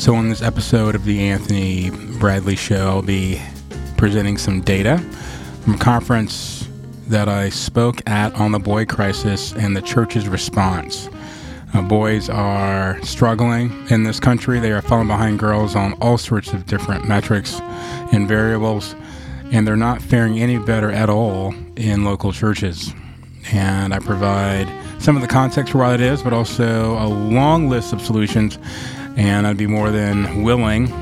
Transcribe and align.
So, 0.00 0.14
on 0.14 0.30
this 0.30 0.40
episode 0.40 0.94
of 0.94 1.04
the 1.04 1.20
Anthony 1.20 1.90
Bradley 2.18 2.56
Show, 2.56 2.88
I'll 2.88 3.02
be 3.02 3.38
presenting 3.98 4.38
some 4.38 4.62
data 4.62 4.96
from 5.62 5.74
a 5.74 5.78
conference 5.78 6.66
that 7.08 7.28
I 7.28 7.50
spoke 7.50 8.00
at 8.08 8.34
on 8.36 8.52
the 8.52 8.58
boy 8.58 8.86
crisis 8.86 9.52
and 9.52 9.76
the 9.76 9.82
church's 9.82 10.26
response. 10.26 11.10
Uh, 11.74 11.82
boys 11.82 12.30
are 12.30 12.98
struggling 13.02 13.70
in 13.90 14.04
this 14.04 14.18
country. 14.18 14.58
They 14.58 14.72
are 14.72 14.80
falling 14.80 15.06
behind 15.06 15.38
girls 15.38 15.76
on 15.76 15.92
all 16.00 16.16
sorts 16.16 16.54
of 16.54 16.64
different 16.64 17.06
metrics 17.06 17.60
and 18.10 18.26
variables, 18.26 18.94
and 19.52 19.66
they're 19.66 19.76
not 19.76 20.00
faring 20.00 20.40
any 20.40 20.56
better 20.56 20.90
at 20.90 21.10
all 21.10 21.54
in 21.76 22.06
local 22.06 22.32
churches. 22.32 22.90
And 23.52 23.92
I 23.92 23.98
provide 23.98 24.66
some 24.98 25.14
of 25.14 25.20
the 25.20 25.28
context 25.28 25.72
for 25.72 25.78
why 25.78 25.90
that 25.90 26.00
is, 26.00 26.22
but 26.22 26.32
also 26.32 26.92
a 26.98 27.04
long 27.06 27.68
list 27.68 27.92
of 27.92 28.00
solutions. 28.00 28.58
And 29.16 29.46
I'd 29.46 29.56
be 29.56 29.66
more 29.66 29.90
than 29.90 30.42
willing 30.42 30.92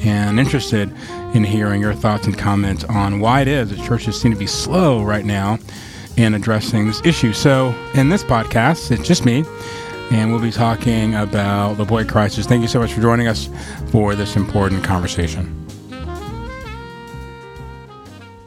and 0.00 0.38
interested 0.38 0.92
in 1.34 1.44
hearing 1.44 1.80
your 1.80 1.94
thoughts 1.94 2.26
and 2.26 2.36
comments 2.36 2.84
on 2.84 3.20
why 3.20 3.40
it 3.42 3.48
is 3.48 3.70
that 3.70 3.84
churches 3.84 4.20
seem 4.20 4.32
to 4.32 4.38
be 4.38 4.46
slow 4.46 5.02
right 5.02 5.24
now 5.24 5.58
in 6.16 6.34
addressing 6.34 6.86
this 6.86 7.04
issue. 7.04 7.32
So, 7.32 7.74
in 7.94 8.08
this 8.08 8.24
podcast, 8.24 8.90
it's 8.90 9.06
just 9.06 9.24
me, 9.24 9.44
and 10.10 10.32
we'll 10.32 10.42
be 10.42 10.50
talking 10.50 11.14
about 11.14 11.74
the 11.74 11.84
boy 11.84 12.04
crisis. 12.04 12.46
Thank 12.46 12.62
you 12.62 12.68
so 12.68 12.80
much 12.80 12.92
for 12.92 13.00
joining 13.00 13.28
us 13.28 13.48
for 13.90 14.14
this 14.14 14.36
important 14.36 14.82
conversation. 14.82 15.54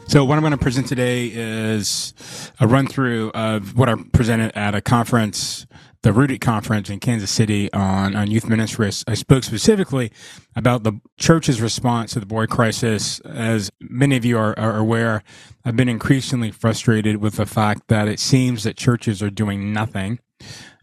So, 0.06 0.24
what 0.24 0.36
I'm 0.36 0.42
going 0.42 0.50
to 0.50 0.58
present 0.58 0.86
today 0.86 1.28
is 1.32 2.12
a 2.60 2.66
run 2.66 2.86
through 2.86 3.30
of 3.30 3.76
what 3.76 3.88
I 3.88 3.94
presented 4.12 4.54
at 4.54 4.74
a 4.74 4.82
conference, 4.82 5.66
the 6.02 6.12
Rooted 6.12 6.40
Conference 6.40 6.90
in 6.90 6.98
Kansas 6.98 7.30
City 7.30 7.72
on, 7.72 8.16
on 8.16 8.30
youth 8.30 8.48
ministry. 8.48 8.90
I 9.06 9.14
spoke 9.14 9.44
specifically 9.44 10.10
about 10.56 10.82
the 10.82 11.00
church's 11.16 11.60
response 11.60 12.12
to 12.12 12.20
the 12.20 12.26
boy 12.26 12.46
crisis. 12.46 13.20
As 13.20 13.70
many 13.80 14.16
of 14.16 14.24
you 14.24 14.36
are, 14.36 14.58
are 14.58 14.76
aware, 14.76 15.22
I've 15.64 15.76
been 15.76 15.88
increasingly 15.88 16.50
frustrated 16.50 17.18
with 17.18 17.36
the 17.36 17.46
fact 17.46 17.88
that 17.88 18.08
it 18.08 18.18
seems 18.18 18.64
that 18.64 18.76
churches 18.76 19.22
are 19.22 19.30
doing 19.30 19.72
nothing 19.72 20.18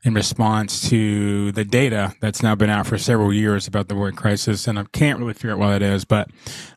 in 0.04 0.14
response 0.14 0.90
to 0.90 1.52
the 1.52 1.66
data 1.66 2.16
that's 2.22 2.42
now 2.42 2.56
been 2.56 2.70
out 2.70 2.88
for 2.88 2.98
several 2.98 3.34
years 3.34 3.68
about 3.68 3.90
the 3.90 3.96
boy 3.96 4.12
crisis. 4.12 4.68
And 4.68 4.80
I 4.80 4.86
can't 4.94 5.20
really 5.20 5.34
figure 5.34 5.52
out 5.52 5.60
why 5.60 5.78
that 5.78 5.82
is, 5.82 6.06
but 6.06 6.30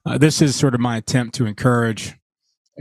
uh, 0.05 0.19
this 0.19 0.43
is 0.43 0.57
sort 0.57 0.75
of 0.75 0.81
my 0.81 0.97
attempt 0.97 1.37
to 1.37 1.47
encourage 1.47 2.17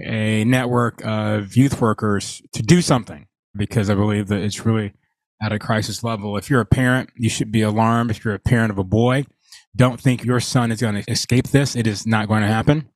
a 0.03 0.43
network 0.45 1.05
of 1.05 1.55
youth 1.55 1.79
workers 1.79 2.41
to 2.53 2.63
do 2.63 2.81
something 2.81 3.27
because 3.55 3.89
I 3.89 3.95
believe 3.95 4.29
that 4.29 4.41
it's 4.41 4.65
really 4.65 4.93
at 5.41 5.51
a 5.51 5.59
crisis 5.59 6.03
level. 6.03 6.37
If 6.37 6.49
you're 6.49 6.61
a 6.61 6.65
parent, 6.65 7.09
you 7.15 7.29
should 7.29 7.51
be 7.51 7.61
alarmed. 7.61 8.11
If 8.11 8.23
you're 8.23 8.33
a 8.33 8.39
parent 8.39 8.71
of 8.71 8.77
a 8.77 8.83
boy, 8.83 9.25
don't 9.75 9.99
think 9.99 10.23
your 10.23 10.39
son 10.39 10.71
is 10.71 10.81
going 10.81 11.01
to 11.01 11.11
escape 11.11 11.47
this. 11.47 11.75
It 11.75 11.87
is 11.87 12.05
not 12.05 12.27
going 12.27 12.41
to 12.41 12.47
happen. 12.47 12.89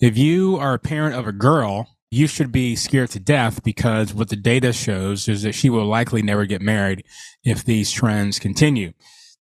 If 0.00 0.18
you 0.18 0.56
are 0.56 0.74
a 0.74 0.78
parent 0.78 1.14
of 1.14 1.26
a 1.26 1.32
girl, 1.32 1.88
you 2.10 2.26
should 2.26 2.52
be 2.52 2.76
scared 2.76 3.10
to 3.10 3.20
death 3.20 3.62
because 3.62 4.14
what 4.14 4.28
the 4.28 4.36
data 4.36 4.72
shows 4.72 5.28
is 5.28 5.42
that 5.42 5.54
she 5.54 5.70
will 5.70 5.86
likely 5.86 6.22
never 6.22 6.46
get 6.46 6.62
married 6.62 7.04
if 7.42 7.64
these 7.64 7.90
trends 7.90 8.38
continue. 8.38 8.92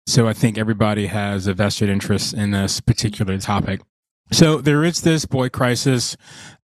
So 0.06 0.26
I 0.26 0.32
think 0.32 0.56
everybody 0.56 1.06
has 1.06 1.46
a 1.46 1.54
vested 1.54 1.88
interest 1.88 2.34
in 2.34 2.50
this 2.50 2.80
particular 2.80 3.38
topic. 3.38 3.80
So 4.32 4.62
there 4.62 4.82
is 4.84 5.02
this 5.02 5.26
boy 5.26 5.50
crisis. 5.50 6.16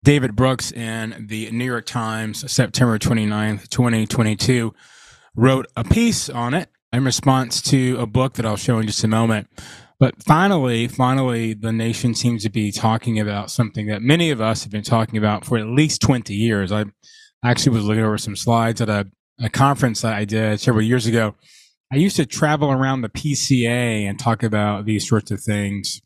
David 0.04 0.36
Brooks 0.36 0.72
in 0.72 1.26
the 1.28 1.52
New 1.52 1.66
York 1.66 1.86
Times, 1.86 2.50
September 2.50 2.98
29th, 2.98 3.68
2022, 3.68 4.74
wrote 5.38 5.68
a 5.78 5.84
piece 5.84 6.30
on 6.30 6.54
it 6.54 6.70
in 6.92 7.06
response 7.06 7.62
to 7.62 7.96
a 8.00 8.08
book 8.08 8.34
that 8.34 8.46
I'll 8.46 8.58
show 8.58 8.80
in 8.80 8.88
just 8.88 9.04
a 9.04 9.08
moment. 9.08 9.48
But 10.00 10.22
finally, 10.24 10.88
finally, 10.88 11.53
the 11.53 11.72
nation 11.72 12.14
seems 12.14 12.44
to 12.44 12.50
be 12.50 12.72
talking 12.72 13.20
about 13.20 13.50
something 13.50 13.88
that 13.88 14.02
many 14.02 14.31
of 14.31 14.42
us 14.42 14.64
have 14.64 14.72
been 14.72 14.84
talking 14.84 15.18
about 15.18 15.46
for 15.46 15.58
at 15.58 15.68
least 15.68 16.02
20 16.02 16.34
years. 16.34 16.72
I 16.72 16.86
actually 17.44 17.76
was 17.76 17.86
looking 17.86 18.03
over 18.03 18.18
some 18.18 18.36
slides 18.36 18.81
at 18.81 18.90
a, 18.90 19.08
a 19.40 19.50
conference 19.50 20.02
that 20.02 20.14
I 20.14 20.26
did 20.26 20.59
several 20.59 20.84
years 20.84 21.06
ago. 21.06 21.36
I 21.92 21.96
used 21.96 22.16
to 22.18 22.26
travel 22.26 22.72
around 22.72 23.02
the 23.02 23.09
PCA 23.09 24.08
and 24.08 24.20
talk 24.20 24.44
about 24.44 24.86
these 24.86 25.08
sorts 25.08 25.31
of 25.31 25.42
things 25.42 26.02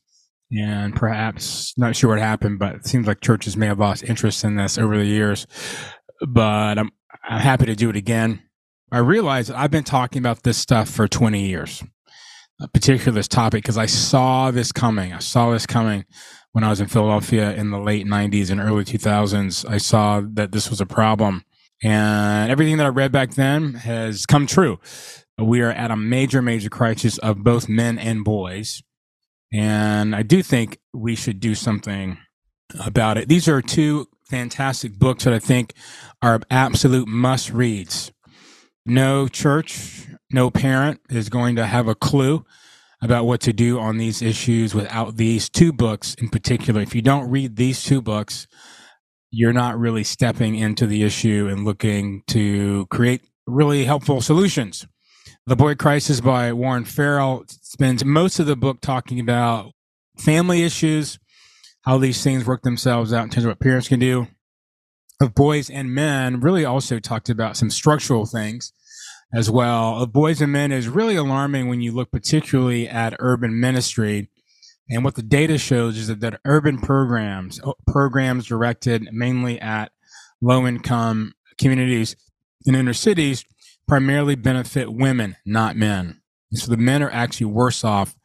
and 0.51 0.95
perhaps 0.95 1.73
not 1.77 1.95
sure 1.95 2.09
what 2.09 2.19
happened, 2.19 2.59
but 2.59 2.75
it 2.75 2.85
seems 2.85 3.07
like 3.07 3.21
churches 3.21 3.55
may 3.55 3.67
have 3.67 3.79
lost 3.79 4.03
interest 4.03 4.43
in 4.43 4.57
this 4.57 4.77
over 4.77 4.97
the 4.97 5.05
years. 5.05 5.47
But 6.27 6.77
I'm, 6.77 6.91
I'm 7.23 7.39
happy 7.39 7.65
to 7.65 7.75
do 7.75 7.89
it 7.89 7.95
again. 7.95 8.41
I 8.91 8.99
realize 8.99 9.47
that 9.47 9.57
I've 9.57 9.71
been 9.71 9.83
talking 9.83 10.19
about 10.19 10.43
this 10.43 10.57
stuff 10.57 10.89
for 10.89 11.07
20 11.07 11.45
years, 11.45 11.83
uh, 12.61 12.67
particularly 12.73 13.15
this 13.15 13.27
topic, 13.27 13.63
because 13.63 13.77
I 13.77 13.85
saw 13.85 14.51
this 14.51 14.71
coming. 14.71 15.13
I 15.13 15.19
saw 15.19 15.51
this 15.51 15.65
coming 15.65 16.05
when 16.51 16.63
I 16.63 16.69
was 16.69 16.81
in 16.81 16.87
Philadelphia 16.87 17.53
in 17.53 17.71
the 17.71 17.79
late 17.79 18.05
90s 18.05 18.49
and 18.49 18.59
early 18.59 18.83
2000s. 18.83 19.67
I 19.69 19.77
saw 19.77 20.21
that 20.33 20.51
this 20.51 20.69
was 20.69 20.81
a 20.81 20.85
problem. 20.85 21.45
And 21.83 22.51
everything 22.51 22.77
that 22.77 22.85
I 22.85 22.89
read 22.89 23.11
back 23.11 23.35
then 23.35 23.73
has 23.75 24.25
come 24.25 24.45
true. 24.45 24.79
We 25.37 25.61
are 25.61 25.71
at 25.71 25.89
a 25.89 25.95
major, 25.95 26.41
major 26.41 26.69
crisis 26.69 27.17
of 27.19 27.43
both 27.43 27.67
men 27.67 27.97
and 27.97 28.23
boys 28.23 28.83
and 29.51 30.15
I 30.15 30.23
do 30.23 30.41
think 30.41 30.79
we 30.93 31.15
should 31.15 31.39
do 31.39 31.55
something 31.55 32.17
about 32.85 33.17
it. 33.17 33.27
These 33.27 33.47
are 33.47 33.61
two 33.61 34.07
fantastic 34.29 34.97
books 34.97 35.25
that 35.25 35.33
I 35.33 35.39
think 35.39 35.73
are 36.21 36.39
absolute 36.49 37.07
must 37.07 37.49
reads. 37.51 38.11
No 38.85 39.27
church, 39.27 40.07
no 40.31 40.49
parent 40.49 41.01
is 41.09 41.29
going 41.29 41.55
to 41.57 41.65
have 41.65 41.87
a 41.87 41.95
clue 41.95 42.45
about 43.01 43.25
what 43.25 43.41
to 43.41 43.53
do 43.53 43.79
on 43.79 43.97
these 43.97 44.21
issues 44.21 44.73
without 44.73 45.17
these 45.17 45.49
two 45.49 45.71
books 45.71 46.15
in 46.15 46.29
particular. 46.29 46.81
If 46.81 46.95
you 46.95 47.01
don't 47.01 47.29
read 47.29 47.55
these 47.55 47.83
two 47.83 48.01
books, 48.01 48.47
you're 49.31 49.53
not 49.53 49.79
really 49.79 50.03
stepping 50.03 50.55
into 50.55 50.85
the 50.85 51.03
issue 51.03 51.47
and 51.49 51.63
looking 51.63 52.23
to 52.27 52.85
create 52.87 53.21
really 53.47 53.85
helpful 53.85 54.21
solutions. 54.21 54.85
The 55.45 55.55
Boy 55.55 55.75
Crisis 55.75 56.21
by 56.21 56.53
Warren 56.53 56.85
Farrell 56.85 57.45
spends 57.47 58.05
most 58.05 58.39
of 58.39 58.45
the 58.45 58.55
book 58.55 58.81
talking 58.81 59.19
about 59.19 59.71
family 60.17 60.63
issues, 60.63 61.17
how 61.83 61.97
these 61.97 62.23
things 62.23 62.45
work 62.45 62.61
themselves 62.61 63.13
out 63.13 63.23
in 63.23 63.29
terms 63.29 63.45
of 63.45 63.49
what 63.49 63.59
parents 63.59 63.87
can 63.87 63.99
do. 63.99 64.27
Of 65.21 65.35
boys 65.35 65.69
and 65.69 65.93
men, 65.93 66.39
really 66.39 66.65
also 66.65 66.97
talked 66.97 67.29
about 67.29 67.55
some 67.55 67.69
structural 67.69 68.25
things 68.25 68.73
as 69.31 69.51
well. 69.51 70.01
Of 70.01 70.11
boys 70.11 70.41
and 70.41 70.51
men 70.51 70.71
is 70.71 70.87
really 70.87 71.15
alarming 71.15 71.67
when 71.67 71.79
you 71.79 71.91
look 71.91 72.11
particularly 72.11 72.89
at 72.89 73.15
urban 73.19 73.59
ministry. 73.59 74.29
And 74.89 75.03
what 75.03 75.13
the 75.13 75.21
data 75.21 75.59
shows 75.59 75.95
is 75.95 76.07
that, 76.07 76.21
that 76.21 76.41
urban 76.43 76.79
programs, 76.79 77.61
programs 77.85 78.47
directed 78.47 79.09
mainly 79.11 79.61
at 79.61 79.91
low 80.41 80.65
income 80.65 81.33
communities 81.59 82.15
in 82.65 82.73
inner 82.73 82.91
cities, 82.91 83.45
primarily 83.87 84.33
benefit 84.33 84.91
women, 84.91 85.35
not 85.45 85.75
men. 85.75 86.19
And 86.49 86.59
so 86.59 86.71
the 86.71 86.77
men 86.77 87.03
are 87.03 87.11
actually 87.11 87.45
worse 87.45 87.83
off 87.83 88.15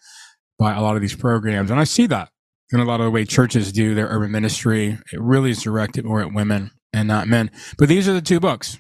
by 0.59 0.73
a 0.73 0.81
lot 0.81 0.97
of 0.97 1.03
these 1.03 1.15
programs. 1.15 1.71
And 1.71 1.78
I 1.78 1.84
see 1.84 2.07
that 2.07 2.31
in 2.73 2.81
a 2.81 2.87
lot 2.87 3.01
of 3.01 3.05
the 3.05 3.11
way 3.11 3.27
churches 3.27 3.71
do 3.71 3.95
their 3.95 4.09
urban 4.09 4.31
ministry. 4.31 4.99
It 5.13 5.21
really 5.21 5.51
is 5.51 5.63
directed 5.63 6.07
more 6.07 6.23
at 6.23 6.33
women 6.33 6.71
and 6.92 7.08
not 7.08 7.28
men. 7.28 7.50
But 7.78 7.88
these 7.88 8.08
are 8.08 8.12
the 8.12 8.20
two 8.20 8.41
books. 8.41 8.78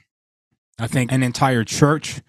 I 0.78 0.86
think 0.86 1.10
an 1.10 1.22
entire 1.22 1.64
church 1.64 2.20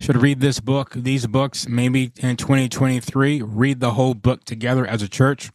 should 0.00 0.16
read 0.16 0.40
this 0.40 0.60
book, 0.60 0.92
these 0.94 1.26
books, 1.26 1.68
maybe 1.68 2.12
in 2.18 2.36
2023, 2.36 3.42
read 3.42 3.80
the 3.80 3.92
whole 3.92 4.14
book 4.14 4.44
together 4.44 4.86
as 4.86 5.02
a 5.02 5.08
church. 5.08 5.50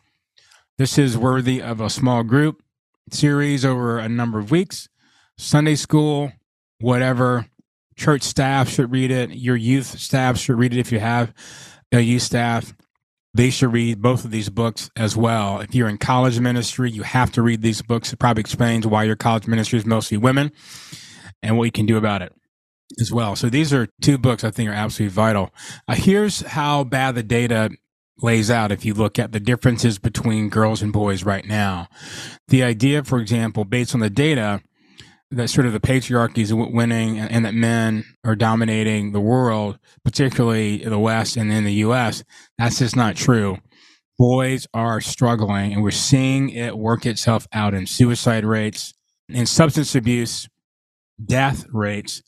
This 0.77 0.97
is 0.97 1.17
worthy 1.17 1.61
of 1.61 1.79
a 1.79 1.89
small 1.89 2.23
group 2.23 2.63
series 3.11 3.63
over 3.63 3.99
a 3.99 4.09
number 4.09 4.39
of 4.39 4.51
weeks, 4.51 4.89
Sunday 5.37 5.75
school, 5.75 6.31
whatever 6.79 7.45
church 7.95 8.23
staff 8.23 8.69
should 8.69 8.91
read 8.91 9.11
it. 9.11 9.31
Your 9.31 9.55
youth 9.55 9.99
staff 9.99 10.37
should 10.37 10.57
read 10.57 10.73
it 10.73 10.79
if 10.79 10.91
you 10.91 10.99
have 10.99 11.33
a 11.91 11.99
youth 11.99 12.23
staff. 12.23 12.73
They 13.33 13.49
should 13.49 13.71
read 13.71 14.01
both 14.01 14.25
of 14.25 14.31
these 14.31 14.49
books 14.49 14.89
as 14.95 15.15
well. 15.15 15.61
If 15.61 15.73
you're 15.73 15.87
in 15.87 15.97
college 15.97 16.39
ministry, 16.39 16.91
you 16.91 17.03
have 17.03 17.31
to 17.33 17.41
read 17.41 17.61
these 17.61 17.81
books. 17.81 18.11
It 18.11 18.19
probably 18.19 18.41
explains 18.41 18.85
why 18.85 19.03
your 19.03 19.15
college 19.15 19.47
ministry 19.47 19.79
is 19.79 19.85
mostly 19.85 20.17
women 20.17 20.51
and 21.41 21.57
what 21.57 21.63
you 21.65 21.71
can 21.71 21.85
do 21.85 21.97
about 21.97 22.21
it 22.21 22.33
as 22.99 23.11
well. 23.11 23.35
So 23.35 23.49
these 23.49 23.71
are 23.71 23.87
two 24.01 24.17
books 24.17 24.43
I 24.43 24.51
think 24.51 24.69
are 24.69 24.73
absolutely 24.73 25.13
vital. 25.13 25.53
Uh, 25.87 25.95
here's 25.95 26.41
how 26.41 26.83
bad 26.83 27.15
the 27.15 27.23
data 27.23 27.69
lays 28.21 28.51
out 28.51 28.71
if 28.71 28.85
you 28.85 28.93
look 28.93 29.17
at 29.17 29.31
the 29.31 29.39
differences 29.39 29.97
between 29.97 30.49
girls 30.49 30.81
and 30.81 30.91
boys 30.91 31.23
right 31.23 31.45
now. 31.45 31.87
The 32.49 32.63
idea, 32.63 33.03
for 33.03 33.19
example, 33.19 33.65
based 33.65 33.93
on 33.93 34.01
the 34.01 34.09
data, 34.09 34.61
that 35.31 35.49
sort 35.49 35.65
of 35.65 35.73
the 35.73 35.79
patriarchy 35.79 36.39
is 36.39 36.53
winning 36.53 37.17
and, 37.17 37.31
and, 37.31 37.45
that 37.45 37.53
men 37.53 38.03
are 38.23 38.35
dominating 38.35 39.11
the 39.11 39.21
world, 39.21 39.79
particularly 40.03 40.83
the 40.83 40.99
West 40.99 41.37
and 41.37 41.51
in 41.51 41.63
the 41.63 41.73
U.S. 41.75 42.23
That's 42.57 42.79
just 42.79 42.95
not 42.95 43.15
true. 43.15 43.57
Boys 44.19 44.67
are 44.73 45.01
struggling, 45.01 45.73
and 45.73 45.81
we're 45.81 45.91
seeing 45.91 46.49
it 46.49 46.77
work 46.77 47.05
itself 47.05 47.47
out 47.53 47.73
in 47.73 47.87
suicide 47.87 48.45
rates, 48.45 48.93
in 49.29 49.45
substance 49.45 49.95
abuse, 49.95 50.47
death 51.23 51.65
rates, 51.71 52.21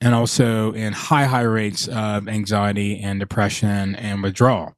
and 0.00 0.14
also 0.14 0.72
in 0.72 0.92
high, 0.92 1.24
high 1.24 1.42
rates 1.42 1.86
of 1.88 2.28
anxiety 2.28 3.00
and 3.00 3.20
depression 3.20 3.94
and 3.96 4.22
withdrawal. 4.22 4.74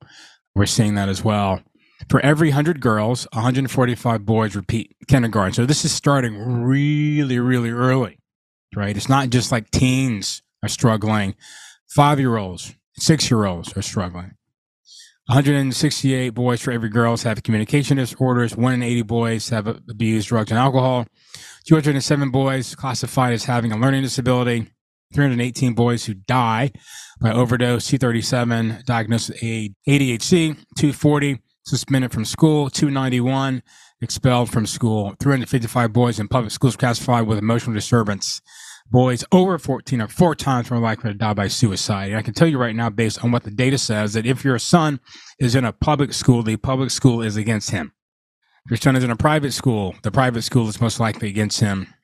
We're 0.54 0.66
seeing 0.66 0.96
that 0.96 1.08
as 1.08 1.22
well. 1.22 1.62
For 2.08 2.20
every 2.20 2.48
100 2.48 2.80
girls, 2.80 3.26
145 3.32 4.24
boys 4.24 4.56
repeat 4.56 4.96
kindergarten. 5.08 5.52
So 5.52 5.66
this 5.66 5.84
is 5.84 5.92
starting 5.92 6.36
really, 6.38 7.38
really 7.38 7.70
early, 7.70 8.18
right? 8.74 8.96
It's 8.96 9.08
not 9.08 9.30
just 9.30 9.52
like 9.52 9.70
teens 9.70 10.42
are 10.62 10.68
struggling. 10.68 11.34
Five 11.88 12.20
year 12.20 12.36
olds, 12.36 12.74
six 12.96 13.30
year 13.30 13.44
olds 13.44 13.76
are 13.76 13.82
struggling. 13.82 14.32
168 15.26 16.30
boys 16.30 16.60
for 16.60 16.72
every 16.72 16.88
girls 16.88 17.22
have 17.22 17.42
communication 17.44 17.98
disorders. 17.98 18.56
One 18.56 18.74
in 18.74 18.82
80 18.82 19.02
boys 19.02 19.48
have 19.50 19.68
abused 19.68 20.28
drugs 20.28 20.50
and 20.50 20.58
alcohol. 20.58 21.06
207 21.66 22.30
boys 22.30 22.74
classified 22.74 23.32
as 23.32 23.44
having 23.44 23.70
a 23.70 23.76
learning 23.76 24.02
disability. 24.02 24.72
318 25.14 25.74
boys 25.74 26.04
who 26.04 26.14
die 26.14 26.72
by 27.20 27.32
overdose. 27.32 27.86
237 27.86 28.82
diagnosed 28.84 29.28
with 29.28 29.40
ADHD. 29.40 30.56
240 30.76 31.38
suspended 31.64 32.12
from 32.12 32.24
school. 32.24 32.70
291 32.70 33.62
expelled 34.00 34.50
from 34.50 34.66
school. 34.66 35.14
355 35.20 35.92
boys 35.92 36.18
in 36.18 36.28
public 36.28 36.52
schools 36.52 36.76
classified 36.76 37.26
with 37.26 37.38
emotional 37.38 37.74
disturbance 37.74 38.40
boys 38.90 39.24
over 39.30 39.58
14 39.58 40.00
are 40.00 40.08
four 40.08 40.34
times 40.34 40.70
more 40.70 40.80
likely 40.80 41.12
to 41.12 41.18
die 41.18 41.34
by 41.34 41.48
suicide. 41.48 42.10
And 42.10 42.18
I 42.18 42.22
can 42.22 42.34
tell 42.34 42.48
you 42.48 42.58
right 42.58 42.74
now, 42.74 42.90
based 42.90 43.22
on 43.24 43.30
what 43.30 43.44
the 43.44 43.50
data 43.50 43.78
says, 43.78 44.12
that 44.14 44.26
if 44.26 44.44
your 44.44 44.58
son 44.58 45.00
is 45.38 45.54
in 45.54 45.64
a 45.64 45.72
public 45.72 46.12
school, 46.12 46.42
the 46.42 46.56
public 46.56 46.90
school 46.90 47.22
is 47.22 47.36
against 47.36 47.70
him. 47.70 47.92
If 48.66 48.72
your 48.72 48.78
son 48.78 48.96
is 48.96 49.04
in 49.04 49.10
a 49.10 49.16
private 49.16 49.52
school, 49.52 49.94
the 50.02 50.10
private 50.10 50.42
school 50.42 50.68
is 50.68 50.80
most 50.80 51.00
likely 51.00 51.28
against 51.28 51.60
him. 51.60 51.94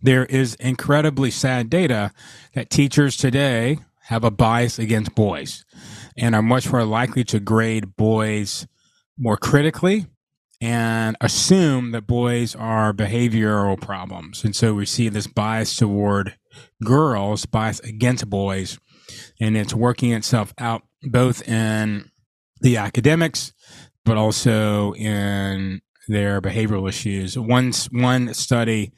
There 0.00 0.26
is 0.26 0.54
incredibly 0.56 1.30
sad 1.30 1.70
data 1.70 2.12
that 2.54 2.70
teachers 2.70 3.16
today 3.16 3.78
have 4.02 4.22
a 4.22 4.30
bias 4.30 4.78
against 4.78 5.14
boys 5.14 5.64
and 6.16 6.34
are 6.34 6.42
much 6.42 6.70
more 6.70 6.84
likely 6.84 7.24
to 7.24 7.40
grade 7.40 7.96
boys 7.96 8.66
more 9.18 9.36
critically 9.36 10.06
and 10.60 11.16
assume 11.20 11.92
that 11.92 12.06
boys 12.06 12.54
are 12.54 12.92
behavioral 12.92 13.80
problems. 13.80 14.44
And 14.44 14.54
so 14.54 14.74
we 14.74 14.86
see 14.86 15.08
this 15.08 15.26
bias 15.26 15.76
toward 15.76 16.36
girls, 16.84 17.46
bias 17.46 17.80
against 17.80 18.28
boys, 18.28 18.78
and 19.40 19.56
it's 19.56 19.74
working 19.74 20.12
itself 20.12 20.52
out 20.58 20.82
both 21.02 21.46
in 21.48 22.10
the 22.60 22.76
academics, 22.76 23.52
but 24.04 24.16
also 24.16 24.94
in 24.94 25.80
their 26.08 26.40
behavioral 26.40 26.88
issues. 26.88 27.38
One, 27.38 27.72
one 27.92 28.34
study 28.34 28.92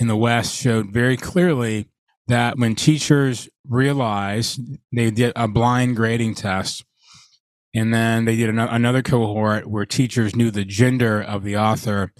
in 0.00 0.08
the 0.08 0.16
West 0.16 0.56
showed 0.56 0.92
very 0.92 1.16
clearly 1.16 1.88
that 2.26 2.58
when 2.58 2.74
teachers 2.74 3.48
realized 3.68 4.60
they 4.92 5.10
did 5.10 5.32
a 5.36 5.46
blind 5.46 5.94
grading 5.96 6.34
test 6.34 6.84
and 7.74 7.92
then 7.92 8.24
they 8.24 8.36
did 8.36 8.50
another 8.50 9.02
cohort 9.02 9.66
where 9.66 9.84
teachers 9.84 10.36
knew 10.36 10.50
the 10.50 10.64
gender 10.64 11.20
of 11.20 11.42
the 11.42 11.56
author. 11.56 12.12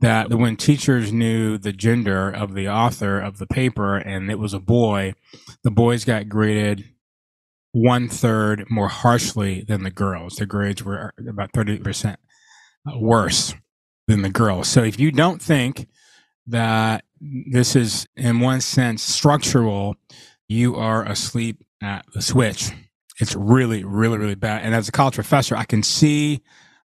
That 0.00 0.30
when 0.30 0.56
teachers 0.56 1.12
knew 1.12 1.58
the 1.58 1.72
gender 1.72 2.28
of 2.28 2.54
the 2.54 2.68
author 2.68 3.20
of 3.20 3.38
the 3.38 3.46
paper 3.46 3.96
and 3.96 4.32
it 4.32 4.38
was 4.38 4.52
a 4.52 4.58
boy, 4.58 5.14
the 5.62 5.70
boys 5.70 6.04
got 6.04 6.28
graded 6.28 6.84
one 7.72 8.08
third 8.08 8.64
more 8.68 8.88
harshly 8.88 9.64
than 9.66 9.82
the 9.82 9.90
girls. 9.90 10.36
The 10.36 10.46
grades 10.46 10.82
were 10.84 11.12
uh, 11.18 11.30
about 11.30 11.52
30% 11.52 12.14
uh, 12.14 12.98
worse 12.98 13.54
than 14.08 14.22
the 14.22 14.30
girls. 14.30 14.68
So 14.68 14.82
if 14.82 15.00
you 15.00 15.10
don't 15.10 15.40
think 15.40 15.88
that 16.46 17.04
this 17.20 17.76
is 17.76 18.06
in 18.16 18.40
one 18.40 18.60
sense 18.60 19.02
structural, 19.02 19.96
you 20.48 20.76
are 20.76 21.04
asleep 21.04 21.64
at 21.80 22.04
the 22.12 22.22
switch. 22.22 22.72
It's 23.20 23.34
really, 23.34 23.84
really, 23.84 24.18
really 24.18 24.34
bad. 24.34 24.64
And 24.64 24.74
as 24.74 24.88
a 24.88 24.92
college 24.92 25.14
professor, 25.14 25.56
I 25.56 25.64
can 25.64 25.82
see 25.82 26.42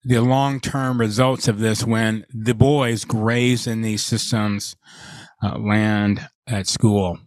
the 0.04 0.22
long 0.22 0.60
term 0.60 1.00
results 1.00 1.48
of 1.48 1.60
this 1.60 1.84
when 1.84 2.26
the 2.34 2.54
boys 2.54 3.06
graze 3.06 3.68
in 3.68 3.82
these 3.82 4.06
systems 4.06 4.76
uh, 5.44 5.58
land 5.58 6.28
at 6.48 6.68
school. 6.68 7.20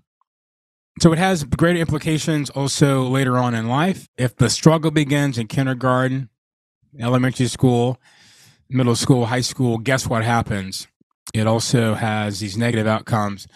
So 1.01 1.13
it 1.13 1.19
has 1.19 1.45
greater 1.45 1.79
implications 1.79 2.51
also 2.51 3.05
later 3.05 3.39
on 3.39 3.55
in 3.55 3.69
life. 3.69 4.09
If 4.19 4.37
the 4.37 4.51
struggle 4.51 4.91
begins 4.91 5.39
in 5.39 5.47
kindergarten, 5.47 6.29
elementary 6.99 7.47
school, 7.47 7.99
middle 8.69 8.97
school, 8.97 9.27
high 9.27 9.41
school, 9.41 9.79
guess 9.79 10.07
what 10.07 10.25
happens? 10.25 10.89
It 11.33 11.47
also 11.47 11.95
has 11.95 12.41
these 12.41 12.57
negative 12.57 12.87
outcomes 12.87 13.47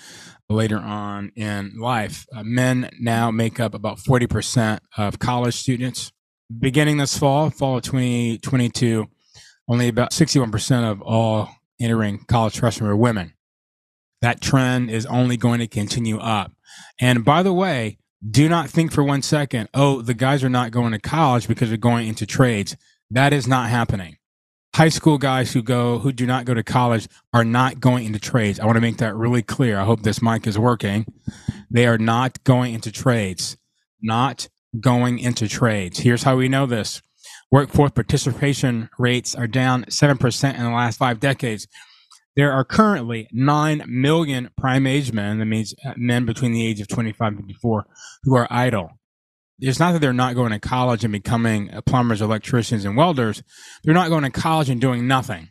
later 0.49 0.79
on 0.79 1.33
in 1.37 1.79
life. 1.79 2.27
Uh, 2.35 2.43
men 2.45 2.91
now 3.01 3.31
make 3.31 3.61
up 3.61 3.75
about 3.75 3.99
40% 3.99 4.81
of 4.97 5.19
college 5.19 5.55
students. 5.55 6.13
Beginning 6.59 6.99
this 6.99 7.17
fall, 7.17 7.51
fall 7.51 7.79
of 7.79 7.83
2022, 7.85 9.07
only 9.69 9.89
about 9.89 10.11
61% 10.13 10.91
of 10.91 11.01
all 11.03 11.49
entering 11.81 12.25
college 12.29 12.59
freshmen 12.59 12.91
are 12.91 12.97
women. 12.97 13.33
That 14.21 14.41
trend 14.41 14.91
is 14.91 15.07
only 15.07 15.37
going 15.37 15.61
to 15.61 15.67
continue 15.67 16.19
up. 16.19 16.53
And 17.01 17.25
by 17.25 17.43
the 17.43 17.53
way, 17.53 17.99
do 18.29 18.49
not 18.49 18.71
think 18.71 18.93
for 18.93 19.03
one 19.03 19.23
second, 19.23 19.69
oh, 19.75 20.01
the 20.01 20.15
guys 20.15 20.45
are 20.45 20.51
not 20.51 20.71
going 20.71 20.93
to 20.93 20.99
college 20.99 21.49
because 21.49 21.69
they're 21.69 21.79
going 21.79 22.09
into 22.09 22.27
trades. 22.27 22.77
That 23.11 23.33
is 23.33 23.47
not 23.47 23.69
happening 23.69 24.17
high 24.75 24.89
school 24.89 25.19
guys 25.19 25.53
who 25.53 25.63
go 25.63 26.01
who 26.01 26.13
do 26.13 26.27
not 26.27 26.45
go 26.45 26.53
to 26.53 26.63
college 26.63 27.09
are 27.33 27.45
not 27.45 27.81
going 27.81 28.05
into 28.05 28.19
trades. 28.19 28.59
I 28.59 28.67
want 28.67 28.77
to 28.77 28.81
make 28.81 28.99
that 28.99 29.15
really 29.15 29.43
clear. 29.43 29.79
I 29.79 29.85
hope 29.85 30.03
this 30.03 30.21
mic 30.21 30.47
is 30.47 30.59
working. 30.59 31.07
They 31.71 31.87
are 31.87 31.99
not 31.99 32.43
going 32.45 32.75
into 32.75 32.91
trades. 32.91 33.57
Not 34.03 34.49
going 34.81 35.19
into 35.21 35.49
trades. 35.49 36.01
Here's 36.01 36.25
how 36.25 36.37
we 36.37 36.49
know 36.49 36.67
this. 36.67 37.01
Workforce 37.53 37.93
participation 37.93 38.91
rates 38.99 39.35
are 39.35 39.47
down 39.47 39.85
7% 39.85 40.55
in 40.55 40.63
the 40.63 40.71
last 40.71 40.99
5 40.99 41.21
decades. 41.21 41.69
There 42.35 42.51
are 42.51 42.65
currently 42.65 43.29
9 43.31 43.85
million 43.87 44.51
prime 44.59 44.89
age 44.89 45.13
men, 45.13 45.39
that 45.39 45.45
means 45.45 45.73
uh, 45.87 45.95
men 45.97 46.27
between 46.27 46.53
the 46.53 46.67
age 46.67 46.81
of 46.81 46.89
25 46.89 47.29
and 47.29 47.41
54, 47.43 47.85
who 48.25 48.35
are 48.35 48.49
idle 48.51 48.91
it's 49.61 49.79
not 49.79 49.93
that 49.93 50.01
they're 50.01 50.13
not 50.13 50.35
going 50.35 50.53
to 50.53 50.59
college 50.59 51.05
and 51.05 51.13
becoming 51.13 51.71
plumbers, 51.87 52.21
electricians, 52.21 52.85
and 52.85 52.97
welders. 52.97 53.43
They're 53.83 53.95
not 53.95 54.09
going 54.09 54.25
to 54.25 54.31
college 54.31 54.69
and 54.69 54.81
doing 54.81 55.07
nothing. 55.07 55.49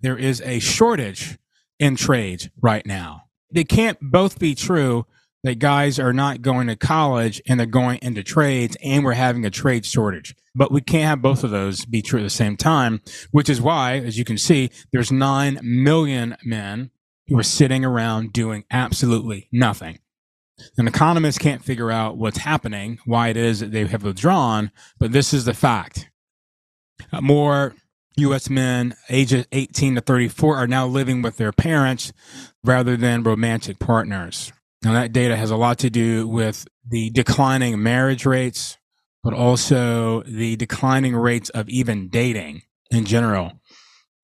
There 0.00 0.18
is 0.18 0.40
a 0.42 0.58
shortage 0.58 1.38
in 1.78 1.96
trades 1.96 2.48
right 2.60 2.84
now. 2.86 3.22
They 3.50 3.64
can't 3.64 3.98
both 4.00 4.38
be 4.38 4.54
true 4.54 5.06
that 5.42 5.58
guys 5.58 5.98
are 5.98 6.12
not 6.12 6.42
going 6.42 6.66
to 6.66 6.76
college 6.76 7.40
and 7.46 7.60
they're 7.60 7.66
going 7.66 8.00
into 8.02 8.22
trades 8.22 8.76
and 8.82 9.04
we're 9.04 9.12
having 9.12 9.44
a 9.44 9.50
trade 9.50 9.86
shortage. 9.86 10.34
But 10.54 10.72
we 10.72 10.80
can't 10.80 11.04
have 11.04 11.22
both 11.22 11.44
of 11.44 11.50
those 11.50 11.84
be 11.84 12.02
true 12.02 12.20
at 12.20 12.24
the 12.24 12.30
same 12.30 12.56
time, 12.56 13.00
which 13.30 13.48
is 13.48 13.60
why, 13.60 13.98
as 13.98 14.18
you 14.18 14.24
can 14.24 14.38
see, 14.38 14.70
there's 14.92 15.12
9 15.12 15.60
million 15.62 16.36
men 16.44 16.90
who 17.28 17.38
are 17.38 17.44
sitting 17.44 17.84
around 17.84 18.32
doing 18.32 18.64
absolutely 18.70 19.48
nothing. 19.52 19.98
And 20.78 20.88
economist 20.88 21.40
can't 21.40 21.64
figure 21.64 21.90
out 21.90 22.16
what's 22.16 22.38
happening, 22.38 22.98
why 23.04 23.28
it 23.28 23.36
is 23.36 23.60
that 23.60 23.72
they 23.72 23.86
have 23.86 24.02
withdrawn, 24.02 24.70
but 24.98 25.12
this 25.12 25.34
is 25.34 25.44
the 25.44 25.54
fact. 25.54 26.10
Uh, 27.12 27.20
more 27.20 27.74
U.S. 28.16 28.48
men 28.48 28.94
ages 29.10 29.46
18 29.52 29.96
to 29.96 30.00
34 30.00 30.56
are 30.56 30.66
now 30.66 30.86
living 30.86 31.20
with 31.20 31.36
their 31.36 31.52
parents 31.52 32.12
rather 32.64 32.96
than 32.96 33.22
romantic 33.22 33.78
partners. 33.78 34.52
Now, 34.82 34.92
that 34.94 35.12
data 35.12 35.36
has 35.36 35.50
a 35.50 35.56
lot 35.56 35.78
to 35.80 35.90
do 35.90 36.26
with 36.26 36.66
the 36.88 37.10
declining 37.10 37.82
marriage 37.82 38.24
rates, 38.24 38.78
but 39.22 39.34
also 39.34 40.22
the 40.22 40.56
declining 40.56 41.16
rates 41.16 41.50
of 41.50 41.68
even 41.68 42.08
dating 42.08 42.62
in 42.90 43.04
general. 43.04 43.60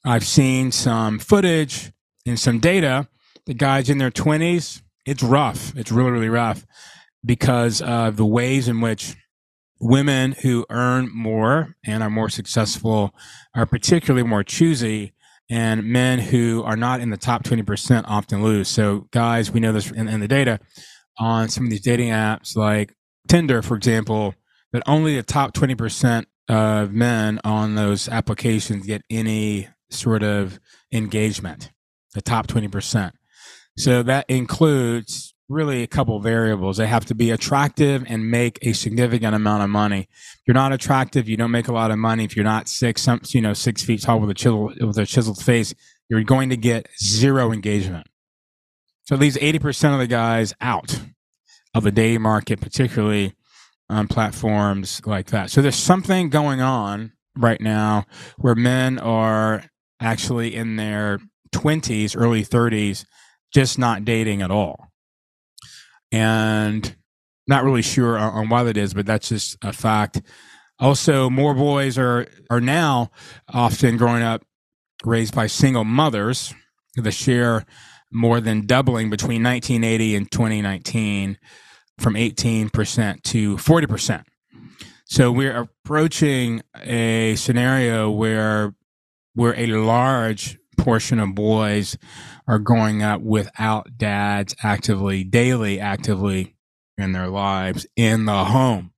I've 0.05 0.27
seen 0.27 0.73
some 0.73 1.19
footage 1.19 1.93
and 2.27 2.39
some 2.39 2.59
data. 2.59 3.09
The 3.47 3.55
guys 3.55 3.91
in 3.91 3.99
their 3.99 4.11
20s 4.11 4.83
it's 5.05 5.23
rough. 5.23 5.77
It's 5.77 5.93
really, 5.93 6.11
really 6.11 6.29
rough 6.29 6.67
because 7.25 7.81
of 7.81 8.17
the 8.17 8.27
ways 8.27 8.69
in 8.69 8.81
which 8.81 9.17
women 9.81 10.33
who 10.43 10.65
earn 10.71 11.11
more 11.13 11.75
and 11.85 12.03
are 12.03 12.11
more 12.11 12.29
successful 12.29 13.15
are 13.55 13.67
particularly 13.67 14.27
more 14.27 14.45
choosy 14.45 15.13
and 15.51 15.85
men 15.85 16.19
who 16.19 16.63
are 16.63 16.77
not 16.77 17.01
in 17.01 17.11
the 17.11 17.17
top 17.17 17.43
20% 17.43 18.05
often 18.07 18.43
lose. 18.43 18.69
So 18.69 19.09
guys, 19.11 19.51
we 19.51 19.61
know 19.61 19.73
this 19.73 19.91
in, 19.91 20.09
in 20.09 20.21
the 20.21 20.29
data 20.29 20.61
on 21.19 21.49
some 21.49 21.65
of 21.65 21.71
these 21.71 21.83
dating 21.83 22.11
apps 22.11 22.57
like 22.57 22.95
Tinder, 23.29 23.61
for 23.61 23.77
example, 23.77 24.35
that 24.73 24.83
only 24.87 25.17
the 25.17 25.23
top 25.23 25.53
20% 25.53 26.25
of 26.49 26.93
men 26.93 27.41
on 27.45 27.75
those 27.75 28.09
applications 28.09 28.87
get 28.87 29.03
any 29.11 29.69
sort 29.91 30.23
of 30.23 30.59
engagement, 30.93 31.71
the 32.15 32.23
top 32.23 32.47
20%. 32.47 33.13
So 33.77 34.03
that 34.03 34.27
includes 34.29 35.35
really 35.49 35.83
a 35.83 35.87
couple 35.87 36.19
variables. 36.21 36.77
They 36.77 36.87
have 36.87 37.05
to 37.07 37.15
be 37.15 37.31
attractive 37.31 38.05
and 38.07 38.31
make 38.31 38.59
a 38.63 38.73
significant 38.73 39.35
amount 39.35 39.63
of 39.63 39.71
money. 39.71 40.09
If 40.11 40.41
you're 40.47 40.55
not 40.55 40.73
attractive, 40.73 41.29
you 41.29 41.37
don't 41.37 41.51
make 41.51 41.69
a 41.69 41.73
lot 41.73 41.91
of 41.91 41.99
money. 41.99 42.25
If 42.25 42.37
you're 42.37 42.45
not 42.45 42.69
six, 42.69 43.03
some, 43.03 43.21
you 43.29 43.41
know, 43.41 43.55
six 43.55 43.83
feet 43.83 44.03
tall 44.03 44.21
with 44.21 44.31
a 44.31 44.35
chisel, 44.35 44.73
with 44.81 44.99
a 44.99 45.07
chiseled 45.07 45.43
face, 45.43 45.75
you're 46.09 46.23
going 46.23 46.51
to 46.51 46.57
get 46.57 46.89
zero 47.03 47.53
engagement. 47.53 48.07
So 49.05 49.17
these 49.17 49.37
80% 49.37 49.93
of 49.93 49.99
the 49.99 50.07
guys 50.07 50.55
out 50.61 51.01
of 51.75 51.83
the 51.83 51.93
dating 51.93 52.23
market, 52.23 52.61
particularly 52.61 53.35
on 53.89 54.09
platforms 54.09 55.03
like 55.05 55.27
that. 55.29 55.51
So 55.51 55.61
there's 55.61 55.77
something 55.77 56.31
going 56.31 56.61
on 56.61 57.13
right 57.37 57.61
now 57.61 58.07
where 58.39 58.55
men 58.55 58.99
are 58.99 59.65
actually 60.01 60.55
in 60.55 60.77
their 60.77 61.19
20s, 61.53 62.15
early 62.19 62.45
30s, 62.45 63.05
just 63.53 63.79
not 63.79 64.05
dating 64.05 64.43
at 64.43 64.51
all. 64.51 64.89
And 66.11 66.95
not 67.47 67.65
really 67.65 67.83
sure 67.83 68.19
on, 68.19 68.49
why 68.49 68.63
that 68.65 68.77
is, 68.77 68.95
but 68.95 69.07
that's 69.07 69.29
just 69.29 69.57
a 69.63 69.73
fact. 69.73 70.23
Also, 70.79 71.31
more 71.31 71.55
boys 71.55 71.99
are 71.99 72.27
are 72.51 72.61
now 72.61 73.11
often 73.53 73.97
growing 73.97 74.23
up 74.23 74.45
raised 75.05 75.35
by 75.35 75.47
single 75.47 75.85
mothers. 75.85 76.55
The 76.97 77.11
share 77.11 77.65
more 78.13 78.41
than 78.41 78.67
doubling 78.67 79.09
between 79.09 79.43
1980 79.43 80.17
and 80.17 80.31
2019 80.31 81.39
from 81.99 82.15
18% 82.15 83.23
to 83.23 83.57
40%. 83.57 84.25
So 85.07 85.33
we're 85.33 85.57
approaching 85.57 86.63
a 86.77 87.35
scenario 87.37 88.11
where 88.11 88.75
where 89.35 89.59
a 89.59 89.67
large 89.67 90.59
portion 90.77 91.19
of 91.19 91.35
boys 91.35 91.97
are 92.47 92.59
growing 92.59 93.03
up 93.03 93.21
without 93.21 93.97
dads 93.97 94.55
actively 94.63 95.25
daily 95.25 95.81
actively 95.81 96.55
in 96.99 97.13
their 97.13 97.29
lives 97.29 97.87
in 97.97 98.25
the 98.25 98.45
home. 98.45 98.93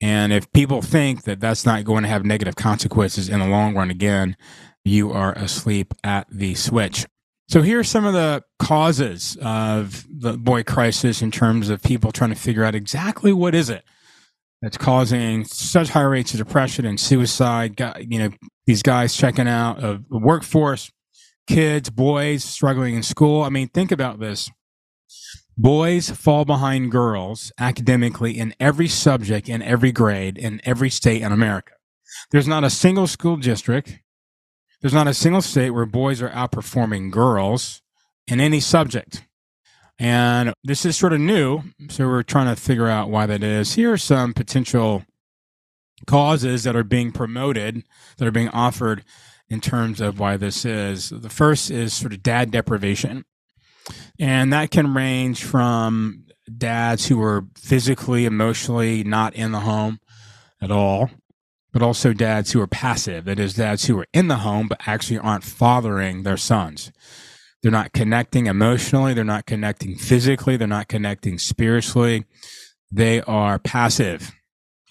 And 0.00 0.32
if 0.32 0.52
people 0.52 0.82
think 0.82 1.22
that 1.22 1.40
that's 1.40 1.64
not 1.64 1.84
going 1.84 2.02
to 2.02 2.08
have 2.08 2.24
negative 2.24 2.56
consequences 2.56 3.28
in 3.28 3.40
the 3.40 3.46
long 3.46 3.74
run, 3.74 3.90
again, 3.90 4.36
you 4.84 5.12
are 5.12 5.32
asleep 5.32 5.94
at 6.02 6.26
the 6.30 6.54
switch. 6.54 7.06
So 7.48 7.62
here 7.62 7.78
are 7.78 7.84
some 7.84 8.04
of 8.04 8.12
the 8.12 8.42
causes 8.58 9.36
of 9.40 10.06
the 10.10 10.36
boy 10.36 10.62
crisis 10.62 11.22
in 11.22 11.30
terms 11.30 11.68
of 11.68 11.82
people 11.82 12.12
trying 12.12 12.30
to 12.30 12.36
figure 12.36 12.64
out 12.64 12.74
exactly 12.74 13.32
what 13.32 13.54
is 13.54 13.70
it 13.70 13.84
that's 14.62 14.78
causing 14.78 15.44
such 15.44 15.90
high 15.90 16.02
rates 16.02 16.32
of 16.32 16.38
depression 16.38 16.86
and 16.86 16.98
suicide. 16.98 17.78
You 18.00 18.18
know, 18.18 18.30
these 18.66 18.82
guys 18.82 19.14
checking 19.14 19.48
out 19.48 19.82
of 19.82 20.08
the 20.08 20.18
workforce, 20.18 20.90
kids, 21.46 21.90
boys 21.90 22.44
struggling 22.44 22.94
in 22.94 23.02
school. 23.02 23.42
I 23.42 23.48
mean, 23.48 23.68
think 23.68 23.92
about 23.92 24.20
this. 24.20 24.50
Boys 25.56 26.10
fall 26.10 26.44
behind 26.44 26.90
girls 26.90 27.52
academically 27.58 28.36
in 28.36 28.54
every 28.58 28.88
subject, 28.88 29.48
in 29.48 29.62
every 29.62 29.92
grade, 29.92 30.36
in 30.36 30.60
every 30.64 30.90
state 30.90 31.22
in 31.22 31.30
America. 31.30 31.72
There's 32.30 32.48
not 32.48 32.64
a 32.64 32.70
single 32.70 33.06
school 33.06 33.36
district, 33.36 34.00
there's 34.80 34.94
not 34.94 35.08
a 35.08 35.14
single 35.14 35.42
state 35.42 35.70
where 35.70 35.86
boys 35.86 36.20
are 36.20 36.30
outperforming 36.30 37.10
girls 37.10 37.82
in 38.26 38.40
any 38.40 38.60
subject. 38.60 39.24
And 39.98 40.52
this 40.64 40.84
is 40.84 40.96
sort 40.96 41.12
of 41.12 41.20
new, 41.20 41.62
so 41.88 42.06
we're 42.06 42.24
trying 42.24 42.54
to 42.54 42.60
figure 42.60 42.88
out 42.88 43.08
why 43.10 43.26
that 43.26 43.44
is. 43.44 43.74
Here 43.74 43.92
are 43.92 43.98
some 43.98 44.34
potential 44.34 45.04
causes 46.06 46.64
that 46.64 46.74
are 46.76 46.84
being 46.84 47.12
promoted, 47.12 47.84
that 48.18 48.26
are 48.26 48.32
being 48.32 48.48
offered 48.48 49.04
in 49.48 49.60
terms 49.60 50.00
of 50.00 50.18
why 50.18 50.36
this 50.36 50.64
is. 50.64 51.10
The 51.10 51.30
first 51.30 51.70
is 51.70 51.92
sort 51.92 52.12
of 52.12 52.22
dad 52.22 52.50
deprivation. 52.50 53.24
And 54.18 54.52
that 54.52 54.70
can 54.70 54.94
range 54.94 55.44
from 55.44 56.24
dads 56.56 57.06
who 57.06 57.22
are 57.22 57.46
physically, 57.56 58.24
emotionally 58.24 59.04
not 59.04 59.34
in 59.34 59.52
the 59.52 59.60
home 59.60 60.00
at 60.60 60.70
all, 60.70 61.10
but 61.72 61.82
also 61.82 62.12
dads 62.12 62.52
who 62.52 62.60
are 62.60 62.66
passive. 62.66 63.24
That 63.24 63.38
is, 63.38 63.54
dads 63.54 63.86
who 63.86 63.98
are 63.98 64.06
in 64.12 64.28
the 64.28 64.36
home 64.36 64.68
but 64.68 64.80
actually 64.86 65.18
aren't 65.18 65.44
fathering 65.44 66.22
their 66.22 66.36
sons. 66.36 66.92
They're 67.62 67.72
not 67.72 67.92
connecting 67.94 68.46
emotionally, 68.46 69.14
they're 69.14 69.24
not 69.24 69.46
connecting 69.46 69.96
physically, 69.96 70.56
they're 70.56 70.68
not 70.68 70.88
connecting 70.88 71.38
spiritually. 71.38 72.26
They 72.92 73.22
are 73.22 73.58
passive, 73.58 74.32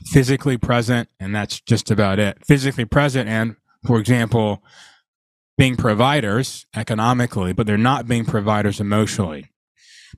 physically 0.07 0.57
present, 0.57 1.07
and 1.19 1.35
that's 1.35 1.61
just 1.61 1.91
about 1.91 2.19
it. 2.19 2.43
Physically 2.45 2.85
present, 2.85 3.29
and 3.29 3.55
for 3.85 3.99
example, 3.99 4.63
being 5.57 5.75
providers 5.75 6.65
economically, 6.75 7.53
but 7.53 7.67
they're 7.67 7.77
not 7.77 8.07
being 8.07 8.25
providers 8.25 8.79
emotionally. 8.79 9.51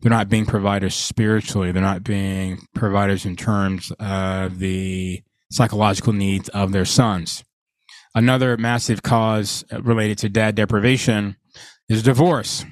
They're 0.01 0.09
not 0.09 0.29
being 0.29 0.45
providers 0.45 0.95
spiritually. 0.95 1.71
They're 1.71 1.81
not 1.81 2.03
being 2.03 2.59
providers 2.73 3.25
in 3.25 3.35
terms 3.35 3.91
of 3.99 4.59
the 4.59 5.23
psychological 5.51 6.13
needs 6.13 6.49
of 6.49 6.71
their 6.71 6.85
sons. 6.85 7.43
Another 8.13 8.57
massive 8.57 9.03
cause 9.03 9.63
related 9.71 10.17
to 10.19 10.29
dad 10.29 10.55
deprivation 10.55 11.37
is 11.89 12.03
divorce. 12.03 12.65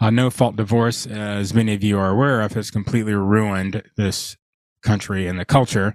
No 0.00 0.30
fault 0.30 0.56
divorce, 0.56 1.06
as 1.06 1.54
many 1.54 1.74
of 1.74 1.82
you 1.82 1.98
are 1.98 2.10
aware 2.10 2.40
of, 2.40 2.52
has 2.54 2.70
completely 2.70 3.14
ruined 3.14 3.82
this 3.96 4.36
country 4.82 5.26
and 5.26 5.38
the 5.38 5.44
culture. 5.44 5.94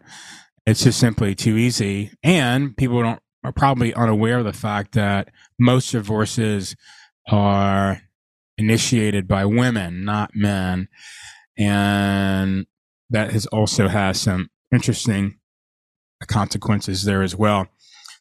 It's 0.65 0.83
just 0.83 0.99
simply 0.99 1.35
too 1.35 1.57
easy. 1.57 2.11
And 2.21 2.75
people 2.77 3.01
don't 3.01 3.21
are 3.43 3.51
probably 3.51 3.93
unaware 3.93 4.39
of 4.39 4.45
the 4.45 4.53
fact 4.53 4.93
that 4.93 5.29
most 5.59 5.91
divorces 5.91 6.75
are 7.29 8.01
initiated 8.57 9.27
by 9.27 9.45
women, 9.45 10.05
not 10.05 10.31
men. 10.35 10.87
And 11.57 12.65
that 13.09 13.31
has 13.31 13.45
also 13.47 13.87
has 13.87 14.19
some 14.19 14.49
interesting 14.73 15.39
consequences 16.27 17.03
there 17.03 17.23
as 17.23 17.35
well. 17.35 17.67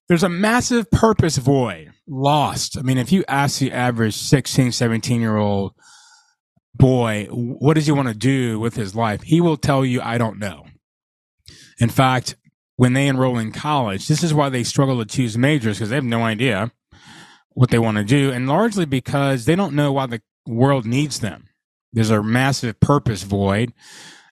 There's 0.09 0.23
a 0.23 0.29
massive 0.29 0.91
purpose 0.91 1.37
void 1.37 1.93
lost. 2.09 2.77
I 2.77 2.83
mean, 2.83 2.99
if 2.99 3.13
you 3.13 3.25
ask 3.29 3.61
the 3.61 3.71
average 3.71 4.17
16, 4.17 4.73
17 4.73 5.21
year 5.21 5.37
old 5.37 5.75
boy, 6.75 7.29
what 7.31 7.75
does 7.75 7.87
he 7.87 7.93
want 7.93 8.09
to 8.09 8.15
do 8.15 8.59
with 8.59 8.75
his 8.75 8.95
life? 8.95 9.23
He 9.23 9.41
will 9.41 9.57
tell 9.57 9.85
you, 9.85 10.01
I 10.01 10.19
don't 10.19 10.39
know. 10.39 10.65
In 11.79 11.89
fact, 11.89 12.37
when 12.81 12.95
they 12.95 13.09
enroll 13.09 13.37
in 13.37 13.53
college. 13.53 14.09
This 14.09 14.23
is 14.23 14.33
why 14.33 14.49
they 14.49 14.65
struggle 14.65 14.99
to 15.01 15.05
choose 15.05 15.37
majors 15.37 15.77
because 15.77 15.91
they 15.91 15.97
have 15.97 16.03
no 16.03 16.23
idea 16.23 16.73
what 17.51 17.69
they 17.69 17.79
want 17.79 17.99
to 17.99 18.05
do, 18.05 18.33
and 18.33 18.49
largely 18.49 18.87
because 18.87 19.45
they 19.45 19.55
don't 19.55 19.75
know 19.75 19.93
why 19.93 20.07
the 20.07 20.23
world 20.47 20.87
needs 20.87 21.21
them. 21.21 21.45
There's 21.93 22.09
a 22.09 22.23
massive 22.23 22.81
purpose 22.81 23.23
void, 23.23 23.75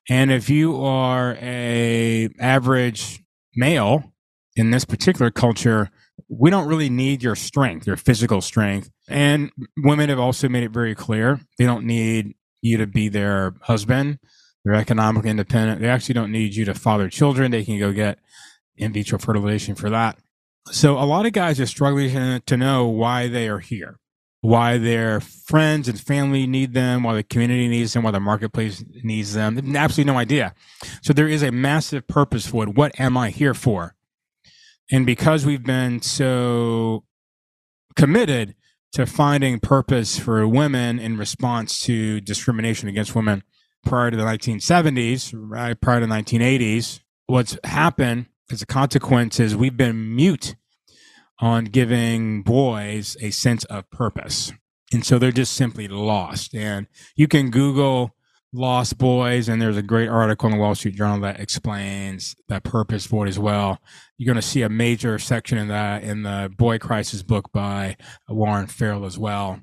and 0.09 0.33
if 0.33 0.49
you 0.49 0.83
are 0.83 1.37
a 1.43 2.31
average 2.41 3.23
male 3.55 4.15
in 4.57 4.71
this 4.71 4.87
particular 4.87 5.31
culture, 5.31 5.91
we 6.31 6.49
don't 6.49 6.69
really 6.69 6.89
need 6.89 7.23
your 7.23 7.37
strength, 7.37 7.87
your 7.87 7.99
physical 7.99 8.41
strength. 8.41 8.89
And 9.11 9.51
women 9.77 10.09
have 10.09 10.19
also 10.19 10.49
made 10.49 10.63
it 10.63 10.71
very 10.71 10.95
clear 10.95 11.39
they 11.59 11.67
don't 11.67 11.85
need 11.85 12.35
you 12.63 12.79
to 12.79 12.87
be 12.87 13.11
their 13.11 13.57
husband. 13.61 14.21
They're 14.69 14.77
economically 14.77 15.31
independent. 15.31 15.81
They 15.81 15.89
actually 15.89 16.13
don't 16.13 16.31
need 16.31 16.55
you 16.55 16.67
to 16.67 16.75
father 16.75 17.09
children. 17.09 17.51
They 17.51 17.65
can 17.65 17.79
go 17.79 17.91
get 17.91 18.19
in 18.77 18.93
vitro 18.93 19.19
fertilization 19.19 19.75
for 19.75 19.89
that. 19.89 20.19
So 20.71 20.99
a 20.99 21.07
lot 21.07 21.25
of 21.25 21.33
guys 21.33 21.59
are 21.59 21.65
struggling 21.65 22.43
to 22.45 22.57
know 22.59 22.87
why 22.87 23.29
they 23.29 23.49
are 23.49 23.61
here, 23.61 23.99
why 24.43 24.77
their 24.77 25.21
friends 25.21 25.89
and 25.89 25.99
family 25.99 26.47
need 26.47 26.75
them, 26.75 27.03
why 27.03 27.15
the 27.15 27.23
community 27.23 27.67
needs 27.67 27.95
them, 27.95 28.03
why 28.03 28.11
the 28.11 28.21
marketplace 28.21 28.85
needs 29.03 29.33
them. 29.33 29.75
Absolutely 29.75 30.13
no 30.13 30.19
idea. 30.19 30.55
So 31.01 31.15
there 31.15 31.29
is 31.29 31.43
a 31.43 31.51
massive 31.51 32.07
purpose 32.07 32.47
for 32.47 32.65
it. 32.65 32.75
What 32.75 33.01
am 33.01 33.17
I 33.17 33.31
here 33.31 33.55
for? 33.55 33.95
And 34.93 35.07
because 35.07 35.47
we've 35.47 35.65
been 35.65 36.03
so 36.03 37.05
committed 37.97 38.55
to 38.93 39.07
finding 39.07 39.61
purpose 39.61 40.19
for 40.19 40.47
women 40.47 40.99
in 40.99 41.17
response 41.17 41.81
to 41.85 42.21
discrimination 42.21 42.91
against 42.91 43.15
women 43.15 43.45
prior 43.85 44.11
to 44.11 44.17
the 44.17 44.25
1970s, 44.25 45.33
right 45.35 45.81
prior 45.81 46.01
to 46.01 46.07
the 46.07 46.13
1980s, 46.13 47.01
what's 47.27 47.59
happened 47.65 48.27
as 48.51 48.63
a 48.63 48.67
consequence 48.67 49.39
is 49.39 49.57
we've 49.57 49.77
been 49.77 50.15
mute 50.15 50.57
on 51.41 51.65
giving 51.65 52.43
boys 52.43 53.17
a 53.21 53.31
sense 53.31 53.65
of 53.65 53.89
purpose. 53.91 54.53
And 54.93 55.05
so 55.05 55.19
they're 55.19 55.31
just 55.31 55.53
simply 55.53 55.87
lost. 55.87 56.55
And 56.55 56.87
you 57.15 57.29
can 57.29 57.51
Google 57.51 58.15
lost 58.53 58.97
boys, 58.97 59.49
and 59.49 59.61
there's 59.61 59.77
a 59.77 59.83
great 59.83 60.09
article 60.09 60.49
in 60.49 60.57
the 60.57 60.61
Wall 60.61 60.75
Street 60.75 60.95
Journal 60.95 61.21
that 61.21 61.39
explains 61.39 62.35
that 62.49 62.65
purpose 62.65 63.07
void 63.07 63.29
as 63.29 63.39
well. 63.39 63.79
You're 64.17 64.33
going 64.33 64.41
to 64.41 64.47
see 64.47 64.63
a 64.63 64.69
major 64.69 65.19
section 65.19 65.59
in 65.59 65.69
that 65.69 66.03
in 66.03 66.23
the 66.23 66.51
Boy 66.57 66.79
Crisis 66.79 67.23
book 67.23 67.53
by 67.53 67.97
Warren 68.29 68.67
Farrell 68.67 69.05
as 69.05 69.19
well. 69.19 69.61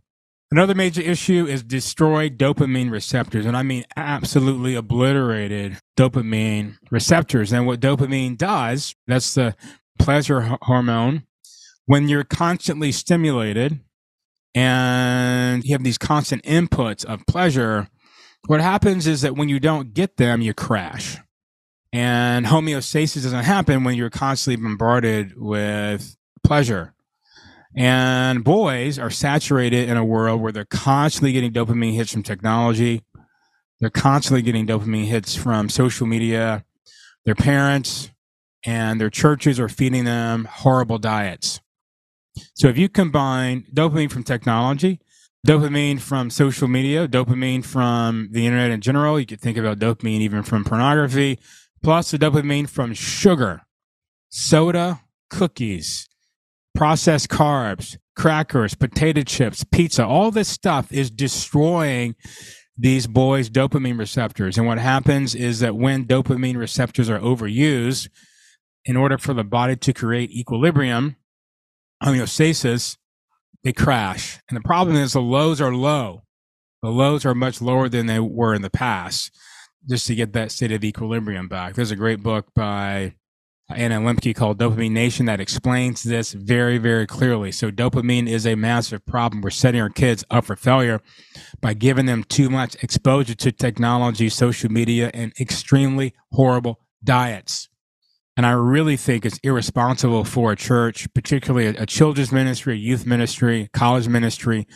Another 0.52 0.76
major 0.76 1.02
issue 1.02 1.48
is 1.48 1.64
destroyed 1.64 2.38
dopamine 2.38 2.92
receptors, 2.92 3.46
and 3.46 3.58
I 3.58 3.64
mean 3.64 3.84
absolutely 3.98 4.76
obliterated 4.76 5.78
dopamine 5.98 6.78
receptors. 6.92 7.52
And 7.52 7.66
what 7.66 7.80
dopamine 7.80 8.38
does, 8.38 8.96
that's 9.08 9.34
the 9.34 9.56
pleasure 9.98 10.58
hormone. 10.62 11.24
When 11.88 12.08
you're 12.08 12.24
constantly 12.24 12.92
stimulated 12.92 13.80
and 14.54 15.64
you 15.64 15.74
have 15.74 15.84
these 15.84 15.98
constant 15.98 16.44
inputs 16.44 17.04
of 17.06 17.26
pleasure, 17.26 17.88
what 18.48 18.62
happens 18.62 19.08
is 19.08 19.22
that 19.22 19.36
when 19.36 19.50
you 19.50 19.60
don't 19.60 19.94
get 19.94 20.18
them, 20.18 20.42
you 20.42 20.54
crash. 20.54 21.18
And 21.92 22.46
homeostasis 22.46 23.24
doesn't 23.24 23.44
happen 23.44 23.84
when 23.84 23.96
you're 23.96 24.10
constantly 24.10 24.62
bombarded 24.62 25.34
with 25.38 26.16
pleasure. 26.44 26.95
And 27.78 28.44
boys 28.44 28.98
are 28.98 29.10
saturated 29.10 29.90
in 29.90 29.98
a 29.98 30.06
world 30.06 30.42
where 30.42 30.52
they're 30.52 30.66
constantly 30.66 31.34
getting 31.34 31.52
dopamine 31.52 31.94
hits 31.94 32.14
from 32.14 32.24
technology. 32.24 33.04
They're 33.80 33.90
constantly 33.90 34.42
getting 34.42 34.66
dopamine 34.66 35.06
hits 35.06 35.36
from 35.36 35.68
social 35.68 36.08
media, 36.08 36.64
their 37.26 37.36
parents, 37.36 38.12
and 38.66 39.00
their 39.00 39.10
churches 39.10 39.60
are 39.60 39.68
feeding 39.68 40.06
them 40.06 40.48
horrible 40.50 40.98
diets. 40.98 41.60
So 42.54 42.68
if 42.70 42.78
you 42.78 42.88
combine 42.88 43.66
dopamine 43.74 44.12
from 44.12 44.24
technology, 44.24 45.02
dopamine 45.46 46.00
from 46.00 46.30
social 46.30 46.70
media, 46.70 47.08
dopamine 47.08 47.64
from 47.64 48.30
the 48.32 48.46
internet 48.46 48.72
in 48.72 48.82
general, 48.82 49.20
you 49.20 49.26
could 49.26 49.42
think 49.42 49.58
about 49.58 49.80
dopamine 49.80 50.22
even 50.22 50.44
from 50.44 50.64
pornography, 50.64 51.40
plus 51.84 52.12
the 52.12 52.18
dopamine 52.18 52.70
from 52.70 52.94
sugar, 52.94 53.62
soda, 54.30 55.02
cookies, 55.30 56.08
processed 56.76 57.30
carbs, 57.30 57.98
crackers, 58.16 58.76
potato 58.76 59.22
chips, 59.22 59.64
pizza, 59.64 60.06
all 60.06 60.32
this 60.32 60.50
stuff 60.50 60.92
is 60.92 61.10
destroying 61.10 62.16
these 62.78 63.08
boys' 63.08 63.50
dopamine 63.50 63.98
receptors. 63.98 64.58
And 64.58 64.68
what 64.68 64.78
happens 64.78 65.34
is 65.34 65.62
that 65.62 65.76
when 65.76 66.06
dopamine 66.06 66.58
receptors 66.58 67.10
are 67.10 67.20
overused, 67.20 68.10
in 68.86 68.96
order 68.96 69.18
for 69.18 69.34
the 69.34 69.44
body 69.44 69.76
to 69.76 69.94
create 69.94 70.30
equilibrium, 70.32 71.16
homeostasis, 72.04 72.98
they 73.64 73.74
crash. 73.74 74.40
And 74.48 74.56
the 74.56 74.62
problem 74.62 74.96
is 74.96 75.14
the 75.14 75.22
lows 75.22 75.60
are 75.60 75.74
low. 75.74 76.22
The 76.84 76.90
lows 76.90 77.26
are 77.26 77.34
much 77.34 77.62
lower 77.62 77.90
than 77.90 78.06
they 78.06 78.20
were 78.20 78.54
in 78.54 78.62
the 78.62 78.70
past, 78.70 79.32
just 79.90 80.06
to 80.08 80.16
get 80.16 80.34
that 80.34 80.52
state 80.52 80.72
of 80.72 80.84
equilibrium 80.84 81.48
back. 81.48 81.74
There's 81.74 81.90
a 81.90 81.96
great 81.96 82.22
book 82.22 82.46
by 82.54 83.16
Anna 83.70 84.00
Lembke 84.00 84.36
called 84.36 84.60
Dopamine 84.60 84.92
Nation 84.92 85.26
that 85.26 85.40
explains 85.40 86.04
this 86.04 86.34
very, 86.34 86.78
very 86.78 87.08
clearly. 87.08 87.52
So 87.52 87.72
dopamine 87.72 88.28
is 88.28 88.46
a 88.46 88.56
massive 88.56 89.06
problem. 89.06 89.42
We're 89.42 89.50
setting 89.50 89.82
our 89.82 89.90
kids 89.90 90.24
up 90.30 90.46
for 90.46 90.56
failure 90.56 91.02
by 91.62 91.74
giving 91.74 92.06
them 92.06 92.24
too 92.24 92.50
much 92.50 92.76
exposure 92.84 93.34
to 93.34 93.52
technology, 93.52 94.30
social 94.30 94.72
media, 94.72 95.10
and 95.14 95.34
extremely 95.40 96.14
horrible 96.32 96.80
diets. 97.04 97.68
And 98.38 98.46
I 98.46 98.52
really 98.52 98.98
think 98.98 99.26
it's 99.26 99.40
irresponsible 99.44 100.26
for 100.26 100.52
a 100.52 100.56
church, 100.56 101.12
particularly 101.14 101.68
a, 101.68 101.84
a 101.84 101.86
children's 101.86 102.32
ministry, 102.32 102.74
a 102.74 102.78
youth 102.78 103.06
ministry, 103.06 103.70
college 103.74 104.08
ministry, 104.08 104.68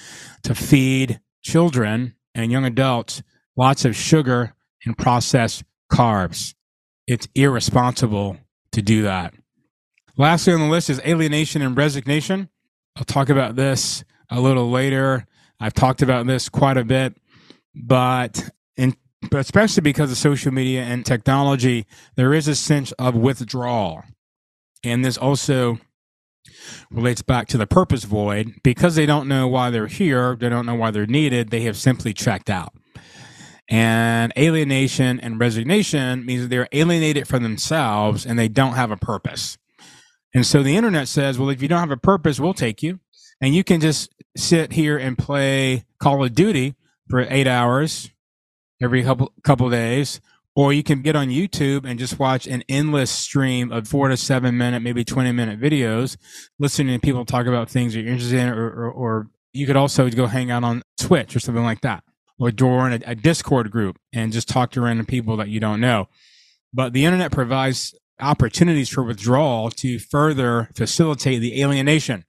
to 0.43 0.55
feed 0.55 1.19
children 1.43 2.15
and 2.33 2.51
young 2.51 2.65
adults 2.65 3.21
lots 3.59 3.83
of 3.83 3.93
sugar 3.93 4.55
and 4.85 4.97
processed 4.97 5.63
carbs. 5.91 6.53
It's 7.07 7.27
irresponsible 7.35 8.37
to 8.71 8.81
do 8.81 9.03
that. 9.03 9.33
Lastly 10.17 10.53
on 10.53 10.59
the 10.59 10.67
list 10.67 10.89
is 10.89 10.99
alienation 11.05 11.61
and 11.61 11.77
resignation. 11.77 12.49
I'll 12.95 13.05
talk 13.05 13.29
about 13.29 13.55
this 13.55 14.03
a 14.29 14.39
little 14.39 14.69
later. 14.69 15.25
I've 15.59 15.73
talked 15.73 16.01
about 16.01 16.27
this 16.27 16.49
quite 16.49 16.77
a 16.77 16.83
bit, 16.83 17.17
but 17.73 18.49
in 18.75 18.95
but 19.29 19.39
especially 19.39 19.81
because 19.81 20.11
of 20.11 20.17
social 20.17 20.53
media 20.53 20.83
and 20.83 21.05
technology, 21.05 21.85
there 22.15 22.33
is 22.33 22.47
a 22.47 22.55
sense 22.55 22.91
of 22.93 23.15
withdrawal. 23.15 24.03
And 24.83 25.03
this 25.03 25.17
also 25.17 25.79
relates 26.89 27.21
back 27.21 27.47
to 27.49 27.57
the 27.57 27.67
purpose 27.67 28.05
void. 28.05 28.53
Because 28.63 28.95
they 28.95 29.05
don't 29.05 29.27
know 29.27 29.47
why 29.47 29.71
they're 29.71 29.87
here, 29.87 30.35
they 30.35 30.49
don't 30.49 30.65
know 30.65 30.75
why 30.75 30.91
they're 30.91 31.05
needed, 31.05 31.49
they 31.49 31.61
have 31.61 31.77
simply 31.77 32.13
checked 32.13 32.49
out. 32.49 32.73
And 33.69 34.33
alienation 34.35 35.19
and 35.19 35.39
resignation 35.39 36.25
means 36.25 36.41
that 36.41 36.47
they're 36.47 36.67
alienated 36.71 37.27
from 37.27 37.43
themselves 37.43 38.25
and 38.25 38.37
they 38.37 38.47
don't 38.47 38.73
have 38.73 38.89
a 38.89 38.97
purpose. 38.97 39.59
And 40.33 40.45
so 40.45 40.63
the 40.63 40.75
internet 40.75 41.07
says, 41.07 41.37
well, 41.37 41.49
if 41.49 41.61
you 41.61 41.67
don't 41.67 41.79
have 41.79 41.91
a 41.91 41.97
purpose, 41.97 42.39
we'll 42.39 42.55
take 42.55 42.81
you. 42.81 42.99
And 43.39 43.53
you 43.53 43.63
can 43.63 43.79
just 43.79 44.11
sit 44.35 44.73
here 44.73 44.97
and 44.97 45.17
play 45.17 45.85
Call 45.99 46.23
of 46.23 46.33
Duty 46.33 46.75
for 47.09 47.21
eight 47.29 47.47
hours 47.47 48.09
every 48.81 49.03
couple 49.03 49.33
couple 49.43 49.69
days, 49.69 50.19
or 50.55 50.73
you 50.73 50.83
can 50.83 51.01
get 51.01 51.15
on 51.15 51.29
YouTube 51.29 51.85
and 51.85 51.99
just 51.99 52.19
watch 52.19 52.47
an 52.47 52.63
endless 52.67 53.11
stream 53.11 53.71
of 53.71 53.87
four 53.87 54.09
to 54.09 54.17
seven 54.17 54.57
minute, 54.57 54.81
maybe 54.81 55.03
twenty 55.03 55.31
minute 55.31 55.59
videos, 55.59 56.17
listening 56.59 56.99
to 56.99 57.05
people 57.05 57.23
talk 57.23 57.45
about 57.45 57.69
things 57.69 57.93
that 57.93 58.01
you're 58.01 58.11
interested 58.11 58.39
in, 58.39 58.49
or, 58.49 58.67
or, 58.67 58.91
or 58.91 59.27
you 59.53 59.65
could 59.65 59.77
also 59.77 60.09
go 60.09 60.27
hang 60.27 60.51
out 60.51 60.63
on 60.63 60.81
Twitch 60.99 61.35
or 61.35 61.39
something 61.39 61.63
like 61.63 61.81
that 61.81 62.03
or 62.39 62.51
join 62.51 62.93
a, 62.93 62.99
a 63.05 63.15
Discord 63.15 63.69
group 63.69 63.99
and 64.13 64.31
just 64.31 64.47
talk 64.47 64.71
to 64.71 64.81
random 64.81 65.05
people 65.05 65.37
that 65.37 65.49
you 65.49 65.59
don't 65.59 65.81
know. 65.81 66.07
But 66.73 66.93
the 66.93 67.05
internet 67.05 67.31
provides 67.31 67.93
opportunities 68.19 68.89
for 68.89 69.03
withdrawal 69.03 69.69
to 69.71 69.99
further 69.99 70.69
facilitate 70.75 71.41
the 71.41 71.61
alienation. 71.61 72.25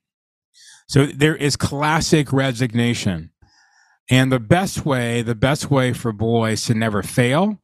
So 0.88 1.06
there 1.06 1.36
is 1.36 1.56
classic 1.56 2.32
resignation. 2.32 3.30
And 4.10 4.32
the 4.32 4.40
best 4.40 4.84
way, 4.84 5.22
the 5.22 5.36
best 5.36 5.70
way 5.70 5.92
for 5.92 6.12
boys 6.12 6.64
to 6.64 6.74
never 6.74 7.02
fail, 7.02 7.60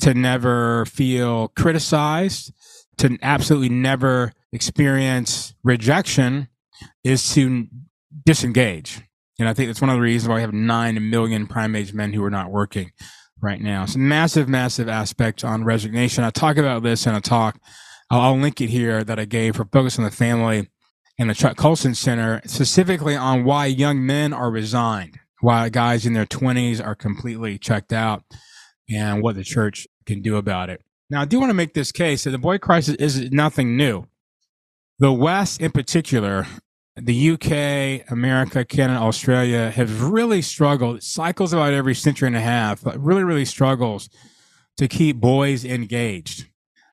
to 0.00 0.12
never 0.12 0.84
feel 0.86 1.48
criticized, 1.48 2.52
to 2.98 3.16
absolutely 3.22 3.68
never 3.68 4.32
experience 4.52 5.54
rejection 5.62 6.48
is 7.04 7.32
to 7.34 7.68
disengage. 8.24 9.02
And 9.38 9.48
I 9.48 9.54
think 9.54 9.68
that's 9.68 9.80
one 9.80 9.90
of 9.90 9.96
the 9.96 10.02
reasons 10.02 10.28
why 10.28 10.36
we 10.36 10.40
have 10.40 10.52
9 10.52 11.10
million 11.10 11.46
prime 11.46 11.76
age 11.76 11.92
men 11.92 12.12
who 12.12 12.24
are 12.24 12.30
not 12.30 12.50
working 12.50 12.92
right 13.40 13.60
now. 13.60 13.84
It's 13.84 13.94
a 13.94 13.98
massive, 13.98 14.48
massive 14.48 14.88
aspect 14.88 15.44
on 15.44 15.64
resignation. 15.64 16.24
I 16.24 16.30
talk 16.30 16.56
about 16.56 16.82
this 16.82 17.06
in 17.06 17.14
a 17.14 17.20
talk. 17.20 17.58
I'll, 18.10 18.20
I'll 18.20 18.36
link 18.38 18.60
it 18.60 18.70
here 18.70 19.04
that 19.04 19.18
I 19.18 19.24
gave 19.24 19.56
for 19.56 19.64
Focus 19.64 19.98
on 19.98 20.04
the 20.04 20.10
Family 20.10 20.68
and 21.18 21.30
the 21.30 21.34
Chuck 21.34 21.56
Colson 21.56 21.94
Center, 21.94 22.40
specifically 22.46 23.16
on 23.16 23.44
why 23.44 23.66
young 23.66 24.04
men 24.04 24.32
are 24.32 24.50
resigned, 24.50 25.18
why 25.40 25.68
guys 25.68 26.06
in 26.06 26.12
their 26.12 26.26
20s 26.26 26.84
are 26.84 26.94
completely 26.94 27.58
checked 27.58 27.92
out, 27.92 28.22
and 28.88 29.22
what 29.22 29.34
the 29.34 29.44
church 29.44 29.86
can 30.06 30.22
do 30.22 30.36
about 30.36 30.70
it. 30.70 30.82
Now, 31.10 31.22
I 31.22 31.24
do 31.24 31.40
want 31.40 31.50
to 31.50 31.54
make 31.54 31.74
this 31.74 31.90
case 31.90 32.24
that 32.24 32.30
the 32.30 32.38
boy 32.38 32.58
crisis 32.58 32.94
is 32.96 33.30
nothing 33.30 33.76
new. 33.76 34.04
The 34.98 35.12
West, 35.12 35.60
in 35.60 35.70
particular, 35.70 36.46
the 37.02 37.30
UK, 37.30 38.10
America, 38.10 38.64
Canada, 38.64 39.00
Australia 39.00 39.70
have 39.70 40.02
really 40.02 40.42
struggled, 40.42 41.02
cycles 41.02 41.52
about 41.52 41.72
every 41.72 41.94
century 41.94 42.26
and 42.26 42.36
a 42.36 42.40
half, 42.40 42.82
but 42.82 42.98
really, 42.98 43.24
really 43.24 43.44
struggles 43.44 44.08
to 44.76 44.88
keep 44.88 45.16
boys 45.16 45.64
engaged. 45.64 46.46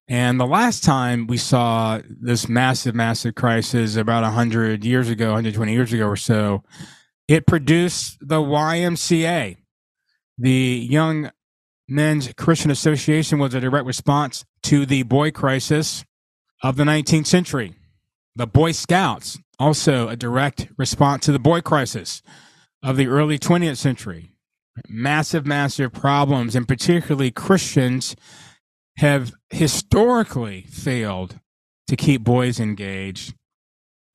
And 0.08 0.40
the 0.40 0.46
last 0.46 0.84
time 0.84 1.26
we 1.26 1.38
saw 1.38 2.00
this 2.08 2.48
massive, 2.48 2.94
massive 2.94 3.36
crisis 3.36 3.96
about 3.96 4.24
100 4.24 4.86
years 4.86 5.10
ago, 5.10 5.28
120 5.28 5.74
years 5.74 5.92
ago 5.92 6.08
or 6.08 6.16
so, 6.16 6.64
it 7.28 7.48
produced 7.48 8.18
the 8.22 8.40
YMCA. 8.40 9.58
The 10.38 10.88
Young 10.90 11.32
Men's 11.88 12.32
Christian 12.34 12.70
Association 12.70 13.40
was 13.40 13.54
a 13.54 13.60
direct 13.60 13.86
response 13.86 14.46
to 14.64 14.86
the 14.86 15.04
boy 15.04 15.32
crisis 15.32 16.04
of 16.62 16.76
the 16.76 16.84
19th 16.84 17.28
century. 17.28 17.74
The 18.36 18.48
Boy 18.48 18.74
Scouts, 18.74 19.40
also 19.60 20.10
a 20.10 20.16
direct 20.16 20.68
response 20.78 21.26
to 21.26 21.32
the 21.32 21.40
boy 21.40 21.62
crisis 21.62 22.22
of 22.84 22.98
the 22.98 23.08
early 23.08 23.40
20th 23.40 23.78
century. 23.78 24.32
Massive, 24.90 25.46
massive 25.46 25.94
problems, 25.94 26.56
and 26.56 26.68
particularly 26.68 27.32
Christians 27.32 28.16
have 28.98 29.34
historically 29.50 30.64
failed 30.70 31.40
to 31.88 31.96
keep 31.96 32.24
boys 32.24 32.60
engaged. 32.60 33.34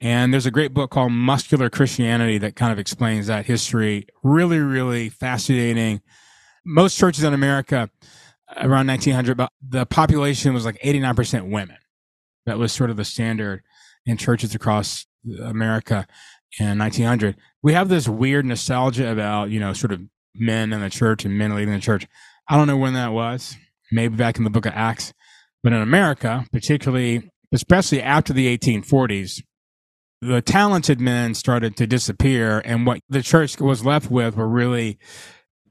And 0.03 0.33
there's 0.33 0.47
a 0.47 0.51
great 0.51 0.75
book 0.75 0.91
called 0.91 1.13
Muscular 1.13 1.71
Christianity 1.71 2.39
that 2.39 2.57
kind 2.57 2.73
of 2.73 2.79
explains 2.79 3.27
that 3.27 3.47
history. 3.47 4.07
Really, 4.23 4.59
really 4.59 5.09
fascinating. 5.09 6.01
Most 6.65 6.99
churches 6.99 7.25
in 7.25 7.33
America 7.33 7.91
around 8.57 8.87
1900, 8.87 9.41
the 9.67 9.87
population 9.87 10.53
was 10.53 10.65
like 10.65 10.79
89% 10.83 11.51
women. 11.51 11.77
That 12.47 12.59
was 12.59 12.73
sort 12.73 12.91
of 12.91 12.97
the 12.97 13.05
standard 13.05 13.63
in 14.07 14.17
churches 14.17 14.55
across 14.55 15.07
America 15.43 16.07
in 16.59 16.79
1900. 16.79 17.37
We 17.63 17.75
have 17.75 17.89
this 17.89 18.09
weird 18.09 18.47
nostalgia 18.47 19.11
about, 19.11 19.51
you 19.51 19.61
know, 19.61 19.73
sort 19.73 19.93
of 19.93 20.01
men 20.35 20.73
in 20.73 20.81
the 20.81 20.91
church 20.91 21.25
and 21.25 21.37
men 21.37 21.55
leading 21.55 21.75
the 21.75 21.81
church. 21.81 22.07
I 22.49 22.57
don't 22.57 22.67
know 22.67 22.77
when 22.77 22.95
that 22.95 23.13
was, 23.13 23.57
maybe 23.93 24.17
back 24.17 24.39
in 24.39 24.45
the 24.45 24.51
book 24.51 24.67
of 24.67 24.73
Acts. 24.75 25.13
But 25.63 25.73
in 25.73 25.83
America, 25.83 26.47
particularly, 26.53 27.31
especially 27.53 28.03
after 28.03 28.33
the 28.33 28.57
1840s, 28.57 29.43
the 30.23 30.43
talented 30.43 31.01
men 31.01 31.35
started 31.35 31.77
to 31.77 31.87
disappear. 31.87 32.61
And 32.65 32.87
what 32.87 33.01
the 33.09 33.23
church 33.23 33.61
was 33.61 33.85
left 33.85 34.11
with 34.11 34.37
were 34.37 34.49
really 34.49 34.99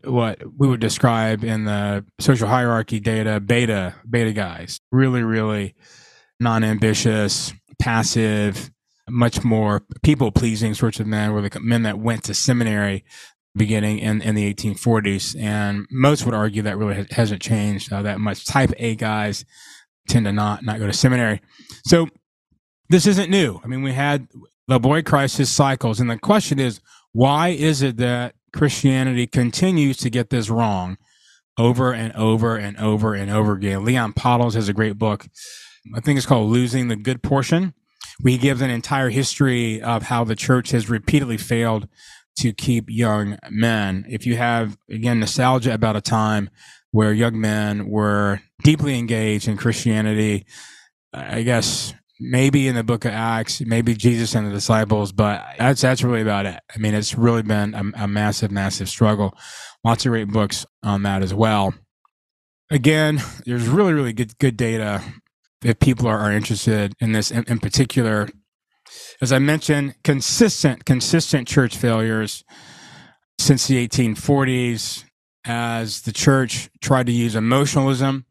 what 0.04 0.42
we 0.58 0.68
would 0.68 0.80
describe 0.80 1.44
in 1.44 1.66
the 1.66 2.06
social 2.20 2.48
hierarchy 2.48 3.00
data 3.00 3.40
beta 3.40 3.96
beta 4.10 4.32
guys 4.32 4.80
really 4.94 5.24
really 5.24 5.76
non-ambitious 6.40 7.54
passive 7.80 8.72
much 9.10 9.44
more 9.44 9.84
people 10.04 10.32
pleasing 10.32 10.74
sorts 10.74 11.00
of 11.00 11.08
men 11.08 11.34
were 11.34 11.42
the 11.42 11.60
men 11.60 11.84
that 11.84 12.00
went 12.00 12.24
to 12.26 12.34
seminary 12.34 13.04
beginning 13.56 14.00
in, 14.00 14.22
in 14.22 14.36
the 14.36 14.54
1840s. 14.54 15.40
And 15.40 15.88
most 15.92 16.26
would 16.26 16.36
argue 16.36 16.62
that 16.64 16.78
really 16.78 17.08
hasn't 17.12 17.42
changed 17.42 17.92
uh, 17.92 18.02
that 18.04 18.20
much. 18.20 18.46
Type 18.46 18.72
A 18.78 18.96
guys 18.96 19.46
tend 20.08 20.26
to 20.26 20.32
not, 20.32 20.64
not 20.64 20.80
go 20.80 20.88
to 20.88 20.94
seminary. 20.94 21.42
So 21.86 22.08
this 22.90 23.08
isn't 23.08 23.30
new. 23.30 23.60
I 23.64 23.68
mean, 23.68 23.84
we 23.84 23.94
had 23.94 24.28
the 24.68 24.80
boy 24.80 25.02
crisis 25.02 25.50
cycles. 25.50 26.00
And 26.00 26.10
the 26.10 26.18
question 26.18 26.60
is, 26.60 26.80
why 27.12 27.50
is 27.50 27.82
it 27.82 27.98
that 27.98 28.36
Christianity 28.54 29.28
continues 29.28 29.98
to 29.98 30.10
get 30.10 30.30
this 30.30 30.50
wrong 30.50 30.98
over 31.58 31.92
and 31.94 32.14
over 32.16 32.56
and 32.56 32.78
over 32.78 33.14
and 33.14 33.32
over 33.32 33.54
again? 33.54 33.84
Leon 33.84 34.14
Podles 34.14 34.54
has 34.54 34.70
a 34.70 34.74
great 34.74 34.98
book 34.98 35.28
I 35.96 36.00
think 36.00 36.18
it's 36.18 36.26
called 36.26 36.50
Losing 36.50 36.88
the 36.88 36.96
Good 36.96 37.24
Portion. 37.24 37.74
We 38.22 38.38
gives 38.38 38.62
an 38.62 38.70
entire 38.70 39.10
history 39.10 39.82
of 39.82 40.04
how 40.04 40.24
the 40.24 40.36
church 40.36 40.72
has 40.72 40.90
repeatedly 40.90 41.38
failed 41.38 41.88
to 42.40 42.54
keep 42.54 42.86
young 42.90 43.38
men. 43.50 44.06
If 44.10 44.26
you 44.26 44.36
have, 44.36 44.78
again, 44.90 45.20
nostalgia 45.20 45.74
about 45.74 45.96
a 45.96 46.02
time 46.02 46.50
where 46.92 47.14
young 47.14 47.40
men 47.40 47.88
were 47.88 48.42
deeply 48.64 48.98
engaged 48.98 49.48
in 49.48 49.58
Christianity, 49.58 50.46
I 51.14 51.44
guess 51.44 51.94
maybe 52.20 52.68
in 52.68 52.76
the 52.76 52.84
book 52.84 53.06
of 53.06 53.12
Acts, 53.12 53.62
maybe 53.62 53.94
Jesus 53.94 54.36
and 54.36 54.48
the 54.48 54.52
disciples, 54.52 55.12
but 55.12 55.44
that's 55.58 55.82
that's 55.82 56.04
really 56.04 56.22
about 56.22 56.46
it. 56.46 56.60
I 56.74 56.78
mean, 56.78 56.94
it's 56.94 57.16
really 57.18 57.44
been 57.44 57.74
a, 57.74 58.04
a 58.04 58.08
massive, 58.08 58.52
massive 58.52 58.90
struggle. 58.90 59.38
Lots 59.84 60.06
of 60.06 60.12
great 60.12 60.28
books 60.28 60.66
on 60.84 61.04
that 61.04 61.22
as 61.24 61.34
well. 61.34 61.74
Again, 62.70 63.22
there's 63.46 63.68
really, 63.68 63.94
really 63.94 64.14
good 64.14 64.38
good 64.40 64.58
data 64.58 65.02
if 65.64 65.80
people 65.80 66.08
are, 66.08 66.20
are 66.20 66.32
interested 66.32 66.94
in 67.00 67.12
this 67.12 67.32
in, 67.32 67.44
in 67.48 67.60
particular. 67.60 68.30
As 69.22 69.32
I 69.32 69.40
mentioned, 69.40 69.96
consistent, 70.04 70.86
consistent 70.86 71.48
church 71.48 71.78
failures 71.78 72.44
since 73.38 73.68
the 73.68 73.88
1840s 73.88 75.04
as 75.46 76.02
the 76.02 76.12
church 76.12 76.70
tried 76.82 77.06
to 77.06 77.12
use 77.12 77.36
emotionalism 77.36 78.26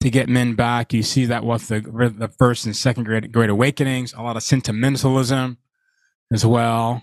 to 0.00 0.10
get 0.10 0.28
men 0.28 0.54
back. 0.54 0.92
You 0.92 1.02
see 1.02 1.24
that 1.26 1.44
with 1.44 1.68
the, 1.68 1.80
the 1.80 2.28
first 2.38 2.66
and 2.66 2.76
second 2.76 3.04
great, 3.04 3.32
great 3.32 3.50
awakenings, 3.50 4.12
a 4.12 4.22
lot 4.22 4.36
of 4.36 4.42
sentimentalism 4.42 5.58
as 6.32 6.44
well. 6.44 7.02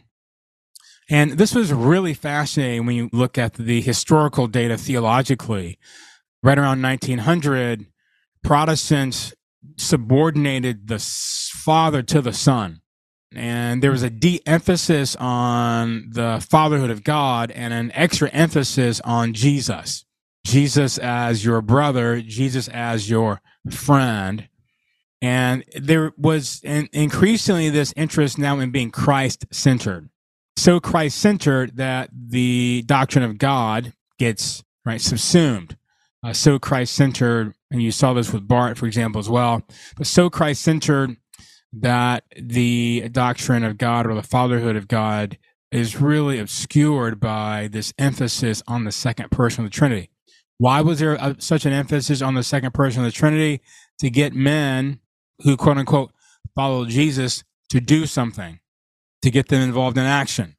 And 1.10 1.32
this 1.32 1.56
was 1.56 1.74
really 1.74 2.14
fascinating 2.14 2.86
when 2.86 2.96
you 2.96 3.10
look 3.12 3.38
at 3.38 3.56
the 3.56 3.82
historical 3.82 4.48
data 4.48 4.78
theologically. 4.78 5.80
Right 6.44 6.58
around 6.58 6.82
1900, 6.82 7.88
Protestants 8.44 9.34
subordinated 9.78 10.88
the 10.88 11.00
father 11.00 12.02
to 12.04 12.22
the 12.22 12.34
son. 12.34 12.82
And 13.36 13.84
there 13.84 13.92
was 13.92 14.04
a 14.04 14.10
de 14.10 14.42
emphasis 14.46 15.16
on 15.18 16.10
the 16.12 16.46
fatherhood 16.50 16.90
of 16.90 17.04
God 17.04 17.52
and 17.52 17.74
an 17.74 17.92
extra 17.94 18.30
emphasis 18.30 19.02
on 19.04 19.34
Jesus. 19.34 20.06
Jesus 20.46 20.98
as 20.98 21.46
your 21.46 21.62
brother, 21.62 22.22
Jesus 22.22 22.68
as 22.70 23.10
your 23.10 23.42
friend. 23.70 24.48
And 25.22 25.64
there 25.76 26.14
was 26.18 26.62
an, 26.64 26.88
increasingly 26.94 27.70
this 27.70 27.94
interest 27.96 28.38
now 28.40 28.60
in 28.60 28.72
being 28.72 28.90
Christ 28.90 29.46
centered. 29.52 30.10
So 30.56 30.80
Christ 30.80 31.18
centered 31.18 31.78
that 31.78 32.10
the 32.12 32.84
doctrine 32.86 33.24
of 33.24 33.38
God 33.38 33.94
gets 34.18 34.64
right 34.86 35.02
subsumed. 35.02 35.78
Uh, 36.24 36.34
so 36.34 36.58
Christ 36.58 36.96
centered, 36.96 37.54
and 37.72 37.82
you 37.82 37.92
saw 37.92 38.14
this 38.14 38.34
with 38.34 38.48
Barth, 38.48 38.78
for 38.78 38.86
example, 38.86 39.20
as 39.20 39.30
well. 39.30 39.62
But 39.98 40.08
so 40.08 40.30
Christ 40.30 40.62
centered 40.62 41.18
that 41.74 42.24
the 42.36 43.10
doctrine 43.10 43.64
of 43.64 43.78
God 43.78 44.08
or 44.08 44.16
the 44.16 44.24
fatherhood 44.24 44.76
of 44.76 44.88
God 44.88 45.38
is 45.72 46.02
really 46.02 46.40
obscured 46.40 47.20
by 47.20 47.70
this 47.72 47.94
emphasis 48.00 48.64
on 48.68 48.86
the 48.86 48.92
second 48.92 49.30
person 49.30 49.64
of 49.64 49.72
the 49.72 49.76
Trinity. 49.76 50.10
Why 50.58 50.82
was 50.82 51.00
there 51.00 51.14
a, 51.14 51.36
such 51.40 51.66
an 51.66 51.74
emphasis 51.74 52.22
on 52.22 52.34
the 52.34 52.44
second 52.44 52.74
person 52.74 53.06
of 53.06 53.12
the 53.12 53.18
Trinity? 53.18 53.62
To 54.00 54.10
get 54.10 54.34
men 54.34 55.00
who, 55.40 55.58
quote 55.58 55.78
unquote, 55.78 56.12
follow 56.56 56.86
Jesus 56.86 57.44
to 57.70 57.80
do 57.80 58.06
something, 58.06 58.60
to 59.22 59.30
get 59.30 59.50
them 59.50 59.62
involved 59.62 59.98
in 59.98 60.06
action. 60.06 60.56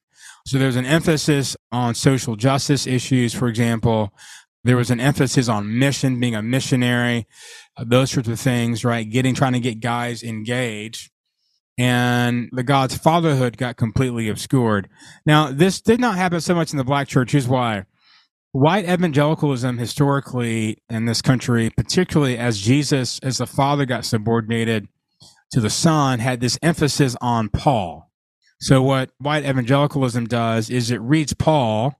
So 0.46 0.59
there's 0.59 0.77
an 0.77 0.87
emphasis 0.87 1.57
on 1.70 1.94
social 1.94 2.37
justice 2.37 2.87
issues, 2.87 3.35
for 3.35 3.49
example. 3.49 4.14
There 4.62 4.77
was 4.77 4.90
an 4.90 5.01
emphasis 5.01 5.49
on 5.49 5.79
mission, 5.79 6.20
being 6.20 6.35
a 6.35 6.42
missionary, 6.42 7.27
uh, 7.77 7.85
those 7.87 8.11
sorts 8.11 8.29
of 8.29 8.38
things, 8.38 8.85
right? 8.85 9.09
Getting, 9.09 9.35
trying 9.35 9.55
to 9.55 9.61
get 9.61 9.81
guys 9.81 10.23
engaged. 10.23 11.11
And 11.79 12.51
the 12.53 12.62
God's 12.62 12.96
fatherhood 12.96 13.57
got 13.57 13.77
completely 13.77 14.29
obscured. 14.29 14.88
Now, 15.25 15.51
this 15.51 15.81
did 15.81 15.99
not 15.99 16.16
happen 16.16 16.40
so 16.40 16.55
much 16.55 16.73
in 16.73 16.77
the 16.77 16.85
black 16.85 17.09
church. 17.09 17.33
Here's 17.33 17.49
why 17.49 17.87
white 18.53 18.85
evangelicalism 18.85 19.79
historically 19.79 20.83
in 20.90 21.07
this 21.07 21.23
country, 21.23 21.70
particularly 21.70 22.37
as 22.37 22.61
Jesus, 22.61 23.18
as 23.20 23.38
the 23.38 23.46
Father 23.46 23.87
got 23.87 24.05
subordinated 24.05 24.88
to 25.53 25.61
the 25.61 25.70
Son, 25.70 26.18
had 26.18 26.40
this 26.40 26.59
emphasis 26.62 27.16
on 27.20 27.49
Paul. 27.49 28.11
So, 28.61 28.83
what 28.83 29.11
white 29.18 29.44
evangelicalism 29.44 30.27
does 30.27 30.68
is 30.68 30.90
it 30.90 31.01
reads 31.01 31.33
Paul 31.33 31.94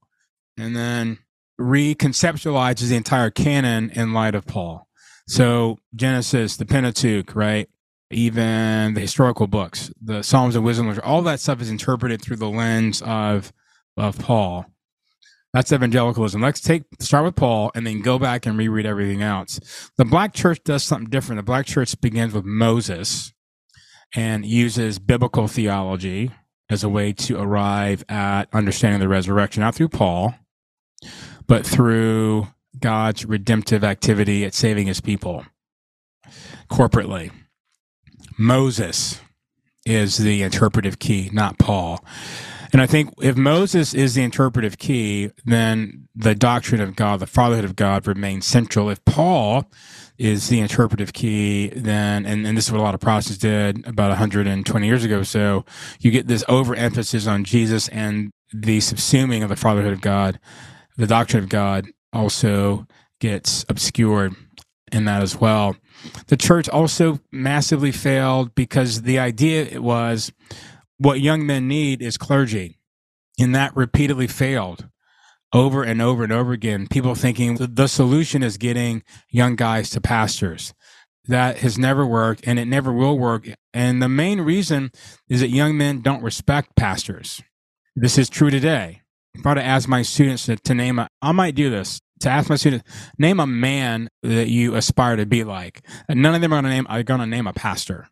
and 0.59 0.77
then 0.77 1.19
reconceptualizes 1.61 2.89
the 2.89 2.97
entire 2.97 3.31
canon 3.31 3.91
in 3.91 4.13
light 4.13 4.35
of 4.35 4.47
Paul. 4.47 4.89
So, 5.29 5.79
Genesis, 5.95 6.57
the 6.57 6.67
Pentateuch, 6.67 7.37
right? 7.37 7.69
Even 8.11 8.95
the 8.95 9.01
historical 9.01 9.47
books, 9.47 9.93
the 10.03 10.23
Psalms 10.23 10.57
and 10.57 10.65
Wisdom, 10.65 10.99
all 11.05 11.23
that 11.23 11.39
stuff 11.39 11.61
is 11.61 11.71
interpreted 11.71 12.21
through 12.21 12.37
the 12.37 12.49
lens 12.49 13.01
of, 13.03 13.53
of 13.97 14.19
Paul. 14.19 14.67
That's 15.53 15.73
evangelicalism. 15.73 16.41
Let's 16.41 16.61
take 16.61 16.85
start 17.01 17.25
with 17.25 17.37
Paul 17.37 17.71
and 17.75 17.87
then 17.87 18.03
go 18.03 18.19
back 18.19 18.47
and 18.47 18.57
reread 18.57 18.87
everything 18.87 19.23
else. 19.23 19.91
The 19.97 20.05
black 20.05 20.33
church 20.33 20.61
does 20.65 20.83
something 20.85 21.11
different. 21.11 21.39
The 21.39 21.45
black 21.45 21.67
church 21.67 22.01
begins 22.01 22.33
with 22.33 22.45
Moses 22.45 23.33
and 24.15 24.47
uses 24.47 24.99
biblical 24.99 25.49
theology 25.49 26.31
as 26.69 26.85
a 26.85 26.89
way 26.89 27.13
to 27.13 27.41
arrive 27.41 28.05
at 28.09 28.45
understanding 28.53 29.01
the 29.01 29.09
resurrection, 29.09 29.61
not 29.61 29.75
through 29.75 29.89
Paul, 29.89 30.35
but 31.51 31.67
through 31.67 32.47
God's 32.79 33.27
redemptive 33.27 33.83
activity 33.83 34.45
at 34.45 34.55
saving 34.55 34.87
his 34.87 35.01
people 35.01 35.45
corporately. 36.71 37.33
Moses 38.39 39.21
is 39.85 40.19
the 40.19 40.43
interpretive 40.43 41.01
key, 41.01 41.29
not 41.33 41.59
Paul. 41.59 42.05
And 42.73 42.81
I 42.81 42.87
think 42.87 43.13
if 43.21 43.37
Moses 43.37 43.95
is 43.95 44.15
the 44.15 44.23
interpretive 44.23 44.79
key, 44.79 45.33
then 45.45 46.07
the 46.15 46.37
doctrine 46.37 46.81
of 46.81 46.95
God, 46.95 47.19
the 47.19 47.27
fatherhood 47.27 47.65
of 47.65 47.75
God 47.75 48.07
remains 48.07 48.47
central. 48.47 48.89
If 48.89 49.05
Paul 49.05 49.69
is 50.19 50.51
the 50.51 50.61
interpretive 50.61 51.13
key, 51.13 51.71
then, 51.75 52.27
and, 52.27 52.47
and 52.47 52.57
this 52.57 52.67
is 52.67 52.71
what 52.71 52.81
a 52.81 52.85
lot 52.85 52.95
of 52.95 53.01
Protestants 53.01 53.39
did 53.39 53.85
about 53.89 54.11
120 54.11 54.87
years 54.87 55.03
ago. 55.03 55.25
So 55.25 55.65
you 55.99 56.13
get 56.13 56.29
this 56.29 56.45
overemphasis 56.49 57.27
on 57.27 57.43
Jesus 57.43 57.89
and 57.89 58.31
the 58.53 58.79
subsuming 58.79 59.43
of 59.43 59.49
the 59.49 59.57
fatherhood 59.57 59.93
of 59.93 60.01
God. 60.01 60.39
The 61.01 61.07
doctrine 61.07 61.43
of 61.43 61.49
God 61.49 61.89
also 62.13 62.87
gets 63.21 63.65
obscured 63.71 64.35
in 64.93 65.07
that 65.07 65.23
as 65.23 65.35
well. 65.41 65.77
The 66.27 66.37
church 66.37 66.69
also 66.69 67.21
massively 67.33 67.91
failed 67.91 68.55
because 68.55 69.01
the 69.01 69.19
idea 69.19 69.81
was 69.81 70.31
what 70.99 71.23
young 71.23 71.47
men 71.47 71.67
need 71.69 72.03
is 72.03 72.19
clergy. 72.19 72.81
And 73.39 73.55
that 73.55 73.75
repeatedly 73.75 74.27
failed 74.27 74.91
over 75.55 75.83
and 75.83 76.03
over 76.03 76.23
and 76.23 76.35
over 76.35 76.53
again. 76.53 76.87
People 76.87 77.15
thinking 77.15 77.55
the 77.59 77.89
solution 77.89 78.43
is 78.43 78.59
getting 78.59 79.03
young 79.31 79.57
guys 79.57 79.89
to 79.91 80.03
pastors. 80.03 80.75
That 81.25 81.61
has 81.61 81.79
never 81.79 82.05
worked 82.05 82.47
and 82.47 82.59
it 82.59 82.67
never 82.67 82.93
will 82.93 83.19
work. 83.19 83.49
And 83.73 84.03
the 84.03 84.09
main 84.11 84.43
reason 84.43 84.91
is 85.31 85.41
that 85.41 85.49
young 85.49 85.79
men 85.79 86.03
don't 86.03 86.23
respect 86.23 86.77
pastors. 86.77 87.41
This 87.97 88.19
is 88.19 88.29
true 88.29 88.51
today. 88.51 89.01
To 89.45 89.65
ask 89.65 89.89
my 89.89 90.03
students 90.03 90.47
to, 90.47 90.57
to 90.57 90.75
name 90.75 90.99
a, 90.99 91.09
I 91.23 91.33
might 91.33 91.55
do 91.55 91.71
this 91.71 92.01
to 92.21 92.29
ask 92.29 92.51
my 92.51 92.57
students, 92.57 92.85
name 93.19 93.41
a 93.41 93.47
man 93.47 94.11
that 94.23 94.49
you 94.49 94.75
aspire 94.75 95.17
to 95.17 95.25
be 95.25 95.43
like. 95.45 95.81
And 96.09 96.21
none 96.21 96.35
of 96.35 96.43
them 96.43 96.53
are 96.53 96.61
going 96.61 96.65
to 96.65 96.71
name, 96.71 96.87
are 96.91 97.03
going 97.03 97.21
to 97.21 97.27
name 97.27 97.47
a 97.47 97.53
pastor 97.55 98.09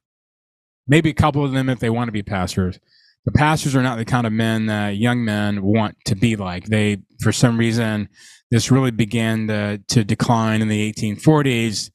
maybe 0.88 1.10
a 1.10 1.14
couple 1.14 1.44
of 1.44 1.52
them 1.52 1.68
if 1.68 1.78
they 1.78 1.90
want 1.90 2.08
to 2.08 2.12
be 2.12 2.22
pastors. 2.22 2.80
The 3.26 3.32
pastors 3.32 3.76
are 3.76 3.82
not 3.82 3.98
the 3.98 4.06
kind 4.06 4.26
of 4.26 4.32
men 4.32 4.66
that 4.66 4.96
young 4.96 5.24
men 5.24 5.62
want 5.62 5.96
to 6.06 6.16
be 6.16 6.34
like. 6.34 6.64
They, 6.64 6.98
for 7.20 7.30
some 7.30 7.58
reason, 7.58 8.08
this 8.50 8.70
really 8.70 8.90
began 8.90 9.46
to, 9.48 9.78
to 9.88 10.02
decline 10.02 10.62
in 10.62 10.68
the 10.68 10.92
1840s 10.92 11.90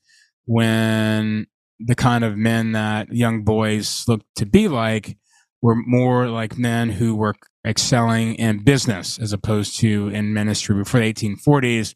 when 0.46 1.48
the 1.80 1.96
kind 1.96 2.24
of 2.24 2.38
men 2.38 2.74
that 2.74 3.12
young 3.12 3.44
boys 3.44 4.06
looked 4.08 4.28
to 4.36 4.46
be 4.46 4.68
like 4.68 5.18
were 5.64 5.76
more 5.76 6.28
like 6.28 6.58
men 6.58 6.90
who 6.90 7.16
were 7.16 7.34
excelling 7.66 8.36
in 8.36 8.62
business 8.64 9.18
as 9.18 9.32
opposed 9.32 9.80
to 9.80 10.10
in 10.10 10.34
ministry. 10.34 10.76
Before 10.76 11.00
the 11.00 11.14
1840s, 11.14 11.96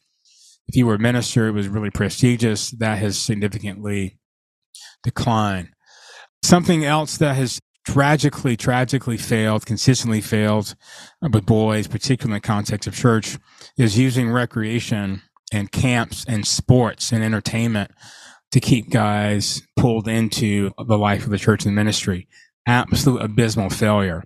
if 0.67 0.75
you 0.75 0.87
were 0.87 0.95
a 0.95 0.99
minister, 0.99 1.47
it 1.47 1.51
was 1.51 1.67
really 1.67 1.91
prestigious. 1.91 2.71
That 2.71 2.97
has 2.99 3.19
significantly 3.19 4.17
declined. 5.03 5.69
Something 6.41 6.85
else 6.85 7.17
that 7.17 7.35
has 7.35 7.59
tragically, 7.85 8.55
tragically 8.55 9.17
failed, 9.17 9.65
consistently 9.65 10.21
failed 10.21 10.73
uh, 11.21 11.27
with 11.33 11.45
boys, 11.45 11.87
particularly 11.87 12.37
in 12.37 12.41
the 12.41 12.47
context 12.47 12.87
of 12.87 12.95
church, 12.95 13.37
is 13.77 13.97
using 13.97 14.31
recreation 14.31 15.23
and 15.51 15.73
camps 15.73 16.23
and 16.25 16.47
sports 16.47 17.11
and 17.11 17.21
entertainment 17.21 17.91
to 18.51 18.61
keep 18.61 18.89
guys 18.89 19.61
pulled 19.77 20.07
into 20.07 20.71
the 20.87 20.97
life 20.97 21.25
of 21.25 21.31
the 21.31 21.37
church 21.37 21.65
and 21.65 21.75
ministry. 21.75 22.29
Absolute 22.67 23.21
abysmal 23.21 23.69
failure. 23.69 24.23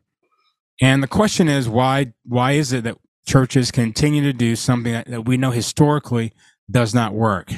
And 0.81 1.03
the 1.03 1.07
question 1.07 1.47
is 1.47 1.69
why 1.69 2.13
why 2.25 2.53
is 2.53 2.73
it 2.73 2.83
that 2.85 2.97
churches 3.25 3.71
continue 3.71 4.23
to 4.23 4.33
do 4.33 4.55
something 4.55 4.91
that, 4.91 5.07
that 5.07 5.25
we 5.25 5.37
know 5.37 5.51
historically 5.51 6.33
does 6.69 6.93
not 6.93 7.13
work? 7.13 7.51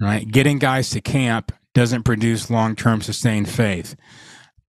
Right? 0.00 0.28
Getting 0.28 0.58
guys 0.58 0.90
to 0.90 1.00
camp 1.00 1.52
doesn't 1.74 2.02
produce 2.02 2.50
long 2.50 2.74
term 2.74 3.00
sustained 3.00 3.48
faith. 3.48 3.94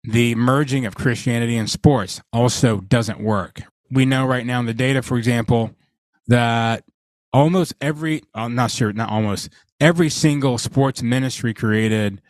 The 0.04 0.36
merging 0.36 0.86
of 0.86 0.96
Christianity 0.96 1.58
and 1.58 1.70
sports 1.70 2.22
also 2.32 2.82
doesn't 2.82 3.22
work. 3.22 3.62
We 3.90 4.06
know 4.06 4.26
right 4.26 4.46
now 4.46 4.60
in 4.60 4.66
the 4.66 4.74
data, 4.74 5.02
for 5.02 5.18
example, 5.18 5.72
that 6.28 6.84
almost 7.32 7.74
every, 7.82 8.22
I'm 8.34 8.56
not 8.56 8.72
sure, 8.72 8.92
not 8.94 9.10
almost, 9.10 9.50
every 9.80 10.10
single 10.10 10.58
sports 10.58 11.02
ministry 11.02 11.54
created 11.54 12.22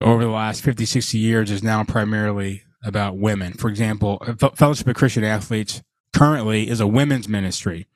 over 0.00 0.24
the 0.24 0.30
last 0.30 0.62
50, 0.62 0.84
60 0.84 1.18
years 1.18 1.50
is 1.50 1.62
now 1.62 1.84
primarily 1.84 2.62
about 2.84 3.16
women. 3.16 3.52
For 3.54 3.68
example, 3.68 4.18
Fellowship 4.54 4.86
of 4.86 4.96
Christian 4.96 5.24
Athletes 5.24 5.82
currently 6.12 6.68
is 6.68 6.80
a 6.80 6.86
women's 6.86 7.28
ministry. 7.28 7.86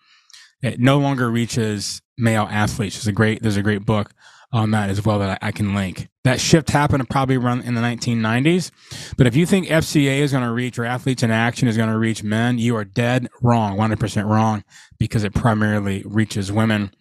It 0.62 0.80
no 0.80 0.98
longer 0.98 1.30
reaches 1.30 2.02
male 2.16 2.48
athletes. 2.50 2.96
There's 2.96 3.06
a 3.06 3.12
great, 3.12 3.42
there's 3.42 3.56
a 3.56 3.62
great 3.62 3.84
book 3.84 4.12
on 4.50 4.70
that 4.70 4.90
as 4.90 5.04
well 5.04 5.18
that 5.18 5.38
I, 5.42 5.48
I, 5.48 5.52
can 5.52 5.74
link. 5.74 6.08
That 6.24 6.40
shift 6.40 6.70
happened 6.70 7.08
probably 7.11 7.37
around 7.37 7.62
in 7.62 7.74
the 7.74 7.82
1990s. 7.82 8.70
But 9.16 9.26
if 9.26 9.37
you 9.37 9.44
think 9.44 9.68
FCA 9.68 10.20
is 10.20 10.32
going 10.32 10.44
to 10.44 10.52
reach 10.52 10.78
or 10.78 10.84
athletes 10.87 11.22
in 11.22 11.30
action 11.30 11.68
is 11.68 11.76
going 11.76 11.90
to 11.90 11.98
reach 11.98 12.22
men, 12.22 12.58
you 12.58 12.74
are 12.76 12.84
dead 12.84 13.28
wrong, 13.42 13.76
100% 13.76 14.24
wrong, 14.24 14.64
because 14.98 15.22
it 15.22 15.34
primarily 15.34 16.02
reaches 16.06 16.50
women. 16.50 16.92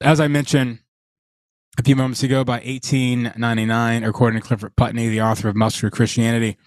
As 0.00 0.18
I 0.18 0.28
mentioned 0.28 0.78
a 1.78 1.82
few 1.82 1.96
moments 1.96 2.22
ago, 2.22 2.44
by 2.44 2.58
1899, 2.58 4.04
according 4.04 4.40
to 4.40 4.46
Clifford 4.46 4.76
Putney, 4.76 5.08
the 5.08 5.22
author 5.22 5.48
of 5.48 5.56
Muscular 5.56 5.90
Christianity, 5.90 6.58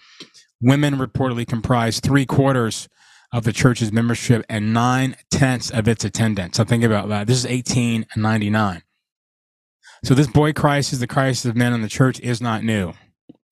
women 0.60 0.96
reportedly 0.96 1.46
comprised 1.46 2.02
three 2.02 2.26
quarters 2.26 2.88
of 3.32 3.44
the 3.44 3.52
church's 3.52 3.92
membership 3.92 4.44
and 4.48 4.72
nine 4.72 5.16
tenths 5.30 5.70
of 5.70 5.86
its 5.86 6.04
attendance. 6.04 6.56
So 6.56 6.64
think 6.64 6.82
about 6.82 7.08
that. 7.08 7.26
This 7.26 7.38
is 7.38 7.44
1899. 7.44 8.82
So 10.04 10.14
this 10.14 10.26
boy 10.26 10.52
crisis, 10.52 10.98
the 10.98 11.06
crisis 11.06 11.44
of 11.44 11.56
men 11.56 11.72
in 11.72 11.82
the 11.82 11.88
church, 11.88 12.20
is 12.20 12.40
not 12.40 12.62
new. 12.62 12.92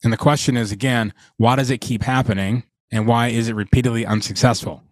And 0.02 0.12
the 0.12 0.18
question 0.18 0.56
is 0.56 0.72
again, 0.72 1.14
why 1.36 1.56
does 1.56 1.70
it 1.70 1.80
keep 1.80 2.02
happening, 2.02 2.64
and 2.92 3.06
why 3.06 3.28
is 3.28 3.48
it 3.48 3.54
repeatedly 3.54 4.04
unsuccessful? 4.04 4.82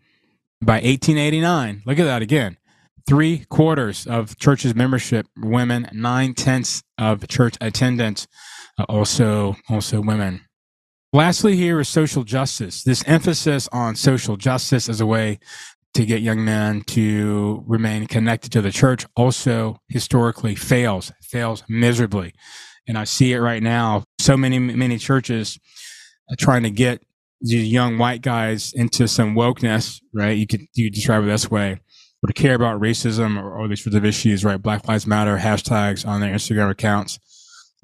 By 0.61 0.75
1889, 0.75 1.83
look 1.85 1.99
at 1.99 2.05
that 2.05 2.23
again. 2.23 2.57
Three 3.07 3.45
quarters 3.51 4.07
of 4.07 4.39
church's 4.39 4.75
membership 4.75 5.27
women, 5.37 5.89
nine 5.93 6.35
tenths 6.35 6.83
of 6.99 7.27
church 7.29 7.57
attendance, 7.61 8.27
uh, 8.79 8.85
also 8.89 9.57
also 9.69 10.01
women. 10.01 10.43
Lastly, 11.13 11.57
here 11.57 11.79
is 11.81 11.89
social 11.89 12.25
justice. 12.25 12.83
This 12.83 13.05
emphasis 13.07 13.69
on 13.71 13.97
social 13.97 14.37
justice 14.37 14.89
as 14.89 15.01
a 15.01 15.07
way 15.07 15.39
to 15.95 16.07
get 16.07 16.23
young 16.23 16.45
men 16.45 16.81
to 16.83 17.63
remain 17.67 18.07
connected 18.07 18.51
to 18.53 18.63
the 18.63 18.73
church 18.73 19.05
also 19.15 19.79
historically 19.89 20.55
fails, 20.55 21.13
fails 21.23 21.65
miserably. 21.69 22.33
And 22.89 22.97
I 22.97 23.05
see 23.05 23.33
it 23.33 23.41
right 23.41 23.63
now. 23.63 24.05
So 24.19 24.37
many, 24.37 24.59
many 24.59 24.97
churches 24.97 25.59
trying 26.39 26.63
to 26.63 26.71
get 26.71 27.03
these 27.43 27.71
young 27.71 27.99
white 27.99 28.23
guys 28.23 28.73
into 28.73 29.07
some 29.07 29.35
wokeness, 29.35 30.01
right? 30.15 30.37
You 30.37 30.47
could, 30.47 30.63
you 30.75 30.91
describe 30.91 31.25
it 31.25 31.27
this 31.27 31.51
way, 31.51 31.81
to 32.27 32.33
care 32.33 32.55
about 32.55 32.81
racism 32.81 33.41
or, 33.41 33.51
or 33.53 33.69
these 33.69 33.83
sorts 33.83 33.97
of 33.97 34.05
issues, 34.05 34.45
right? 34.45 34.63
Black 34.63 34.87
Lives 34.89 35.07
Matter 35.07 35.39
hashtags 35.39 36.07
on 36.07 36.21
their 36.21 36.35
Instagram 36.35 36.71
accounts 36.71 37.19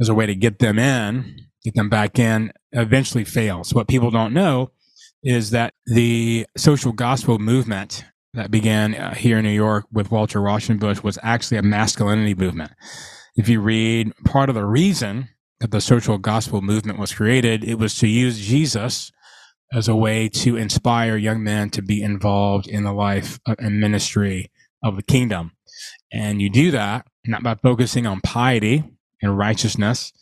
as 0.00 0.08
a 0.08 0.14
way 0.14 0.26
to 0.26 0.34
get 0.34 0.58
them 0.60 0.78
in, 0.78 1.46
get 1.64 1.74
them 1.74 1.88
back 1.88 2.18
in, 2.18 2.52
eventually 2.72 3.24
fails. 3.24 3.74
What 3.74 3.88
people 3.88 4.10
don't 4.10 4.32
know 4.32 4.70
is 5.22 5.50
that 5.50 5.74
the 5.86 6.46
social 6.56 6.92
gospel 6.92 7.38
movement 7.38 8.04
that 8.34 8.50
began 8.50 8.94
uh, 8.94 9.14
here 9.14 9.38
in 9.38 9.44
New 9.44 9.50
York 9.50 9.86
with 9.92 10.10
Walter 10.10 10.38
Rauschenbusch 10.38 11.02
was 11.02 11.18
actually 11.22 11.56
a 11.56 11.62
masculinity 11.62 12.34
movement. 12.34 12.72
If 13.36 13.48
you 13.48 13.60
read 13.60 14.12
part 14.24 14.48
of 14.48 14.54
the 14.54 14.64
reason 14.64 15.28
that 15.60 15.72
the 15.72 15.80
social 15.80 16.18
gospel 16.18 16.62
movement 16.62 16.98
was 16.98 17.12
created, 17.12 17.64
it 17.64 17.76
was 17.76 17.98
to 17.98 18.06
use 18.06 18.38
Jesus 18.38 19.10
as 19.72 19.88
a 19.88 19.96
way 19.96 20.28
to 20.28 20.56
inspire 20.56 21.16
young 21.16 21.42
men 21.42 21.70
to 21.70 21.82
be 21.82 22.02
involved 22.02 22.66
in 22.66 22.84
the 22.84 22.92
life 22.92 23.38
uh, 23.46 23.54
and 23.58 23.80
ministry 23.80 24.50
of 24.82 24.96
the 24.96 25.02
kingdom. 25.02 25.52
And 26.12 26.40
you 26.40 26.50
do 26.50 26.70
that 26.70 27.06
not 27.26 27.42
by 27.42 27.54
focusing 27.56 28.06
on 28.06 28.20
piety 28.22 28.84
and 29.20 29.36
righteousness, 29.36 30.12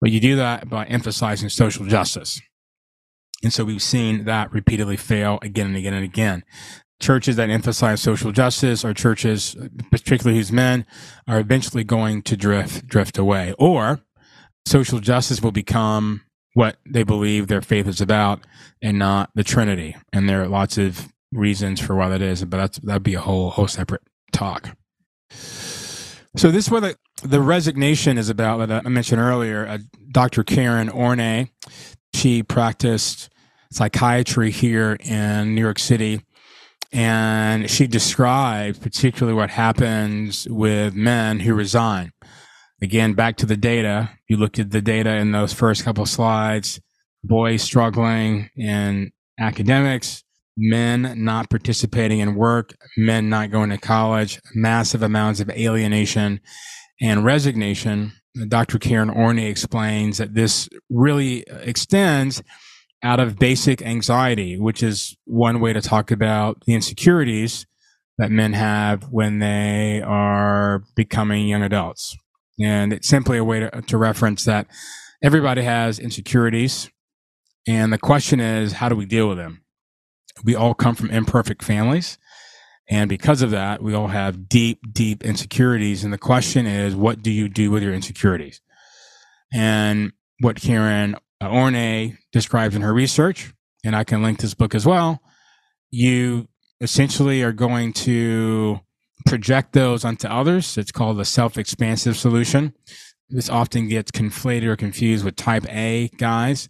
but 0.00 0.10
you 0.10 0.20
do 0.20 0.36
that 0.36 0.68
by 0.68 0.84
emphasizing 0.86 1.48
social 1.48 1.86
justice. 1.86 2.40
And 3.42 3.52
so 3.52 3.64
we've 3.64 3.82
seen 3.82 4.24
that 4.24 4.52
repeatedly 4.52 4.96
fail 4.96 5.38
again 5.42 5.68
and 5.68 5.76
again 5.76 5.94
and 5.94 6.04
again. 6.04 6.44
Churches 7.00 7.36
that 7.36 7.50
emphasize 7.50 8.00
social 8.00 8.32
justice 8.32 8.84
or 8.84 8.92
churches, 8.92 9.56
particularly 9.90 10.38
whose 10.38 10.50
men, 10.50 10.84
are 11.28 11.38
eventually 11.38 11.84
going 11.84 12.22
to 12.22 12.36
drift 12.36 12.88
drift 12.88 13.18
away. 13.18 13.54
Or 13.58 14.00
social 14.66 14.98
justice 14.98 15.40
will 15.40 15.52
become 15.52 16.22
what 16.54 16.76
they 16.86 17.02
believe 17.02 17.46
their 17.46 17.60
faith 17.60 17.86
is 17.86 18.00
about 18.00 18.40
and 18.82 18.98
not 18.98 19.30
the 19.34 19.44
Trinity. 19.44 19.96
And 20.12 20.28
there 20.28 20.42
are 20.42 20.48
lots 20.48 20.78
of 20.78 21.12
reasons 21.32 21.80
for 21.80 21.94
why 21.94 22.08
that 22.08 22.22
is, 22.22 22.44
but 22.44 22.56
that's 22.56 22.78
that'd 22.78 23.02
be 23.02 23.14
a 23.14 23.20
whole 23.20 23.50
whole 23.50 23.68
separate 23.68 24.02
talk. 24.32 24.76
So 26.36 26.50
this 26.50 26.66
is 26.66 26.70
what 26.70 26.80
the, 26.80 26.96
the 27.22 27.40
resignation 27.40 28.16
is 28.18 28.28
about 28.28 28.68
that 28.68 28.86
I 28.86 28.88
mentioned 28.88 29.20
earlier. 29.20 29.66
Uh, 29.66 29.78
Dr. 30.10 30.44
Karen 30.44 30.88
Horney 30.88 31.50
she 32.14 32.42
practiced 32.42 33.30
psychiatry 33.70 34.50
here 34.50 34.96
in 35.00 35.54
New 35.54 35.60
York 35.60 35.78
City. 35.78 36.22
And 36.90 37.70
she 37.70 37.86
described 37.86 38.80
particularly 38.80 39.36
what 39.36 39.50
happens 39.50 40.48
with 40.48 40.94
men 40.94 41.40
who 41.40 41.54
resign. 41.54 42.12
Again, 42.80 43.14
back 43.14 43.36
to 43.38 43.46
the 43.46 43.56
data. 43.56 44.10
You 44.28 44.36
looked 44.36 44.58
at 44.58 44.70
the 44.70 44.80
data 44.80 45.16
in 45.16 45.32
those 45.32 45.52
first 45.52 45.84
couple 45.84 46.06
slides. 46.06 46.80
Boys 47.24 47.62
struggling 47.62 48.50
in 48.56 49.10
academics, 49.40 50.22
men 50.56 51.24
not 51.24 51.50
participating 51.50 52.20
in 52.20 52.36
work, 52.36 52.76
men 52.96 53.28
not 53.28 53.50
going 53.50 53.70
to 53.70 53.78
college, 53.78 54.40
massive 54.54 55.02
amounts 55.02 55.40
of 55.40 55.50
alienation 55.50 56.40
and 57.00 57.24
resignation. 57.24 58.12
Dr. 58.46 58.78
Karen 58.78 59.08
Horney 59.08 59.46
explains 59.46 60.18
that 60.18 60.34
this 60.34 60.68
really 60.88 61.44
extends 61.48 62.42
out 63.02 63.18
of 63.18 63.38
basic 63.38 63.82
anxiety, 63.82 64.58
which 64.58 64.82
is 64.82 65.16
one 65.24 65.60
way 65.60 65.72
to 65.72 65.80
talk 65.80 66.10
about 66.10 66.64
the 66.66 66.74
insecurities 66.74 67.66
that 68.18 68.30
men 68.30 68.52
have 68.52 69.04
when 69.10 69.38
they 69.38 70.02
are 70.04 70.82
becoming 70.96 71.48
young 71.48 71.62
adults. 71.62 72.16
And 72.60 72.92
it's 72.92 73.08
simply 73.08 73.38
a 73.38 73.44
way 73.44 73.60
to, 73.60 73.70
to 73.70 73.98
reference 73.98 74.44
that 74.44 74.66
everybody 75.22 75.62
has 75.62 75.98
insecurities. 75.98 76.90
And 77.66 77.92
the 77.92 77.98
question 77.98 78.40
is, 78.40 78.72
how 78.72 78.88
do 78.88 78.96
we 78.96 79.06
deal 79.06 79.28
with 79.28 79.38
them? 79.38 79.62
We 80.44 80.54
all 80.54 80.74
come 80.74 80.94
from 80.94 81.10
imperfect 81.10 81.62
families. 81.62 82.18
And 82.88 83.08
because 83.08 83.42
of 83.42 83.50
that, 83.50 83.82
we 83.82 83.94
all 83.94 84.06
have 84.08 84.48
deep, 84.48 84.80
deep 84.92 85.24
insecurities. 85.24 86.04
And 86.04 86.12
the 86.12 86.18
question 86.18 86.66
is, 86.66 86.96
what 86.96 87.22
do 87.22 87.30
you 87.30 87.48
do 87.48 87.70
with 87.70 87.82
your 87.82 87.92
insecurities? 87.92 88.60
And 89.52 90.12
what 90.40 90.56
Karen 90.56 91.16
Horney 91.42 92.16
describes 92.32 92.74
in 92.74 92.82
her 92.82 92.94
research, 92.94 93.52
and 93.84 93.94
I 93.94 94.04
can 94.04 94.22
link 94.22 94.40
this 94.40 94.54
book 94.54 94.74
as 94.74 94.86
well, 94.86 95.20
you 95.90 96.48
essentially 96.80 97.42
are 97.42 97.52
going 97.52 97.92
to 97.92 98.80
project 99.26 99.72
those 99.72 100.04
onto 100.04 100.28
others. 100.28 100.76
It's 100.78 100.92
called 100.92 101.18
the 101.18 101.24
self 101.24 101.58
expansive 101.58 102.16
solution. 102.16 102.74
This 103.30 103.50
often 103.50 103.88
gets 103.88 104.10
conflated 104.10 104.64
or 104.64 104.76
confused 104.76 105.24
with 105.24 105.36
type 105.36 105.66
A 105.68 106.08
guys 106.16 106.68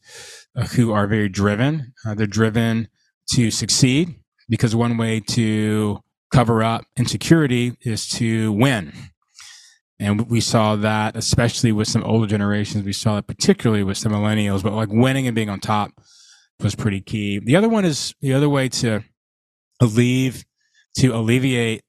uh, 0.57 0.67
who 0.67 0.93
are 0.93 1.07
very 1.07 1.29
driven. 1.29 1.93
Uh, 2.05 2.15
they're 2.15 2.27
driven 2.27 2.89
to 3.33 3.51
succeed 3.51 4.17
because 4.49 4.75
one 4.75 4.97
way 4.97 5.21
to 5.21 6.03
cover 6.33 6.63
up 6.63 6.85
insecurity 6.97 7.77
is 7.83 8.09
to 8.09 8.53
win. 8.53 8.93
And 10.01 10.29
we 10.29 10.41
saw 10.41 10.77
that, 10.77 11.17
especially 11.17 11.73
with 11.73 11.89
some 11.89 12.05
older 12.05 12.27
generations. 12.27 12.85
We 12.85 12.93
saw 12.93 13.19
it 13.19 13.27
particularly 13.27 13.83
with 13.83 13.97
some 13.97 14.13
millennials, 14.13 14.63
but 14.63 14.73
like 14.73 14.91
winning 14.91 15.27
and 15.27 15.35
being 15.35 15.51
on 15.51 15.61
top 15.61 15.91
was 16.61 16.75
pretty 16.75 17.01
key. 17.01 17.39
The 17.39 17.57
other 17.57 17.69
one 17.69 17.85
is 17.85 18.15
the 18.21 18.33
other 18.33 18.49
way 18.49 18.69
to 18.69 19.03
alleviate, 19.81 20.45
to 20.99 21.15
alleviate 21.15 21.83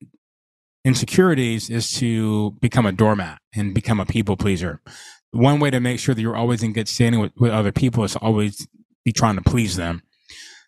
insecurities 0.85 1.69
is 1.69 1.91
to 1.93 2.51
become 2.61 2.85
a 2.85 2.91
doormat 2.91 3.39
and 3.55 3.73
become 3.73 3.99
a 3.99 4.05
people 4.05 4.37
pleaser. 4.37 4.81
One 5.31 5.59
way 5.59 5.69
to 5.69 5.79
make 5.79 5.99
sure 5.99 6.15
that 6.15 6.21
you're 6.21 6.35
always 6.35 6.63
in 6.63 6.73
good 6.73 6.87
standing 6.87 7.21
with, 7.21 7.31
with 7.37 7.51
other 7.51 7.71
people 7.71 8.03
is 8.03 8.15
always 8.15 8.67
be 9.05 9.11
trying 9.11 9.35
to 9.35 9.41
please 9.41 9.75
them. 9.75 10.01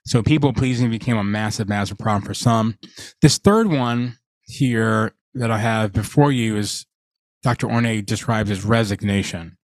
So 0.05 0.23
people 0.23 0.53
pleasing 0.53 0.89
became 0.89 1.17
a 1.17 1.23
massive, 1.23 1.69
massive 1.69 1.97
problem 1.97 2.23
for 2.23 2.33
some. 2.33 2.77
This 3.21 3.37
third 3.37 3.67
one 3.67 4.17
here 4.43 5.13
that 5.33 5.51
I 5.51 5.59
have 5.59 5.93
before 5.93 6.31
you 6.31 6.57
is 6.57 6.85
Dr. 7.43 7.69
Horney 7.69 8.01
describes 8.01 8.51
as 8.51 8.65
resignation. 8.65 9.57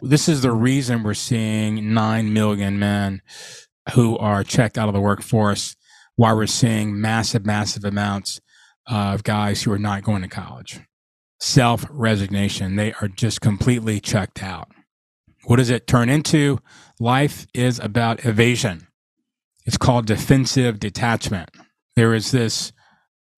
This 0.00 0.28
is 0.28 0.42
the 0.42 0.52
reason 0.52 1.02
we're 1.02 1.14
seeing 1.14 1.94
9 1.94 2.32
million 2.32 2.78
men 2.78 3.22
who 3.94 4.18
are 4.18 4.42
checked 4.42 4.76
out 4.76 4.88
of 4.88 4.94
the 4.94 5.00
workforce, 5.00 5.76
why 6.16 6.32
we're 6.32 6.46
seeing 6.46 7.00
massive, 7.00 7.46
massive 7.46 7.84
amounts 7.84 8.40
of 8.86 9.22
guys 9.22 9.62
who 9.62 9.72
are 9.72 9.78
not 9.78 10.02
going 10.02 10.22
to 10.22 10.28
college. 10.28 10.80
Self 11.40 11.84
resignation. 11.90 12.76
They 12.76 12.92
are 13.00 13.08
just 13.08 13.40
completely 13.40 14.00
checked 14.00 14.42
out. 14.42 14.68
What 15.44 15.56
does 15.56 15.70
it 15.70 15.86
turn 15.86 16.08
into? 16.08 16.58
Life 16.98 17.46
is 17.52 17.78
about 17.78 18.24
evasion. 18.24 18.86
It's 19.66 19.76
called 19.76 20.06
defensive 20.06 20.78
detachment. 20.78 21.50
There 21.96 22.14
is 22.14 22.30
this 22.30 22.72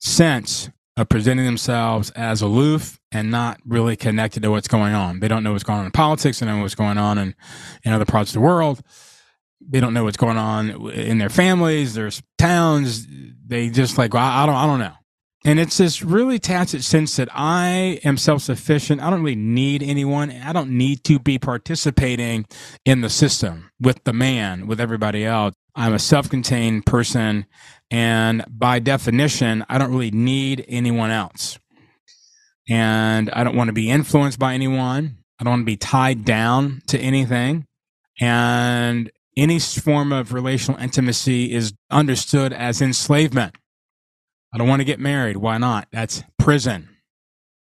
sense 0.00 0.70
of 0.96 1.08
presenting 1.08 1.44
themselves 1.44 2.10
as 2.10 2.40
aloof 2.40 2.98
and 3.12 3.30
not 3.30 3.58
really 3.66 3.96
connected 3.96 4.42
to 4.42 4.50
what's 4.50 4.68
going 4.68 4.94
on. 4.94 5.20
They 5.20 5.28
don't 5.28 5.42
know 5.42 5.52
what's 5.52 5.64
going 5.64 5.80
on 5.80 5.86
in 5.86 5.92
politics. 5.92 6.40
Know 6.40 6.60
what's 6.60 6.74
going 6.74 6.98
on 6.98 7.18
in, 7.18 7.34
in 7.84 7.92
other 7.92 8.04
parts 8.04 8.30
of 8.30 8.34
the 8.34 8.40
world. 8.40 8.80
They 9.60 9.80
don't 9.80 9.94
know 9.94 10.04
what's 10.04 10.16
going 10.16 10.36
on 10.36 10.90
in 10.90 11.18
their 11.18 11.28
families, 11.28 11.94
their 11.94 12.10
towns. 12.38 13.06
They 13.46 13.68
just 13.68 13.98
like, 13.98 14.14
well, 14.14 14.24
I 14.24 14.46
don't, 14.46 14.54
I 14.54 14.66
don't 14.66 14.78
know. 14.78 14.94
And 15.46 15.60
it's 15.60 15.78
this 15.78 16.02
really 16.02 16.40
tacit 16.40 16.82
sense 16.82 17.14
that 17.16 17.28
I 17.32 18.00
am 18.02 18.16
self 18.16 18.42
sufficient. 18.42 19.00
I 19.00 19.10
don't 19.10 19.22
really 19.22 19.36
need 19.36 19.80
anyone. 19.80 20.32
I 20.32 20.52
don't 20.52 20.70
need 20.70 21.04
to 21.04 21.20
be 21.20 21.38
participating 21.38 22.46
in 22.84 23.00
the 23.00 23.08
system 23.08 23.70
with 23.80 24.02
the 24.02 24.12
man, 24.12 24.66
with 24.66 24.80
everybody 24.80 25.24
else. 25.24 25.54
I'm 25.76 25.94
a 25.94 26.00
self 26.00 26.28
contained 26.28 26.84
person. 26.84 27.46
And 27.92 28.44
by 28.48 28.80
definition, 28.80 29.64
I 29.68 29.78
don't 29.78 29.92
really 29.92 30.10
need 30.10 30.64
anyone 30.66 31.12
else. 31.12 31.60
And 32.68 33.30
I 33.30 33.44
don't 33.44 33.54
want 33.54 33.68
to 33.68 33.72
be 33.72 33.88
influenced 33.88 34.40
by 34.40 34.52
anyone. 34.52 35.18
I 35.38 35.44
don't 35.44 35.52
want 35.52 35.62
to 35.62 35.66
be 35.66 35.76
tied 35.76 36.24
down 36.24 36.82
to 36.88 36.98
anything. 36.98 37.66
And 38.20 39.12
any 39.36 39.60
form 39.60 40.10
of 40.10 40.32
relational 40.32 40.80
intimacy 40.80 41.52
is 41.52 41.72
understood 41.88 42.52
as 42.52 42.82
enslavement. 42.82 43.54
I 44.52 44.58
don't 44.58 44.68
want 44.68 44.80
to 44.80 44.84
get 44.84 45.00
married. 45.00 45.36
Why 45.36 45.58
not? 45.58 45.88
That's 45.92 46.22
prison. 46.38 46.88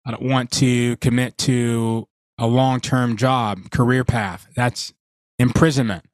I 0.07 0.11
don't 0.11 0.23
want 0.23 0.51
to 0.53 0.97
commit 0.99 1.39
to 1.39 2.07
a 2.39 2.47
long 2.47 2.81
term 2.81 3.17
job, 3.17 3.71
career 3.71 4.05
path. 4.05 4.47
That's 4.55 4.93
imprisonment. 5.39 6.05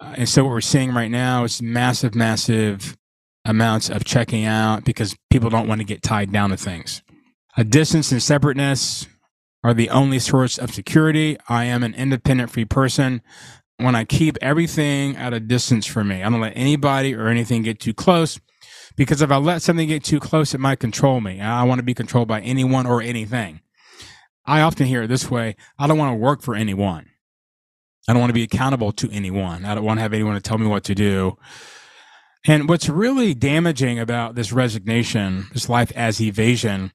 Uh, 0.00 0.14
and 0.18 0.28
so 0.28 0.44
what 0.44 0.50
we're 0.50 0.60
seeing 0.60 0.92
right 0.92 1.10
now 1.10 1.44
is 1.44 1.60
massive, 1.60 2.14
massive 2.14 2.96
amounts 3.44 3.88
of 3.88 4.04
checking 4.04 4.44
out 4.44 4.84
because 4.84 5.16
people 5.30 5.50
don't 5.50 5.66
want 5.66 5.80
to 5.80 5.86
get 5.86 6.02
tied 6.02 6.30
down 6.32 6.50
to 6.50 6.56
things. 6.56 7.02
A 7.56 7.64
distance 7.64 8.12
and 8.12 8.22
separateness 8.22 9.06
are 9.64 9.74
the 9.74 9.90
only 9.90 10.18
source 10.18 10.58
of 10.58 10.72
security. 10.72 11.36
I 11.48 11.64
am 11.64 11.82
an 11.82 11.94
independent 11.94 12.50
free 12.50 12.64
person. 12.64 13.22
When 13.78 13.94
I 13.94 14.04
keep 14.04 14.36
everything 14.40 15.16
at 15.16 15.32
a 15.32 15.40
distance 15.40 15.86
from 15.86 16.08
me, 16.08 16.22
I 16.22 16.28
don't 16.28 16.40
let 16.40 16.56
anybody 16.56 17.14
or 17.14 17.28
anything 17.28 17.62
get 17.62 17.80
too 17.80 17.94
close 17.94 18.38
because 18.98 19.22
if 19.22 19.30
I 19.30 19.36
let 19.36 19.62
something 19.62 19.88
get 19.88 20.02
too 20.02 20.18
close, 20.18 20.52
it 20.52 20.60
might 20.60 20.80
control 20.80 21.20
me. 21.20 21.40
I 21.40 21.62
want 21.62 21.78
to 21.78 21.84
be 21.84 21.94
controlled 21.94 22.26
by 22.26 22.40
anyone 22.40 22.84
or 22.84 23.00
anything. 23.00 23.60
I 24.44 24.60
often 24.60 24.86
hear 24.86 25.04
it 25.04 25.06
this 25.06 25.30
way 25.30 25.56
I 25.78 25.86
don't 25.86 25.96
want 25.96 26.12
to 26.12 26.16
work 26.22 26.42
for 26.42 26.54
anyone. 26.54 27.06
I 28.08 28.12
don't 28.12 28.20
want 28.20 28.30
to 28.30 28.34
be 28.34 28.42
accountable 28.42 28.92
to 28.92 29.10
anyone. 29.10 29.64
I 29.64 29.74
don't 29.74 29.84
want 29.84 29.98
to 29.98 30.02
have 30.02 30.12
anyone 30.12 30.34
to 30.34 30.40
tell 30.40 30.58
me 30.58 30.66
what 30.66 30.84
to 30.84 30.94
do. 30.94 31.38
And 32.46 32.68
what's 32.68 32.88
really 32.88 33.34
damaging 33.34 33.98
about 33.98 34.34
this 34.34 34.52
resignation, 34.52 35.46
this 35.52 35.68
life 35.68 35.92
as 35.94 36.20
evasion, 36.20 36.92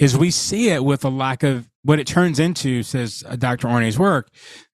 is 0.00 0.16
we 0.16 0.30
see 0.30 0.70
it 0.70 0.84
with 0.84 1.04
a 1.04 1.10
lack 1.10 1.42
of 1.42 1.68
what 1.82 2.00
it 2.00 2.06
turns 2.06 2.40
into, 2.40 2.82
says 2.82 3.22
uh, 3.26 3.36
Dr. 3.36 3.68
Horney's 3.68 3.98
work, 3.98 4.30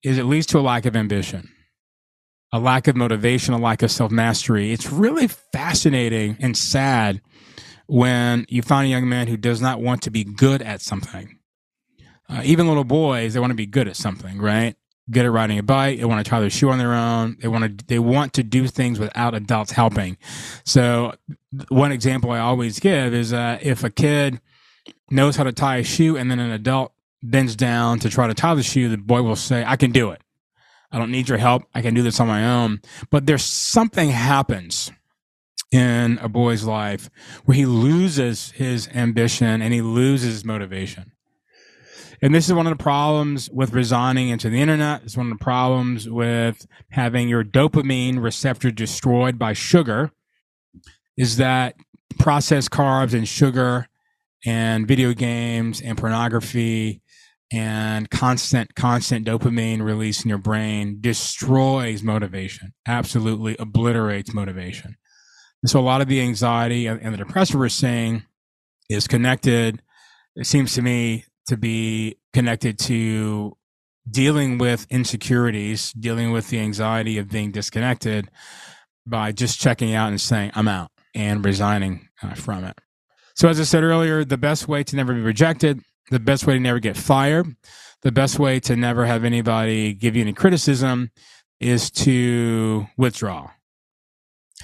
is 0.03 0.19
it 0.19 0.25
leads 0.25 0.47
to 0.47 0.59
a 0.59 0.61
lack 0.61 0.87
of 0.87 0.97
ambition 0.97 1.51
a 2.57 2.59
lack 2.59 2.88
of 2.88 2.97
motivation, 2.97 3.53
a 3.53 3.59
lack 3.59 3.83
of 3.83 3.90
self 3.90 4.11
mastery. 4.11 4.73
It's 4.73 4.90
really 4.90 5.29
fascinating 5.29 6.37
and 6.40 6.57
sad 6.57 7.21
when 7.87 8.47
you 8.49 8.62
find 8.62 8.87
a 8.87 8.90
young 8.90 9.09
man 9.09 9.29
who 9.29 9.37
does 9.37 9.61
not 9.61 9.81
want 9.81 10.03
to 10.03 10.11
be 10.11 10.25
good 10.25 10.62
at 10.62 10.81
something. 10.81 11.38
Uh, 12.29 12.40
even 12.45 12.66
little 12.66 12.85
boys, 12.85 13.35
they 13.35 13.40
want 13.40 13.51
to 13.51 13.57
be 13.57 13.66
good 13.66 13.87
at 13.87 13.97
something, 13.97 14.38
right? 14.38 14.75
Good 15.11 15.27
at 15.27 15.31
riding 15.31 15.59
a 15.59 15.62
bike. 15.62 15.99
They 15.99 16.05
want 16.07 16.25
to 16.25 16.29
tie 16.29 16.40
their 16.40 16.51
shoe 16.51 16.71
on 16.71 16.79
their 16.79 16.95
own. 16.95 17.37
They 17.40 17.47
want 17.47 17.79
to 17.79 17.85
they 17.87 17.99
want 17.99 18.33
to 18.35 18.42
do 18.42 18.66
things 18.66 18.99
without 18.99 19.35
adults 19.35 19.71
helping. 19.71 20.16
So 20.64 21.14
one 21.69 21.92
example 21.92 22.33
I 22.33 22.40
always 22.40 22.81
give 22.81 23.14
is 23.14 23.33
uh, 23.33 23.59
if 23.61 23.85
a 23.85 23.90
kid 23.90 24.40
knows 25.11 25.37
how 25.37 25.45
to 25.45 25.53
tie 25.53 25.77
a 25.77 25.85
shoe 25.85 26.16
and 26.16 26.29
then 26.31 26.40
an 26.40 26.51
adult 26.51 26.92
bends 27.23 27.55
down 27.55 28.01
to 28.01 28.09
try 28.09 28.27
to 28.27 28.35
tie 28.35 28.55
the 28.55 28.62
shoe, 28.62 28.88
the 28.88 28.97
boy 28.97 29.23
will 29.23 29.37
say, 29.37 29.62
"I 29.64 29.77
can 29.77 29.92
do 29.92 30.11
it." 30.11 30.23
I 30.92 30.99
don't 30.99 31.11
need 31.11 31.29
your 31.29 31.38
help. 31.38 31.64
I 31.75 31.83
can 31.83 31.94
do 31.94 32.03
this 32.03 32.20
on 32.20 32.29
my 32.29 32.46
own. 32.46 32.81
But 33.11 33.27
there's 33.27 33.44
something 33.44 34.11
happens 34.11 34.90
in 35.72 36.18
a 36.22 36.29
boy's 36.29 36.64
life 36.64 37.11
where 37.44 37.57
he 37.57 37.66
loses 37.66 38.53
his 38.53 38.88
ambition 38.94 39.62
and 39.62 39.75
he 39.75 39.83
loses 39.83 40.44
motivation. 40.44 41.12
And 42.22 42.35
this 42.35 42.46
is 42.46 42.55
one 42.55 42.66
of 42.66 42.77
the 42.77 42.83
problems 42.83 43.51
with 43.51 43.75
resigning 43.75 44.31
into 44.31 44.49
the 44.49 44.61
internet. 44.61 45.03
It's 45.03 45.16
one 45.16 45.31
of 45.31 45.38
the 45.38 45.44
problems 45.44 46.09
with 46.09 46.66
having 46.90 47.29
your 47.29 47.44
dopamine 47.44 48.22
receptor 48.22 48.70
destroyed 48.70 49.38
by 49.38 49.53
sugar 49.53 50.12
is 51.16 51.37
that 51.37 51.77
processed 52.18 52.70
carbs 52.70 53.12
and 53.12 53.29
sugar 53.29 53.88
and 54.46 54.87
video 54.87 55.12
games 55.12 55.81
and 55.81 55.99
pornography 55.99 57.03
and 57.53 58.11
constant 58.11 58.75
constant 58.75 59.27
dopamine 59.27 59.81
release 59.81 60.25
in 60.25 60.29
your 60.29 60.39
brain 60.39 60.99
destroys 61.01 62.03
motivation 62.03 62.73
absolutely 62.87 63.57
obliterates 63.59 64.35
motivation. 64.35 64.97
And 65.63 65.71
so 65.71 65.79
a 65.79 65.83
lot 65.83 66.01
of 66.01 66.09
the 66.09 66.21
anxiety 66.21 66.87
and 66.87 67.13
the 67.13 67.19
depression 67.19 67.59
we're 67.59 67.69
seeing 67.69 68.25
is 68.89 69.07
connected 69.07 69.83
it 70.35 70.47
seems 70.47 70.75
to 70.75 70.83
me 70.83 71.25
to 71.47 71.57
be 71.57 72.19
connected 72.33 72.79
to 72.79 73.57
dealing 74.09 74.59
with 74.59 74.87
insecurities 74.91 75.93
dealing 75.93 76.33
with 76.33 76.51
the 76.51 76.59
anxiety 76.59 77.19
of 77.19 77.29
being 77.29 77.53
disconnected 77.53 78.29
by 79.07 79.31
just 79.33 79.61
checking 79.61 79.95
out 79.95 80.09
and 80.09 80.21
saying 80.21 80.51
i'm 80.55 80.69
out 80.69 80.91
and 81.15 81.45
resigning 81.45 82.09
uh, 82.23 82.35
from 82.35 82.65
it. 82.65 82.77
So 83.35 83.49
as 83.49 83.61
i 83.61 83.65
said 83.65 83.85
earlier 83.85 84.25
the 84.25 84.37
best 84.37 84.67
way 84.67 84.83
to 84.85 84.97
never 84.97 85.15
be 85.15 85.21
rejected 85.21 85.81
the 86.11 86.21
best 86.21 86.47
way 86.47 86.55
to 86.55 86.61
never 86.61 86.79
get 86.79 86.97
fired, 86.97 87.57
the 88.03 88.12
best 88.12 88.38
way 88.38 88.61
to 88.61 88.77
never 88.77 89.07
have 89.07 89.25
anybody 89.25 89.92
give 89.95 90.16
you 90.16 90.23
any 90.23 90.33
criticism 90.33 91.11
is 91.61 91.90
to 91.90 92.87
withdraw. 92.97 93.51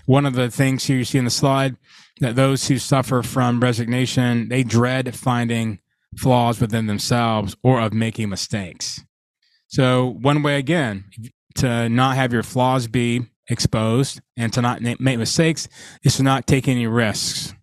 One 0.07 0.27
of 0.27 0.35
the 0.35 0.51
things 0.51 0.85
here 0.85 0.97
you 0.97 1.05
see 1.05 1.19
in 1.19 1.25
the 1.25 1.31
slide 1.31 1.77
that 2.21 2.37
those 2.37 2.69
who 2.69 2.79
suffer 2.79 3.23
from 3.23 3.61
resignation, 3.61 4.49
they 4.49 4.63
dread 4.63 5.15
finding 5.15 5.81
flaws 6.17 6.61
within 6.61 6.87
themselves 6.87 7.57
or 7.63 7.81
of 7.81 7.93
making 7.93 8.29
mistakes. 8.29 9.03
So, 9.69 10.19
one 10.21 10.43
way 10.43 10.59
again 10.59 11.05
to 11.57 11.89
not 11.89 12.17
have 12.17 12.33
your 12.33 12.43
flaws 12.43 12.87
be 12.87 13.27
exposed 13.49 14.21
and 14.37 14.53
to 14.53 14.63
not 14.63 14.81
make 14.83 15.01
mistakes 15.01 15.69
is 16.05 16.17
to 16.17 16.23
not 16.23 16.47
take 16.47 16.69
any 16.69 16.87
risks, 16.87 17.55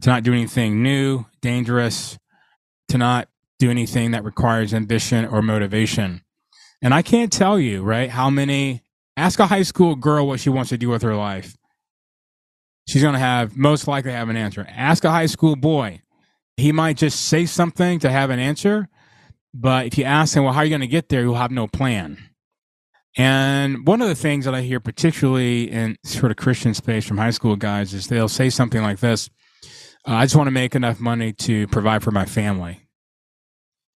to 0.00 0.10
not 0.10 0.22
do 0.22 0.32
anything 0.32 0.82
new, 0.82 1.26
dangerous, 1.40 2.18
to 2.92 2.98
not 2.98 3.28
do 3.58 3.70
anything 3.70 4.12
that 4.12 4.24
requires 4.24 4.72
ambition 4.72 5.24
or 5.24 5.42
motivation. 5.42 6.22
And 6.82 6.92
I 6.92 7.02
can't 7.02 7.32
tell 7.32 7.58
you, 7.58 7.82
right, 7.82 8.10
how 8.10 8.30
many 8.30 8.82
ask 9.16 9.38
a 9.38 9.46
high 9.46 9.62
school 9.62 9.94
girl 9.94 10.26
what 10.26 10.40
she 10.40 10.50
wants 10.50 10.70
to 10.70 10.78
do 10.78 10.88
with 10.88 11.02
her 11.02 11.16
life. 11.16 11.56
She's 12.88 13.02
going 13.02 13.14
to 13.14 13.20
have 13.20 13.56
most 13.56 13.86
likely 13.86 14.12
have 14.12 14.28
an 14.28 14.36
answer. 14.36 14.66
Ask 14.68 15.04
a 15.04 15.10
high 15.10 15.26
school 15.26 15.56
boy. 15.56 16.02
He 16.56 16.72
might 16.72 16.96
just 16.96 17.26
say 17.26 17.46
something 17.46 17.98
to 18.00 18.10
have 18.10 18.30
an 18.30 18.38
answer, 18.38 18.88
but 19.54 19.86
if 19.86 19.96
you 19.96 20.04
ask 20.04 20.36
him, 20.36 20.44
well, 20.44 20.52
how 20.52 20.60
are 20.60 20.64
you 20.64 20.70
going 20.70 20.80
to 20.80 20.86
get 20.86 21.08
there? 21.08 21.22
He'll 21.22 21.34
have 21.34 21.50
no 21.50 21.66
plan. 21.66 22.18
And 23.16 23.86
one 23.86 24.02
of 24.02 24.08
the 24.08 24.14
things 24.14 24.44
that 24.44 24.54
I 24.54 24.62
hear, 24.62 24.80
particularly 24.80 25.70
in 25.70 25.96
sort 26.04 26.30
of 26.30 26.36
Christian 26.36 26.74
space 26.74 27.06
from 27.06 27.18
high 27.18 27.30
school 27.30 27.56
guys, 27.56 27.94
is 27.94 28.08
they'll 28.08 28.28
say 28.28 28.50
something 28.50 28.82
like 28.82 29.00
this 29.00 29.30
uh, 30.06 30.14
I 30.14 30.24
just 30.24 30.34
want 30.34 30.48
to 30.48 30.52
make 30.52 30.74
enough 30.74 30.98
money 30.98 31.32
to 31.32 31.68
provide 31.68 32.02
for 32.02 32.10
my 32.10 32.24
family, 32.24 32.81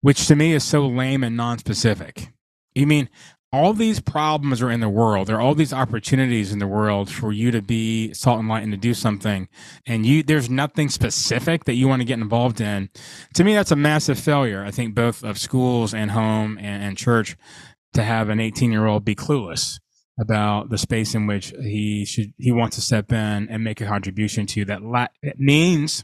which 0.04 0.28
to 0.28 0.36
me 0.36 0.52
is 0.52 0.66
so 0.66 0.86
lame 0.86 1.24
and 1.24 1.38
non-specific. 1.38 2.28
You 2.76 2.86
mean 2.86 3.10
all 3.54 3.72
these 3.72 4.02
problems 4.02 4.62
are 4.62 4.70
in 4.70 4.82
the 4.82 4.90
world. 4.90 5.28
There 5.28 5.38
are 5.38 5.42
all 5.42 5.56
these 5.56 5.72
opportunities 5.72 6.52
in 6.52 6.60
the 6.60 6.68
world 6.68 7.10
for 7.10 7.32
you 7.32 7.52
to 7.52 7.62
be 7.62 8.14
salt 8.14 8.40
and 8.40 8.50
light 8.50 8.64
and 8.64 8.74
to 8.74 8.78
do 8.78 8.94
something, 8.94 9.48
and 9.88 10.06
you 10.06 10.22
there's 10.22 10.50
nothing 10.50 10.90
specific 10.90 11.64
that 11.64 11.76
you 11.76 11.88
want 11.88 12.02
to 12.02 12.06
get 12.06 12.20
involved 12.20 12.60
in. 12.60 12.90
To 13.36 13.46
me, 13.46 13.54
that's 13.54 13.72
a 13.72 13.78
massive 13.78 14.20
failure. 14.20 14.66
I 14.66 14.72
think 14.72 14.94
both 14.94 15.24
of 15.24 15.38
schools 15.38 15.94
and 15.94 16.12
home 16.12 16.58
and, 16.58 16.84
and 16.84 16.98
church 16.98 17.38
to 17.94 18.04
have 18.04 18.28
an 18.28 18.42
18 18.42 18.74
year 18.74 18.88
old 18.88 19.06
be 19.06 19.16
clueless 19.16 19.80
about 20.20 20.70
the 20.70 20.78
space 20.78 21.16
in 21.16 21.28
which 21.28 21.54
he 21.62 22.04
should 22.04 22.34
he 22.38 22.52
wants 22.52 22.76
to 22.76 22.82
step 22.82 23.14
in 23.14 23.48
and 23.50 23.64
make 23.64 23.80
a 23.80 23.86
contribution 23.86 24.46
to 24.48 24.66
that 24.66 24.84
la- 24.84 25.08
it 25.22 25.40
means 25.40 26.04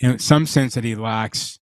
in 0.00 0.18
some 0.18 0.44
sense 0.44 0.74
that 0.74 0.84
he 0.84 0.96
lacks 0.96 1.59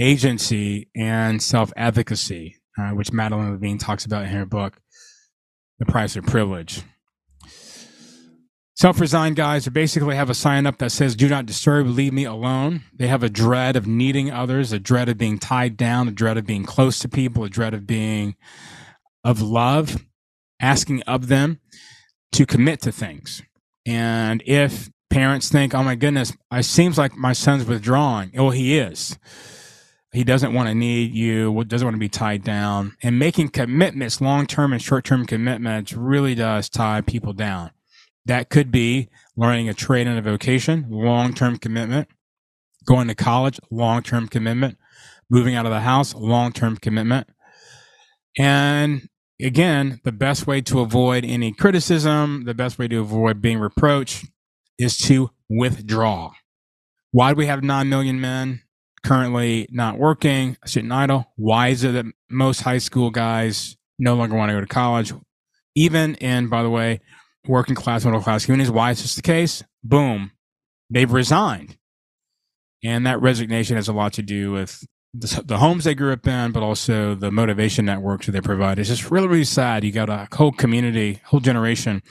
agency 0.00 0.88
and 0.96 1.42
self-efficacy 1.42 2.56
uh, 2.78 2.90
which 2.90 3.12
madeline 3.12 3.52
levine 3.52 3.78
talks 3.78 4.04
about 4.04 4.22
in 4.22 4.30
her 4.30 4.46
book 4.46 4.80
the 5.78 5.86
price 5.86 6.16
of 6.16 6.24
privilege 6.26 6.82
Self 8.80 8.98
resigned 8.98 9.36
guys 9.36 9.68
basically 9.68 10.16
have 10.16 10.30
a 10.30 10.34
sign 10.34 10.66
up 10.66 10.78
that 10.78 10.88
says, 10.88 11.14
Do 11.14 11.28
not 11.28 11.44
disturb, 11.44 11.86
leave 11.86 12.14
me 12.14 12.24
alone. 12.24 12.80
They 12.94 13.08
have 13.08 13.22
a 13.22 13.28
dread 13.28 13.76
of 13.76 13.86
needing 13.86 14.30
others, 14.30 14.72
a 14.72 14.78
dread 14.78 15.10
of 15.10 15.18
being 15.18 15.38
tied 15.38 15.76
down, 15.76 16.08
a 16.08 16.12
dread 16.12 16.38
of 16.38 16.46
being 16.46 16.64
close 16.64 16.98
to 17.00 17.08
people, 17.10 17.44
a 17.44 17.50
dread 17.50 17.74
of 17.74 17.86
being 17.86 18.36
of 19.22 19.42
love, 19.42 20.06
asking 20.60 21.02
of 21.02 21.28
them 21.28 21.60
to 22.32 22.46
commit 22.46 22.80
to 22.80 22.90
things. 22.90 23.42
And 23.84 24.42
if 24.46 24.88
parents 25.10 25.50
think, 25.50 25.74
Oh 25.74 25.82
my 25.82 25.94
goodness, 25.94 26.32
it 26.50 26.64
seems 26.64 26.96
like 26.96 27.14
my 27.14 27.34
son's 27.34 27.66
withdrawing, 27.66 28.30
well, 28.32 28.48
he 28.48 28.78
is. 28.78 29.18
He 30.12 30.24
doesn't 30.24 30.52
want 30.52 30.68
to 30.68 30.74
need 30.74 31.14
you, 31.14 31.64
doesn't 31.64 31.86
want 31.86 31.94
to 31.94 32.00
be 32.00 32.08
tied 32.08 32.42
down. 32.42 32.96
And 33.02 33.18
making 33.18 33.50
commitments, 33.50 34.20
long 34.20 34.46
term 34.46 34.72
and 34.72 34.82
short 34.82 35.04
term 35.04 35.24
commitments, 35.24 35.92
really 35.92 36.34
does 36.34 36.68
tie 36.68 37.00
people 37.00 37.32
down 37.32 37.70
that 38.26 38.50
could 38.50 38.70
be 38.70 39.08
learning 39.36 39.68
a 39.68 39.74
trade 39.74 40.06
and 40.06 40.18
a 40.18 40.22
vocation, 40.22 40.86
long 40.88 41.34
term 41.34 41.58
commitment, 41.58 42.08
going 42.86 43.08
to 43.08 43.14
college, 43.14 43.58
long 43.70 44.02
term 44.02 44.28
commitment, 44.28 44.78
moving 45.28 45.54
out 45.54 45.66
of 45.66 45.72
the 45.72 45.80
house, 45.80 46.14
long 46.14 46.52
term 46.52 46.76
commitment. 46.76 47.28
And 48.38 49.08
again, 49.40 50.00
the 50.04 50.12
best 50.12 50.46
way 50.46 50.60
to 50.62 50.80
avoid 50.80 51.24
any 51.24 51.52
criticism, 51.52 52.44
the 52.44 52.54
best 52.54 52.78
way 52.78 52.88
to 52.88 53.00
avoid 53.00 53.40
being 53.40 53.58
reproached 53.58 54.26
is 54.78 54.96
to 54.98 55.30
withdraw. 55.48 56.32
Why 57.10 57.32
do 57.32 57.36
we 57.36 57.46
have 57.46 57.64
9 57.64 57.88
million 57.88 58.20
men 58.20 58.62
currently 59.04 59.68
not 59.70 59.98
working, 59.98 60.56
sitting 60.64 60.92
idle? 60.92 61.32
Why 61.36 61.68
is 61.68 61.84
it 61.84 61.92
that 61.92 62.06
most 62.28 62.62
high 62.62 62.78
school 62.78 63.10
guys 63.10 63.76
no 63.98 64.14
longer 64.14 64.36
want 64.36 64.50
to 64.50 64.54
go 64.54 64.60
to 64.60 64.66
college? 64.66 65.12
Even 65.74 66.14
in, 66.16 66.48
by 66.48 66.62
the 66.62 66.70
way, 66.70 67.00
working 67.46 67.74
class, 67.74 68.04
middle 68.04 68.20
class 68.20 68.44
communities. 68.44 68.70
Why 68.70 68.90
is 68.90 69.02
this 69.02 69.14
the 69.14 69.22
case? 69.22 69.62
Boom, 69.82 70.32
they've 70.90 71.10
resigned. 71.10 71.76
And 72.82 73.06
that 73.06 73.20
resignation 73.20 73.76
has 73.76 73.88
a 73.88 73.92
lot 73.92 74.14
to 74.14 74.22
do 74.22 74.52
with 74.52 74.84
the, 75.12 75.42
the, 75.44 75.58
homes 75.58 75.84
they 75.84 75.94
grew 75.94 76.12
up 76.12 76.26
in, 76.26 76.52
but 76.52 76.62
also 76.62 77.14
the 77.14 77.30
motivation 77.30 77.84
networks 77.84 78.26
that 78.26 78.32
they 78.32 78.40
provide. 78.40 78.78
It's 78.78 78.88
just 78.88 79.10
really, 79.10 79.28
really 79.28 79.44
sad. 79.44 79.84
You 79.84 79.92
got 79.92 80.08
a 80.08 80.28
whole 80.32 80.52
community, 80.52 81.20
whole 81.24 81.40
generation 81.40 82.02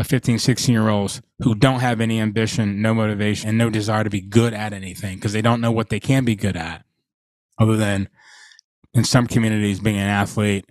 of 0.00 0.06
15, 0.06 0.38
16 0.38 0.72
year 0.72 0.88
olds 0.88 1.20
who 1.40 1.54
don't 1.54 1.80
have 1.80 2.00
any 2.00 2.20
ambition, 2.20 2.80
no 2.80 2.94
motivation, 2.94 3.50
and 3.50 3.58
no 3.58 3.68
desire 3.68 4.02
to 4.02 4.10
be 4.10 4.22
good 4.22 4.54
at 4.54 4.72
anything 4.72 5.16
because 5.16 5.34
they 5.34 5.42
don't 5.42 5.60
know 5.60 5.70
what 5.70 5.90
they 5.90 6.00
can 6.00 6.24
be 6.24 6.34
good 6.34 6.56
at 6.56 6.84
other 7.58 7.76
than 7.76 8.08
in 8.94 9.04
some 9.04 9.26
communities 9.26 9.78
being 9.78 9.98
an 9.98 10.08
athlete 10.08 10.64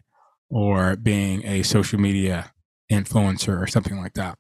or 0.50 0.96
being 0.96 1.46
a 1.46 1.62
social 1.62 2.00
media 2.00 2.52
influencer 2.92 3.62
or 3.62 3.68
something 3.68 4.02
like 4.02 4.14
that. 4.16 4.36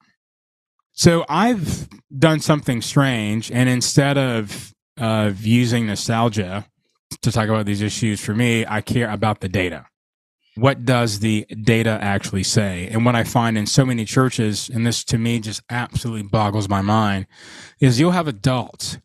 So 0.93 1.23
I've 1.29 1.87
done 2.17 2.39
something 2.39 2.81
strange, 2.81 3.51
and 3.51 3.69
instead 3.69 4.17
of 4.17 4.73
of 4.97 5.45
using 5.45 5.85
nostalgia 5.85 6.65
to 7.21 7.31
talk 7.31 7.47
about 7.47 7.65
these 7.65 7.81
issues, 7.81 8.19
for 8.19 8.33
me, 8.33 8.65
I 8.67 8.81
care 8.81 9.09
about 9.09 9.39
the 9.39 9.47
data. 9.47 9.85
What 10.59 10.85
does 10.85 11.19
the 11.19 11.45
data 11.45 11.97
actually 12.01 12.43
say? 12.43 12.87
And 12.91 13.05
what 13.05 13.15
I 13.15 13.23
find 13.23 13.57
in 13.57 13.65
so 13.65 13.85
many 13.85 14.05
churches, 14.05 14.69
and 14.69 14.85
this 14.85 15.03
to 15.05 15.17
me 15.17 15.39
just 15.39 15.61
absolutely 15.69 16.23
boggles 16.23 16.67
my 16.67 16.81
mind, 16.81 17.27
is 17.79 17.99
you'll 17.99 18.11
have 18.11 18.27
adults 18.27 18.97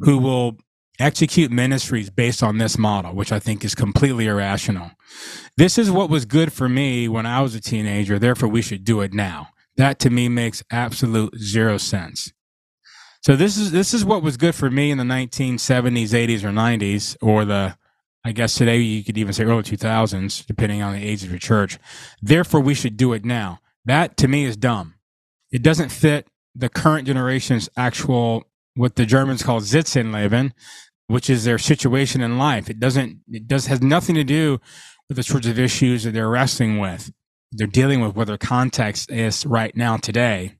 who 0.00 0.18
will 0.18 0.58
execute 0.98 1.50
ministries 1.50 2.10
based 2.10 2.42
on 2.42 2.58
this 2.58 2.76
model, 2.76 3.14
which 3.14 3.32
I 3.32 3.38
think 3.38 3.64
is 3.64 3.74
completely 3.74 4.26
irrational. 4.26 4.90
This 5.56 5.78
is 5.78 5.90
what 5.90 6.10
was 6.10 6.24
good 6.24 6.52
for 6.52 6.68
me 6.68 7.08
when 7.08 7.26
I 7.26 7.40
was 7.40 7.54
a 7.54 7.60
teenager, 7.60 8.18
therefore 8.18 8.48
we 8.48 8.62
should 8.62 8.84
do 8.84 9.00
it 9.00 9.12
now. 9.12 9.48
That 9.76 9.98
to 10.00 10.10
me 10.10 10.28
makes 10.28 10.62
absolute 10.70 11.36
zero 11.38 11.78
sense. 11.78 12.32
So 13.22 13.36
this 13.36 13.56
is 13.56 13.70
this 13.70 13.94
is 13.94 14.04
what 14.04 14.22
was 14.22 14.36
good 14.36 14.54
for 14.54 14.70
me 14.70 14.90
in 14.90 14.98
the 14.98 15.04
1970s, 15.04 16.10
80s 16.10 16.44
or 16.44 16.50
90s 16.50 17.16
or 17.22 17.44
the 17.44 17.76
I 18.24 18.32
guess 18.32 18.54
today 18.54 18.78
you 18.78 19.02
could 19.02 19.18
even 19.18 19.32
say 19.32 19.44
early 19.44 19.62
2000s 19.62 20.46
depending 20.46 20.80
on 20.80 20.92
the 20.92 21.04
age 21.04 21.24
of 21.24 21.30
your 21.30 21.38
church. 21.38 21.78
Therefore 22.20 22.60
we 22.60 22.74
should 22.74 22.96
do 22.96 23.12
it 23.12 23.24
now. 23.24 23.60
That 23.84 24.16
to 24.18 24.28
me 24.28 24.44
is 24.44 24.56
dumb. 24.56 24.94
It 25.50 25.62
doesn't 25.62 25.90
fit 25.90 26.28
the 26.54 26.68
current 26.68 27.06
generation's 27.06 27.68
actual 27.76 28.44
what 28.74 28.96
the 28.96 29.06
Germans 29.06 29.42
call 29.42 29.60
Sitz 29.60 29.96
im 29.96 30.12
Leben, 30.12 30.54
which 31.08 31.28
is 31.28 31.44
their 31.44 31.58
situation 31.58 32.20
in 32.20 32.38
life. 32.38 32.70
It 32.70 32.80
doesn't, 32.80 33.20
it 33.28 33.46
does, 33.46 33.66
has 33.66 33.82
nothing 33.82 34.14
to 34.14 34.24
do 34.24 34.60
with 35.08 35.16
the 35.16 35.22
sorts 35.22 35.46
of 35.46 35.58
issues 35.58 36.04
that 36.04 36.12
they're 36.12 36.28
wrestling 36.28 36.78
with. 36.78 37.12
They're 37.50 37.66
dealing 37.66 38.00
with 38.00 38.14
what 38.14 38.28
their 38.28 38.38
context 38.38 39.10
is 39.10 39.44
right 39.44 39.76
now 39.76 39.98
today. 39.98 40.56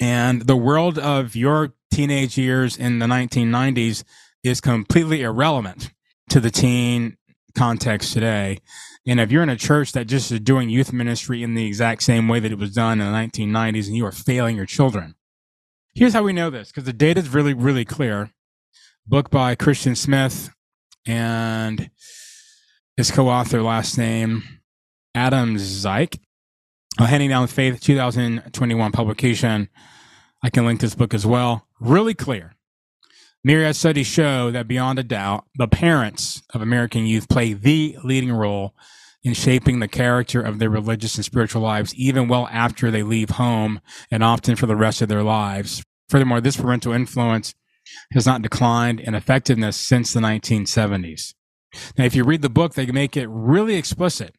And 0.00 0.42
the 0.42 0.56
world 0.56 0.98
of 0.98 1.36
your 1.36 1.74
teenage 1.92 2.38
years 2.38 2.78
in 2.78 2.98
the 2.98 3.06
1990s 3.06 4.04
is 4.42 4.60
completely 4.60 5.20
irrelevant 5.20 5.90
to 6.30 6.40
the 6.40 6.50
teen 6.50 7.16
context 7.56 8.12
today. 8.12 8.58
And 9.06 9.20
if 9.20 9.30
you're 9.30 9.42
in 9.42 9.48
a 9.48 9.56
church 9.56 9.92
that 9.92 10.06
just 10.06 10.30
is 10.30 10.40
doing 10.40 10.68
youth 10.68 10.92
ministry 10.92 11.42
in 11.42 11.54
the 11.54 11.66
exact 11.66 12.02
same 12.02 12.28
way 12.28 12.40
that 12.40 12.52
it 12.52 12.58
was 12.58 12.72
done 12.72 13.00
in 13.00 13.12
the 13.12 13.18
1990s 13.18 13.86
and 13.86 13.96
you 13.96 14.06
are 14.06 14.12
failing 14.12 14.56
your 14.56 14.66
children, 14.66 15.14
here's 15.94 16.12
how 16.12 16.22
we 16.22 16.32
know 16.32 16.50
this 16.50 16.68
because 16.68 16.84
the 16.84 16.92
data 16.92 17.20
is 17.20 17.28
really, 17.28 17.54
really 17.54 17.84
clear 17.84 18.30
book 19.06 19.30
by 19.30 19.54
Christian 19.54 19.96
Smith 19.96 20.50
and 21.06 21.90
his 22.96 23.10
co-author 23.10 23.62
last 23.62 23.98
name 23.98 24.44
Adamczyk. 25.16 26.18
Uh, 26.98 27.06
Handing 27.06 27.30
Down 27.30 27.46
Faith 27.46 27.80
2021 27.80 28.92
publication. 28.92 29.68
I 30.42 30.50
can 30.50 30.66
link 30.66 30.80
this 30.80 30.94
book 30.94 31.14
as 31.14 31.24
well. 31.24 31.66
Really 31.80 32.14
clear. 32.14 32.56
Myriad 33.42 33.74
studies 33.74 34.06
show 34.06 34.50
that 34.50 34.68
beyond 34.68 34.98
a 34.98 35.02
doubt, 35.02 35.46
the 35.54 35.66
parents 35.66 36.42
of 36.52 36.60
American 36.60 37.06
youth 37.06 37.28
play 37.28 37.54
the 37.54 37.96
leading 38.04 38.32
role 38.32 38.74
in 39.22 39.32
shaping 39.32 39.80
the 39.80 39.88
character 39.88 40.42
of 40.42 40.58
their 40.58 40.68
religious 40.68 41.16
and 41.16 41.24
spiritual 41.24 41.62
lives, 41.62 41.94
even 41.94 42.28
well 42.28 42.48
after 42.52 42.90
they 42.90 43.02
leave 43.02 43.30
home 43.30 43.80
and 44.10 44.22
often 44.22 44.56
for 44.56 44.66
the 44.66 44.76
rest 44.76 45.00
of 45.00 45.08
their 45.08 45.22
lives. 45.22 45.82
Furthermore, 46.10 46.42
this 46.42 46.56
parental 46.58 46.92
influence 46.92 47.54
has 48.12 48.26
not 48.26 48.42
declined 48.42 49.00
in 49.00 49.14
effectiveness 49.14 49.76
since 49.76 50.12
the 50.12 50.20
1970s. 50.20 51.34
Now, 51.96 52.04
if 52.04 52.14
you 52.14 52.24
read 52.24 52.42
the 52.42 52.50
book, 52.50 52.74
they 52.74 52.86
make 52.86 53.16
it 53.16 53.28
really 53.28 53.76
explicit 53.76 54.34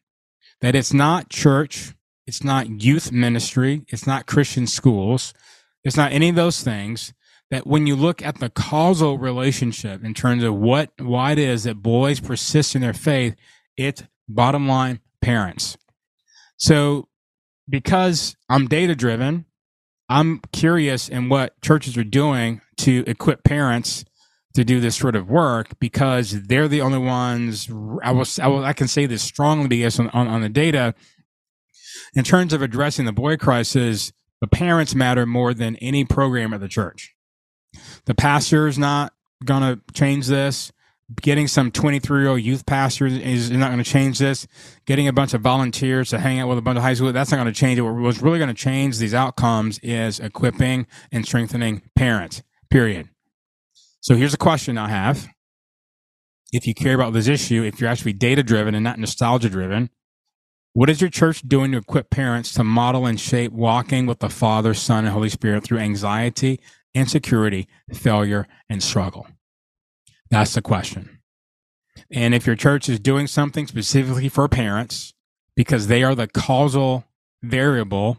that 0.60 0.76
it's 0.76 0.92
not 0.92 1.28
church, 1.28 1.94
it's 2.26 2.44
not 2.44 2.82
youth 2.82 3.10
ministry, 3.10 3.84
it's 3.88 4.06
not 4.06 4.26
Christian 4.26 4.68
schools, 4.68 5.34
it's 5.82 5.96
not 5.96 6.12
any 6.12 6.28
of 6.28 6.36
those 6.36 6.62
things. 6.62 7.12
That 7.52 7.66
when 7.66 7.86
you 7.86 7.94
look 7.94 8.20
at 8.22 8.40
the 8.40 8.50
causal 8.50 9.18
relationship 9.18 10.02
in 10.02 10.14
terms 10.14 10.42
of 10.42 10.54
what 10.54 10.90
why 10.98 11.32
it 11.32 11.38
is 11.38 11.62
that 11.64 11.82
boys 11.82 12.18
persist 12.18 12.74
in 12.74 12.80
their 12.80 12.94
faith, 12.94 13.36
it's 13.76 14.02
bottom 14.28 14.66
line 14.66 15.00
parents. 15.20 15.76
So 16.56 17.08
because 17.68 18.36
I'm 18.48 18.66
data 18.68 18.94
driven, 18.94 19.44
I'm 20.08 20.40
curious 20.52 21.08
in 21.08 21.28
what 21.28 21.60
churches 21.60 21.96
are 21.96 22.04
doing 22.04 22.60
to 22.78 23.04
equip 23.06 23.44
parents 23.44 24.04
to 24.54 24.64
do 24.64 24.80
this 24.80 24.96
sort 24.96 25.16
of 25.16 25.28
work 25.28 25.78
because 25.78 26.42
they're 26.42 26.68
the 26.68 26.80
only 26.80 26.98
ones. 26.98 27.70
I 28.02 28.12
will, 28.12 28.26
I, 28.40 28.48
will, 28.48 28.64
I 28.64 28.72
can 28.72 28.88
say 28.88 29.06
this 29.06 29.22
strongly 29.22 29.68
because 29.68 29.98
on, 29.98 30.10
on, 30.10 30.28
on 30.28 30.42
the 30.42 30.48
data, 30.48 30.94
in 32.14 32.24
terms 32.24 32.52
of 32.52 32.62
addressing 32.62 33.06
the 33.06 33.12
boy 33.12 33.36
crisis, 33.36 34.12
the 34.40 34.46
parents 34.46 34.94
matter 34.94 35.24
more 35.24 35.54
than 35.54 35.76
any 35.76 36.04
program 36.04 36.52
at 36.52 36.60
the 36.60 36.68
church. 36.68 37.11
The 38.04 38.14
pastor 38.14 38.66
is 38.66 38.78
not 38.78 39.12
going 39.44 39.62
to 39.62 39.80
change 39.94 40.26
this 40.26 40.72
getting 41.20 41.48
some 41.48 41.70
23 41.70 42.22
year 42.22 42.30
old 42.30 42.40
youth 42.40 42.64
pastor 42.64 43.06
is 43.06 43.50
not 43.50 43.70
going 43.70 43.82
to 43.82 43.90
change 43.90 44.18
this. 44.18 44.46
Getting 44.86 45.08
a 45.08 45.12
bunch 45.12 45.34
of 45.34 45.40
volunteers 45.40 46.10
to 46.10 46.18
hang 46.18 46.40
out 46.40 46.48
with 46.48 46.58
a 46.58 46.62
bunch 46.62 46.76
of 46.76 46.82
high 46.82 46.94
school, 46.94 47.12
that's 47.12 47.30
not 47.30 47.38
going 47.38 47.52
to 47.52 47.58
change 47.58 47.78
it. 47.78 47.82
What's 47.82 48.22
really 48.22 48.38
going 48.38 48.48
to 48.48 48.54
change 48.54 48.98
these 48.98 49.14
outcomes 49.14 49.78
is 49.80 50.20
equipping 50.20 50.86
and 51.10 51.26
strengthening 51.26 51.82
parents, 51.96 52.42
period. 52.70 53.08
So 54.00 54.16
here's 54.16 54.34
a 54.34 54.38
question 54.38 54.78
I 54.78 54.88
have. 54.88 55.28
If 56.52 56.66
you 56.66 56.74
care 56.74 56.94
about 56.94 57.12
this 57.12 57.28
issue, 57.28 57.62
if 57.62 57.80
you're 57.80 57.88
actually 57.90 58.12
data 58.12 58.42
driven 58.42 58.74
and 58.74 58.84
not 58.84 58.98
nostalgia 58.98 59.48
driven, 59.48 59.90
what 60.74 60.90
is 60.90 61.00
your 61.00 61.10
church 61.10 61.42
doing 61.46 61.72
to 61.72 61.78
equip 61.78 62.10
parents 62.10 62.52
to 62.54 62.64
model 62.64 63.06
and 63.06 63.20
shape 63.20 63.52
walking 63.52 64.06
with 64.06 64.20
the 64.20 64.28
Father, 64.28 64.74
Son, 64.74 65.04
and 65.04 65.12
Holy 65.12 65.28
Spirit 65.28 65.64
through 65.64 65.78
anxiety, 65.78 66.60
insecurity, 66.94 67.68
failure, 67.92 68.46
and 68.68 68.82
struggle? 68.82 69.26
That's 70.30 70.54
the 70.54 70.62
question. 70.62 71.20
And 72.10 72.34
if 72.34 72.46
your 72.46 72.56
church 72.56 72.88
is 72.88 72.98
doing 72.98 73.26
something 73.26 73.66
specifically 73.66 74.28
for 74.28 74.48
parents, 74.48 75.14
because 75.54 75.86
they 75.86 76.02
are 76.02 76.14
the 76.14 76.26
causal 76.26 77.04
variable 77.42 78.18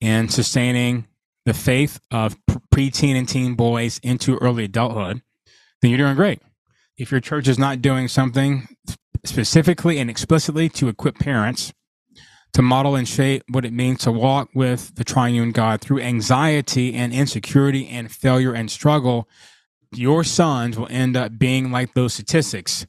in 0.00 0.28
sustaining 0.28 1.06
the 1.44 1.54
faith 1.54 2.00
of 2.10 2.36
preteen 2.74 3.16
and 3.16 3.28
teen 3.28 3.54
boys 3.54 4.00
into 4.02 4.36
early 4.38 4.64
adulthood, 4.64 5.22
then 5.80 5.90
you're 5.90 5.98
doing 5.98 6.16
great. 6.16 6.40
If 6.96 7.10
your 7.10 7.20
church 7.20 7.48
is 7.48 7.58
not 7.58 7.82
doing 7.82 8.08
something 8.08 8.68
specifically 9.24 9.98
and 9.98 10.10
explicitly 10.10 10.68
to 10.70 10.88
equip 10.88 11.18
parents 11.18 11.72
to 12.54 12.62
model 12.62 12.94
and 12.94 13.06
shape 13.06 13.42
what 13.48 13.64
it 13.64 13.72
means 13.72 14.00
to 14.00 14.12
walk 14.12 14.48
with 14.54 14.94
the 14.94 15.04
triune 15.04 15.52
God 15.52 15.80
through 15.80 16.00
anxiety 16.00 16.94
and 16.94 17.12
insecurity 17.12 17.88
and 17.88 18.10
failure 18.10 18.54
and 18.54 18.70
struggle, 18.70 19.28
your 19.92 20.24
sons 20.24 20.78
will 20.78 20.88
end 20.90 21.16
up 21.16 21.38
being 21.38 21.70
like 21.70 21.94
those 21.94 22.14
statistics. 22.14 22.86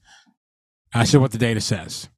That's 0.93 1.11
just 1.11 1.22
what 1.22 1.32
the 1.32 1.38
data 1.38 1.61
says. 1.61 2.09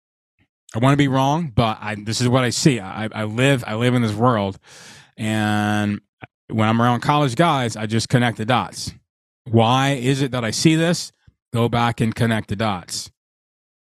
I 0.76 0.80
want 0.80 0.94
to 0.94 0.98
be 0.98 1.08
wrong, 1.08 1.52
but 1.56 1.78
I, 1.82 1.96
this 1.96 2.22
is 2.22 2.28
what 2.28 2.44
I 2.44 2.50
see. 2.50 2.80
I, 2.80 3.10
I 3.12 3.24
live 3.24 3.64
I 3.66 3.76
live 3.76 3.96
in 3.96 4.02
this 4.02 4.14
world, 4.14 4.60
and 5.16 6.02
when 6.50 6.68
I'm 6.68 6.82
around 6.82 7.02
college 7.02 7.36
guys, 7.36 7.76
I 7.76 7.86
just 7.86 8.10
connect 8.10 8.38
the 8.38 8.46
dots. 8.46 8.94
Why 9.46 9.92
is 9.92 10.22
it 10.22 10.32
that 10.32 10.44
I 10.44 10.52
see 10.52 10.76
this? 10.76 11.14
Go 11.54 11.70
back 11.70 12.02
and 12.02 12.14
connect 12.14 12.50
the 12.50 12.58
dots 12.58 13.10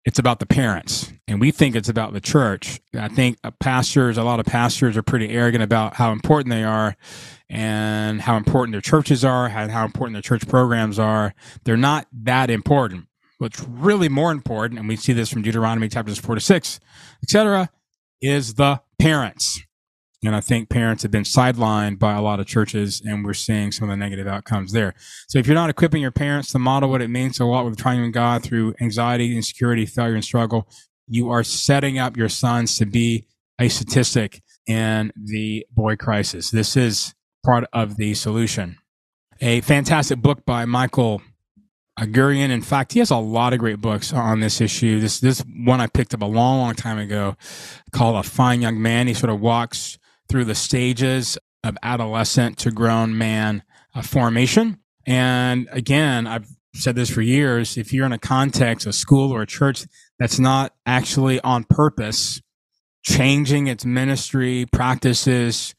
it's 0.07 0.20
about 0.20 0.39
the 0.39 0.45
parents 0.45 1.11
and 1.28 1.41
we 1.41 1.51
think 1.51 1.75
it's 1.75 1.89
about 1.89 2.13
the 2.13 2.21
church. 2.21 2.80
I 2.97 3.09
think 3.09 3.38
pastors 3.59 4.17
a 4.17 4.23
lot 4.23 4.39
of 4.39 4.45
pastors 4.45 4.95
are 4.95 5.03
pretty 5.03 5.30
arrogant 5.30 5.63
about 5.63 5.95
how 5.95 6.11
important 6.11 6.51
they 6.51 6.63
are 6.63 6.95
and 7.49 8.21
how 8.21 8.38
important 8.38 8.73
their 8.73 8.82
churches 8.82 9.25
are 9.25 9.47
and 9.47 9.71
how 9.71 9.86
important 9.86 10.15
their 10.15 10.21
church 10.21 10.47
programs 10.47 10.97
are. 10.97 11.34
They're 11.63 11.78
not 11.78 12.07
that 12.23 12.49
important. 12.49 13.07
What's 13.39 13.61
really 13.61 14.09
more 14.09 14.32
important 14.32 14.80
and 14.80 14.88
we 14.88 14.95
see 14.95 15.13
this 15.13 15.30
from 15.30 15.41
deuteronomy 15.41 15.89
chapters 15.89 16.17
4 16.17 16.36
to 16.36 16.41
6 16.41 16.80
etc 17.23 17.69
is 18.21 18.55
the 18.55 18.82
parents. 18.99 19.61
And 20.23 20.36
I 20.36 20.41
think 20.41 20.69
parents 20.69 21.03
have 21.03 21.11
been 21.11 21.23
sidelined 21.23 21.99
by 21.99 22.13
a 22.13 22.21
lot 22.21 22.39
of 22.39 22.47
churches, 22.47 23.01
and 23.05 23.23
we're 23.23 23.36
seeing 23.36 23.71
some 23.71 23.88
of 23.88 23.93
the 23.93 23.97
negative 23.97 24.25
outcomes 24.25 24.71
there. 24.71 24.95
So 25.28 25.38
if 25.38 25.45
you're 25.45 25.53
not 25.53 25.69
equipping 25.69 26.01
your 26.01 26.11
parents 26.11 26.51
to 26.51 26.59
model 26.59 26.89
what 26.89 27.03
it 27.03 27.09
means 27.09 27.38
to 27.38 27.45
walk 27.45 27.65
with 27.65 27.78
triune 27.78 28.11
God 28.11 28.41
through 28.41 28.73
anxiety, 28.82 29.36
insecurity, 29.36 29.86
failure, 29.86 30.15
and 30.15 30.23
struggle, 30.23 30.67
you 31.08 31.30
are 31.30 31.43
setting 31.43 31.97
up 31.97 32.18
your 32.18 32.30
sons 32.30 32.78
to 32.78 32.86
be 32.86 33.26
a 33.60 33.70
statistic 33.70 34.41
in 34.68 35.12
the 35.16 35.66
boy 35.72 35.95
crisis. 35.95 36.51
This 36.51 36.76
is 36.76 37.14
part 37.45 37.66
of 37.74 37.97
the 37.97 38.14
solution. 38.14 38.78
A 39.39 39.62
fantastic 39.62 40.22
book 40.22 40.45
by 40.45 40.66
Michael 40.66 41.22
Gurian. 41.99 42.49
In 42.49 42.62
fact, 42.62 42.93
he 42.93 42.99
has 42.99 43.10
a 43.10 43.18
lot 43.18 43.53
of 43.53 43.60
great 43.60 43.82
books 43.82 44.14
on 44.14 44.39
this 44.39 44.62
issue. 44.62 44.99
This 44.99 45.20
this 45.20 45.43
one 45.66 45.82
I 45.82 45.88
picked 45.88 46.14
up 46.14 46.22
a 46.22 46.26
long, 46.26 46.60
long 46.60 46.76
time 46.76 46.99
ago 46.99 47.36
called 47.91 48.16
A 48.18 48.24
Fine 48.24 48.62
Young 48.62 48.82
Man. 48.82 49.08
He 49.08 49.14
sort 49.14 49.32
of 49.32 49.39
walks 49.39 49.97
through 50.30 50.45
the 50.45 50.55
stages 50.55 51.38
of 51.64 51.78
adolescent 51.82 52.58
to 52.60 52.72
grown 52.72 53.18
man 53.18 53.64
uh, 53.95 54.01
formation. 54.01 54.80
And 55.05 55.68
again, 55.72 56.28
I've 56.28 56.57
said 56.78 56.95
this 56.95 57.09
for 57.09 57.21
years 57.21 57.78
if 57.78 57.93
you're 57.93 58.05
in 58.05 58.11
a 58.11 58.19
context, 58.19 58.88
a 58.88 58.93
school 58.93 59.32
or 59.32 59.41
a 59.41 59.47
church 59.47 59.86
that's 60.19 60.39
not 60.39 60.73
actually 60.86 61.39
on 61.41 61.63
purpose 61.63 62.41
changing 63.03 63.67
its 63.67 63.86
ministry 63.86 64.65
practices 64.73 65.73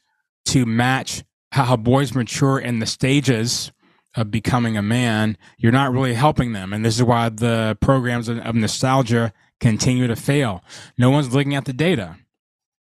to 0.45 0.65
match 0.65 1.23
how 1.51 1.75
boys 1.75 2.15
mature 2.15 2.59
in 2.59 2.79
the 2.79 2.85
stages 2.85 3.71
of 4.15 4.31
becoming 4.31 4.77
a 4.77 4.81
man, 4.81 5.37
you're 5.57 5.71
not 5.71 5.91
really 5.91 6.15
helping 6.15 6.53
them. 6.53 6.73
And 6.73 6.83
this 6.83 6.95
is 6.95 7.03
why 7.03 7.29
the 7.29 7.77
programs 7.81 8.27
of 8.27 8.55
nostalgia 8.55 9.31
continue 9.59 10.07
to 10.07 10.15
fail. 10.15 10.63
No 10.97 11.11
one's 11.11 11.33
looking 11.33 11.55
at 11.55 11.65
the 11.65 11.73
data. 11.73 12.17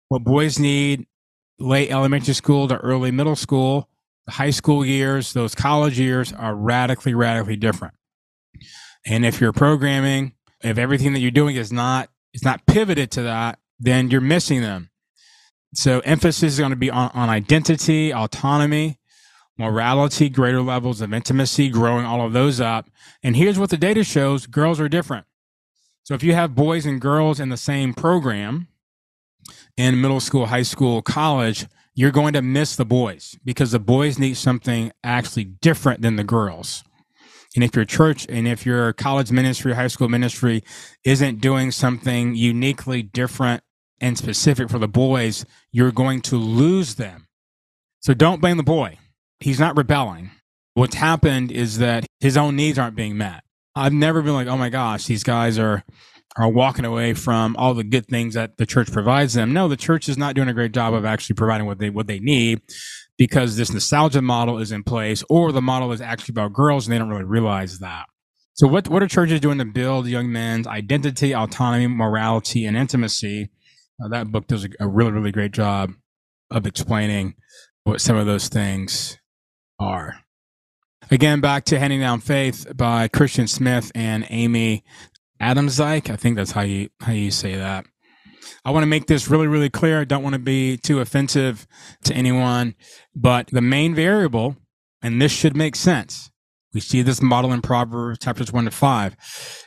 What 0.08 0.24
boys 0.24 0.58
need 0.58 1.06
late 1.60 1.92
elementary 1.92 2.34
school 2.34 2.68
to 2.70 2.78
early 2.78 3.12
middle 3.12 3.36
school, 3.36 3.90
the 4.26 4.34
high 4.34 4.52
school 4.52 4.86
years, 4.86 5.34
those 5.34 5.56
college 5.56 6.00
years 6.00 6.32
are 6.32 6.56
radically, 6.56 7.14
radically 7.14 7.58
different. 7.58 7.94
And 9.06 9.26
if 9.26 9.40
you're 9.40 9.54
programming, 9.54 10.34
if 10.62 10.78
everything 10.78 11.14
that 11.14 11.20
you're 11.20 11.32
doing 11.32 11.56
is 11.56 11.72
not 11.72 12.10
is 12.34 12.44
not 12.44 12.66
pivoted 12.66 13.12
to 13.12 13.24
that, 13.24 13.60
then 13.80 14.10
you're 14.10 14.22
missing 14.22 14.62
them. 14.62 14.90
So 15.74 16.00
emphasis 16.02 16.54
is 16.54 16.60
going 16.60 16.72
to 16.72 16.76
be 16.76 16.90
on, 16.90 17.12
on 17.14 17.30
identity, 17.30 18.14
autonomy, 18.14 19.00
morality, 19.58 20.30
greater 20.30 20.62
levels 20.62 21.02
of 21.02 21.14
intimacy, 21.14 21.70
growing 21.70 22.06
all 22.06 22.26
of 22.26 22.34
those 22.34 22.62
up. 22.62 22.90
And 23.24 23.36
here's 23.36 23.60
what 23.60 23.70
the 23.70 23.78
data 23.78 24.04
shows 24.04 24.48
girls 24.48 24.80
are 24.80 24.90
different. 24.90 25.26
So 26.04 26.14
if 26.14 26.24
you 26.24 26.34
have 26.34 26.56
boys 26.56 26.86
and 26.86 27.02
girls 27.02 27.40
in 27.40 27.50
the 27.50 27.58
same 27.58 27.94
program, 27.94 28.68
in 29.76 30.02
middle 30.02 30.20
school, 30.20 30.48
high 30.48 30.64
school, 30.64 31.02
college, 31.02 31.68
you're 31.94 32.12
going 32.12 32.34
to 32.34 32.42
miss 32.42 32.76
the 32.76 32.86
boys 32.86 33.38
because 33.44 33.72
the 33.72 33.80
boys 33.80 34.20
need 34.20 34.38
something 34.38 34.92
actually 35.04 35.46
different 35.46 36.02
than 36.02 36.16
the 36.16 36.24
girls. 36.24 36.84
And 37.58 37.64
if 37.64 37.76
your 37.76 37.86
church 37.86 38.28
and 38.30 38.48
if 38.48 38.68
your 38.68 38.94
college 38.94 39.32
ministry, 39.32 39.74
high 39.74 39.88
school 39.88 40.08
ministry 40.08 40.64
isn't 41.04 41.42
doing 41.42 41.72
something 41.72 42.36
uniquely 42.36 43.02
different 43.02 43.64
and 44.00 44.16
specific 44.16 44.70
for 44.70 44.78
the 44.78 44.88
boys, 44.88 45.44
you're 45.72 45.92
going 45.92 46.22
to 46.22 46.38
lose 46.38 46.96
them. 46.96 47.26
So 48.00 48.14
don't 48.14 48.42
blame 48.42 48.58
the 48.58 48.64
boy. 48.64 49.00
He's 49.40 49.60
not 49.60 49.76
rebelling. 49.76 50.30
What's 50.76 50.94
happened 50.94 51.52
is 51.52 51.80
that 51.80 52.06
his 52.20 52.38
own 52.38 52.56
needs 52.56 52.78
aren't 52.78 52.96
being 52.96 53.18
met. 53.18 53.44
I've 53.76 53.92
never 53.92 54.22
been 54.22 54.36
like, 54.36 54.48
oh 54.48 54.58
my 54.58 54.70
gosh, 54.70 55.08
these 55.08 55.24
guys 55.24 55.58
are 55.58 55.84
are 56.38 56.50
walking 56.50 56.86
away 56.86 57.16
from 57.16 57.56
all 57.56 57.74
the 57.74 57.84
good 57.84 58.06
things 58.06 58.36
that 58.36 58.58
the 58.58 58.68
church 58.68 58.92
provides 58.92 59.34
them. 59.34 59.52
No, 59.52 59.68
the 59.68 59.76
church 59.76 60.08
is 60.08 60.16
not 60.20 60.36
doing 60.36 60.48
a 60.48 60.54
great 60.54 60.74
job 60.74 60.94
of 60.94 61.06
actually 61.06 61.34
providing 61.34 61.66
what 61.66 61.80
they 61.80 61.90
what 61.90 62.06
they 62.06 62.20
need 62.20 62.62
because 63.18 63.58
this 63.58 63.72
nostalgia 63.72 64.22
model 64.22 64.60
is 64.60 64.72
in 64.72 64.84
place, 64.84 65.24
or 65.30 65.52
the 65.52 65.62
model 65.62 65.92
is 65.92 66.02
actually 66.02 66.34
about 66.34 66.54
girls 66.54 66.88
and 66.88 66.94
they 66.94 67.00
don't 67.00 67.10
really 67.10 67.24
realize 67.24 67.80
that. 67.80 68.06
So, 68.54 68.68
what 68.68 68.88
what 68.88 69.04
are 69.04 69.08
churches 69.08 69.40
doing 69.40 69.60
to 69.60 69.66
build 69.66 70.08
young 70.08 70.32
men's 70.32 70.68
identity, 70.68 71.34
autonomy, 71.36 71.88
morality, 71.88 72.66
and 72.66 72.76
intimacy? 72.76 73.50
Uh, 74.04 74.10
that 74.10 74.32
book 74.32 74.48
does 74.48 74.66
a, 74.66 74.70
a 74.80 74.88
really 74.88 75.12
really 75.12 75.32
great 75.32 75.52
job 75.52 75.92
of 76.50 76.66
explaining 76.66 77.36
what 77.84 78.02
some 78.02 78.16
of 78.16 78.26
those 78.26 78.48
things 78.48 79.18
are. 79.80 80.16
Again, 81.10 81.40
back 81.40 81.66
to 81.66 81.80
Handing 81.80 82.02
Down 82.02 82.20
Faith 82.20 82.68
by 82.76 83.08
Christian 83.08 83.48
Smith 83.48 83.92
and 83.96 84.26
Amy 84.30 84.84
Adamczyk. 85.42 86.10
I 86.10 86.16
think 86.16 86.36
that's 86.36 86.52
how 86.52 86.62
you 86.62 86.90
how 87.00 87.14
you 87.14 87.32
say 87.32 87.56
that. 87.56 87.86
I 88.66 88.72
want 88.72 88.84
to 88.84 88.88
make 88.88 89.08
this 89.08 89.30
really, 89.30 89.48
really 89.48 89.70
clear. 89.70 90.02
I 90.02 90.06
don't 90.06 90.24
want 90.24 90.34
to 90.34 90.40
be 90.40 90.78
too 90.78 91.00
offensive 91.00 91.68
to 92.04 92.14
anyone, 92.14 92.76
but 93.16 93.48
the 93.48 93.62
main 93.62 93.96
variable, 93.96 94.56
and 95.02 95.22
this 95.22 95.32
should 95.32 95.56
make 95.56 95.76
sense. 95.76 96.32
We 96.74 96.82
see 96.82 97.02
this 97.02 97.22
model 97.22 97.54
in 97.54 97.62
Proverbs 97.62 98.20
chapters 98.20 98.52
one 98.52 98.66
to 98.66 98.72
five 98.72 99.16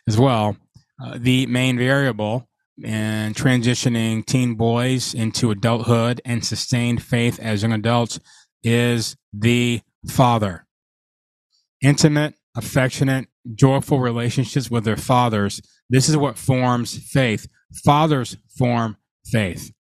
as 0.07 0.19
well. 0.19 0.57
Uh, 1.03 1.17
the 1.19 1.47
main 1.47 1.79
variable 1.79 2.49
in 2.83 3.35
transitioning 3.35 4.25
teen 4.25 4.55
boys 4.55 5.15
into 5.15 5.51
adulthood 5.51 6.21
and 6.25 6.45
sustained 6.45 7.03
faith 7.03 7.39
as 7.41 7.63
young 7.63 7.73
adults 7.73 8.21
is 8.63 9.17
the 9.33 9.81
father. 10.09 10.67
Intimate, 11.83 12.35
affectionate, 12.57 13.29
joyful 13.55 14.01
relationships 14.01 14.71
with 14.71 14.85
their 14.85 14.97
fathers. 14.97 15.61
This 15.89 16.09
is 16.09 16.17
what 16.17 16.39
forms 16.39 16.97
faith. 17.11 17.47
Fathers 17.73 18.37
form 18.57 18.97
faith. 19.25 19.73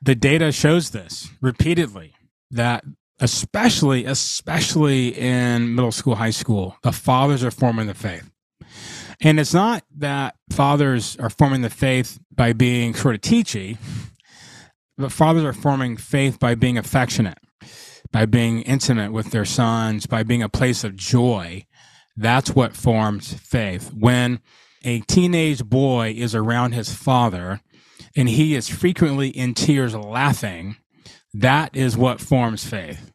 The 0.00 0.14
data 0.14 0.52
shows 0.52 0.90
this 0.90 1.30
repeatedly 1.40 2.14
that 2.50 2.84
especially 3.20 4.04
especially 4.04 5.08
in 5.08 5.74
middle 5.74 5.92
school, 5.92 6.16
high 6.16 6.30
school, 6.30 6.76
the 6.82 6.92
fathers 6.92 7.44
are 7.44 7.50
forming 7.50 7.86
the 7.86 7.94
faith. 7.94 8.28
And 9.20 9.38
it's 9.38 9.54
not 9.54 9.84
that 9.98 10.34
fathers 10.50 11.16
are 11.20 11.30
forming 11.30 11.62
the 11.62 11.70
faith 11.70 12.18
by 12.34 12.52
being 12.52 12.94
sort 12.94 13.14
of 13.14 13.20
teachy, 13.20 13.78
but 14.98 15.12
fathers 15.12 15.44
are 15.44 15.52
forming 15.52 15.96
faith 15.96 16.40
by 16.40 16.56
being 16.56 16.76
affectionate, 16.76 17.38
by 18.10 18.26
being 18.26 18.62
intimate 18.62 19.12
with 19.12 19.30
their 19.30 19.44
sons, 19.44 20.06
by 20.06 20.24
being 20.24 20.42
a 20.42 20.48
place 20.48 20.82
of 20.82 20.96
joy, 20.96 21.64
that's 22.16 22.50
what 22.54 22.76
forms 22.76 23.34
faith. 23.34 23.92
When 23.94 24.40
a 24.84 25.00
teenage 25.00 25.64
boy 25.64 26.14
is 26.16 26.34
around 26.34 26.72
his 26.72 26.92
father 26.92 27.60
and 28.16 28.28
he 28.28 28.54
is 28.54 28.68
frequently 28.68 29.28
in 29.28 29.54
tears 29.54 29.94
laughing, 29.94 30.76
that 31.34 31.74
is 31.76 31.96
what 31.96 32.20
forms 32.20 32.64
faith. 32.64 33.12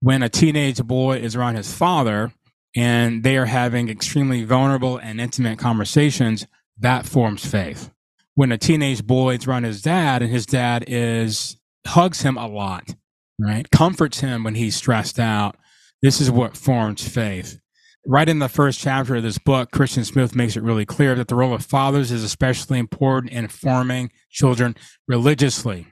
When 0.00 0.22
a 0.22 0.28
teenage 0.28 0.82
boy 0.82 1.18
is 1.18 1.36
around 1.36 1.56
his 1.56 1.72
father 1.72 2.32
and 2.74 3.22
they 3.22 3.36
are 3.36 3.46
having 3.46 3.88
extremely 3.88 4.44
vulnerable 4.44 4.98
and 4.98 5.20
intimate 5.20 5.58
conversations, 5.58 6.46
that 6.78 7.06
forms 7.06 7.44
faith. 7.44 7.90
When 8.34 8.52
a 8.52 8.58
teenage 8.58 9.06
boy 9.06 9.36
is 9.36 9.46
around 9.46 9.64
his 9.64 9.80
dad 9.80 10.22
and 10.22 10.30
his 10.30 10.44
dad 10.44 10.84
is 10.86 11.56
hugs 11.86 12.22
him 12.22 12.36
a 12.36 12.46
lot, 12.46 12.94
right? 13.40 13.70
Comforts 13.70 14.20
him 14.20 14.44
when 14.44 14.56
he's 14.56 14.76
stressed 14.76 15.18
out. 15.18 15.56
This 16.02 16.20
is 16.20 16.30
what 16.30 16.56
forms 16.56 17.06
faith 17.06 17.58
right 18.06 18.28
in 18.28 18.38
the 18.38 18.48
first 18.48 18.80
chapter 18.80 19.16
of 19.16 19.22
this 19.22 19.38
book, 19.38 19.70
Christian 19.72 20.04
Smith 20.04 20.34
makes 20.34 20.56
it 20.56 20.62
really 20.62 20.86
clear 20.86 21.14
that 21.16 21.28
the 21.28 21.34
role 21.34 21.54
of 21.54 21.64
fathers 21.64 22.12
is 22.12 22.22
especially 22.22 22.78
important 22.78 23.32
in 23.32 23.48
forming 23.48 24.10
children 24.30 24.76
religiously. 25.08 25.88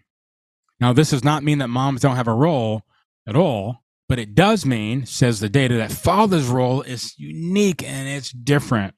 Now, 0.81 0.93
this 0.93 1.11
does 1.11 1.25
not 1.25 1.43
mean 1.43 1.59
that 1.59 1.69
moms 1.69 2.01
don't 2.01 2.17
have 2.17 2.29
a 2.29 2.35
role 2.35 2.83
at 3.27 3.37
all, 3.37 3.83
but 4.09 4.19
it 4.19 4.35
does 4.35 4.65
mean, 4.65 5.07
says 5.07 5.41
the 5.41 5.49
data, 5.49 5.75
that 5.77 5.93
father's 5.93 6.47
role 6.47 6.83
is 6.83 7.15
unique 7.19 7.83
and 7.83 8.09
it's 8.09 8.31
different. 8.31 8.95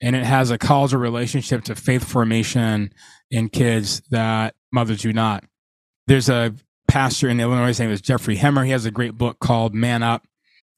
And 0.00 0.14
it 0.14 0.24
has 0.24 0.50
a 0.50 0.58
causal 0.58 1.00
relationship 1.00 1.64
to 1.64 1.74
faith 1.74 2.04
formation 2.04 2.92
in 3.30 3.48
kids 3.48 4.02
that 4.10 4.54
mothers 4.72 5.02
do 5.02 5.12
not. 5.12 5.44
There's 6.06 6.28
a 6.28 6.54
pastor 6.88 7.28
in 7.28 7.40
Illinois, 7.40 7.68
his 7.68 7.80
name 7.80 7.90
is 7.90 8.00
Jeffrey 8.00 8.36
Hemmer. 8.36 8.64
He 8.64 8.72
has 8.72 8.86
a 8.86 8.90
great 8.90 9.14
book 9.14 9.38
called 9.38 9.74
Man 9.74 10.02
Up. 10.02 10.26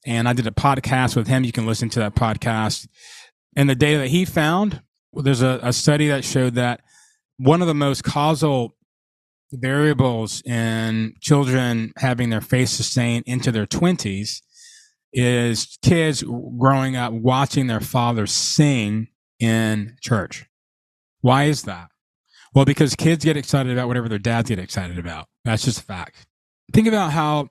And 0.07 0.29
I 0.29 0.33
did 0.33 0.47
a 0.47 0.53
podcast 0.53 1.17
with 1.17 1.27
him. 1.27 1.45
You 1.45 1.53
can 1.53 1.67
listen 1.67 1.89
to 1.91 1.99
that 2.01 2.15
podcast. 2.15 2.89
And 3.57 3.69
the 3.69 3.75
data 3.75 3.99
that 4.01 4.09
he 4.09 4.25
found, 4.25 4.83
there's 5.13 5.43
a, 5.43 5.59
a 5.63 5.73
study 5.73 6.09
that 6.09 6.25
showed 6.25 6.55
that 6.55 6.81
one 7.37 7.61
of 7.61 7.69
the 7.69 7.75
most 7.75 8.05
causal 8.05 8.77
variables 9.53 10.43
in 10.43 11.15
children 11.21 11.93
having 11.97 12.31
their 12.31 12.41
faith 12.41 12.69
sustained 12.69 13.25
into 13.27 13.51
their 13.51 13.67
20s 13.67 14.43
is 15.13 15.79
kids 15.83 16.23
growing 16.59 16.97
up 16.97 17.13
watching 17.13 17.67
their 17.67 17.81
father 17.81 18.27
sing 18.27 19.09
in 19.39 19.97
church. 20.01 20.47
Why 21.21 21.45
is 21.45 21.63
that? 21.63 21.89
Well, 22.55 22.65
because 22.65 22.95
kids 22.95 23.25
get 23.25 23.37
excited 23.37 23.73
about 23.73 23.89
whatever 23.89 24.09
their 24.09 24.19
dads 24.19 24.49
get 24.49 24.59
excited 24.59 24.99
about. 24.99 25.27
That's 25.45 25.65
just 25.65 25.81
a 25.81 25.85
fact. 25.85 26.27
Think 26.73 26.87
about 26.87 27.13
how 27.13 27.49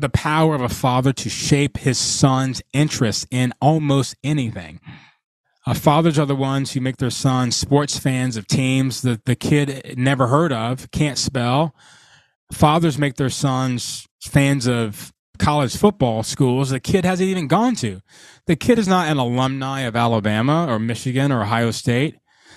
the 0.00 0.08
power 0.08 0.54
of 0.54 0.60
a 0.60 0.68
father 0.68 1.12
to 1.12 1.28
shape 1.28 1.78
his 1.78 1.98
son's 1.98 2.62
interest 2.72 3.26
in 3.30 3.52
almost 3.60 4.16
anything. 4.24 4.80
Uh, 5.66 5.74
fathers 5.74 6.18
are 6.18 6.26
the 6.26 6.34
ones 6.34 6.72
who 6.72 6.80
make 6.80 6.96
their 6.96 7.10
sons 7.10 7.54
sports 7.54 7.98
fans 7.98 8.36
of 8.36 8.46
teams 8.46 9.02
that 9.02 9.26
the 9.26 9.36
kid 9.36 9.94
never 9.96 10.28
heard 10.28 10.52
of, 10.52 10.90
can't 10.90 11.18
spell. 11.18 11.74
Fathers 12.52 12.98
make 12.98 13.16
their 13.16 13.30
sons 13.30 14.06
fans 14.22 14.66
of 14.66 15.12
college 15.38 15.74
football 15.76 16.22
schools 16.22 16.68
the 16.68 16.80
kid 16.80 17.04
hasn't 17.04 17.28
even 17.28 17.48
gone 17.48 17.74
to. 17.74 18.00
The 18.46 18.56
kid 18.56 18.78
is 18.78 18.88
not 18.88 19.08
an 19.08 19.16
alumni 19.16 19.80
of 19.80 19.96
Alabama 19.96 20.66
or 20.68 20.78
Michigan 20.78 21.32
or 21.32 21.42
Ohio 21.42 21.70
State, 21.70 22.16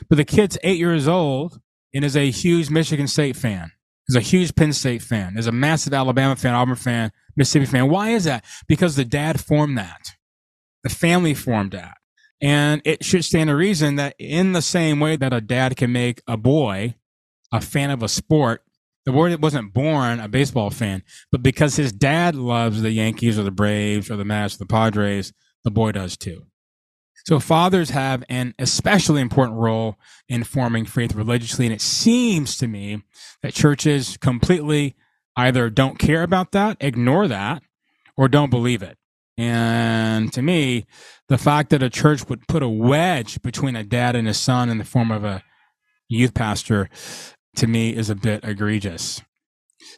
but 0.10 0.18
the 0.18 0.26
kid's 0.26 0.58
eight 0.64 0.80
years 0.80 1.08
old 1.08 1.60
and 1.94 2.04
is 2.04 2.18
a 2.18 2.32
huge 2.32 2.70
Michigan 2.70 3.08
State 3.08 3.36
fan. 3.36 3.72
Is 4.08 4.16
a 4.16 4.22
huge 4.22 4.54
Penn 4.56 4.74
State 4.74 5.02
fan. 5.02 5.38
Is 5.38 5.48
a 5.48 5.52
massive 5.52 5.94
Alabama 5.94 6.36
fan, 6.36 6.54
Auburn 6.54 6.76
fan, 6.76 7.12
Mississippi 7.38 7.66
fan. 7.66 7.90
Why 7.90 8.10
is 8.10 8.26
that? 8.26 8.44
Because 8.68 8.96
the 8.96 9.06
dad 9.06 9.40
formed 9.40 9.78
that. 9.78 10.12
The 10.84 10.90
family 10.90 11.34
formed 11.34 11.72
that. 11.72 11.98
And 12.42 12.82
it 12.84 13.06
should 13.06 13.24
stand 13.24 13.48
to 13.48 13.56
reason 13.56 13.96
that 13.96 14.16
in 14.20 14.52
the 14.52 14.62
same 14.62 15.00
way 15.00 15.16
that 15.16 15.32
a 15.32 15.40
dad 15.40 15.78
can 15.78 15.94
make 15.94 16.22
a 16.28 16.36
boy 16.36 16.96
a 17.54 17.62
fan 17.62 17.92
of 17.92 18.04
a 18.04 18.10
sport, 18.10 18.64
the 19.06 19.12
boy 19.12 19.38
wasn't 19.38 19.74
born 19.74 20.20
a 20.20 20.28
baseball 20.28 20.70
fan, 20.70 21.04
but 21.32 21.44
because 21.44 21.76
his 21.76 21.94
dad 21.94 22.36
loves 22.36 22.82
the 22.82 22.92
Yankees 22.92 23.38
or 23.38 23.44
the 23.44 23.52
Braves 23.52 24.10
or 24.10 24.18
the 24.18 24.26
Mets 24.26 24.56
or 24.56 24.60
the 24.60 24.66
Padres, 24.66 25.32
the 25.64 25.72
boy 25.72 25.92
does 25.92 26.18
too. 26.18 26.46
So 27.24 27.40
fathers 27.40 27.92
have 27.92 28.24
an 28.28 28.54
especially 28.60 29.22
important 29.22 29.58
role 29.58 29.98
in 30.28 30.44
forming 30.44 30.86
faith 30.86 31.16
religiously. 31.16 31.66
And 31.66 31.74
it 31.74 31.82
seems 31.82 32.58
to 32.58 32.68
me 32.68 33.02
that 33.42 33.54
churches 33.54 34.18
completely 34.18 34.96
either 35.36 35.70
don't 35.70 35.98
care 35.98 36.24
about 36.24 36.52
that, 36.52 36.78
ignore 36.80 37.28
that, 37.28 37.64
or 38.18 38.28
don't 38.28 38.50
believe 38.50 38.84
it. 38.84 38.98
And 39.38 40.32
to 40.34 40.42
me, 40.42 40.86
the 41.28 41.38
fact 41.38 41.70
that 41.72 41.82
a 41.82 41.90
church 41.90 42.28
would 42.30 42.48
put 42.48 42.62
a 42.62 42.70
wedge 42.70 43.42
between 43.42 43.76
a 43.76 43.84
dad 43.84 44.16
and 44.16 44.28
a 44.28 44.34
son 44.34 44.70
in 44.70 44.78
the 44.78 44.84
form 44.84 45.10
of 45.10 45.24
a 45.24 45.44
youth 46.08 46.34
pastor, 46.34 46.90
to 47.56 47.68
me, 47.68 47.96
is 47.96 48.10
a 48.10 48.16
bit 48.16 48.44
egregious. 48.44 49.22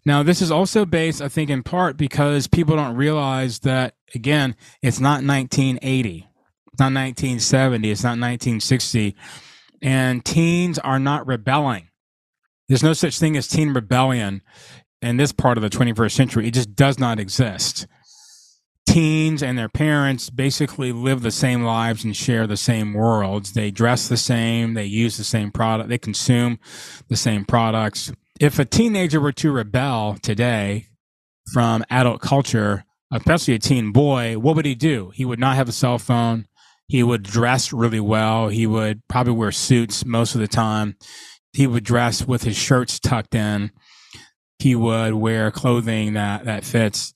Now, 0.06 0.24
this 0.24 0.42
is 0.42 0.52
also 0.52 0.86
based, 0.86 1.22
I 1.22 1.28
think, 1.28 1.50
in 1.50 1.64
part 1.64 1.98
because 1.98 2.48
people 2.48 2.76
don't 2.76 2.96
realize 2.96 3.60
that, 3.60 3.96
again, 4.14 4.56
it's 4.82 5.00
not 5.00 5.24
1980. 5.24 6.28
It's 6.76 6.80
not 6.82 6.88
1970. 6.88 7.90
It's 7.90 8.04
not 8.04 8.20
1960. 8.20 9.16
And 9.82 10.26
teens 10.26 10.78
are 10.78 11.00
not 11.00 11.26
rebelling. 11.26 11.88
There's 12.68 12.84
no 12.84 12.92
such 12.92 13.18
thing 13.18 13.38
as 13.38 13.48
teen 13.48 13.72
rebellion 13.72 14.42
in 15.02 15.16
this 15.16 15.32
part 15.32 15.58
of 15.58 15.62
the 15.62 15.70
21st 15.70 16.12
century. 16.12 16.48
It 16.50 16.54
just 16.54 16.76
does 16.76 17.00
not 17.00 17.18
exist. 17.18 17.88
Teens 18.86 19.42
and 19.42 19.58
their 19.58 19.70
parents 19.70 20.30
basically 20.30 20.92
live 20.92 21.22
the 21.22 21.32
same 21.32 21.64
lives 21.64 22.04
and 22.04 22.14
share 22.14 22.46
the 22.46 22.58
same 22.58 22.94
worlds. 22.94 23.54
They 23.54 23.72
dress 23.72 24.10
the 24.10 24.18
same, 24.18 24.74
they 24.74 24.84
use 24.84 25.16
the 25.16 25.24
same 25.24 25.52
product, 25.52 25.88
they 25.88 25.98
consume 25.98 26.60
the 27.08 27.16
same 27.16 27.46
products. 27.46 28.12
If 28.38 28.60
a 28.60 28.66
teenager 28.66 29.22
were 29.22 29.32
to 29.32 29.54
rebel 29.54 30.18
today 30.22 30.88
from 31.54 31.86
adult 31.90 32.20
culture, 32.20 32.84
especially 33.14 33.54
a 33.54 33.60
teen 33.60 33.94
boy, 33.94 34.38
what 34.38 34.58
would 34.58 34.66
he 34.66 34.76
do? 34.76 35.12
He 35.16 35.24
would 35.24 35.40
not 35.40 35.56
have 35.56 35.70
a 35.70 35.72
cell 35.72 35.98
phone. 35.98 36.48
He 36.88 37.04
would 37.04 37.24
dress 37.24 37.74
really 37.74 38.00
well. 38.00 38.50
He 38.50 38.68
would 38.68 39.02
probably 39.08 39.34
wear 39.34 39.52
suits 39.52 40.06
most 40.06 40.36
of 40.36 40.42
the 40.42 40.48
time. 40.48 40.98
He 41.54 41.68
would 41.68 41.84
dress 41.84 42.28
with 42.28 42.44
his 42.44 42.58
shirts 42.58 43.00
tucked 43.00 43.34
in. 43.34 43.72
He 44.60 44.76
would 44.76 45.16
wear 45.16 45.52
clothing 45.52 46.14
that, 46.14 46.46
that 46.46 46.64
fits. 46.64 47.14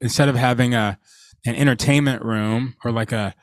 Instead 0.00 0.28
of 0.28 0.36
having 0.36 0.74
a 0.74 0.98
an 1.46 1.54
entertainment 1.54 2.22
room 2.22 2.74
or 2.84 2.92
like 2.92 3.12
a 3.12 3.34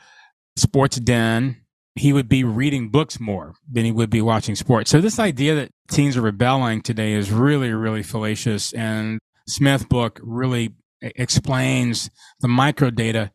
sports 0.56 0.98
den, 0.98 1.58
he 1.96 2.14
would 2.14 2.30
be 2.30 2.44
reading 2.44 2.90
books 2.90 3.20
more 3.20 3.56
than 3.70 3.86
he 3.86 3.92
would 3.92 4.10
be 4.10 4.22
watching 4.22 4.56
sports. 4.56 4.92
So 4.92 5.02
this 5.02 5.20
idea 5.20 5.56
that 5.56 5.72
teens 5.90 6.16
are 6.16 6.22
rebelling 6.22 6.82
today 6.82 7.14
is 7.14 7.32
really, 7.32 7.72
really 7.74 8.04
fallacious. 8.04 8.72
And 8.74 9.20
Smith 9.48 9.90
book 9.90 10.20
really 10.22 10.76
explains 11.02 12.10
the 12.40 12.48
micro 12.48 12.92
data 12.92 13.32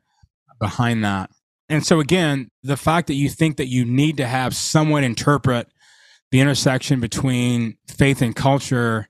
behind 0.61 1.05
that. 1.05 1.31
And 1.73 1.87
so 1.87 2.01
again, 2.01 2.51
the 2.63 2.77
fact 2.77 3.07
that 3.07 3.15
you 3.15 3.31
think 3.31 3.57
that 3.57 3.69
you 3.69 3.87
need 3.87 4.19
to 4.19 4.27
have 4.27 4.55
someone 4.55 5.05
interpret 5.05 5.69
the 6.31 6.39
intersection 6.39 7.01
between 7.01 7.79
faith 7.89 8.21
and 8.21 8.37
culture 8.37 9.09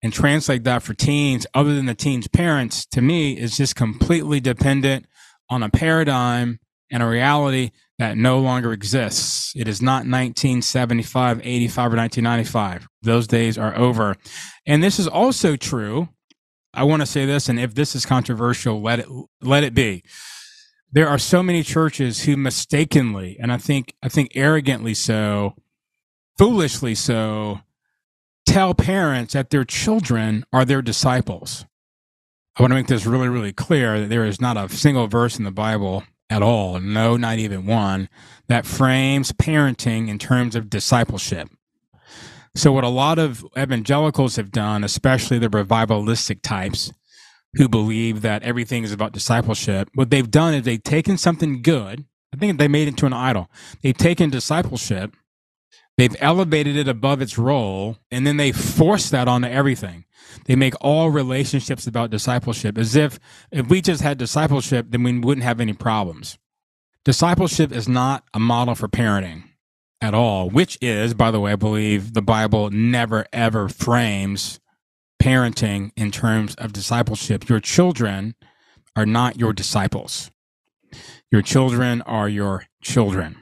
and 0.00 0.12
translate 0.12 0.62
that 0.62 0.84
for 0.84 0.94
teens 0.94 1.44
other 1.54 1.74
than 1.74 1.86
the 1.86 1.96
teens 1.96 2.28
parents 2.28 2.86
to 2.92 3.02
me 3.02 3.32
is 3.32 3.56
just 3.56 3.74
completely 3.74 4.38
dependent 4.38 5.06
on 5.50 5.64
a 5.64 5.68
paradigm 5.68 6.60
and 6.88 7.02
a 7.02 7.06
reality 7.06 7.72
that 7.98 8.16
no 8.16 8.38
longer 8.38 8.72
exists. 8.72 9.52
It 9.56 9.66
is 9.66 9.82
not 9.82 10.06
1975, 10.06 11.40
85 11.42 11.78
or 11.78 11.96
1995. 11.96 12.86
Those 13.02 13.26
days 13.26 13.58
are 13.58 13.76
over. 13.76 14.14
And 14.64 14.84
this 14.84 15.00
is 15.00 15.08
also 15.08 15.56
true. 15.56 16.10
I 16.72 16.84
want 16.84 17.02
to 17.02 17.06
say 17.06 17.26
this 17.26 17.48
and 17.48 17.58
if 17.58 17.74
this 17.74 17.96
is 17.96 18.06
controversial, 18.06 18.80
let 18.80 19.00
it 19.00 19.08
let 19.42 19.64
it 19.64 19.74
be 19.74 20.04
there 20.90 21.08
are 21.08 21.18
so 21.18 21.42
many 21.42 21.62
churches 21.62 22.22
who 22.22 22.36
mistakenly 22.36 23.36
and 23.40 23.52
i 23.52 23.56
think 23.56 23.94
i 24.02 24.08
think 24.08 24.30
arrogantly 24.34 24.94
so 24.94 25.54
foolishly 26.36 26.94
so 26.94 27.60
tell 28.48 28.74
parents 28.74 29.34
that 29.34 29.50
their 29.50 29.64
children 29.64 30.44
are 30.52 30.64
their 30.64 30.80
disciples. 30.80 31.66
I 32.56 32.62
want 32.62 32.70
to 32.70 32.76
make 32.76 32.86
this 32.86 33.06
really 33.06 33.28
really 33.28 33.52
clear 33.52 34.00
that 34.00 34.08
there 34.08 34.24
is 34.24 34.40
not 34.40 34.56
a 34.56 34.68
single 34.68 35.06
verse 35.06 35.38
in 35.38 35.44
the 35.44 35.50
bible 35.50 36.04
at 36.30 36.42
all 36.42 36.80
no 36.80 37.16
not 37.16 37.38
even 37.38 37.66
one 37.66 38.08
that 38.48 38.66
frames 38.66 39.32
parenting 39.32 40.08
in 40.08 40.18
terms 40.18 40.56
of 40.56 40.70
discipleship. 40.70 41.48
So 42.54 42.72
what 42.72 42.82
a 42.82 42.88
lot 42.88 43.18
of 43.18 43.44
evangelicals 43.56 44.36
have 44.36 44.50
done 44.50 44.82
especially 44.82 45.38
the 45.38 45.50
revivalistic 45.50 46.40
types 46.42 46.92
who 47.54 47.68
believe 47.68 48.22
that 48.22 48.42
everything 48.42 48.84
is 48.84 48.92
about 48.92 49.12
discipleship. 49.12 49.88
What 49.94 50.10
they've 50.10 50.30
done 50.30 50.54
is 50.54 50.62
they've 50.64 50.82
taken 50.82 51.16
something 51.16 51.62
good. 51.62 52.04
I 52.32 52.36
think 52.36 52.58
they 52.58 52.68
made 52.68 52.88
it 52.88 52.88
into 52.88 53.06
an 53.06 53.12
idol. 53.12 53.50
They've 53.82 53.96
taken 53.96 54.30
discipleship, 54.30 55.16
they've 55.96 56.16
elevated 56.20 56.76
it 56.76 56.88
above 56.88 57.22
its 57.22 57.38
role, 57.38 57.98
and 58.10 58.26
then 58.26 58.36
they 58.36 58.52
force 58.52 59.10
that 59.10 59.28
onto 59.28 59.48
everything. 59.48 60.04
They 60.44 60.56
make 60.56 60.74
all 60.80 61.10
relationships 61.10 61.86
about 61.86 62.10
discipleship 62.10 62.76
as 62.76 62.94
if 62.94 63.18
if 63.50 63.68
we 63.68 63.80
just 63.80 64.02
had 64.02 64.18
discipleship, 64.18 64.86
then 64.90 65.02
we 65.02 65.18
wouldn't 65.18 65.44
have 65.44 65.60
any 65.60 65.72
problems. 65.72 66.38
Discipleship 67.04 67.72
is 67.72 67.88
not 67.88 68.24
a 68.34 68.38
model 68.38 68.74
for 68.74 68.88
parenting 68.88 69.44
at 70.00 70.14
all, 70.14 70.50
which 70.50 70.76
is, 70.80 71.14
by 71.14 71.30
the 71.30 71.40
way, 71.40 71.52
I 71.52 71.56
believe 71.56 72.12
the 72.12 72.22
Bible 72.22 72.70
never 72.70 73.26
ever 73.32 73.68
frames 73.68 74.60
parenting 75.22 75.90
in 75.96 76.10
terms 76.10 76.54
of 76.56 76.72
discipleship. 76.72 77.48
Your 77.48 77.60
children 77.60 78.34
are 78.96 79.06
not 79.06 79.38
your 79.38 79.52
disciples. 79.52 80.30
Your 81.30 81.42
children 81.42 82.02
are 82.02 82.28
your 82.28 82.64
children. 82.82 83.36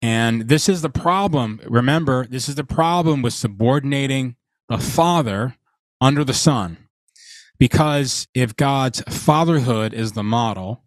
And 0.00 0.48
this 0.48 0.68
is 0.68 0.82
the 0.82 0.90
problem. 0.90 1.60
Remember, 1.66 2.26
this 2.26 2.48
is 2.48 2.56
the 2.56 2.64
problem 2.64 3.22
with 3.22 3.32
subordinating 3.32 4.36
the 4.68 4.78
father 4.78 5.56
under 6.00 6.24
the 6.24 6.34
son. 6.34 6.76
Because 7.58 8.26
if 8.34 8.56
God's 8.56 9.02
fatherhood 9.02 9.94
is 9.94 10.12
the 10.12 10.24
model, 10.24 10.82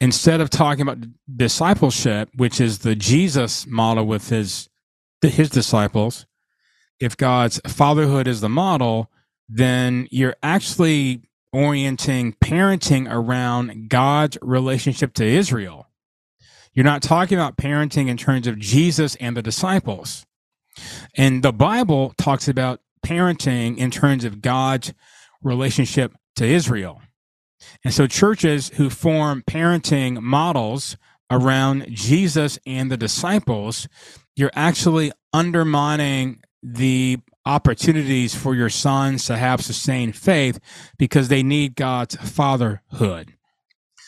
instead 0.00 0.40
of 0.40 0.48
talking 0.48 0.82
about 0.82 1.06
discipleship, 1.36 2.30
which 2.34 2.60
is 2.60 2.78
the 2.78 2.94
Jesus 2.94 3.66
model 3.66 4.06
with 4.06 4.30
his 4.30 4.68
his 5.20 5.48
disciples, 5.48 6.26
if 7.00 7.16
God's 7.16 7.60
fatherhood 7.66 8.28
is 8.28 8.40
the 8.40 8.48
model, 8.48 9.10
then 9.48 10.08
you're 10.10 10.36
actually 10.42 11.22
orienting 11.52 12.32
parenting 12.34 13.06
around 13.10 13.88
God's 13.88 14.36
relationship 14.42 15.14
to 15.14 15.24
Israel. 15.24 15.88
You're 16.72 16.84
not 16.84 17.02
talking 17.02 17.38
about 17.38 17.56
parenting 17.56 18.08
in 18.08 18.16
terms 18.16 18.46
of 18.46 18.58
Jesus 18.58 19.14
and 19.16 19.36
the 19.36 19.42
disciples. 19.42 20.26
And 21.16 21.42
the 21.42 21.52
Bible 21.52 22.12
talks 22.18 22.48
about 22.48 22.80
parenting 23.06 23.76
in 23.78 23.92
terms 23.92 24.24
of 24.24 24.42
God's 24.42 24.92
relationship 25.42 26.12
to 26.36 26.44
Israel. 26.44 27.00
And 27.84 27.94
so 27.94 28.06
churches 28.06 28.70
who 28.70 28.90
form 28.90 29.44
parenting 29.46 30.20
models 30.20 30.96
around 31.30 31.86
Jesus 31.88 32.58
and 32.66 32.90
the 32.90 32.96
disciples, 32.96 33.86
you're 34.34 34.50
actually 34.54 35.12
undermining 35.32 36.40
the 36.64 37.18
opportunities 37.46 38.34
for 38.34 38.54
your 38.54 38.70
sons 38.70 39.26
to 39.26 39.36
have 39.36 39.60
sustained 39.60 40.16
faith 40.16 40.58
because 40.98 41.28
they 41.28 41.42
need 41.42 41.76
God's 41.76 42.16
fatherhood. 42.16 43.34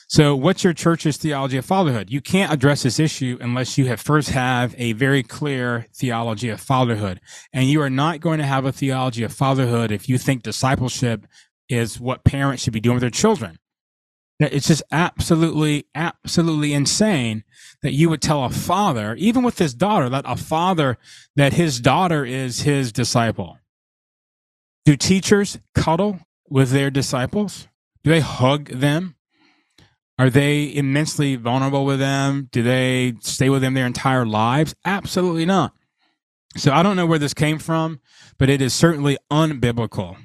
So, 0.08 0.36
what's 0.36 0.62
your 0.62 0.72
church's 0.72 1.16
theology 1.16 1.56
of 1.56 1.64
fatherhood? 1.64 2.10
You 2.10 2.20
can't 2.20 2.52
address 2.52 2.84
this 2.84 3.00
issue 3.00 3.38
unless 3.40 3.76
you 3.76 3.86
have 3.86 4.00
first 4.00 4.30
have 4.30 4.72
a 4.78 4.92
very 4.92 5.24
clear 5.24 5.86
theology 5.92 6.48
of 6.48 6.60
fatherhood. 6.60 7.20
And 7.52 7.68
you 7.68 7.82
are 7.82 7.90
not 7.90 8.20
going 8.20 8.38
to 8.38 8.46
have 8.46 8.64
a 8.64 8.72
theology 8.72 9.24
of 9.24 9.32
fatherhood 9.32 9.90
if 9.90 10.08
you 10.08 10.16
think 10.16 10.44
discipleship 10.44 11.26
is 11.68 11.98
what 11.98 12.24
parents 12.24 12.62
should 12.62 12.72
be 12.72 12.80
doing 12.80 12.94
with 12.94 13.00
their 13.00 13.10
children. 13.10 13.58
It's 14.38 14.68
just 14.68 14.82
absolutely, 14.92 15.86
absolutely 15.94 16.74
insane 16.74 17.44
that 17.80 17.92
you 17.92 18.10
would 18.10 18.20
tell 18.20 18.44
a 18.44 18.50
father, 18.50 19.14
even 19.14 19.42
with 19.42 19.58
his 19.58 19.72
daughter, 19.72 20.10
that 20.10 20.24
a 20.26 20.36
father, 20.36 20.98
that 21.36 21.54
his 21.54 21.80
daughter 21.80 22.24
is 22.24 22.60
his 22.60 22.92
disciple. 22.92 23.58
Do 24.84 24.94
teachers 24.94 25.58
cuddle 25.74 26.20
with 26.50 26.70
their 26.70 26.90
disciples? 26.90 27.66
Do 28.04 28.10
they 28.10 28.20
hug 28.20 28.68
them? 28.68 29.16
Are 30.18 30.30
they 30.30 30.74
immensely 30.74 31.36
vulnerable 31.36 31.86
with 31.86 31.98
them? 31.98 32.48
Do 32.52 32.62
they 32.62 33.14
stay 33.20 33.48
with 33.48 33.62
them 33.62 33.74
their 33.74 33.86
entire 33.86 34.26
lives? 34.26 34.74
Absolutely 34.84 35.46
not. 35.46 35.72
So 36.56 36.72
I 36.72 36.82
don't 36.82 36.96
know 36.96 37.06
where 37.06 37.18
this 37.18 37.34
came 37.34 37.58
from, 37.58 38.00
but 38.38 38.50
it 38.50 38.60
is 38.60 38.74
certainly 38.74 39.18
unbiblical, 39.30 40.16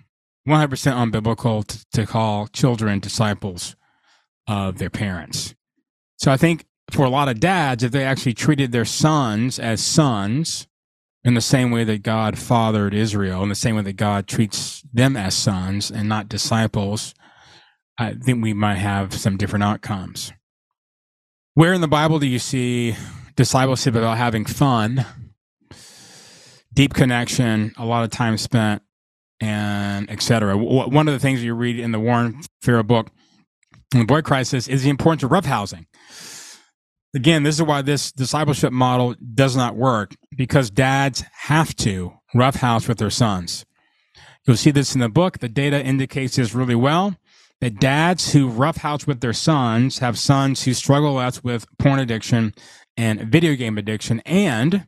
100% 0.48 0.68
unbiblical 0.68 1.66
to, 1.66 1.86
to 1.94 2.06
call 2.06 2.48
children 2.48 3.00
disciples 3.00 3.76
of 4.52 4.78
their 4.80 4.90
parents. 4.90 5.56
So 6.18 6.30
I 6.30 6.38
think 6.38 6.66
for 6.92 7.06
a 7.06 7.10
lot 7.10 7.30
of 7.30 7.40
dads, 7.40 7.84
if 7.84 7.92
they 7.92 8.04
actually 8.04 8.34
treated 8.34 8.74
their 8.74 8.86
sons 8.86 9.58
as 9.58 9.82
sons 9.82 10.68
in 11.24 11.36
the 11.36 11.42
same 11.42 11.72
way 11.72 11.86
that 11.86 12.04
God 12.04 12.38
fathered 12.38 12.94
Israel, 12.94 13.44
in 13.44 13.50
the 13.50 13.56
same 13.56 13.78
way 13.78 13.84
that 13.84 13.96
God 13.96 14.28
treats 14.28 14.82
them 14.94 15.16
as 15.16 15.36
sons 15.36 15.90
and 15.90 16.10
not 16.10 16.28
disciples, 16.28 17.14
I 17.98 18.14
think 18.14 18.44
we 18.44 18.54
might 18.54 18.76
have 18.76 19.14
some 19.14 19.38
different 19.38 19.64
outcomes. 19.64 20.34
Where 21.54 21.74
in 21.74 21.82
the 21.82 21.88
Bible 21.88 22.20
do 22.20 22.28
you 22.28 22.40
see 22.40 22.96
discipleship 23.36 23.96
about 23.96 24.18
having 24.18 24.44
fun, 24.46 25.06
deep 26.74 26.94
connection, 26.94 27.74
a 27.78 27.86
lot 27.86 28.04
of 28.04 28.10
time 28.10 28.38
spent, 28.38 28.82
and 29.40 30.10
etc.? 30.12 30.58
One 30.58 31.08
of 31.08 31.14
the 31.14 31.20
things 31.20 31.42
you 31.42 31.54
read 31.54 31.80
in 31.80 31.92
the 31.94 32.00
Warren 32.00 32.42
Farrell 32.62 32.84
book, 32.84 33.12
the 34.00 34.06
Boy 34.06 34.22
Crisis, 34.22 34.68
is 34.68 34.84
the 34.84 34.90
importance 34.90 35.24
of 35.24 35.32
roughhousing. 35.32 35.86
Again, 37.14 37.44
this 37.44 37.56
is 37.56 37.64
why 37.64 37.82
this 37.82 38.12
discipleship 38.12 38.72
model 38.72 39.16
does 39.34 39.56
not 39.56 39.76
work 39.76 40.16
because 40.36 40.70
dads 40.70 41.24
have 41.34 41.76
to 41.78 42.14
roughhouse 42.34 42.88
with 42.88 43.00
their 43.00 43.10
sons. 43.10 43.66
You'll 44.48 44.58
see 44.58 44.72
this 44.72 44.96
in 44.96 45.02
the 45.02 45.10
book. 45.10 45.40
The 45.40 45.50
data 45.50 45.84
indicates 45.84 46.38
this 46.38 46.56
really 46.56 46.76
well 46.76 47.18
that 47.60 47.80
dads 47.80 48.32
who 48.32 48.48
roughhouse 48.48 49.06
with 49.06 49.20
their 49.20 49.34
sons 49.34 50.00
have 50.00 50.18
sons 50.18 50.64
who 50.64 50.74
struggle 50.74 51.14
less 51.14 51.44
with 51.44 51.66
porn 51.78 52.00
addiction 52.00 52.54
and 52.98 53.32
video 53.32 53.56
game 53.56 53.78
addiction, 53.78 54.22
and 54.22 54.88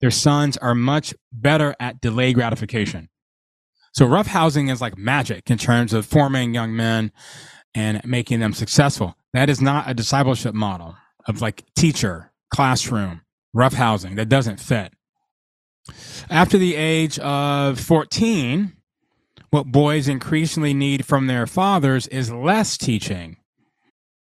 their 0.00 0.10
sons 0.10 0.56
are 0.58 0.74
much 0.74 1.14
better 1.32 1.74
at 1.80 2.00
delayed 2.00 2.34
gratification. 2.34 3.08
So 3.92 4.06
roughhousing 4.06 4.70
is 4.70 4.80
like 4.80 4.98
magic 4.98 5.50
in 5.50 5.56
terms 5.56 5.92
of 5.92 6.04
forming 6.04 6.52
young 6.52 6.74
men 6.74 7.12
and 7.74 8.04
making 8.04 8.40
them 8.40 8.52
successful. 8.52 9.16
That 9.32 9.50
is 9.50 9.60
not 9.60 9.88
a 9.88 9.94
discipleship 9.94 10.54
model 10.54 10.96
of 11.26 11.40
like 11.40 11.64
teacher, 11.74 12.32
classroom, 12.50 13.22
roughhousing. 13.54 14.16
That 14.16 14.28
doesn't 14.28 14.60
fit. 14.60 14.92
After 16.30 16.56
the 16.56 16.76
age 16.76 17.18
of 17.18 17.78
14, 17.78 18.72
what 19.50 19.66
boys 19.66 20.08
increasingly 20.08 20.74
need 20.74 21.04
from 21.04 21.26
their 21.26 21.46
fathers 21.46 22.06
is 22.08 22.32
less 22.32 22.78
teaching. 22.78 23.36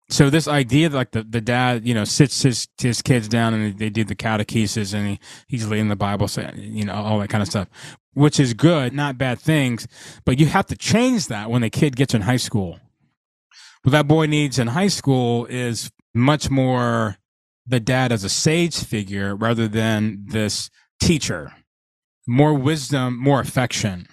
So 0.09 0.29
this 0.29 0.47
idea 0.47 0.89
that 0.89 0.95
like 0.95 1.11
the, 1.11 1.23
the 1.23 1.41
dad, 1.41 1.87
you 1.87 1.93
know, 1.93 2.03
sits 2.03 2.43
his 2.43 2.67
his 2.77 3.01
kids 3.01 3.27
down 3.27 3.53
and 3.53 3.77
they 3.79 3.89
do 3.89 4.03
the 4.03 4.15
catechesis 4.15 4.93
and 4.93 5.07
he, 5.07 5.19
he's 5.47 5.65
reading 5.65 5.87
the 5.87 5.95
Bible, 5.95 6.29
you 6.55 6.85
know, 6.85 6.93
all 6.93 7.19
that 7.19 7.29
kind 7.29 7.41
of 7.41 7.47
stuff, 7.47 7.67
which 8.13 8.39
is 8.39 8.53
good, 8.53 8.93
not 8.93 9.17
bad 9.17 9.39
things. 9.39 9.87
But 10.25 10.39
you 10.39 10.45
have 10.47 10.67
to 10.67 10.75
change 10.75 11.27
that 11.27 11.49
when 11.49 11.61
the 11.61 11.69
kid 11.69 11.95
gets 11.95 12.13
in 12.13 12.21
high 12.21 12.37
school. 12.37 12.79
What 13.83 13.91
that 13.91 14.07
boy 14.07 14.27
needs 14.27 14.59
in 14.59 14.67
high 14.67 14.87
school 14.87 15.45
is 15.47 15.91
much 16.13 16.49
more 16.49 17.17
the 17.67 17.81
dad 17.81 18.11
as 18.11 18.23
a 18.23 18.29
sage 18.29 18.81
figure 18.83 19.35
rather 19.35 19.67
than 19.67 20.25
this 20.27 20.69
teacher. 21.01 21.53
More 22.25 22.53
wisdom, 22.53 23.17
more 23.19 23.41
affection. 23.41 24.07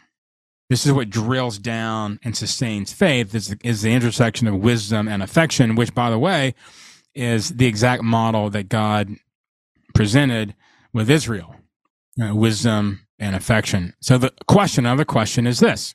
This 0.68 0.86
is 0.86 0.92
what 0.92 1.10
drills 1.10 1.58
down 1.58 2.18
and 2.24 2.36
sustains 2.36 2.92
faith 2.92 3.34
is, 3.34 3.54
is 3.62 3.82
the 3.82 3.92
intersection 3.92 4.48
of 4.48 4.56
wisdom 4.56 5.06
and 5.06 5.22
affection, 5.22 5.76
which, 5.76 5.94
by 5.94 6.10
the 6.10 6.18
way, 6.18 6.54
is 7.14 7.50
the 7.50 7.66
exact 7.66 8.02
model 8.02 8.50
that 8.50 8.68
God 8.68 9.16
presented 9.94 10.54
with 10.92 11.10
Israel 11.10 11.54
uh, 12.20 12.34
wisdom 12.34 13.06
and 13.18 13.36
affection. 13.36 13.94
So, 14.00 14.18
the 14.18 14.32
question, 14.48 14.86
another 14.86 15.04
question 15.04 15.46
is 15.46 15.60
this 15.60 15.94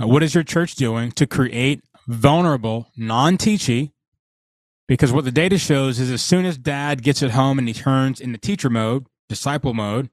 uh, 0.00 0.06
What 0.06 0.22
is 0.22 0.34
your 0.34 0.44
church 0.44 0.74
doing 0.74 1.12
to 1.12 1.26
create 1.26 1.82
vulnerable, 2.06 2.88
non 2.96 3.36
teachy? 3.36 3.92
Because 4.88 5.12
what 5.12 5.24
the 5.24 5.32
data 5.32 5.58
shows 5.58 5.98
is 5.98 6.10
as 6.10 6.22
soon 6.22 6.44
as 6.44 6.58
dad 6.58 7.02
gets 7.02 7.22
at 7.22 7.30
home 7.30 7.58
and 7.58 7.68
he 7.68 7.74
turns 7.74 8.20
into 8.20 8.38
teacher 8.38 8.68
mode, 8.68 9.06
disciple 9.28 9.74
mode, 9.74 10.10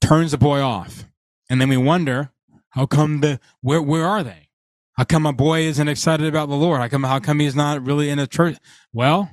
turns 0.00 0.32
the 0.32 0.38
boy 0.38 0.60
off 0.60 1.04
and 1.48 1.60
then 1.60 1.68
we 1.68 1.76
wonder, 1.76 2.30
how 2.70 2.86
come 2.86 3.20
the 3.20 3.40
where 3.60 3.82
where 3.82 4.06
are 4.06 4.22
they? 4.22 4.48
How 4.94 5.04
come 5.04 5.22
my 5.22 5.32
boy 5.32 5.60
isn't 5.62 5.88
excited 5.88 6.26
about 6.26 6.48
the 6.48 6.54
Lord? 6.56 6.80
How 6.80 6.88
come 6.88 7.04
how 7.04 7.20
come 7.20 7.40
he's 7.40 7.56
not 7.56 7.84
really 7.84 8.10
in 8.10 8.18
a 8.18 8.26
church? 8.26 8.56
Well, 8.92 9.30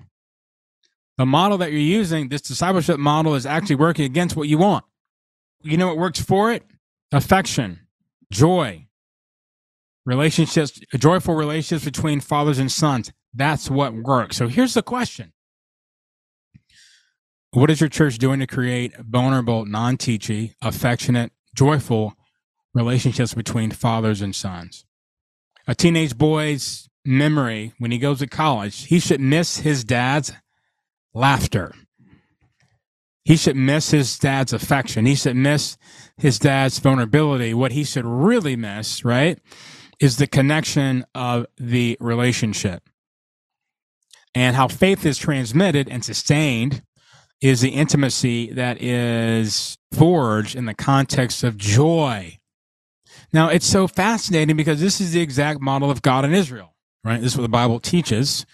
the 1.17 1.25
model 1.25 1.57
that 1.59 1.71
you're 1.71 1.79
using, 1.79 2.29
this 2.29 2.41
discipleship 2.41 2.99
model, 2.99 3.35
is 3.35 3.45
actually 3.45 3.75
working 3.75 4.05
against 4.05 4.35
what 4.35 4.47
you 4.47 4.57
want. 4.57 4.85
You 5.63 5.77
know 5.77 5.87
what 5.87 5.97
works 5.97 6.19
for 6.19 6.51
it? 6.51 6.63
Affection, 7.11 7.79
joy, 8.31 8.87
relationships, 10.05 10.79
joyful 10.97 11.35
relationships 11.35 11.85
between 11.85 12.19
fathers 12.19 12.59
and 12.59 12.71
sons. 12.71 13.11
That's 13.33 13.69
what 13.69 13.93
works. 13.93 14.37
So 14.37 14.47
here's 14.47 14.73
the 14.73 14.83
question 14.83 15.33
What 17.51 17.69
is 17.69 17.79
your 17.79 17.89
church 17.89 18.17
doing 18.17 18.39
to 18.39 18.47
create 18.47 18.97
vulnerable, 18.97 19.65
non 19.65 19.97
teachy, 19.97 20.53
affectionate, 20.61 21.31
joyful 21.55 22.15
relationships 22.73 23.33
between 23.33 23.71
fathers 23.71 24.21
and 24.21 24.35
sons. 24.35 24.85
A 25.67 25.75
teenage 25.75 26.17
boy's 26.17 26.89
memory 27.05 27.73
when 27.77 27.91
he 27.91 27.97
goes 27.97 28.19
to 28.19 28.27
college, 28.27 28.85
he 28.85 28.99
should 28.99 29.21
miss 29.21 29.57
his 29.57 29.83
dad's 29.83 30.33
laughter. 31.13 31.73
He 33.23 33.37
should 33.37 33.55
miss 33.55 33.91
his 33.91 34.17
dad's 34.17 34.51
affection. 34.51 35.05
He 35.05 35.15
should 35.15 35.35
miss 35.35 35.77
his 36.17 36.39
dad's 36.39 36.79
vulnerability. 36.79 37.53
What 37.53 37.71
he 37.71 37.83
should 37.83 38.05
really 38.05 38.55
miss, 38.55 39.05
right, 39.05 39.39
is 40.01 40.17
the 40.17 40.27
connection 40.27 41.05
of 41.13 41.45
the 41.57 41.95
relationship. 42.01 42.89
And 44.33 44.55
how 44.55 44.67
faith 44.67 45.05
is 45.05 45.17
transmitted 45.17 45.87
and 45.87 46.03
sustained 46.03 46.81
is 47.39 47.61
the 47.61 47.69
intimacy 47.69 48.51
that 48.53 48.81
is 48.81 49.77
forged 49.91 50.55
in 50.55 50.65
the 50.65 50.73
context 50.73 51.43
of 51.43 51.55
joy. 51.55 52.39
Now, 53.31 53.49
it's 53.49 53.65
so 53.65 53.87
fascinating 53.87 54.57
because 54.57 54.81
this 54.81 54.99
is 54.99 55.11
the 55.11 55.21
exact 55.21 55.61
model 55.61 55.91
of 55.91 56.01
God 56.01 56.25
and 56.25 56.35
Israel, 56.35 56.73
right? 57.03 57.21
This 57.21 57.33
is 57.33 57.37
what 57.37 57.43
the 57.43 57.49
Bible 57.49 57.79
teaches. 57.79 58.45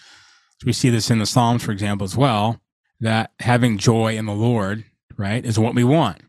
We 0.66 0.74
see 0.74 0.90
this 0.90 1.10
in 1.10 1.20
the 1.20 1.26
Psalms, 1.26 1.64
for 1.64 1.72
example, 1.72 2.06
as 2.06 2.18
well, 2.18 2.60
that 3.00 3.32
having 3.40 3.78
joy 3.78 4.18
in 4.18 4.26
the 4.26 4.34
Lord, 4.34 4.84
right, 5.16 5.46
is 5.46 5.58
what 5.58 5.76
we 5.76 5.84
want. 5.84 6.22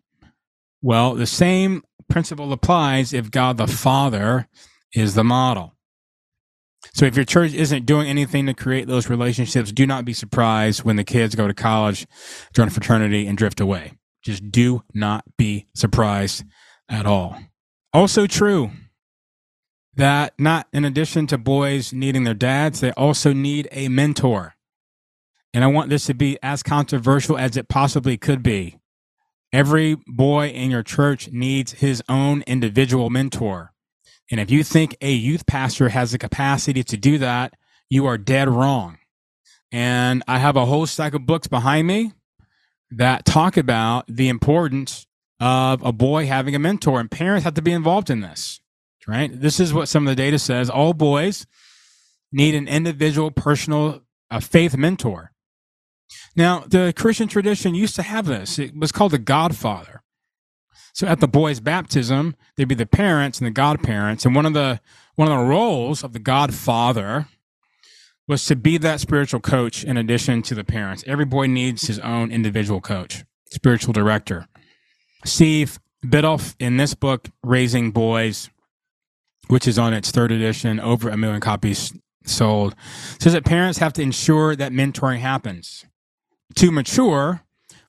Well, 0.80 1.14
the 1.14 1.26
same 1.26 1.82
principle 2.08 2.52
applies 2.52 3.12
if 3.12 3.30
God 3.30 3.56
the 3.56 3.66
Father 3.66 4.46
is 4.94 5.14
the 5.14 5.24
model. 5.24 5.74
So 6.94 7.04
if 7.04 7.16
your 7.16 7.24
church 7.24 7.52
isn't 7.54 7.86
doing 7.86 8.08
anything 8.08 8.46
to 8.46 8.54
create 8.54 8.86
those 8.86 9.10
relationships, 9.10 9.72
do 9.72 9.86
not 9.86 10.04
be 10.04 10.12
surprised 10.12 10.84
when 10.84 10.96
the 10.96 11.04
kids 11.04 11.34
go 11.34 11.48
to 11.48 11.54
college, 11.54 12.06
join 12.54 12.68
a 12.68 12.70
fraternity, 12.70 13.26
and 13.26 13.36
drift 13.36 13.60
away. 13.60 13.92
Just 14.22 14.50
do 14.50 14.82
not 14.94 15.24
be 15.36 15.66
surprised 15.74 16.44
at 16.88 17.06
all. 17.06 17.38
Also 17.92 18.26
true 18.26 18.70
that 19.98 20.32
not 20.38 20.68
in 20.72 20.84
addition 20.84 21.26
to 21.26 21.36
boys 21.36 21.92
needing 21.92 22.22
their 22.22 22.34
dads, 22.34 22.80
they 22.80 22.92
also 22.92 23.32
need 23.32 23.68
a 23.72 23.88
mentor. 23.88 24.54
And 25.52 25.64
I 25.64 25.66
want 25.66 25.90
this 25.90 26.06
to 26.06 26.14
be 26.14 26.38
as 26.42 26.62
controversial 26.62 27.36
as 27.36 27.56
it 27.56 27.68
possibly 27.68 28.16
could 28.16 28.42
be. 28.42 28.78
Every 29.52 29.96
boy 30.06 30.48
in 30.48 30.70
your 30.70 30.82
church 30.82 31.30
needs 31.32 31.72
his 31.72 32.02
own 32.08 32.42
individual 32.46 33.10
mentor. 33.10 33.72
And 34.30 34.40
if 34.40 34.50
you 34.50 34.62
think 34.62 34.96
a 35.00 35.12
youth 35.12 35.46
pastor 35.46 35.88
has 35.88 36.12
the 36.12 36.18
capacity 36.18 36.82
to 36.84 36.96
do 36.96 37.18
that, 37.18 37.54
you 37.88 38.06
are 38.06 38.18
dead 38.18 38.48
wrong. 38.48 38.98
And 39.72 40.22
I 40.26 40.38
have 40.38 40.56
a 40.56 40.66
whole 40.66 40.86
stack 40.86 41.14
of 41.14 41.26
books 41.26 41.46
behind 41.46 41.86
me 41.86 42.12
that 42.90 43.24
talk 43.24 43.56
about 43.56 44.06
the 44.08 44.28
importance 44.28 45.06
of 45.40 45.82
a 45.82 45.92
boy 45.92 46.26
having 46.26 46.54
a 46.54 46.58
mentor, 46.58 47.00
and 47.00 47.10
parents 47.10 47.44
have 47.44 47.54
to 47.54 47.62
be 47.62 47.72
involved 47.72 48.10
in 48.10 48.20
this, 48.20 48.60
right? 49.06 49.30
This 49.32 49.60
is 49.60 49.72
what 49.72 49.88
some 49.88 50.06
of 50.06 50.10
the 50.10 50.22
data 50.22 50.38
says. 50.38 50.68
All 50.68 50.94
boys 50.94 51.46
need 52.32 52.54
an 52.54 52.66
individual, 52.66 53.30
personal 53.30 54.02
uh, 54.30 54.40
faith 54.40 54.76
mentor. 54.76 55.32
Now, 56.34 56.64
the 56.66 56.92
Christian 56.96 57.28
tradition 57.28 57.74
used 57.74 57.94
to 57.96 58.02
have 58.02 58.26
this. 58.26 58.58
It 58.58 58.76
was 58.76 58.92
called 58.92 59.12
the 59.12 59.18
Godfather. 59.18 60.02
So 60.98 61.06
at 61.06 61.20
the 61.20 61.28
boy's 61.28 61.60
baptism, 61.60 62.34
there'd 62.56 62.68
be 62.68 62.74
the 62.74 62.84
parents 62.84 63.38
and 63.38 63.46
the 63.46 63.52
godparents, 63.52 64.26
and 64.26 64.34
one 64.34 64.44
of 64.44 64.52
the 64.52 64.80
one 65.14 65.30
of 65.30 65.38
the 65.38 65.44
roles 65.44 66.02
of 66.02 66.12
the 66.12 66.18
Godfather 66.18 67.28
was 68.26 68.44
to 68.46 68.56
be 68.56 68.78
that 68.78 68.98
spiritual 68.98 69.38
coach 69.38 69.84
in 69.84 69.96
addition 69.96 70.42
to 70.42 70.56
the 70.56 70.64
parents. 70.64 71.04
Every 71.06 71.24
boy 71.24 71.46
needs 71.46 71.86
his 71.86 72.00
own 72.00 72.32
individual 72.32 72.80
coach, 72.80 73.24
spiritual 73.48 73.92
director. 73.92 74.48
Steve 75.24 75.78
Biddulph 76.04 76.56
in 76.58 76.78
this 76.78 76.94
book, 76.94 77.28
Raising 77.44 77.92
Boys, 77.92 78.50
which 79.46 79.68
is 79.68 79.78
on 79.78 79.94
its 79.94 80.10
third 80.10 80.32
edition, 80.32 80.80
over 80.80 81.10
a 81.10 81.16
million 81.16 81.40
copies 81.40 81.92
sold, 82.24 82.74
says 83.20 83.34
that 83.34 83.44
parents 83.44 83.78
have 83.78 83.92
to 83.92 84.02
ensure 84.02 84.56
that 84.56 84.72
mentoring 84.72 85.20
happens. 85.20 85.86
To 86.56 86.72
mature, 86.72 87.44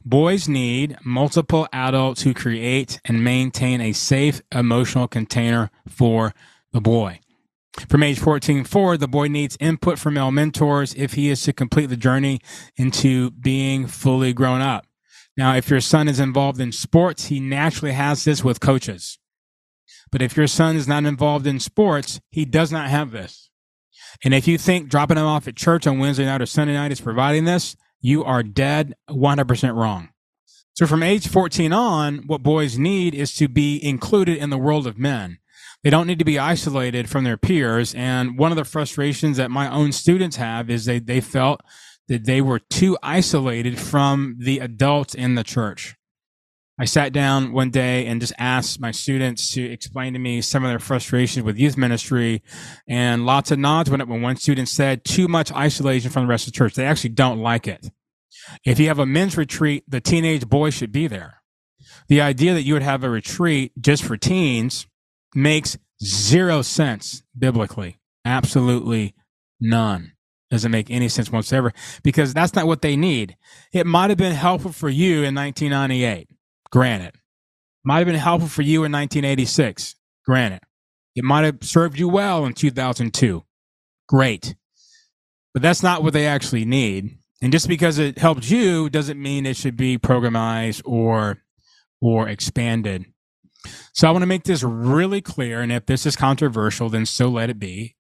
Boys 0.06 0.48
need 0.48 0.98
multiple 1.04 1.68
adults 1.74 2.22
who 2.22 2.34
create 2.34 3.02
and 3.04 3.24
maintain 3.24 3.82
a 3.82 3.92
safe 3.92 4.42
emotional 4.52 5.08
container 5.08 5.70
for 5.88 6.34
the 6.72 6.80
boy. 6.80 7.20
From 7.90 8.04
age 8.04 8.20
14 8.20 8.64
forward, 8.64 9.02
the 9.02 9.08
boy 9.08 9.28
needs 9.28 9.58
input 9.60 10.00
from 10.00 10.16
male 10.16 10.32
mentors 10.32 10.94
if 10.96 11.14
he 11.14 11.30
is 11.30 11.44
to 11.44 11.54
complete 11.54 11.88
the 11.88 11.98
journey 11.98 12.40
into 12.78 13.32
being 13.32 13.88
fully 13.88 14.34
grown 14.34 14.62
up. 14.62 14.86
Now, 15.38 15.56
if 15.56 15.70
your 15.70 15.82
son 15.82 16.08
is 16.08 16.20
involved 16.20 16.60
in 16.60 16.72
sports, 16.72 17.26
he 17.26 17.40
naturally 17.40 17.94
has 17.94 18.24
this 18.24 18.44
with 18.44 18.60
coaches. 18.60 19.20
But 20.12 20.22
if 20.22 20.36
your 20.36 20.48
son 20.48 20.76
is 20.76 20.88
not 20.88 21.06
involved 21.06 21.46
in 21.46 21.60
sports, 21.60 22.20
he 22.30 22.46
does 22.46 22.72
not 22.72 22.90
have 22.90 23.12
this. 23.12 23.50
And 24.24 24.34
if 24.34 24.48
you 24.48 24.58
think 24.58 24.90
dropping 24.90 25.18
him 25.18 25.26
off 25.26 25.48
at 25.48 25.56
church 25.56 25.86
on 25.86 26.00
Wednesday 26.00 26.26
night 26.26 26.42
or 26.42 26.46
Sunday 26.46 26.74
night 26.74 26.92
is 26.92 27.02
providing 27.02 27.46
this, 27.46 27.76
you 28.02 28.24
are 28.24 28.44
dead 28.44 28.96
100% 29.10 29.76
wrong. 29.76 30.10
So 30.74 30.88
from 30.88 31.04
age 31.04 31.28
14 31.28 31.74
on, 31.74 32.18
what 32.28 32.44
boys 32.44 32.78
need 32.78 33.14
is 33.14 33.34
to 33.36 33.48
be 33.48 33.84
included 33.84 34.38
in 34.38 34.50
the 34.50 34.58
world 34.58 34.88
of 34.88 34.98
men. 34.98 35.40
They 35.84 35.90
don't 35.90 36.08
need 36.08 36.20
to 36.20 36.26
be 36.26 36.40
isolated 36.40 37.10
from 37.10 37.24
their 37.24 37.38
peers. 37.38 37.94
And 37.96 38.38
one 38.38 38.52
of 38.52 38.58
the 38.58 38.66
frustrations 38.66 39.38
that 39.38 39.52
my 39.52 39.70
own 39.70 39.92
students 39.92 40.38
have 40.38 40.70
is 40.70 40.86
they, 40.86 41.00
they 41.00 41.22
felt 41.22 41.62
that 42.08 42.26
they 42.26 42.42
were 42.42 42.60
too 42.60 42.98
isolated 43.04 43.80
from 43.80 44.36
the 44.40 44.60
adults 44.60 45.14
in 45.14 45.36
the 45.36 45.44
church. 45.44 45.96
I 46.82 46.86
sat 46.86 47.12
down 47.12 47.52
one 47.52 47.72
day 47.72 48.06
and 48.06 48.22
just 48.22 48.32
asked 48.40 48.80
my 48.80 48.92
students 48.92 49.52
to 49.52 49.62
explain 49.62 50.14
to 50.14 50.20
me 50.20 50.40
some 50.40 50.64
of 50.64 50.70
their 50.70 50.80
frustrations 50.80 51.44
with 51.44 51.60
youth 51.60 51.76
ministry 51.76 52.42
and 52.88 53.26
lots 53.26 53.52
of 53.52 53.60
nods 53.60 53.90
went 53.90 54.02
up 54.02 54.08
when 54.08 54.22
one 54.22 54.38
student 54.38 54.70
said 54.70 55.04
too 55.04 55.28
much 55.28 55.52
isolation 55.52 56.10
from 56.10 56.24
the 56.24 56.30
rest 56.30 56.48
of 56.48 56.54
the 56.54 56.58
church. 56.58 56.76
They 56.76 56.86
actually 56.86 57.10
don't 57.10 57.40
like 57.40 57.68
it. 57.68 57.92
If 58.64 58.80
you 58.80 58.88
have 58.88 58.98
a 58.98 59.06
men's 59.06 59.36
retreat, 59.36 59.84
the 59.90 60.00
teenage 60.00 60.48
boys 60.48 60.74
should 60.74 60.94
be 60.94 61.08
there. 61.08 61.42
The 62.08 62.22
idea 62.22 62.54
that 62.54 62.64
you 62.64 62.76
would 62.76 62.82
have 62.82 63.04
a 63.04 63.10
retreat 63.10 63.74
just 63.78 64.02
for 64.02 64.16
teens 64.16 64.88
makes 65.36 65.78
zero 66.02 66.62
sense 66.62 67.24
biblically. 67.38 68.00
Absolutely 68.24 69.16
none. 69.60 70.14
Doesn't 70.50 70.72
make 70.72 70.90
any 70.90 71.10
sense 71.10 71.30
whatsoever 71.30 71.74
because 72.04 72.34
that's 72.34 72.56
not 72.56 72.68
what 72.68 72.82
they 72.82 72.96
need. 72.96 73.36
It 73.74 73.86
might 73.86 74.12
have 74.12 74.18
been 74.18 74.34
helpful 74.34 74.72
for 74.72 74.88
you 74.88 75.24
in 75.24 75.36
1998 75.36 76.30
Granted. 76.72 77.16
Might 77.84 78.00
have 78.00 78.08
been 78.08 78.16
helpful 78.16 78.50
for 78.50 78.62
you 78.62 78.84
in 78.84 78.92
1986. 78.92 79.96
Granted. 80.26 80.62
It 81.16 81.24
might 81.24 81.46
have 81.46 81.58
served 81.62 81.98
you 81.98 82.08
well 82.08 82.46
in 82.46 82.54
2002. 82.54 83.44
Great. 84.08 84.56
But 85.54 85.64
that's 85.64 85.84
not 85.84 86.04
what 86.04 86.14
they 86.14 86.28
actually 86.28 86.66
need. 86.66 87.18
And 87.42 87.52
just 87.52 87.68
because 87.68 87.98
it 87.98 88.18
helped 88.18 88.50
you 88.50 88.90
doesn't 88.90 89.22
mean 89.22 89.46
it 89.46 89.56
should 89.56 89.78
be 89.78 89.98
programized 89.98 90.82
or 90.86 91.40
or 92.02 92.30
expanded. 92.30 93.06
So 93.94 94.08
I 94.08 94.12
want 94.12 94.22
to 94.22 94.28
make 94.28 94.44
this 94.44 94.64
really 94.64 95.22
clear. 95.22 95.62
And 95.62 95.72
if 95.72 95.86
this 95.86 96.06
is 96.06 96.16
controversial, 96.16 96.90
then 96.90 97.06
so 97.06 97.28
let 97.28 97.50
it 97.50 97.60
be. 97.60 97.96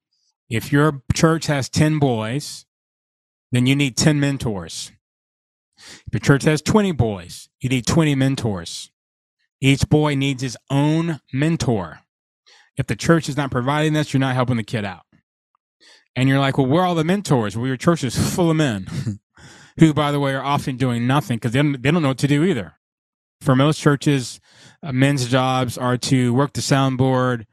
If 0.49 0.71
your 0.71 1.03
church 1.13 1.47
has 1.47 1.69
10 1.69 1.99
boys, 1.99 2.65
then 3.51 3.65
you 3.65 3.75
need 3.75 3.97
10 3.97 4.19
mentors. 4.19 4.91
If 6.07 6.13
your 6.13 6.19
church 6.19 6.43
has 6.43 6.61
20 6.61 6.91
boys, 6.93 7.49
you 7.59 7.69
need 7.69 7.85
20 7.85 8.15
mentors. 8.15 8.91
Each 9.61 9.87
boy 9.87 10.15
needs 10.15 10.41
his 10.41 10.57
own 10.69 11.19
mentor. 11.33 11.99
If 12.77 12.87
the 12.87 12.95
church 12.95 13.27
is 13.27 13.35
not 13.35 13.51
providing 13.51 13.93
this, 13.93 14.13
you're 14.13 14.19
not 14.19 14.35
helping 14.35 14.57
the 14.57 14.63
kid 14.63 14.85
out. 14.85 15.03
And 16.15 16.29
you're 16.29 16.39
like, 16.39 16.57
well, 16.57 16.67
where 16.67 16.83
are 16.83 16.87
all 16.87 16.95
the 16.95 17.03
mentors? 17.03 17.57
Well, 17.57 17.67
your 17.67 17.77
church 17.77 18.03
is 18.03 18.35
full 18.35 18.49
of 18.49 18.57
men 18.57 18.87
who, 19.79 19.93
by 19.93 20.11
the 20.11 20.19
way, 20.19 20.33
are 20.33 20.43
often 20.43 20.77
doing 20.77 21.05
nothing 21.07 21.37
because 21.37 21.51
they 21.51 21.61
don't, 21.61 21.81
they 21.81 21.91
don't 21.91 22.01
know 22.01 22.09
what 22.09 22.17
to 22.19 22.27
do 22.27 22.43
either. 22.43 22.73
For 23.41 23.55
most 23.55 23.79
churches, 23.79 24.39
uh, 24.83 24.91
men's 24.91 25.27
jobs 25.27 25.77
are 25.77 25.97
to 25.97 26.33
work 26.33 26.53
the 26.53 26.61
soundboard, 26.61 27.45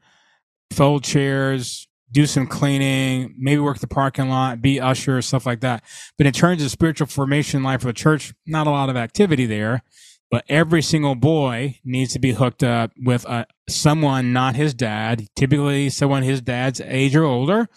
fold 0.71 1.03
chairs, 1.03 1.87
do 2.17 2.25
some 2.25 2.47
cleaning, 2.47 3.35
maybe 3.37 3.59
work 3.59 3.77
the 3.77 3.85
parking 3.85 4.27
lot, 4.27 4.59
be 4.59 4.81
usher, 4.81 5.21
stuff 5.21 5.45
like 5.45 5.59
that. 5.59 5.83
But 6.17 6.25
in 6.25 6.33
terms 6.33 6.63
of 6.63 6.71
spiritual 6.71 7.05
formation 7.05 7.61
life 7.61 7.81
for 7.81 7.87
the 7.87 7.93
church, 7.93 8.33
not 8.47 8.65
a 8.65 8.71
lot 8.71 8.89
of 8.89 8.97
activity 8.97 9.45
there. 9.45 9.83
But 10.31 10.43
every 10.49 10.81
single 10.81 11.13
boy 11.13 11.77
needs 11.85 12.13
to 12.13 12.19
be 12.19 12.31
hooked 12.31 12.63
up 12.63 12.89
with 12.97 13.23
a, 13.25 13.29
uh, 13.29 13.45
someone, 13.69 14.33
not 14.33 14.55
his 14.55 14.73
dad, 14.73 15.27
typically 15.35 15.91
someone 15.91 16.23
his 16.23 16.41
dad's 16.41 16.81
age 16.81 17.15
or 17.15 17.23
older, 17.23 17.69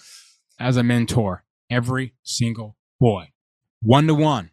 as 0.59 0.79
a 0.79 0.83
mentor. 0.83 1.45
Every 1.71 2.15
single 2.23 2.79
boy, 2.99 3.33
one 3.83 4.07
to 4.07 4.15
one, 4.15 4.53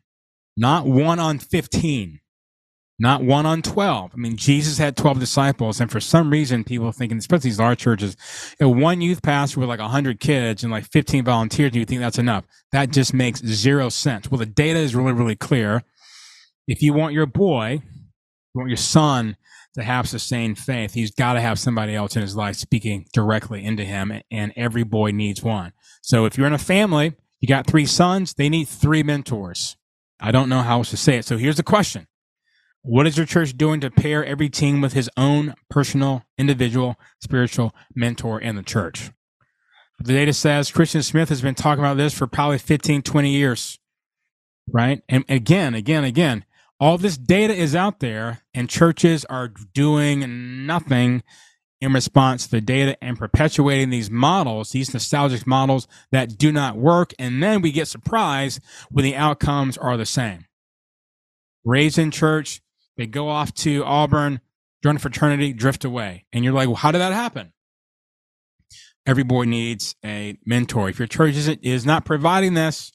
not 0.58 0.86
one 0.86 1.18
on 1.18 1.40
15 1.40 2.20
not 3.00 3.24
one 3.24 3.46
on 3.46 3.62
12. 3.62 4.12
I 4.14 4.18
mean, 4.18 4.38
Jesus 4.38 4.78
had 4.78 4.98
12 4.98 5.20
disciples. 5.20 5.80
And 5.80 5.92
for 5.92 6.00
some 6.00 6.32
reason, 6.32 6.64
people 6.64 6.92
thinking, 6.92 7.20
especially 7.20 7.52
these 7.52 7.60
large 7.60 7.80
churches, 7.80 8.18
you 8.60 8.66
know, 8.66 8.72
one 8.72 9.02
youth 9.02 9.22
pastor 9.22 9.60
with 9.60 9.70
like 9.70 9.80
100 9.80 10.20
kids 10.20 10.64
and 10.64 10.72
like 10.72 10.86
15 10.86 11.24
volunteers, 11.24 11.72
do 11.72 11.80
you 11.80 11.86
think 11.86 12.02
that's 12.02 12.18
enough? 12.18 12.46
That 12.72 12.92
just 12.92 13.14
makes 13.14 13.42
zero 13.42 13.90
sense. 13.90 14.32
Well, 14.32 14.40
the 14.40 14.48
data 14.48 14.80
is 14.80 14.96
really, 14.96 15.14
really 15.14 15.36
clear. 15.36 15.84
If 16.68 16.82
you 16.82 16.94
want 16.94 17.14
your 17.14 17.28
boy, 17.28 17.82
you 17.84 18.60
want 18.60 18.70
your 18.70 18.78
son 18.78 19.38
to 19.76 19.84
have 19.84 20.10
sustained 20.10 20.58
faith, 20.58 20.96
he's 20.96 21.12
got 21.12 21.34
to 21.34 21.42
have 21.42 21.60
somebody 21.60 21.94
else 21.94 22.16
in 22.16 22.24
his 22.24 22.36
life 22.36 22.56
speaking 22.56 23.06
directly 23.14 23.64
into 23.64 23.86
him. 23.86 24.12
And 24.32 24.54
every 24.56 24.84
boy 24.84 25.12
needs 25.12 25.44
one. 25.44 25.74
So 26.02 26.26
if 26.26 26.36
you're 26.36 26.48
in 26.48 26.54
a 26.54 26.58
family, 26.58 27.14
you 27.40 27.48
got 27.48 27.68
three 27.68 27.86
sons, 27.86 28.34
they 28.34 28.50
need 28.50 28.68
three 28.68 29.04
mentors. 29.04 29.78
I 30.20 30.32
don't 30.32 30.50
know 30.50 30.64
how 30.64 30.80
else 30.80 30.90
to 30.90 30.98
say 30.98 31.18
it. 31.18 31.26
So 31.26 31.38
here's 31.38 31.58
the 31.58 31.64
question 31.64 32.08
what 32.82 33.08
is 33.08 33.18
your 33.18 33.26
church 33.26 33.58
doing 33.58 33.82
to 33.82 33.92
pair 33.92 34.26
every 34.26 34.50
team 34.50 34.82
with 34.82 34.94
his 34.94 35.10
own 35.18 35.56
personal, 35.70 36.24
individual, 36.38 36.96
spiritual 37.22 37.76
mentor 37.96 38.40
in 38.40 38.56
the 38.56 38.64
church? 38.64 39.12
The 40.00 40.14
data 40.14 40.34
says 40.34 40.72
Christian 40.72 41.02
Smith 41.02 41.30
has 41.30 41.42
been 41.42 41.56
talking 41.56 41.84
about 41.84 41.98
this 41.98 42.14
for 42.14 42.28
probably 42.28 42.60
15, 42.60 43.02
20 43.02 43.30
years, 43.30 43.80
right? 44.72 45.02
And 45.10 45.26
again, 45.28 45.74
again, 45.74 46.04
again, 46.04 46.46
all 46.80 46.98
this 46.98 47.18
data 47.18 47.54
is 47.54 47.76
out 47.76 48.00
there 48.00 48.44
and 48.54 48.70
churches 48.70 49.26
are 49.26 49.48
doing 49.74 50.66
nothing 50.66 51.24
in 51.82 51.94
response 51.94 52.46
to 52.46 52.52
the 52.52 52.62
data 52.62 52.98
and 53.04 53.18
perpetuating 53.18 53.90
these 53.90 54.10
models, 54.10 54.72
these 54.72 54.94
nostalgic 54.94 55.46
models 55.46 55.88
that 56.12 56.38
do 56.38 56.52
not 56.52 56.76
work. 56.78 57.14
And 57.20 57.42
then 57.42 57.62
we 57.62 57.72
get 57.72 57.88
surprised 57.88 58.60
when 58.90 59.04
the 59.04 59.16
outcomes 59.16 59.78
are 59.78 59.98
the 59.98 60.06
same. 60.06 60.46
Raised 61.64 62.00
in 62.00 62.12
church, 62.12 62.62
they 62.98 63.08
go 63.08 63.30
off 63.30 63.54
to 63.56 63.84
Auburn, 63.86 64.42
join 64.84 64.96
a 64.96 65.00
fraternity, 65.00 65.54
drift 65.54 65.86
away. 65.86 66.26
And 66.34 66.44
you're 66.44 66.54
like, 66.54 66.68
well, 66.68 66.76
how 66.76 66.92
did 66.92 67.00
that 67.00 67.14
happen? 67.14 67.54
Every 69.06 69.24
boy 69.24 69.46
needs 69.46 69.96
a 70.04 70.38
mentor. 70.46 70.90
If 70.90 71.00
your 71.00 71.08
church 71.08 71.36
isn't, 71.36 71.64
is 71.64 71.86
not 71.86 72.04
providing 72.04 72.56
this, 72.56 72.92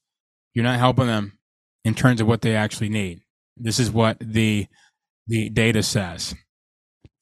you're 0.54 0.64
not 0.64 0.78
helping 0.78 1.06
them 1.06 1.38
in 1.84 1.94
terms 1.94 2.20
of 2.20 2.26
what 2.26 2.42
they 2.42 2.54
actually 2.54 2.90
need. 2.90 3.22
This 3.56 3.78
is 3.78 3.90
what 3.90 4.18
the 4.20 4.66
the 5.26 5.48
data 5.50 5.82
says. 5.82 6.34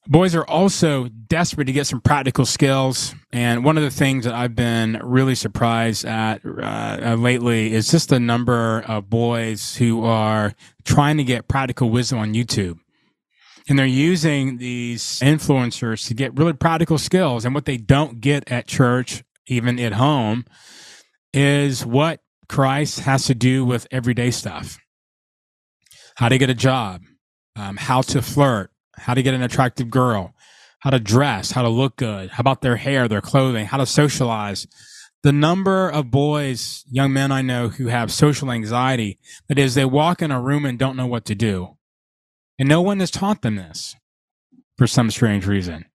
Boys 0.07 0.35
are 0.35 0.45
also 0.45 1.07
desperate 1.07 1.65
to 1.65 1.71
get 1.71 1.85
some 1.85 2.01
practical 2.01 2.45
skills. 2.45 3.13
And 3.31 3.63
one 3.63 3.77
of 3.77 3.83
the 3.83 3.91
things 3.91 4.25
that 4.25 4.33
I've 4.33 4.55
been 4.55 4.99
really 5.03 5.35
surprised 5.35 6.05
at 6.05 6.41
uh, 6.43 7.15
lately 7.19 7.73
is 7.73 7.91
just 7.91 8.09
the 8.09 8.19
number 8.19 8.81
of 8.87 9.09
boys 9.09 9.75
who 9.75 10.03
are 10.03 10.53
trying 10.83 11.17
to 11.17 11.23
get 11.23 11.47
practical 11.47 11.89
wisdom 11.89 12.17
on 12.17 12.33
YouTube. 12.33 12.79
And 13.69 13.77
they're 13.77 13.85
using 13.85 14.57
these 14.57 15.03
influencers 15.19 16.07
to 16.07 16.15
get 16.15 16.37
really 16.37 16.53
practical 16.53 16.97
skills. 16.97 17.45
And 17.45 17.53
what 17.53 17.65
they 17.65 17.77
don't 17.77 18.19
get 18.19 18.51
at 18.51 18.67
church, 18.67 19.23
even 19.47 19.79
at 19.79 19.93
home, 19.93 20.45
is 21.31 21.85
what 21.85 22.21
Christ 22.49 23.01
has 23.01 23.25
to 23.25 23.35
do 23.35 23.63
with 23.63 23.87
everyday 23.91 24.31
stuff 24.31 24.79
how 26.15 26.29
to 26.29 26.37
get 26.37 26.49
a 26.49 26.53
job, 26.53 27.01
um, 27.55 27.77
how 27.77 28.01
to 28.01 28.21
flirt, 28.21 28.70
how 29.01 29.13
to 29.13 29.23
get 29.23 29.33
an 29.33 29.41
attractive 29.41 29.89
girl, 29.89 30.33
how 30.79 30.89
to 30.89 30.99
dress, 30.99 31.51
how 31.51 31.61
to 31.61 31.69
look 31.69 31.97
good, 31.97 32.31
how 32.31 32.41
about 32.41 32.61
their 32.61 32.77
hair, 32.77 33.07
their 33.07 33.21
clothing, 33.21 33.65
how 33.65 33.77
to 33.77 33.85
socialize. 33.85 34.67
The 35.23 35.31
number 35.31 35.89
of 35.89 36.09
boys, 36.09 36.83
young 36.89 37.13
men 37.13 37.31
I 37.31 37.41
know 37.41 37.69
who 37.69 37.87
have 37.87 38.11
social 38.11 38.51
anxiety, 38.51 39.19
that 39.47 39.59
is, 39.59 39.75
they 39.75 39.85
walk 39.85 40.21
in 40.21 40.31
a 40.31 40.41
room 40.41 40.65
and 40.65 40.79
don't 40.79 40.97
know 40.97 41.05
what 41.05 41.25
to 41.25 41.35
do. 41.35 41.77
And 42.57 42.67
no 42.67 42.81
one 42.81 42.99
has 42.99 43.11
taught 43.11 43.41
them 43.41 43.55
this 43.55 43.95
for 44.77 44.87
some 44.87 45.11
strange 45.11 45.45
reason. 45.45 45.85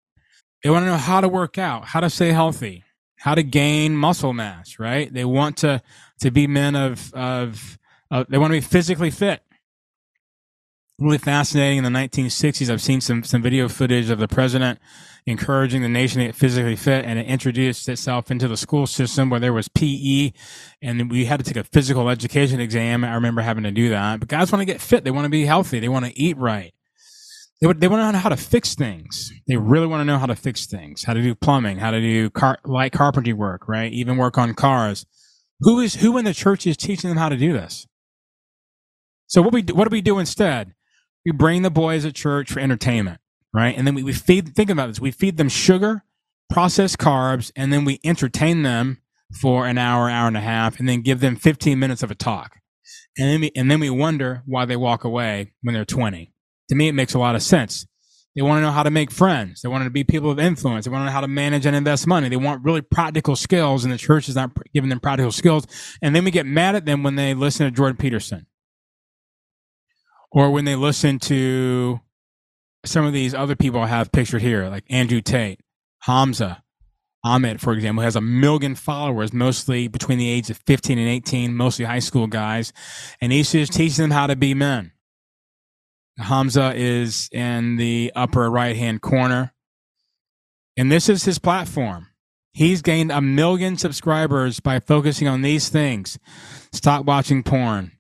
They 0.63 0.71
want 0.71 0.85
to 0.85 0.91
know 0.91 0.97
how 0.97 1.21
to 1.21 1.29
work 1.29 1.59
out, 1.59 1.87
how 1.87 2.01
to 2.01 2.11
stay 2.11 2.31
healthy, 2.31 2.85
how 3.19 3.35
to 3.35 3.43
gain 3.43 3.97
muscle 3.97 4.33
mass, 4.33 4.79
right? 4.79 5.13
They 5.13 5.25
want 5.25 5.59
to, 5.59 5.83
to 6.21 6.31
be 6.31 6.47
men 6.47 6.77
of, 6.77 7.13
of, 7.15 7.79
uh, 8.11 8.25
they 8.29 8.39
want 8.39 8.53
to 8.53 8.57
be 8.57 8.67
physically 8.67 9.11
fit 9.11 9.43
really 10.99 11.19
fascinating. 11.19 11.79
In 11.79 11.85
the 11.85 11.91
1960s, 11.91 12.71
I've 12.71 12.83
seen 12.83 13.01
some 13.01 13.23
some 13.23 13.43
video 13.43 13.69
footage 13.69 14.11
of 14.11 14.19
the 14.19 14.29
president 14.29 14.79
encouraging 15.27 15.83
the 15.83 15.89
nation 15.89 16.21
to 16.21 16.27
get 16.27 16.35
physically 16.35 16.77
fit, 16.77 17.05
and 17.05 17.19
it 17.19 17.27
introduced 17.27 17.89
itself 17.89 18.31
into 18.31 18.49
the 18.49 18.57
school 18.57 18.87
system 18.87 19.29
where 19.29 19.41
there 19.41 19.53
was 19.53 19.69
PE, 19.69 20.33
and 20.81 21.11
we 21.11 21.27
had 21.27 21.39
to 21.39 21.45
take 21.45 21.57
a 21.57 21.65
physical 21.65 22.09
education 22.09 22.61
exam. 22.61 23.05
I 23.05 23.15
remember 23.15 23.43
having 23.43 23.65
to 23.65 23.71
do 23.71 23.91
that. 23.91 24.21
But 24.21 24.29
guys 24.29 24.53
want 24.53 24.61
to 24.61 24.67
get 24.67 24.81
fit; 24.81 25.05
they 25.05 25.11
want 25.11 25.25
to 25.25 25.31
be 25.31 25.45
healthy, 25.45 25.81
they 25.81 25.89
want 25.89 26.07
to 26.07 26.19
eat 26.19 26.37
right. 26.39 26.73
They, 27.61 27.73
they 27.73 27.89
want 27.89 28.01
to 28.03 28.13
know 28.13 28.19
how 28.19 28.29
to 28.29 28.37
fix 28.37 28.75
things. 28.75 29.33
They 29.49 29.57
really 29.57 29.87
want 29.87 30.03
to 30.03 30.05
know 30.05 30.19
how 30.19 30.27
to 30.27 30.37
fix 30.37 30.67
things, 30.67 31.05
how 31.05 31.15
to 31.15 31.23
do 31.23 31.35
plumbing, 31.35 31.79
how 31.79 31.91
to 31.91 32.01
do 32.01 32.29
car, 32.29 32.59
light 32.65 32.93
carpentry 32.93 33.33
work, 33.33 33.67
right? 33.67 33.91
Even 33.93 34.19
work 34.19 34.37
on 34.37 34.55
cars. 34.55 35.07
Who 35.61 35.81
is 35.81 35.97
who 35.97 36.19
in 36.19 36.25
the 36.25 36.35
church 36.35 36.67
is 36.67 36.77
teaching 36.77 37.09
them 37.09 37.19
how 37.19 37.31
to 37.31 37.37
do 37.37 37.53
this? 37.53 37.87
So 39.27 39.43
what 39.43 39.53
we 39.53 39.63
what 39.63 39.89
do 39.89 39.93
we 39.93 40.03
do 40.03 40.19
instead? 40.19 40.75
We 41.27 41.33
bring 41.33 41.63
the 41.63 41.71
boys 41.71 42.05
at 42.05 42.15
church 42.15 42.53
for 42.53 42.61
entertainment, 42.61 43.21
right? 43.53 43.77
And 43.77 43.85
then 43.85 43.97
we, 43.97 44.05
we 44.05 44.13
feed, 44.13 44.55
think 44.55 44.71
about 44.71 44.87
this, 44.87 45.01
we 45.01 45.11
feed 45.11 45.37
them 45.37 45.49
sugar, 45.49 46.05
processed 46.49 46.99
carbs, 46.99 47.51
and 47.57 47.73
then 47.73 47.85
we 47.85 47.99
entertain 48.05 48.63
them 48.63 49.03
for 49.41 49.67
an 49.67 49.77
hour, 49.77 50.09
hour 50.09 50.29
and 50.29 50.37
a 50.37 50.41
half, 50.41 50.79
and 50.79 50.89
then 50.89 51.03
give 51.03 51.19
them 51.19 51.35
15 51.35 51.77
minutes 51.81 52.05
of 52.05 52.13
a 52.13 52.15
talk. 52.15 52.59
And 53.19 53.29
then 53.29 53.41
we, 53.41 53.51
and 53.57 53.69
then 53.69 53.81
we 53.81 53.91
wonder 53.91 54.45
why 54.47 54.67
they 54.67 54.77
walk 54.77 55.03
away 55.03 55.53
when 55.63 55.75
they're 55.75 55.85
20. 55.85 56.33
To 56.69 56.75
me, 56.77 56.87
it 56.87 56.93
makes 56.93 57.15
a 57.15 57.19
lot 57.19 57.35
of 57.35 57.43
sense. 57.43 57.87
They 58.37 58.43
want 58.43 58.59
to 58.59 58.63
know 58.63 58.71
how 58.71 58.85
to 58.85 58.91
make 58.91 59.11
friends. 59.11 59.63
They 59.63 59.69
want 59.69 59.83
to 59.83 59.91
be 59.91 60.05
people 60.05 60.31
of 60.31 60.39
influence. 60.39 60.85
They 60.85 60.93
want 60.93 61.03
to 61.03 61.07
know 61.07 61.13
how 61.13 61.23
to 61.23 61.29
manage 61.29 61.67
and 61.67 61.75
invest 61.75 62.07
money. 62.07 62.29
They 62.29 62.37
want 62.37 62.63
really 62.63 62.83
practical 62.83 63.35
skills, 63.35 63.83
and 63.83 63.93
the 63.93 63.99
church 63.99 64.29
is 64.29 64.37
not 64.37 64.53
giving 64.73 64.91
them 64.91 65.01
practical 65.01 65.33
skills. 65.33 65.67
And 66.03 66.15
then 66.15 66.25
we 66.25 66.31
get 66.31 66.47
mad 66.47 66.77
at 66.77 66.85
them 66.85 67.03
when 67.03 67.17
they 67.17 67.35
listen 67.35 67.67
to 67.67 67.73
Jordan 67.73 67.97
Peterson 67.97 68.47
or 70.37 70.51
when 70.51 70.67
they 70.67 70.75
listen 70.75 71.19
to 71.19 71.99
some 72.85 73.07
of 73.07 73.15
these 73.15 73.33
other 73.33 73.57
people 73.57 73.81
I 73.81 73.87
have 73.87 74.13
pictured 74.13 74.43
here, 74.43 74.69
like 74.69 74.85
Andrew 74.91 75.23
Tate, 75.23 75.61
Hamza, 76.01 76.63
Ahmed, 77.25 77.59
for 77.59 77.73
example, 77.73 78.05
has 78.05 78.17
a 78.17 78.21
million 78.21 78.75
followers, 78.75 79.33
mostly 79.33 79.89
between 79.89 80.19
the 80.19 80.29
age 80.29 80.51
of 80.51 80.59
15 80.59 80.99
and 80.99 81.09
18, 81.09 81.55
mostly 81.55 81.87
high 81.87 82.01
school 82.01 82.27
guys. 82.27 82.75
And 83.19 83.33
he's 83.33 83.51
just 83.51 83.73
teaching 83.73 84.03
them 84.03 84.11
how 84.11 84.27
to 84.27 84.37
be 84.37 84.53
men. 84.53 84.93
Hamza 86.19 86.75
is 86.77 87.31
in 87.33 87.77
the 87.77 88.13
upper 88.15 88.51
right 88.51 88.77
hand 88.77 89.01
corner. 89.01 89.55
And 90.77 90.93
this 90.93 91.09
is 91.09 91.25
his 91.25 91.39
platform. 91.39 92.09
He's 92.53 92.83
gained 92.83 93.11
a 93.11 93.23
million 93.23 93.79
subscribers 93.79 94.61
by 94.61 94.81
focusing 94.81 95.29
on 95.29 95.41
these 95.41 95.71
things 95.71 96.19
stop 96.73 97.07
watching 97.07 97.43
porn, 97.43 97.93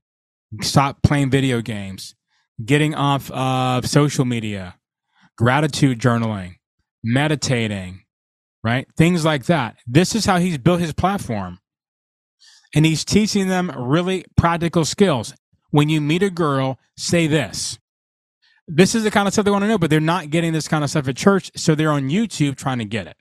stop 0.60 1.02
playing 1.02 1.30
video 1.30 1.62
games, 1.62 2.14
getting 2.64 2.94
off 2.94 3.30
of 3.30 3.86
social 3.86 4.24
media, 4.24 4.76
gratitude 5.36 5.98
journaling, 5.98 6.54
meditating, 7.04 8.02
right? 8.64 8.86
Things 8.96 9.24
like 9.24 9.46
that. 9.46 9.76
This 9.86 10.14
is 10.14 10.24
how 10.24 10.38
he's 10.38 10.58
built 10.58 10.80
his 10.80 10.92
platform. 10.92 11.58
And 12.74 12.84
he's 12.84 13.04
teaching 13.04 13.48
them 13.48 13.70
really 13.76 14.24
practical 14.36 14.84
skills. 14.84 15.34
When 15.70 15.88
you 15.88 16.00
meet 16.00 16.22
a 16.22 16.30
girl, 16.30 16.78
say 16.96 17.26
this. 17.26 17.78
This 18.68 18.94
is 18.94 19.04
the 19.04 19.10
kind 19.10 19.28
of 19.28 19.34
stuff 19.34 19.44
they 19.44 19.50
want 19.50 19.62
to 19.62 19.68
know, 19.68 19.78
but 19.78 19.90
they're 19.90 20.00
not 20.00 20.30
getting 20.30 20.52
this 20.52 20.66
kind 20.66 20.82
of 20.82 20.90
stuff 20.90 21.06
at 21.08 21.16
church. 21.16 21.50
So 21.56 21.74
they're 21.74 21.90
on 21.90 22.08
YouTube 22.08 22.56
trying 22.56 22.78
to 22.78 22.84
get 22.84 23.06
it. 23.06 23.16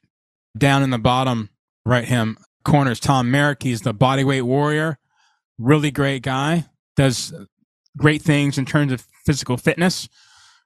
Down 0.58 0.82
in 0.82 0.90
the 0.90 0.98
bottom 0.98 1.50
right 1.86 2.06
hand 2.06 2.38
corner 2.64 2.92
is 2.92 3.00
Tom 3.00 3.30
Merrick. 3.30 3.62
He's 3.62 3.82
the 3.82 3.94
bodyweight 3.94 4.42
warrior. 4.42 4.98
Really 5.58 5.92
great 5.92 6.24
guy. 6.24 6.66
Does 6.96 7.34
great 7.98 8.22
things 8.22 8.58
in 8.58 8.66
terms 8.66 8.92
of 8.92 9.06
physical 9.26 9.58
fitness. 9.58 10.08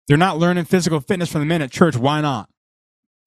They're 0.08 0.18
not 0.18 0.40
learning 0.40 0.66
physical 0.66 1.00
fitness 1.00 1.32
from 1.32 1.42
the 1.42 1.46
men 1.46 1.62
at 1.62 1.72
church. 1.72 1.96
Why 1.96 2.22
not? 2.22 2.50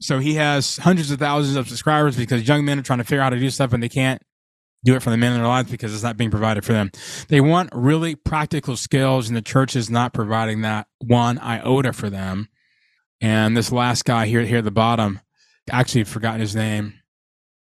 So 0.00 0.18
he 0.18 0.34
has 0.34 0.78
hundreds 0.78 1.10
of 1.10 1.20
thousands 1.20 1.56
of 1.56 1.68
subscribers 1.68 2.16
because 2.16 2.46
young 2.46 2.64
men 2.64 2.78
are 2.78 2.82
trying 2.82 2.98
to 2.98 3.04
figure 3.04 3.20
out 3.20 3.26
how 3.26 3.30
to 3.30 3.38
do 3.38 3.50
stuff 3.50 3.72
and 3.72 3.82
they 3.82 3.88
can't 3.88 4.20
do 4.84 4.96
it 4.96 5.02
for 5.02 5.10
the 5.10 5.16
men 5.16 5.32
in 5.32 5.38
their 5.38 5.46
lives 5.46 5.70
because 5.70 5.94
it's 5.94 6.02
not 6.02 6.16
being 6.16 6.30
provided 6.30 6.64
for 6.64 6.72
them. 6.72 6.90
They 7.28 7.40
want 7.40 7.70
really 7.72 8.16
practical 8.16 8.76
skills, 8.76 9.28
and 9.28 9.36
the 9.36 9.42
church 9.42 9.76
is 9.76 9.90
not 9.90 10.12
providing 10.12 10.62
that 10.62 10.88
one 10.98 11.38
iota 11.38 11.92
for 11.92 12.10
them. 12.10 12.48
And 13.20 13.56
this 13.56 13.70
last 13.70 14.04
guy 14.04 14.26
here, 14.26 14.42
here 14.42 14.58
at 14.58 14.64
the 14.64 14.72
bottom, 14.72 15.20
actually 15.70 16.04
forgotten 16.04 16.40
his 16.40 16.56
name. 16.56 16.94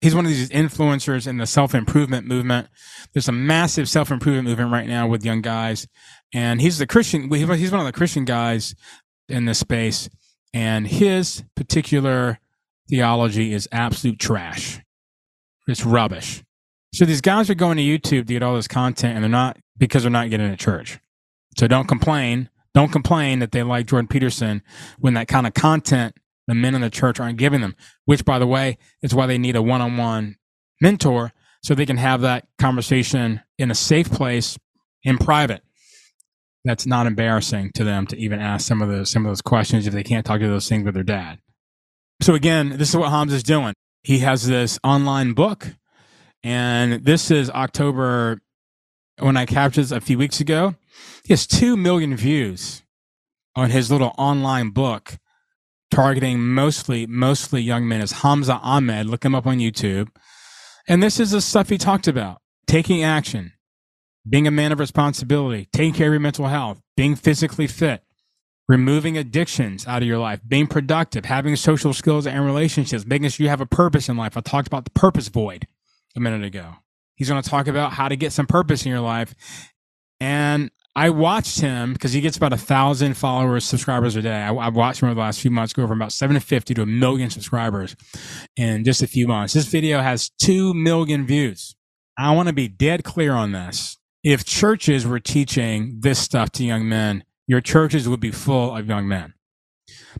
He's 0.02 0.16
one 0.16 0.26
of 0.26 0.30
these 0.30 0.50
influencers 0.50 1.28
in 1.28 1.38
the 1.38 1.46
self 1.46 1.76
improvement 1.76 2.26
movement. 2.26 2.66
There's 3.12 3.28
a 3.28 3.32
massive 3.32 3.88
self 3.88 4.10
improvement 4.10 4.48
movement 4.48 4.72
right 4.72 4.88
now 4.88 5.06
with 5.06 5.24
young 5.24 5.40
guys, 5.40 5.86
and 6.34 6.60
he's 6.60 6.78
the 6.78 6.88
Christian. 6.88 7.32
He's 7.32 7.70
one 7.70 7.80
of 7.80 7.86
the 7.86 7.92
Christian 7.92 8.24
guys 8.24 8.74
in 9.28 9.44
this 9.44 9.60
space, 9.60 10.10
and 10.52 10.88
his 10.88 11.44
particular 11.54 12.40
theology 12.90 13.52
is 13.52 13.68
absolute 13.70 14.18
trash. 14.18 14.80
It's 15.68 15.86
rubbish. 15.86 16.42
So 16.92 17.04
these 17.04 17.20
guys 17.20 17.48
are 17.48 17.54
going 17.54 17.76
to 17.76 17.82
YouTube 17.82 18.26
to 18.26 18.34
get 18.34 18.42
all 18.42 18.56
this 18.56 18.68
content, 18.68 19.14
and 19.14 19.22
they're 19.22 19.30
not 19.30 19.56
because 19.78 20.02
they're 20.02 20.10
not 20.10 20.30
getting 20.30 20.50
to 20.50 20.56
church. 20.56 20.98
So 21.56 21.68
don't 21.68 21.86
complain. 21.86 22.50
Don't 22.74 22.90
complain 22.90 23.38
that 23.38 23.52
they 23.52 23.62
like 23.62 23.86
Jordan 23.86 24.08
Peterson 24.08 24.62
when 24.98 25.14
that 25.14 25.28
kind 25.28 25.46
of 25.46 25.54
content 25.54 26.16
the 26.52 26.60
men 26.60 26.74
in 26.74 26.82
the 26.82 26.90
church 26.90 27.18
aren't 27.18 27.38
giving 27.38 27.62
them. 27.62 27.74
Which, 28.04 28.24
by 28.24 28.38
the 28.38 28.46
way, 28.46 28.76
is 29.00 29.14
why 29.14 29.26
they 29.26 29.38
need 29.38 29.56
a 29.56 29.62
one-on-one 29.62 30.36
mentor 30.80 31.32
so 31.62 31.74
they 31.74 31.86
can 31.86 31.96
have 31.96 32.20
that 32.20 32.46
conversation 32.58 33.40
in 33.58 33.70
a 33.70 33.74
safe 33.74 34.10
place 34.10 34.58
in 35.02 35.16
private 35.16 35.62
that's 36.64 36.86
not 36.86 37.06
embarrassing 37.06 37.72
to 37.74 37.84
them 37.84 38.06
to 38.06 38.16
even 38.16 38.38
ask 38.38 38.66
some 38.66 38.82
of 38.82 38.88
those 38.88 39.10
some 39.10 39.24
of 39.24 39.30
those 39.30 39.42
questions 39.42 39.86
if 39.86 39.94
they 39.94 40.02
can't 40.02 40.24
talk 40.26 40.40
to 40.40 40.48
those 40.48 40.68
things 40.68 40.84
with 40.84 40.94
their 40.94 41.02
dad. 41.02 41.38
So 42.20 42.34
again, 42.34 42.76
this 42.76 42.90
is 42.90 42.96
what 42.96 43.10
Hamza 43.10 43.36
is 43.36 43.42
doing. 43.42 43.74
He 44.02 44.18
has 44.18 44.46
this 44.46 44.78
online 44.84 45.32
book, 45.32 45.68
and 46.44 47.04
this 47.04 47.30
is 47.30 47.50
October 47.50 48.40
when 49.18 49.36
I 49.36 49.46
captured 49.46 49.82
this 49.82 49.90
a 49.90 50.00
few 50.00 50.18
weeks 50.18 50.40
ago. 50.40 50.74
He 51.24 51.32
has 51.32 51.46
two 51.46 51.76
million 51.76 52.16
views 52.16 52.82
on 53.56 53.70
his 53.70 53.90
little 53.90 54.14
online 54.18 54.70
book, 54.70 55.18
targeting 55.92 56.40
mostly 56.40 57.06
mostly 57.06 57.62
young 57.62 57.86
men. 57.86 58.00
Is 58.00 58.12
Hamza 58.12 58.54
Ahmed? 58.54 59.06
Look 59.06 59.24
him 59.24 59.34
up 59.34 59.46
on 59.46 59.58
YouTube. 59.58 60.08
And 60.88 61.02
this 61.02 61.20
is 61.20 61.30
the 61.30 61.40
stuff 61.40 61.68
he 61.68 61.78
talked 61.78 62.08
about: 62.08 62.40
taking 62.66 63.04
action, 63.04 63.52
being 64.28 64.48
a 64.48 64.50
man 64.50 64.72
of 64.72 64.80
responsibility, 64.80 65.68
taking 65.72 65.94
care 65.94 66.08
of 66.08 66.14
your 66.14 66.20
mental 66.20 66.46
health, 66.46 66.80
being 66.96 67.14
physically 67.14 67.66
fit, 67.66 68.02
removing 68.68 69.16
addictions 69.16 69.86
out 69.86 70.02
of 70.02 70.08
your 70.08 70.18
life, 70.18 70.40
being 70.46 70.66
productive, 70.66 71.26
having 71.26 71.54
social 71.54 71.92
skills 71.92 72.26
and 72.26 72.44
relationships, 72.44 73.06
making 73.06 73.28
sure 73.28 73.44
you 73.44 73.50
have 73.50 73.60
a 73.60 73.66
purpose 73.66 74.08
in 74.08 74.16
life. 74.16 74.36
I 74.36 74.40
talked 74.40 74.66
about 74.66 74.84
the 74.84 74.90
purpose 74.90 75.28
void 75.28 75.66
a 76.16 76.20
minute 76.20 76.44
ago. 76.44 76.74
He's 77.14 77.28
going 77.28 77.42
to 77.42 77.48
talk 77.48 77.68
about 77.68 77.92
how 77.92 78.08
to 78.08 78.16
get 78.16 78.32
some 78.32 78.46
purpose 78.46 78.84
in 78.84 78.90
your 78.90 79.00
life. 79.00 79.34
And 80.20 80.70
I 80.94 81.08
watched 81.08 81.60
him 81.60 81.94
because 81.94 82.12
he 82.12 82.20
gets 82.20 82.36
about 82.36 82.52
a 82.52 82.58
thousand 82.58 83.14
followers, 83.16 83.64
subscribers 83.64 84.14
a 84.14 84.22
day. 84.22 84.42
I, 84.42 84.52
have 84.64 84.76
watched 84.76 85.00
him 85.00 85.08
over 85.08 85.14
the 85.14 85.20
last 85.20 85.40
few 85.40 85.50
months 85.50 85.72
go 85.72 85.86
from 85.86 85.98
about 85.98 86.12
750 86.12 86.74
to 86.74 86.82
a 86.82 86.86
million 86.86 87.30
subscribers 87.30 87.96
in 88.56 88.84
just 88.84 89.02
a 89.02 89.06
few 89.06 89.26
months. 89.26 89.54
This 89.54 89.66
video 89.66 90.02
has 90.02 90.30
2 90.42 90.74
million 90.74 91.26
views. 91.26 91.74
I 92.18 92.32
want 92.32 92.48
to 92.48 92.54
be 92.54 92.68
dead 92.68 93.04
clear 93.04 93.32
on 93.32 93.52
this 93.52 93.96
if 94.22 94.44
churches 94.44 95.06
were 95.06 95.18
teaching 95.18 95.98
this 96.00 96.18
stuff 96.18 96.50
to 96.52 96.64
young 96.64 96.88
men, 96.88 97.24
your 97.46 97.60
churches 97.60 98.08
would 98.08 98.20
be 98.20 98.30
full 98.30 98.76
of 98.76 98.86
young 98.86 99.08
men. 99.08 99.34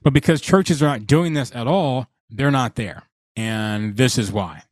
But 0.02 0.12
because 0.12 0.40
churches 0.40 0.82
are 0.82 0.86
not 0.86 1.06
doing 1.06 1.34
this 1.34 1.54
at 1.54 1.66
all, 1.66 2.08
they're 2.30 2.50
not 2.50 2.74
there. 2.74 3.04
And 3.36 3.96
this 3.96 4.18
is 4.18 4.32
why. 4.32 4.62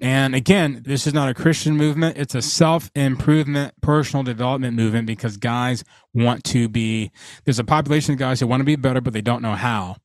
And 0.00 0.34
again, 0.34 0.82
this 0.84 1.06
is 1.06 1.14
not 1.14 1.28
a 1.28 1.34
Christian 1.34 1.76
movement. 1.76 2.16
It's 2.16 2.34
a 2.34 2.42
self 2.42 2.90
improvement, 2.94 3.74
personal 3.82 4.22
development 4.22 4.76
movement 4.76 5.06
because 5.06 5.36
guys 5.36 5.82
want 6.14 6.44
to 6.44 6.68
be, 6.68 7.10
there's 7.44 7.58
a 7.58 7.64
population 7.64 8.12
of 8.12 8.18
guys 8.18 8.40
that 8.40 8.46
want 8.46 8.60
to 8.60 8.64
be 8.64 8.76
better, 8.76 9.00
but 9.00 9.12
they 9.12 9.20
don't 9.20 9.42
know 9.42 9.54
how. 9.54 9.96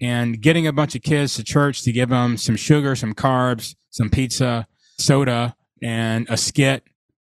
And 0.00 0.40
getting 0.40 0.68
a 0.68 0.72
bunch 0.72 0.94
of 0.94 1.02
kids 1.02 1.34
to 1.34 1.42
church 1.42 1.82
to 1.82 1.90
give 1.90 2.10
them 2.10 2.36
some 2.36 2.54
sugar, 2.54 2.94
some 2.94 3.14
carbs, 3.14 3.74
some 3.90 4.08
pizza, 4.08 4.68
soda, 4.98 5.56
and 5.82 6.28
a 6.30 6.36
skit 6.36 6.84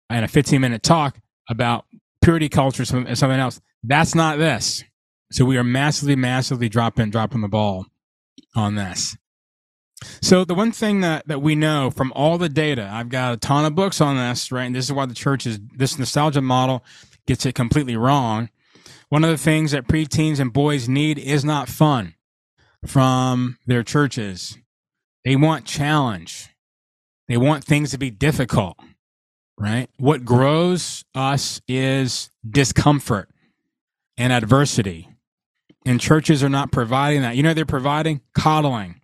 and 0.09 0.25
a 0.25 0.29
15 0.29 0.61
minute 0.61 0.83
talk 0.85 1.19
about 1.49 1.87
purity 2.23 2.49
culture 2.49 2.85
something 2.85 3.31
else. 3.31 3.61
That's 3.83 4.15
not 4.15 4.39
this. 4.39 4.85
So 5.33 5.45
we 5.45 5.57
are 5.57 5.65
massively, 5.65 6.17
massively 6.17 6.69
dropping, 6.69 7.11
dropping 7.11 7.41
the 7.41 7.49
ball 7.49 7.87
on 8.55 8.75
this. 8.75 9.17
So 10.23 10.45
the 10.45 10.55
one 10.55 10.73
thing 10.73 11.01
that, 11.01 11.27
that 11.29 11.43
we 11.43 11.55
know 11.55 11.91
from 11.91 12.13
all 12.15 12.39
the 12.39 12.49
data, 12.49 12.89
I've 12.91 13.09
got 13.09 13.35
a 13.35 13.37
ton 13.37 13.65
of 13.65 13.75
books 13.75 14.01
on 14.01 14.17
this, 14.17 14.51
right? 14.51 14.65
And 14.65 14.75
this 14.75 14.87
is 14.87 14.93
why 14.93 15.07
the 15.07 15.15
church 15.15 15.47
is 15.47 15.59
this 15.77 15.99
nostalgia 15.99 16.41
model 16.41 16.85
gets 17.27 17.45
it 17.47 17.55
completely 17.55 17.97
wrong. 17.97 18.49
One 19.09 19.25
of 19.25 19.31
the 19.31 19.37
things 19.37 19.73
that 19.73 19.89
preteens 19.89 20.39
and 20.39 20.53
boys 20.53 20.89
need 20.89 21.19
is 21.19 21.45
not 21.45 21.69
fun 21.69 22.15
from 22.87 23.59
their 23.67 23.83
churches. 23.83 24.57
They 25.25 25.37
want 25.37 25.67
challenge. 25.67 26.49
They 27.29 27.37
want 27.37 27.65
things 27.65 27.91
to 27.91 27.99
be 27.99 28.11
difficult, 28.11 28.77
right? 29.59 29.89
What 29.99 30.25
grows 30.25 31.05
us 31.15 31.61
is 31.69 32.31
discomfort 32.49 33.29
and 34.17 34.33
adversity. 34.33 35.09
And 35.87 36.01
churches 36.01 36.43
are 36.43 36.49
not 36.49 36.73
providing 36.73 37.23
that. 37.23 37.37
You 37.37 37.43
know, 37.43 37.55
they're 37.55 37.65
providing 37.65 38.21
coddling 38.35 39.00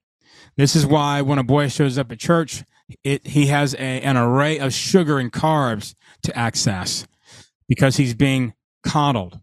this 0.56 0.74
is 0.74 0.86
why 0.86 1.22
when 1.22 1.38
a 1.38 1.44
boy 1.44 1.68
shows 1.68 1.98
up 1.98 2.10
at 2.10 2.18
church, 2.18 2.64
it, 3.04 3.26
he 3.26 3.46
has 3.46 3.74
a, 3.74 3.78
an 3.78 4.16
array 4.16 4.58
of 4.58 4.72
sugar 4.72 5.18
and 5.18 5.32
carbs 5.32 5.94
to 6.22 6.36
access 6.36 7.06
because 7.68 7.96
he's 7.96 8.14
being 8.14 8.54
coddled. 8.82 9.40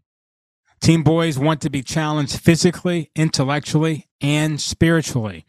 Teen 0.82 1.04
boys 1.04 1.40
want 1.40 1.62
to 1.62 1.70
be 1.70 1.82
challenged 1.82 2.40
physically, 2.40 3.10
intellectually, 3.16 4.08
and 4.22 4.60
spiritually. 4.60 5.46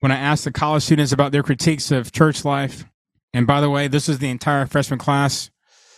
When 0.00 0.12
I 0.12 0.16
asked 0.16 0.44
the 0.44 0.52
college 0.52 0.82
students 0.82 1.12
about 1.12 1.32
their 1.32 1.42
critiques 1.42 1.90
of 1.90 2.12
church 2.12 2.44
life, 2.44 2.84
and 3.32 3.46
by 3.46 3.60
the 3.60 3.70
way, 3.70 3.86
this 3.88 4.08
is 4.08 4.18
the 4.18 4.30
entire 4.30 4.66
freshman 4.66 4.98
class, 4.98 5.50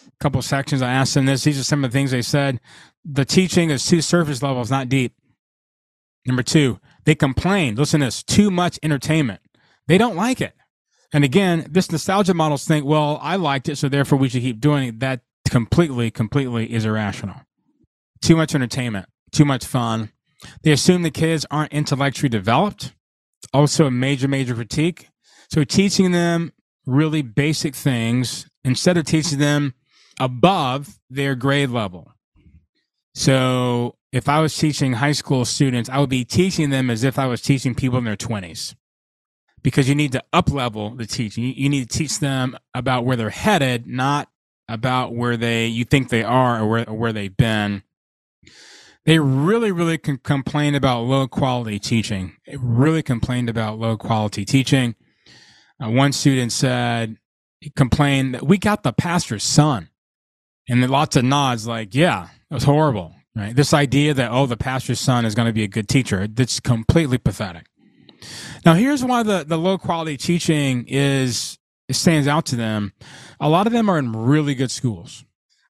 a 0.06 0.22
couple 0.22 0.42
sections 0.42 0.82
I 0.82 0.92
asked 0.92 1.14
them 1.14 1.26
this. 1.26 1.44
These 1.44 1.58
are 1.58 1.64
some 1.64 1.84
of 1.84 1.90
the 1.90 1.98
things 1.98 2.10
they 2.10 2.22
said. 2.22 2.60
The 3.04 3.24
teaching 3.24 3.70
is 3.70 3.86
too 3.86 4.00
surface 4.00 4.42
level, 4.42 4.60
it's 4.60 4.70
not 4.70 4.88
deep. 4.88 5.14
Number 6.26 6.42
two, 6.42 6.78
they 7.04 7.14
complain. 7.14 7.74
Listen 7.74 8.00
to 8.00 8.06
this 8.06 8.22
too 8.22 8.50
much 8.50 8.78
entertainment. 8.82 9.40
They 9.86 9.98
don't 9.98 10.16
like 10.16 10.40
it. 10.40 10.54
And 11.12 11.24
again, 11.24 11.66
this 11.70 11.92
nostalgia 11.92 12.34
models 12.34 12.64
think, 12.64 12.86
well, 12.86 13.18
I 13.20 13.36
liked 13.36 13.68
it, 13.68 13.76
so 13.76 13.88
therefore 13.88 14.18
we 14.18 14.28
should 14.28 14.42
keep 14.42 14.60
doing 14.60 14.88
it. 14.88 15.00
That 15.00 15.20
completely, 15.50 16.10
completely 16.10 16.72
is 16.72 16.84
irrational. 16.84 17.36
Too 18.22 18.36
much 18.36 18.54
entertainment, 18.54 19.06
too 19.32 19.44
much 19.44 19.64
fun. 19.64 20.10
They 20.62 20.72
assume 20.72 21.02
the 21.02 21.10
kids 21.10 21.44
aren't 21.50 21.72
intellectually 21.72 22.30
developed. 22.30 22.94
Also, 23.52 23.86
a 23.86 23.90
major, 23.90 24.28
major 24.28 24.54
critique. 24.54 25.08
So, 25.50 25.64
teaching 25.64 26.12
them 26.12 26.52
really 26.86 27.20
basic 27.20 27.74
things 27.74 28.46
instead 28.64 28.96
of 28.96 29.04
teaching 29.04 29.38
them 29.38 29.74
above 30.18 30.98
their 31.10 31.34
grade 31.34 31.68
level. 31.68 32.12
So, 33.14 33.96
if 34.12 34.28
I 34.28 34.40
was 34.40 34.56
teaching 34.56 34.94
high 34.94 35.12
school 35.12 35.44
students, 35.44 35.88
I 35.88 35.98
would 35.98 36.10
be 36.10 36.24
teaching 36.24 36.70
them 36.70 36.90
as 36.90 37.02
if 37.02 37.18
I 37.18 37.26
was 37.26 37.40
teaching 37.40 37.74
people 37.74 37.98
in 37.98 38.04
their 38.04 38.16
20s 38.16 38.74
because 39.62 39.88
you 39.88 39.94
need 39.94 40.12
to 40.12 40.22
up 40.32 40.50
level 40.50 40.90
the 40.90 41.06
teaching. 41.06 41.44
You 41.44 41.68
need 41.68 41.88
to 41.88 41.98
teach 41.98 42.20
them 42.20 42.56
about 42.74 43.04
where 43.04 43.16
they're 43.16 43.30
headed, 43.30 43.86
not 43.86 44.28
about 44.68 45.14
where 45.14 45.36
they 45.36 45.66
you 45.66 45.84
think 45.84 46.10
they 46.10 46.22
are 46.22 46.60
or 46.60 46.68
where, 46.68 46.88
or 46.88 46.94
where 46.94 47.12
they've 47.12 47.36
been. 47.36 47.82
They 49.04 49.18
really, 49.18 49.72
really 49.72 49.98
can 49.98 50.18
complain 50.18 50.74
about 50.74 51.02
low 51.02 51.26
quality 51.26 51.78
teaching. 51.80 52.36
They 52.46 52.56
really 52.56 53.02
complained 53.02 53.48
about 53.48 53.78
low 53.78 53.96
quality 53.96 54.44
teaching. 54.44 54.94
Uh, 55.82 55.90
one 55.90 56.12
student 56.12 56.52
said, 56.52 57.16
he 57.60 57.70
complained 57.70 58.34
that 58.34 58.46
we 58.46 58.58
got 58.58 58.84
the 58.84 58.92
pastor's 58.92 59.42
son. 59.42 59.88
And 60.68 60.88
lots 60.88 61.16
of 61.16 61.24
nods, 61.24 61.66
like, 61.66 61.94
yeah, 61.94 62.28
it 62.48 62.54
was 62.54 62.62
horrible. 62.62 63.16
Right. 63.34 63.56
This 63.56 63.72
idea 63.72 64.12
that, 64.14 64.30
oh, 64.30 64.46
the 64.46 64.58
pastor's 64.58 65.00
son 65.00 65.24
is 65.24 65.34
going 65.34 65.46
to 65.46 65.54
be 65.54 65.64
a 65.64 65.68
good 65.68 65.88
teacher, 65.88 66.26
that's 66.26 66.60
completely 66.60 67.16
pathetic. 67.16 67.66
Now, 68.64 68.74
here's 68.74 69.02
why 69.02 69.22
the, 69.22 69.44
the 69.44 69.56
low 69.56 69.78
quality 69.78 70.16
teaching 70.16 70.84
is 70.86 71.58
it 71.88 71.94
stands 71.94 72.28
out 72.28 72.44
to 72.46 72.56
them. 72.56 72.92
A 73.40 73.48
lot 73.48 73.66
of 73.66 73.72
them 73.72 73.88
are 73.88 73.98
in 73.98 74.12
really 74.12 74.54
good 74.54 74.70
schools. 74.70 75.24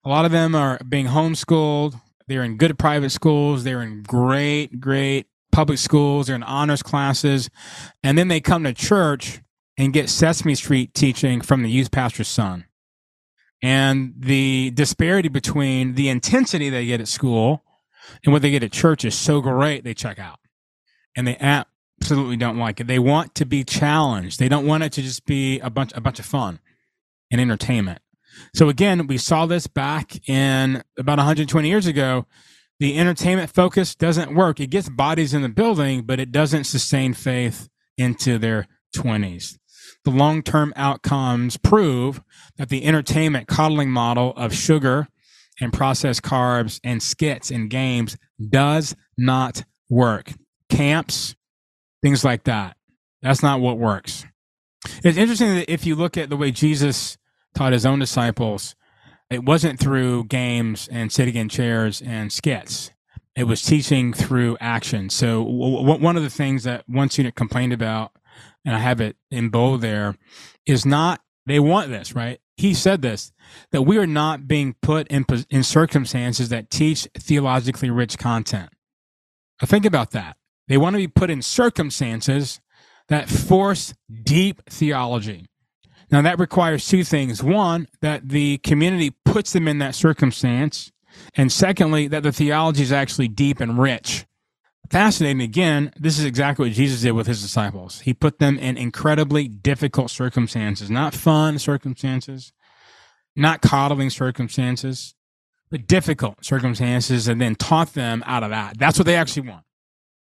A 0.05 0.09
lot 0.09 0.25
of 0.25 0.33
them 0.33 0.55
are 0.55 0.81
being 0.89 1.07
homeschooled. 1.07 1.95
They're 2.27 2.43
in 2.43 2.57
good 2.57 2.79
private 2.79 3.11
schools. 3.11 3.63
They're 3.63 3.83
in 3.83 4.03
great, 4.03 4.81
great 4.81 5.27
public 5.53 5.79
schools. 5.79 6.27
They're 6.27 6.37
in 6.37 6.43
honors 6.43 6.83
classes. 6.83 7.49
And 8.03 8.19
then 8.19 8.29
they 8.29 8.41
come 8.41 8.65
to 8.65 8.75
church 8.75 9.41
and 9.79 9.93
get 9.93 10.11
Sesame 10.11 10.57
Street 10.57 10.95
teaching 10.95 11.41
from 11.41 11.63
the 11.63 11.71
youth 11.71 11.93
pastor's 11.93 12.29
son 12.29 12.67
and 13.63 14.15
the 14.19 14.73
disparity 14.75 15.29
between 15.29 15.95
the 15.95 16.09
intensity 16.09 16.69
they 16.69 16.87
get 16.87 17.01
at 17.01 17.09
school 17.09 17.63
and 18.25 18.33
what 18.33 18.43
they 18.43 18.51
get 18.51 18.65
at 18.65 18.73
church 18.73 19.05
is 19.05 19.15
so 19.15 19.41
great 19.41 19.85
they 19.85 19.95
check 19.95 20.19
out. 20.19 20.41
And 21.17 21.27
they 21.27 21.37
absolutely 21.39 22.37
don't 22.37 22.59
like 22.59 22.81
it. 22.81 22.89
They 22.89 22.99
want 22.99 23.35
to 23.37 23.45
be 23.45 23.63
challenged. 23.63 24.41
They 24.41 24.49
don't 24.49 24.67
want 24.67 24.83
it 24.83 24.93
to 24.95 25.03
just 25.03 25.25
be 25.27 25.61
a 25.61 25.71
bunch 25.71 25.93
a 25.95 26.01
bunch 26.01 26.19
of 26.19 26.27
fun 26.27 26.59
and 27.31 27.41
entertainment. 27.41 28.01
So 28.55 28.69
again 28.69 29.07
we 29.07 29.19
saw 29.19 29.47
this 29.47 29.67
back 29.67 30.29
in 30.29 30.83
about 30.99 31.19
120 31.19 31.69
years 31.69 31.87
ago. 31.87 32.27
The 32.81 32.99
entertainment 32.99 33.51
focus 33.51 33.95
doesn't 33.95 34.35
work. 34.35 34.59
It 34.59 34.71
gets 34.71 34.89
bodies 34.89 35.35
in 35.35 35.43
the 35.43 35.49
building 35.49 36.03
but 36.03 36.19
it 36.19 36.33
doesn't 36.33 36.65
sustain 36.65 37.15
faith 37.15 37.69
into 37.97 38.39
their 38.39 38.67
20s 38.97 39.59
the 40.05 40.11
long 40.11 40.43
term 40.43 40.73
outcomes 40.77 41.57
prove 41.57 42.23
that 42.57 42.69
the 42.69 42.85
entertainment 42.85 43.49
coddling 43.49 43.91
model 43.91 44.33
of 44.37 44.55
sugar 44.55 45.09
and 45.61 45.73
processed 45.73 46.23
carbs 46.23 46.81
and 46.83 47.03
skits 47.03 47.51
and 47.51 47.71
games 47.71 48.17
does 48.51 48.97
not 49.17 49.65
work. 49.89 50.33
Camps, 50.69 51.37
things 52.03 52.25
like 52.25 52.45
that. 52.45 52.77
That's 53.21 53.43
not 53.43 53.61
what 53.61 53.79
works. 53.79 54.25
It's 55.05 55.19
interesting 55.19 55.55
that 55.55 55.73
if 55.73 55.87
you 55.87 55.95
look 55.95 56.17
at 56.17 56.29
the 56.29 56.37
way 56.37 56.51
Jesus 56.51 57.17
taught 57.55 57.73
his 57.73 57.87
own 57.87 57.99
disciples, 57.99 58.75
it 59.31 59.45
wasn't 59.45 59.79
through 59.79 60.25
games 60.25 60.89
and 60.91 61.13
sitting 61.13 61.37
in 61.37 61.49
chairs 61.49 62.03
and 62.03 62.33
skits. 62.33 62.91
It 63.37 63.45
was 63.45 63.63
teaching 63.63 64.13
through 64.13 64.59
action. 64.61 65.09
So, 65.09 65.45
w- 65.45 65.99
one 65.99 66.17
of 66.17 66.23
the 66.23 66.31
things 66.31 66.65
that 66.65 66.85
one 66.87 67.09
student 67.09 67.35
complained 67.35 67.73
about 67.73 68.13
and 68.65 68.75
I 68.75 68.79
have 68.79 69.01
it 69.01 69.17
in 69.31 69.49
bold 69.49 69.81
there, 69.81 70.17
is 70.67 70.87
not, 70.87 71.21
they 71.47 71.61
want 71.61 71.91
this, 71.91 72.15
right? 72.15 72.41
He 72.57 72.75
said 72.75 73.03
this, 73.03 73.33
that 73.73 73.83
we 73.83 73.99
are 73.99 74.07
not 74.07 74.47
being 74.47 74.77
put 74.83 75.09
in, 75.09 75.25
in 75.51 75.63
circumstances 75.63 76.49
that 76.51 76.71
teach 76.71 77.09
theologically 77.19 77.91
rich 77.91 78.19
content. 78.19 78.71
Now 79.61 79.67
think 79.67 79.85
about 79.85 80.13
that. 80.13 80.37
They 80.69 80.77
want 80.77 80.95
to 80.95 80.99
be 80.99 81.09
put 81.09 81.31
in 81.31 81.43
circumstances 81.43 82.61
that 83.09 83.29
force 83.29 83.95
deep 84.23 84.63
theology. 84.71 85.47
Now, 86.11 86.21
that 86.23 86.39
requires 86.39 86.87
two 86.87 87.05
things. 87.05 87.43
One, 87.43 87.89
that 88.03 88.29
the 88.29 88.59
community 88.59 89.15
puts 89.25 89.53
them 89.53 89.67
in 89.67 89.79
that 89.79 89.95
circumstance. 89.95 90.93
And 91.35 91.51
secondly, 91.51 92.07
that 92.09 92.23
the 92.23 92.33
theology 92.33 92.83
is 92.83 92.93
actually 92.93 93.29
deep 93.29 93.61
and 93.61 93.79
rich 93.79 94.27
fascinating. 94.93 95.43
Again 95.43 95.93
this 95.99 96.19
is 96.19 96.25
exactly 96.25 96.69
what 96.69 96.77
jesus 96.77 97.03
did 97.03 97.13
with 97.13 97.27
his 97.27 97.43
disciples. 97.43 98.01
He 98.01 98.15
put 98.15 98.39
them 98.39 98.59
in 98.59 98.77
incredibly 98.77 99.49
difficult 99.49 100.11
circumstances. 100.11 100.91
Not 100.91 101.15
fun 101.15 101.59
circumstances 101.59 102.53
not 103.35 103.63
coddling 103.63 104.11
circumstances 104.11 105.15
but 105.71 105.87
difficult 105.87 106.45
circumstances 106.45 107.29
and 107.29 107.41
then 107.41 107.55
taught 107.55 107.95
them 107.95 108.23
out 108.27 108.43
of 108.43 108.51
that. 108.51 108.79
That's 108.79 108.99
what 108.99 109.07
they 109.07 109.17
actually 109.17 109.49
want. 109.49 109.65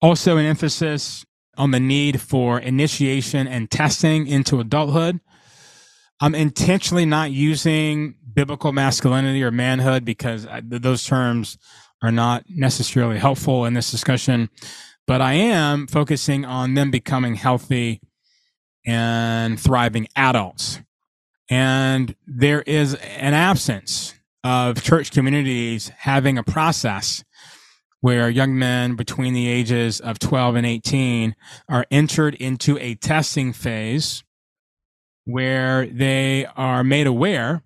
Also 0.03 0.37
an 0.37 0.45
emphasis 0.45 1.25
on 1.57 1.71
the 1.71 1.81
need 1.81 2.21
for 2.21 2.61
initiation 2.61 3.49
and 3.49 3.71
testing 3.71 4.27
into 4.27 4.61
adulthood. 4.61 5.21
I'm 6.21 6.35
intentionally 6.35 7.07
not 7.07 7.31
using 7.31 8.17
biblical 8.33 8.73
masculinity 8.73 9.43
or 9.43 9.51
manhood 9.51 10.05
because 10.05 10.47
uh, 10.47 10.61
those 10.63 11.05
terms 11.05 11.57
are 12.03 12.13
not 12.13 12.45
necessarily 12.49 13.19
helpful 13.19 13.65
in 13.65 13.75
this 13.75 13.91
discussion, 13.91 14.49
but 15.07 15.21
I 15.21 15.35
am 15.35 15.87
focusing 15.87 16.45
on 16.45 16.75
them 16.75 16.91
becoming 16.91 17.35
healthy 17.35 18.01
and 18.87 19.59
thriving 19.59 20.09
adults. 20.17 20.81
And 21.49 22.15
there 22.27 22.63
is 22.63 22.95
an 22.95 23.35
absence 23.35 24.15
of 24.45 24.83
church 24.83 25.11
communities 25.11 25.91
having 25.99 26.39
a 26.39 26.43
process 26.43 27.25
where 28.01 28.31
young 28.31 28.59
men 28.59 28.97
between 28.97 29.35
the 29.35 29.49
ages 29.49 30.01
of 30.01 30.19
12 30.19 30.57
and 30.57 30.67
18 30.67 31.35
are 31.69 31.85
entered 31.91 32.35
into 32.37 32.79
a 32.79 32.95
testing 32.95 33.53
phase 33.53 34.25
where 35.25 35.87
they 35.87 36.47
are 36.57 36.83
made 36.83 37.07
aware 37.07 37.63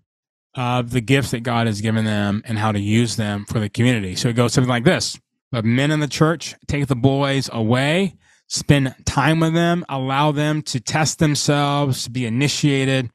of 0.54 0.90
the 0.90 1.00
gifts 1.00 1.32
that 1.32 1.42
God 1.42 1.66
has 1.66 1.80
given 1.80 2.04
them 2.04 2.42
and 2.44 2.58
how 2.58 2.72
to 2.72 2.80
use 2.80 3.16
them 3.16 3.44
for 3.44 3.58
the 3.58 3.68
community. 3.68 4.14
So 4.14 4.28
it 4.28 4.36
goes 4.36 4.52
something 4.52 4.68
like 4.68 4.84
this. 4.84 5.18
The 5.52 5.62
men 5.62 5.90
in 5.90 6.00
the 6.00 6.08
church 6.08 6.54
take 6.66 6.86
the 6.86 6.96
boys 6.96 7.48
away, 7.52 8.16
spend 8.48 8.94
time 9.04 9.40
with 9.40 9.54
them, 9.54 9.84
allow 9.88 10.32
them 10.32 10.62
to 10.62 10.80
test 10.80 11.18
themselves, 11.18 12.08
be 12.08 12.26
initiated 12.26 13.10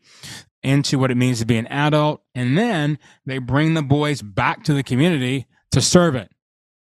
into 0.64 1.00
what 1.00 1.12
it 1.12 1.16
means 1.16 1.40
to 1.40 1.46
be 1.46 1.58
an 1.58 1.68
adult, 1.68 2.22
and 2.36 2.58
then 2.58 3.00
they 3.26 3.38
bring 3.38 3.74
the 3.74 3.82
boys 3.82 4.22
back 4.22 4.64
to 4.66 4.74
the 4.74 4.84
community 4.84 5.48
to 5.72 5.82
serve 5.82 6.16
it, 6.16 6.30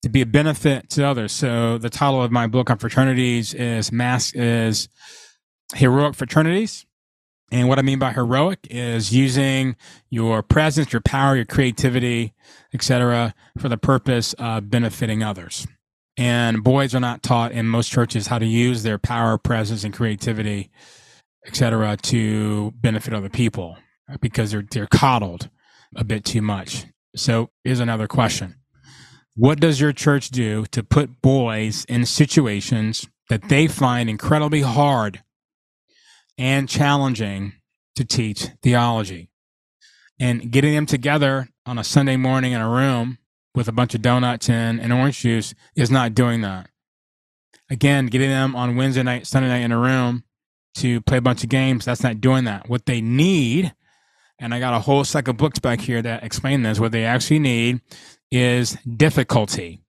to 0.02 0.08
be 0.08 0.22
a 0.22 0.26
benefit 0.26 0.88
to 0.90 1.04
others. 1.04 1.32
So 1.32 1.76
the 1.76 1.90
title 1.90 2.22
of 2.22 2.32
my 2.32 2.46
book 2.46 2.70
on 2.70 2.78
fraternities 2.78 3.52
is 3.52 3.92
Mass 3.92 4.32
is 4.34 4.88
Heroic 5.74 6.14
Fraternities 6.14 6.86
and 7.50 7.68
what 7.68 7.78
I 7.78 7.82
mean 7.82 7.98
by 7.98 8.12
heroic 8.12 8.66
is 8.70 9.14
using 9.14 9.76
your 10.10 10.42
presence, 10.42 10.92
your 10.92 11.00
power, 11.00 11.34
your 11.36 11.46
creativity, 11.46 12.34
etc., 12.74 13.34
for 13.56 13.68
the 13.68 13.78
purpose 13.78 14.34
of 14.34 14.70
benefiting 14.70 15.22
others. 15.22 15.66
And 16.18 16.62
boys 16.62 16.94
are 16.94 17.00
not 17.00 17.22
taught 17.22 17.52
in 17.52 17.66
most 17.66 17.90
churches 17.90 18.26
how 18.26 18.38
to 18.38 18.46
use 18.46 18.82
their 18.82 18.98
power, 18.98 19.38
presence, 19.38 19.84
and 19.84 19.94
creativity, 19.94 20.70
etc., 21.46 21.96
to 21.96 22.72
benefit 22.72 23.14
other 23.14 23.30
people 23.30 23.78
because 24.20 24.50
they're 24.50 24.64
they're 24.70 24.86
coddled 24.86 25.48
a 25.96 26.04
bit 26.04 26.24
too 26.24 26.42
much. 26.42 26.86
So 27.16 27.50
here's 27.64 27.80
another 27.80 28.08
question: 28.08 28.56
What 29.36 29.58
does 29.58 29.80
your 29.80 29.92
church 29.92 30.28
do 30.28 30.66
to 30.66 30.82
put 30.82 31.22
boys 31.22 31.86
in 31.86 32.04
situations 32.04 33.08
that 33.30 33.48
they 33.48 33.66
find 33.66 34.10
incredibly 34.10 34.62
hard 34.62 35.22
and 36.38 36.68
challenging 36.68 37.54
to 37.96 38.04
teach 38.04 38.46
theology. 38.62 39.28
And 40.20 40.50
getting 40.50 40.74
them 40.74 40.86
together 40.86 41.48
on 41.66 41.78
a 41.78 41.84
Sunday 41.84 42.16
morning 42.16 42.52
in 42.52 42.60
a 42.60 42.68
room 42.68 43.18
with 43.54 43.68
a 43.68 43.72
bunch 43.72 43.94
of 43.94 44.02
donuts 44.02 44.48
and, 44.48 44.80
and 44.80 44.92
orange 44.92 45.20
juice 45.20 45.54
is 45.76 45.90
not 45.90 46.14
doing 46.14 46.40
that. 46.42 46.70
Again, 47.70 48.06
getting 48.06 48.30
them 48.30 48.56
on 48.56 48.76
Wednesday 48.76 49.02
night, 49.02 49.26
Sunday 49.26 49.48
night 49.48 49.62
in 49.62 49.72
a 49.72 49.78
room 49.78 50.24
to 50.76 51.00
play 51.02 51.18
a 51.18 51.22
bunch 51.22 51.42
of 51.42 51.50
games, 51.50 51.84
that's 51.84 52.02
not 52.02 52.20
doing 52.20 52.44
that. 52.44 52.68
What 52.68 52.86
they 52.86 53.00
need, 53.00 53.74
and 54.38 54.54
I 54.54 54.60
got 54.60 54.74
a 54.74 54.80
whole 54.80 55.04
stack 55.04 55.28
of 55.28 55.36
books 55.36 55.58
back 55.58 55.80
here 55.80 56.00
that 56.00 56.22
explain 56.22 56.62
this, 56.62 56.80
what 56.80 56.92
they 56.92 57.04
actually 57.04 57.40
need 57.40 57.80
is 58.30 58.76
difficulty 58.96 59.82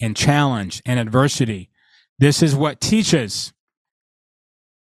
and 0.00 0.16
challenge 0.16 0.82
and 0.86 0.98
adversity. 0.98 1.70
This 2.18 2.42
is 2.42 2.54
what 2.54 2.80
teaches. 2.80 3.52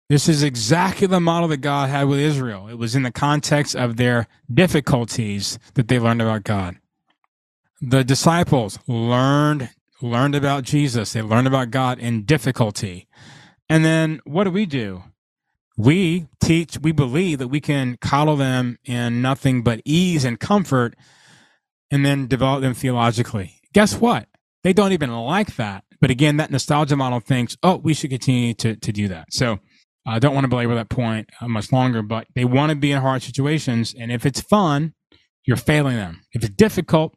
This 0.10 0.28
is 0.28 0.44
exactly 0.44 1.08
the 1.08 1.20
model 1.20 1.50
that 1.50 1.58
God 1.58 1.90
had 1.90 2.08
with 2.08 2.20
Israel. 2.20 2.68
It 2.68 2.78
was 2.78 2.96
in 2.96 3.04
the 3.04 3.12
context 3.12 3.76
of 3.76 3.98
their 3.98 4.28
difficulties 4.54 5.58
that 5.76 5.88
they 5.88 6.00
learned 6.00 6.22
about 6.22 6.44
God. 6.44 6.76
The 7.82 8.04
disciples 8.04 8.78
learned 8.88 9.70
learned 10.02 10.36
about 10.36 10.64
Jesus. 10.64 11.14
They 11.14 11.22
learned 11.22 11.48
about 11.48 11.72
God 11.72 11.98
in 11.98 12.26
difficulty. 12.26 13.08
And 13.70 13.86
then 13.86 14.20
what 14.26 14.44
do 14.44 14.52
we 14.52 14.66
do? 14.66 15.04
We 15.78 16.28
teach, 16.44 16.78
we 16.80 16.92
believe 16.92 17.40
that 17.40 17.48
we 17.48 17.62
can 17.62 17.98
coddle 18.02 18.36
them 18.36 18.78
in 18.84 19.22
nothing 19.22 19.64
but 19.64 19.82
ease 19.86 20.26
and 20.26 20.40
comfort 20.40 20.96
and 21.90 22.06
then 22.06 22.28
develop 22.28 22.62
them 22.62 22.74
theologically. 22.74 23.62
Guess 23.74 23.96
what? 23.96 24.28
They 24.64 24.74
don't 24.74 24.92
even 24.92 25.12
like 25.12 25.56
that. 25.56 25.84
But 26.00 26.12
again, 26.12 26.38
that 26.38 26.52
nostalgia 26.52 26.96
model 26.96 27.22
thinks, 27.22 27.58
oh, 27.64 27.78
we 27.78 27.94
should 27.94 28.10
continue 28.10 28.54
to, 28.56 28.76
to 28.76 28.92
do 28.92 29.08
that. 29.08 29.28
So 29.32 29.60
I 30.06 30.20
don't 30.20 30.34
want 30.34 30.44
to 30.44 30.50
belabor 30.50 30.76
that 30.76 30.90
point 30.90 31.30
uh, 31.40 31.48
much 31.48 31.72
longer, 31.72 32.02
but 32.02 32.28
they 32.36 32.46
want 32.46 32.72
to 32.72 32.76
be 32.76 32.92
in 32.92 33.02
hard 33.02 33.22
situations. 33.22 33.96
And 33.98 34.12
if 34.12 34.26
it's 34.26 34.42
fun, 34.42 34.94
you're 35.46 35.58
failing 35.58 35.96
them. 35.96 36.22
If 36.34 36.44
it's 36.44 36.56
difficult, 36.56 37.16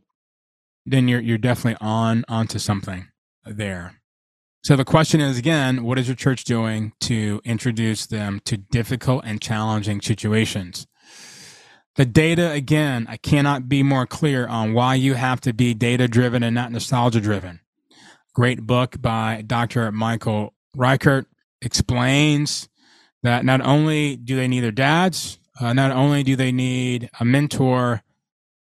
then 0.85 1.09
you're, 1.09 1.21
you're 1.21 1.39
definitely 1.39 1.79
on 1.81 2.25
onto 2.29 2.59
something 2.59 3.09
there. 3.45 4.01
So 4.63 4.75
the 4.75 4.85
question 4.85 5.21
is 5.21 5.39
again, 5.39 5.85
what 5.85 5.99
is 5.99 6.09
your 6.09 6.17
church 6.17 6.45
doing 6.45 6.93
to 7.03 7.41
introduce 7.45 8.07
them 8.07 8.41
to 8.47 8.57
difficult 8.57 9.25
and 9.25 9.41
challenging 9.41 10.01
situations? 10.01 10.87
The 11.97 12.05
data, 12.05 12.51
again, 12.51 13.07
I 13.09 13.17
cannot 13.17 13.69
be 13.69 13.83
more 13.83 14.07
clear 14.07 14.47
on 14.47 14.75
why 14.75 14.97
you 14.97 15.15
have 15.15 15.41
to 15.43 15.53
be 15.53 15.73
data 15.73 16.09
driven 16.09 16.43
and 16.43 16.55
not 16.55 16.71
nostalgia 16.71 17.21
driven. 17.21 17.61
Great 18.35 18.63
book 18.63 19.01
by 19.01 19.43
Dr. 19.47 19.91
Michael 19.93 20.53
Reichert 20.77 21.27
explains 21.63 22.69
that 23.27 23.45
not 23.45 23.61
only 23.61 24.17
do 24.17 24.37
they 24.37 24.49
need 24.49 24.61
their 24.61 24.71
dads, 24.71 25.39
uh, 25.61 25.73
not 25.73 25.91
only 25.91 26.23
do 26.23 26.37
they 26.37 26.53
need 26.53 27.11
a 27.19 27.25
mentor, 27.25 28.03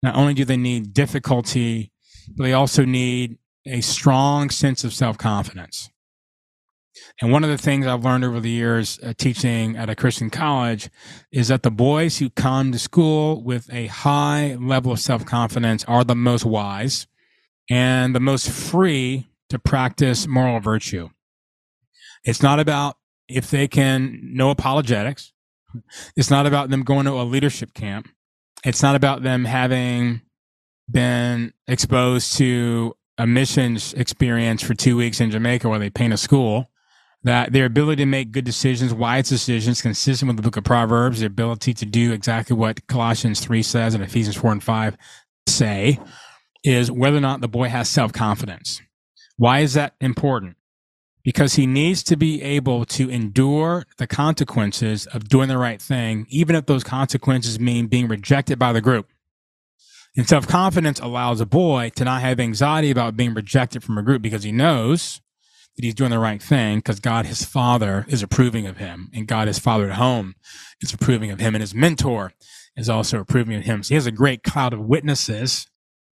not 0.02 0.14
only 0.14 0.34
do 0.34 0.44
they 0.44 0.56
need 0.56 0.94
difficulty, 0.94 1.92
but 2.36 2.44
they 2.44 2.52
also 2.52 2.84
need 2.84 3.38
a 3.66 3.80
strong 3.80 4.50
sense 4.50 4.84
of 4.84 4.92
self 4.92 5.18
confidence. 5.18 5.90
And 7.20 7.32
one 7.32 7.44
of 7.44 7.50
the 7.50 7.58
things 7.58 7.86
I've 7.86 8.04
learned 8.04 8.24
over 8.24 8.40
the 8.40 8.50
years 8.50 8.98
uh, 9.02 9.12
teaching 9.16 9.76
at 9.76 9.90
a 9.90 9.94
Christian 9.94 10.30
college 10.30 10.90
is 11.32 11.48
that 11.48 11.62
the 11.62 11.70
boys 11.70 12.18
who 12.18 12.30
come 12.30 12.72
to 12.72 12.78
school 12.78 13.42
with 13.42 13.72
a 13.72 13.86
high 13.86 14.56
level 14.60 14.92
of 14.92 15.00
self 15.00 15.24
confidence 15.24 15.84
are 15.84 16.04
the 16.04 16.14
most 16.14 16.44
wise 16.44 17.06
and 17.68 18.14
the 18.14 18.20
most 18.20 18.48
free 18.50 19.28
to 19.48 19.58
practice 19.58 20.26
moral 20.26 20.60
virtue. 20.60 21.08
It's 22.24 22.42
not 22.42 22.60
about 22.60 22.96
if 23.28 23.50
they 23.50 23.68
can 23.68 24.20
know 24.22 24.50
apologetics. 24.50 25.32
It's 26.16 26.30
not 26.30 26.46
about 26.46 26.70
them 26.70 26.82
going 26.82 27.06
to 27.06 27.12
a 27.12 27.24
leadership 27.24 27.74
camp. 27.74 28.08
It's 28.64 28.82
not 28.82 28.94
about 28.94 29.22
them 29.22 29.44
having 29.44 30.22
been 30.90 31.52
exposed 31.66 32.36
to 32.38 32.96
a 33.18 33.26
missions 33.26 33.92
experience 33.94 34.62
for 34.62 34.74
two 34.74 34.96
weeks 34.96 35.20
in 35.20 35.30
Jamaica 35.30 35.68
where 35.68 35.78
they 35.78 35.90
paint 35.90 36.12
a 36.12 36.16
school. 36.16 36.70
That 37.24 37.52
their 37.52 37.64
ability 37.64 38.02
to 38.02 38.06
make 38.06 38.30
good 38.30 38.44
decisions, 38.44 38.94
wise 38.94 39.28
decisions, 39.28 39.82
consistent 39.82 40.28
with 40.28 40.36
the 40.36 40.42
book 40.42 40.56
of 40.56 40.62
Proverbs, 40.62 41.18
their 41.18 41.26
ability 41.26 41.74
to 41.74 41.84
do 41.84 42.12
exactly 42.12 42.54
what 42.54 42.86
Colossians 42.86 43.40
3 43.40 43.64
says 43.64 43.94
and 43.94 44.04
Ephesians 44.04 44.36
4 44.36 44.52
and 44.52 44.62
5 44.62 44.96
say, 45.48 45.98
is 46.62 46.90
whether 46.90 47.16
or 47.16 47.20
not 47.20 47.40
the 47.40 47.48
boy 47.48 47.68
has 47.68 47.88
self 47.88 48.12
confidence. 48.12 48.80
Why 49.36 49.60
is 49.60 49.74
that 49.74 49.94
important? 50.00 50.56
Because 51.26 51.56
he 51.56 51.66
needs 51.66 52.04
to 52.04 52.16
be 52.16 52.40
able 52.40 52.84
to 52.84 53.10
endure 53.10 53.84
the 53.98 54.06
consequences 54.06 55.06
of 55.08 55.28
doing 55.28 55.48
the 55.48 55.58
right 55.58 55.82
thing, 55.82 56.24
even 56.28 56.54
if 56.54 56.66
those 56.66 56.84
consequences 56.84 57.58
mean 57.58 57.88
being 57.88 58.06
rejected 58.06 58.60
by 58.60 58.72
the 58.72 58.80
group. 58.80 59.08
And 60.16 60.28
self 60.28 60.46
confidence 60.46 61.00
allows 61.00 61.40
a 61.40 61.44
boy 61.46 61.90
to 61.96 62.04
not 62.04 62.20
have 62.20 62.38
anxiety 62.38 62.92
about 62.92 63.16
being 63.16 63.34
rejected 63.34 63.82
from 63.82 63.98
a 63.98 64.04
group 64.04 64.22
because 64.22 64.44
he 64.44 64.52
knows 64.52 65.20
that 65.74 65.84
he's 65.84 65.96
doing 65.96 66.12
the 66.12 66.20
right 66.20 66.40
thing 66.40 66.78
because 66.78 67.00
God, 67.00 67.26
his 67.26 67.44
father, 67.44 68.06
is 68.08 68.22
approving 68.22 68.68
of 68.68 68.76
him. 68.76 69.10
And 69.12 69.26
God, 69.26 69.48
his 69.48 69.58
father 69.58 69.90
at 69.90 69.96
home, 69.96 70.36
is 70.80 70.94
approving 70.94 71.32
of 71.32 71.40
him. 71.40 71.56
And 71.56 71.62
his 71.62 71.74
mentor 71.74 72.34
is 72.76 72.88
also 72.88 73.18
approving 73.18 73.56
of 73.56 73.64
him. 73.64 73.82
So 73.82 73.88
he 73.88 73.94
has 73.96 74.06
a 74.06 74.12
great 74.12 74.44
cloud 74.44 74.72
of 74.72 74.78
witnesses 74.78 75.66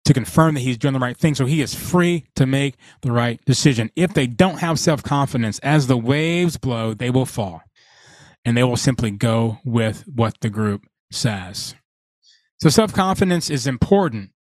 to 0.04 0.14
confirm 0.14 0.54
that 0.54 0.60
he's 0.60 0.78
doing 0.78 0.94
the 0.94 1.00
right 1.00 1.16
thing. 1.16 1.34
So 1.34 1.46
he 1.46 1.62
is 1.62 1.74
free 1.74 2.26
to 2.36 2.46
make 2.46 2.76
the 3.02 3.12
right 3.12 3.40
decision. 3.44 3.90
If 3.96 4.14
they 4.14 4.26
don't 4.26 4.58
have 4.58 4.78
self 4.78 5.02
confidence, 5.02 5.58
as 5.60 5.86
the 5.86 5.96
waves 5.96 6.56
blow, 6.56 6.94
they 6.94 7.10
will 7.10 7.26
fall 7.26 7.62
and 8.44 8.56
they 8.56 8.64
will 8.64 8.76
simply 8.76 9.10
go 9.10 9.58
with 9.64 10.04
what 10.06 10.40
the 10.40 10.50
group 10.50 10.86
says. 11.10 11.74
So 12.60 12.68
self 12.68 12.92
confidence 12.92 13.50
is 13.50 13.66
important 13.66 14.30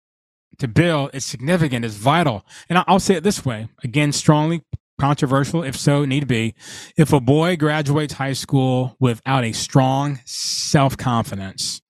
to 0.58 0.68
build. 0.68 1.10
It's 1.14 1.26
significant. 1.26 1.84
It's 1.84 1.96
vital. 1.96 2.44
And 2.68 2.82
I'll 2.86 3.00
say 3.00 3.14
it 3.14 3.22
this 3.22 3.44
way 3.44 3.68
again, 3.82 4.12
strongly 4.12 4.62
controversial, 5.00 5.64
if 5.64 5.76
so, 5.76 6.04
need 6.04 6.20
to 6.20 6.26
be. 6.26 6.54
If 6.96 7.12
a 7.12 7.20
boy 7.20 7.56
graduates 7.56 8.14
high 8.14 8.32
school 8.34 8.96
without 9.00 9.44
a 9.44 9.52
strong 9.52 10.20
self 10.24 10.96
confidence, 10.96 11.80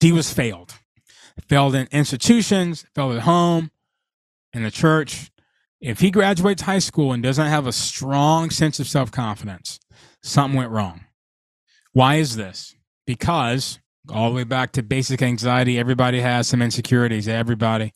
he 0.00 0.12
was 0.12 0.32
failed 0.32 0.74
failed 1.48 1.74
in 1.74 1.88
institutions, 1.90 2.86
failed 2.94 3.16
at 3.16 3.22
home, 3.22 3.70
in 4.52 4.62
the 4.62 4.70
church. 4.70 5.30
If 5.80 6.00
he 6.00 6.10
graduates 6.10 6.62
high 6.62 6.80
school 6.80 7.12
and 7.12 7.22
doesn't 7.22 7.46
have 7.46 7.66
a 7.66 7.72
strong 7.72 8.50
sense 8.50 8.80
of 8.80 8.88
self 8.88 9.10
confidence, 9.10 9.78
something 10.22 10.58
went 10.58 10.70
wrong. 10.70 11.04
Why 11.92 12.16
is 12.16 12.36
this? 12.36 12.74
Because 13.06 13.78
all 14.10 14.30
the 14.30 14.36
way 14.36 14.44
back 14.44 14.72
to 14.72 14.82
basic 14.82 15.22
anxiety, 15.22 15.78
everybody 15.78 16.20
has 16.20 16.48
some 16.48 16.62
insecurities, 16.62 17.28
everybody. 17.28 17.92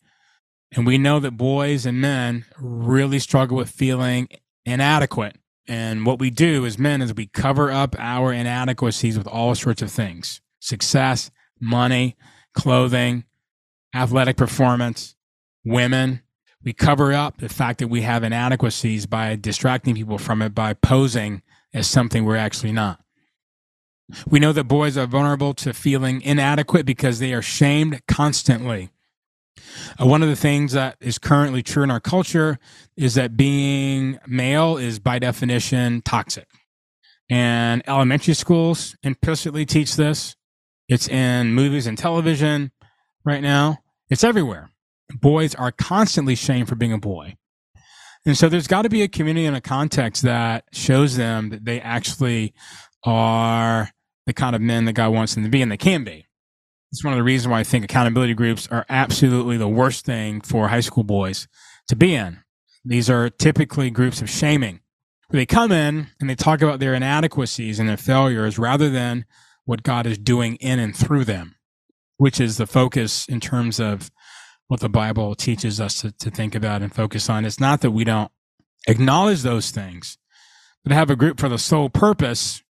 And 0.75 0.87
we 0.87 0.97
know 0.97 1.19
that 1.19 1.37
boys 1.37 1.85
and 1.85 2.01
men 2.01 2.45
really 2.59 3.19
struggle 3.19 3.57
with 3.57 3.69
feeling 3.69 4.27
inadequate. 4.65 5.37
And 5.67 6.05
what 6.05 6.19
we 6.19 6.29
do 6.29 6.65
as 6.65 6.79
men 6.79 7.01
is 7.01 7.13
we 7.13 7.27
cover 7.27 7.71
up 7.71 7.95
our 7.99 8.33
inadequacies 8.33 9.17
with 9.17 9.27
all 9.27 9.55
sorts 9.55 9.81
of 9.81 9.91
things 9.91 10.41
success, 10.59 11.29
money, 11.59 12.15
clothing, 12.53 13.25
athletic 13.93 14.37
performance, 14.37 15.15
women. 15.63 16.21
We 16.63 16.73
cover 16.73 17.13
up 17.13 17.39
the 17.39 17.49
fact 17.49 17.79
that 17.79 17.89
we 17.89 18.01
have 18.01 18.23
inadequacies 18.23 19.05
by 19.05 19.35
distracting 19.35 19.95
people 19.95 20.17
from 20.17 20.41
it 20.41 20.55
by 20.55 20.73
posing 20.73 21.41
as 21.73 21.87
something 21.87 22.23
we're 22.23 22.37
actually 22.37 22.71
not. 22.71 23.01
We 24.27 24.39
know 24.39 24.53
that 24.53 24.65
boys 24.65 24.97
are 24.97 25.07
vulnerable 25.07 25.53
to 25.55 25.73
feeling 25.73 26.21
inadequate 26.21 26.85
because 26.85 27.19
they 27.19 27.33
are 27.33 27.41
shamed 27.41 28.01
constantly. 28.07 28.91
Uh, 29.99 30.05
one 30.05 30.23
of 30.23 30.29
the 30.29 30.35
things 30.35 30.73
that 30.73 30.97
is 30.99 31.17
currently 31.17 31.63
true 31.63 31.83
in 31.83 31.91
our 31.91 31.99
culture 31.99 32.59
is 32.95 33.15
that 33.15 33.37
being 33.37 34.19
male 34.27 34.77
is 34.77 34.99
by 34.99 35.19
definition 35.19 36.01
toxic. 36.01 36.47
And 37.29 37.81
elementary 37.87 38.33
schools 38.33 38.95
implicitly 39.03 39.65
teach 39.65 39.95
this. 39.95 40.35
It's 40.89 41.07
in 41.07 41.53
movies 41.53 41.87
and 41.87 41.97
television 41.97 42.71
right 43.23 43.41
now. 43.41 43.82
It's 44.13 44.23
everywhere. 44.23 44.69
Boys 45.21 45.55
are 45.55 45.71
constantly 45.71 46.35
shamed 46.35 46.69
for 46.69 46.75
being 46.75 46.93
a 46.93 46.99
boy. 46.99 47.35
And 48.27 48.37
so 48.37 48.47
there's 48.47 48.67
got 48.67 48.83
to 48.83 48.89
be 48.89 49.01
a 49.01 49.07
community 49.07 49.47
and 49.47 49.55
a 49.55 49.59
context 49.59 50.21
that 50.21 50.65
shows 50.71 51.17
them 51.17 51.49
that 51.49 51.65
they 51.65 51.81
actually 51.81 52.53
are 53.03 53.89
the 54.27 54.33
kind 54.33 54.55
of 54.55 54.61
men 54.61 54.85
that 54.85 54.93
God 54.93 55.09
wants 55.09 55.33
them 55.33 55.43
to 55.43 55.49
be, 55.49 55.63
and 55.63 55.71
they 55.71 55.77
can 55.77 56.03
be. 56.03 56.27
It's 56.91 57.03
one 57.03 57.11
of 57.11 57.17
the 57.17 57.23
reasons 57.23 57.49
why 57.49 57.61
I 57.61 57.63
think 57.63 57.85
accountability 57.85 58.35
groups 58.35 58.67
are 58.69 58.85
absolutely 58.87 59.57
the 59.57 59.67
worst 59.67 60.05
thing 60.05 60.41
for 60.41 60.67
high 60.67 60.81
school 60.81 61.03
boys 61.03 61.47
to 61.87 61.95
be 61.95 62.13
in. 62.13 62.43
These 62.85 63.09
are 63.09 63.31
typically 63.31 63.89
groups 63.89 64.21
of 64.21 64.29
shaming. 64.29 64.81
where 65.29 65.39
They 65.39 65.47
come 65.47 65.71
in 65.71 66.09
and 66.19 66.29
they 66.29 66.35
talk 66.35 66.61
about 66.61 66.79
their 66.79 66.93
inadequacies 66.93 67.79
and 67.79 67.89
their 67.89 67.97
failures 67.97 68.59
rather 68.59 68.91
than 68.91 69.25
what 69.65 69.81
God 69.81 70.05
is 70.05 70.19
doing 70.19 70.57
in 70.57 70.77
and 70.77 70.95
through 70.95 71.25
them, 71.25 71.55
which 72.17 72.39
is 72.39 72.57
the 72.57 72.67
focus 72.67 73.27
in 73.27 73.39
terms 73.39 73.79
of 73.79 74.11
what 74.67 74.79
the 74.79 74.89
Bible 74.89 75.35
teaches 75.35 75.79
us 75.79 76.01
to, 76.01 76.11
to 76.11 76.29
think 76.29 76.55
about 76.55 76.81
and 76.81 76.93
focus 76.93 77.29
on. 77.29 77.45
It's 77.45 77.59
not 77.59 77.81
that 77.81 77.91
we 77.91 78.03
don't 78.03 78.31
acknowledge 78.87 79.41
those 79.41 79.71
things, 79.71 80.17
but 80.83 80.93
have 80.93 81.09
a 81.09 81.15
group 81.15 81.39
for 81.39 81.49
the 81.49 81.57
sole 81.57 81.89
purpose 81.89 82.63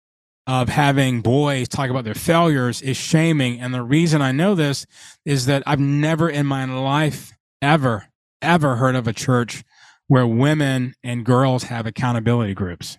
of 0.45 0.69
having 0.69 1.21
boys 1.21 1.69
talk 1.69 1.89
about 1.89 2.03
their 2.03 2.13
failures 2.13 2.81
is 2.81 2.97
shaming. 2.97 3.61
And 3.61 3.73
the 3.73 3.81
reason 3.81 4.21
I 4.21 4.31
know 4.31 4.55
this 4.55 4.85
is 5.25 5.45
that 5.45 5.63
I've 5.65 5.79
never 5.79 6.29
in 6.29 6.45
my 6.45 6.65
life 6.65 7.31
ever, 7.61 8.09
ever 8.41 8.75
heard 8.75 8.95
of 8.95 9.07
a 9.07 9.13
church 9.13 9.63
where 10.07 10.27
women 10.27 10.95
and 11.03 11.25
girls 11.25 11.63
have 11.63 11.85
accountability 11.85 12.53
groups. 12.53 12.97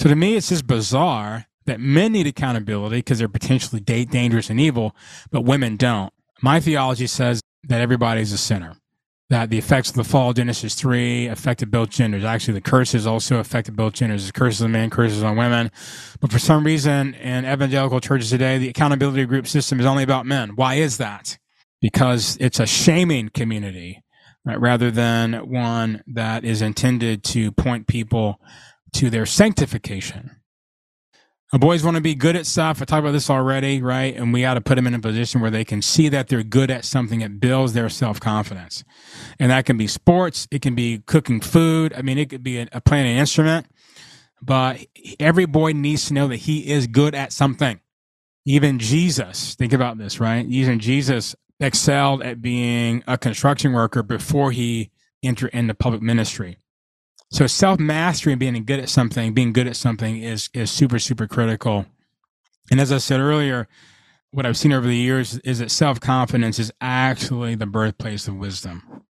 So 0.00 0.08
to 0.08 0.16
me, 0.16 0.36
it's 0.36 0.48
just 0.48 0.66
bizarre 0.66 1.46
that 1.68 1.80
men 1.80 2.12
need 2.12 2.26
accountability 2.26 2.98
because 2.98 3.18
they're 3.18 3.28
potentially 3.28 3.80
dangerous 3.80 4.50
and 4.50 4.60
evil, 4.60 4.94
but 5.30 5.42
women 5.42 5.76
don't. 5.76 6.12
My 6.42 6.60
theology 6.60 7.06
says 7.06 7.40
that 7.64 7.80
everybody's 7.80 8.32
a 8.32 8.38
sinner 8.38 8.74
that 9.30 9.50
the 9.50 9.58
effects 9.58 9.90
of 9.90 9.96
the 9.96 10.04
fall, 10.04 10.32
Genesis 10.32 10.74
3, 10.74 11.26
affected 11.26 11.70
both 11.70 11.90
genders. 11.90 12.24
Actually, 12.24 12.54
the 12.54 12.62
curses 12.62 13.06
also 13.06 13.38
affected 13.38 13.76
both 13.76 13.92
genders. 13.92 14.26
The 14.26 14.32
curses 14.32 14.62
on 14.62 14.72
men, 14.72 14.88
curses 14.88 15.22
on 15.22 15.36
women. 15.36 15.70
But 16.20 16.32
for 16.32 16.38
some 16.38 16.64
reason, 16.64 17.14
in 17.14 17.44
evangelical 17.44 18.00
churches 18.00 18.30
today, 18.30 18.56
the 18.56 18.70
accountability 18.70 19.26
group 19.26 19.46
system 19.46 19.80
is 19.80 19.86
only 19.86 20.02
about 20.02 20.24
men. 20.24 20.56
Why 20.56 20.74
is 20.74 20.96
that? 20.96 21.36
Because 21.82 22.38
it's 22.40 22.58
a 22.58 22.66
shaming 22.66 23.28
community 23.28 24.02
right, 24.46 24.58
rather 24.58 24.90
than 24.90 25.34
one 25.50 26.02
that 26.06 26.44
is 26.44 26.62
intended 26.62 27.22
to 27.24 27.52
point 27.52 27.86
people 27.86 28.40
to 28.94 29.10
their 29.10 29.26
sanctification. 29.26 30.37
Our 31.50 31.58
boys 31.58 31.82
want 31.82 31.94
to 31.94 32.02
be 32.02 32.14
good 32.14 32.36
at 32.36 32.44
stuff. 32.44 32.82
I 32.82 32.84
talked 32.84 33.00
about 33.00 33.12
this 33.12 33.30
already, 33.30 33.80
right? 33.80 34.14
And 34.14 34.34
we 34.34 34.42
got 34.42 34.54
to 34.54 34.60
put 34.60 34.74
them 34.74 34.86
in 34.86 34.92
a 34.92 34.98
position 34.98 35.40
where 35.40 35.50
they 35.50 35.64
can 35.64 35.80
see 35.80 36.10
that 36.10 36.28
they're 36.28 36.42
good 36.42 36.70
at 36.70 36.84
something. 36.84 37.22
It 37.22 37.40
builds 37.40 37.72
their 37.72 37.88
self 37.88 38.20
confidence. 38.20 38.84
And 39.38 39.50
that 39.50 39.64
can 39.64 39.78
be 39.78 39.86
sports. 39.86 40.46
It 40.50 40.60
can 40.60 40.74
be 40.74 40.98
cooking 41.06 41.40
food. 41.40 41.94
I 41.96 42.02
mean, 42.02 42.18
it 42.18 42.28
could 42.28 42.42
be 42.42 42.58
a, 42.58 42.68
a 42.72 42.80
playing 42.82 43.06
an 43.06 43.16
instrument. 43.16 43.66
But 44.42 44.84
every 45.18 45.46
boy 45.46 45.72
needs 45.72 46.06
to 46.08 46.14
know 46.14 46.28
that 46.28 46.36
he 46.36 46.70
is 46.70 46.86
good 46.86 47.14
at 47.14 47.32
something. 47.32 47.80
Even 48.44 48.78
Jesus, 48.78 49.54
think 49.54 49.72
about 49.72 49.96
this, 49.96 50.20
right? 50.20 50.44
Even 50.46 50.78
Jesus 50.80 51.34
excelled 51.60 52.22
at 52.22 52.42
being 52.42 53.02
a 53.06 53.16
construction 53.16 53.72
worker 53.72 54.02
before 54.02 54.52
he 54.52 54.90
entered 55.22 55.50
into 55.54 55.74
public 55.74 56.02
ministry. 56.02 56.58
So 57.30 57.46
self 57.46 57.78
mastery 57.78 58.32
and 58.32 58.40
being 58.40 58.64
good 58.64 58.80
at 58.80 58.88
something, 58.88 59.34
being 59.34 59.52
good 59.52 59.66
at 59.66 59.76
something 59.76 60.22
is 60.22 60.48
is 60.54 60.70
super 60.70 60.98
super 60.98 61.26
critical. 61.26 61.86
And 62.70 62.80
as 62.80 62.92
I 62.92 62.98
said 62.98 63.20
earlier, 63.20 63.68
what 64.30 64.46
I've 64.46 64.56
seen 64.56 64.72
over 64.72 64.86
the 64.86 64.96
years 64.96 65.38
is 65.38 65.58
that 65.58 65.70
self 65.70 66.00
confidence 66.00 66.58
is 66.58 66.72
actually 66.80 67.54
the 67.54 67.66
birthplace 67.66 68.28
of 68.28 68.36
wisdom. 68.36 69.04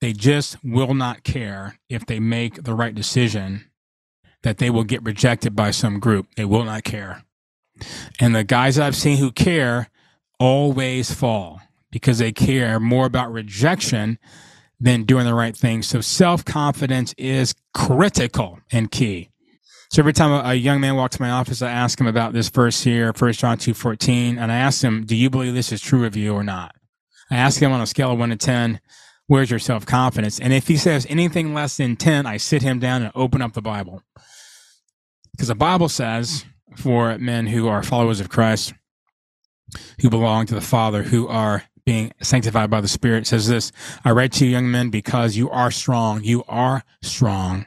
They 0.00 0.12
just 0.12 0.62
will 0.62 0.94
not 0.94 1.24
care 1.24 1.78
if 1.88 2.04
they 2.06 2.20
make 2.20 2.64
the 2.64 2.74
right 2.74 2.94
decision 2.94 3.70
that 4.42 4.58
they 4.58 4.68
will 4.70 4.84
get 4.84 5.02
rejected 5.02 5.56
by 5.56 5.70
some 5.70 5.98
group. 5.98 6.26
They 6.36 6.44
will 6.44 6.64
not 6.64 6.84
care. 6.84 7.24
And 8.20 8.34
the 8.34 8.44
guys 8.44 8.78
I've 8.78 8.96
seen 8.96 9.16
who 9.16 9.32
care 9.32 9.88
always 10.38 11.12
fall 11.12 11.60
because 11.90 12.18
they 12.18 12.32
care 12.32 12.78
more 12.78 13.06
about 13.06 13.32
rejection 13.32 14.18
than 14.84 15.04
doing 15.04 15.24
the 15.24 15.34
right 15.34 15.56
thing. 15.56 15.82
So 15.82 16.02
self 16.02 16.44
confidence 16.44 17.14
is 17.16 17.54
critical 17.72 18.60
and 18.70 18.90
key. 18.90 19.30
So 19.90 20.02
every 20.02 20.12
time 20.12 20.44
a, 20.44 20.52
young 20.52 20.78
man 20.78 20.94
walks 20.94 21.16
to 21.16 21.22
my 21.22 21.30
office, 21.30 21.62
I 21.62 21.70
ask 21.70 21.98
him 21.98 22.06
about 22.06 22.34
this 22.34 22.50
verse 22.50 22.82
here, 22.82 23.12
First 23.14 23.40
John 23.40 23.56
two 23.56 23.72
fourteen, 23.72 24.38
and 24.38 24.52
I 24.52 24.56
ask 24.56 24.84
him, 24.84 25.06
"Do 25.06 25.16
you 25.16 25.30
believe 25.30 25.54
this 25.54 25.72
is 25.72 25.80
true 25.80 26.04
of 26.04 26.16
you 26.16 26.34
or 26.34 26.44
not?" 26.44 26.74
I 27.30 27.36
ask 27.36 27.60
him 27.60 27.72
on 27.72 27.80
a 27.80 27.86
scale 27.86 28.12
of 28.12 28.18
one 28.18 28.28
to 28.28 28.36
ten, 28.36 28.80
"Where's 29.26 29.50
your 29.50 29.58
self 29.58 29.86
confidence?" 29.86 30.38
And 30.38 30.52
if 30.52 30.68
he 30.68 30.76
says 30.76 31.06
anything 31.08 31.54
less 31.54 31.78
than 31.78 31.96
ten, 31.96 32.26
I 32.26 32.36
sit 32.36 32.62
him 32.62 32.78
down 32.78 33.02
and 33.02 33.12
open 33.14 33.40
up 33.40 33.54
the 33.54 33.62
Bible, 33.62 34.02
because 35.32 35.48
the 35.48 35.54
Bible 35.54 35.88
says 35.88 36.44
for 36.76 37.16
men 37.16 37.46
who 37.46 37.68
are 37.68 37.82
followers 37.82 38.20
of 38.20 38.28
Christ, 38.28 38.74
who 40.02 40.10
belong 40.10 40.44
to 40.46 40.54
the 40.54 40.60
Father, 40.60 41.04
who 41.04 41.26
are 41.26 41.64
being 41.84 42.12
sanctified 42.22 42.70
by 42.70 42.80
the 42.80 42.88
Spirit 42.88 43.26
says 43.26 43.48
this 43.48 43.72
I 44.04 44.10
write 44.12 44.32
to 44.32 44.46
you, 44.46 44.52
young 44.52 44.70
men, 44.70 44.90
because 44.90 45.36
you 45.36 45.50
are 45.50 45.70
strong. 45.70 46.22
You 46.24 46.44
are 46.48 46.84
strong. 47.02 47.66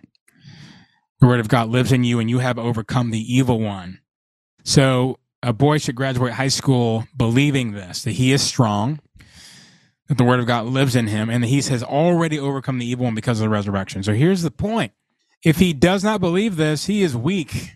The 1.20 1.28
word 1.28 1.40
of 1.40 1.48
God 1.48 1.70
lives 1.70 1.92
in 1.92 2.04
you, 2.04 2.20
and 2.20 2.30
you 2.30 2.40
have 2.40 2.60
overcome 2.60 3.12
the 3.12 3.34
evil 3.34 3.60
one. 3.60 4.00
So, 4.64 5.20
a 5.44 5.54
boy 5.54 5.78
should 5.78 5.96
graduate 5.96 6.34
high 6.34 6.48
school 6.48 7.08
believing 7.16 7.72
this 7.72 8.04
that 8.04 8.12
he 8.12 8.32
is 8.32 8.42
strong, 8.42 9.00
that 10.08 10.18
the 10.18 10.24
word 10.24 10.40
of 10.40 10.48
God 10.48 10.66
lives 10.66 10.96
in 10.96 11.08
him, 11.08 11.30
and 11.30 11.44
that 11.44 11.48
he 11.48 11.62
has 11.62 11.84
already 11.84 12.40
overcome 12.40 12.80
the 12.80 12.86
evil 12.86 13.06
one 13.06 13.16
because 13.16 13.40
of 13.40 13.46
the 13.46 13.50
resurrection. 13.50 14.04
So, 14.04 14.14
here's 14.14 14.42
the 14.42 14.52
point 14.52 14.94
if 15.44 15.60
he 15.60 15.74
does 15.74 16.04
not 16.04 16.20
believe 16.20 16.56
this, 16.56 16.86
he 16.86 17.04
is 17.04 17.16
weak. 17.16 17.74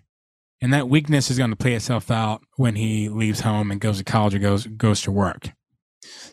And 0.63 0.71
that 0.73 0.87
weakness 0.87 1.31
is 1.31 1.39
going 1.39 1.49
to 1.49 1.55
play 1.55 1.73
itself 1.73 2.11
out 2.11 2.43
when 2.55 2.75
he 2.75 3.09
leaves 3.09 3.39
home 3.39 3.71
and 3.71 3.81
goes 3.81 3.97
to 3.97 4.03
college 4.03 4.35
or 4.35 4.39
goes 4.39 4.67
goes 4.67 5.01
to 5.01 5.11
work. 5.11 5.49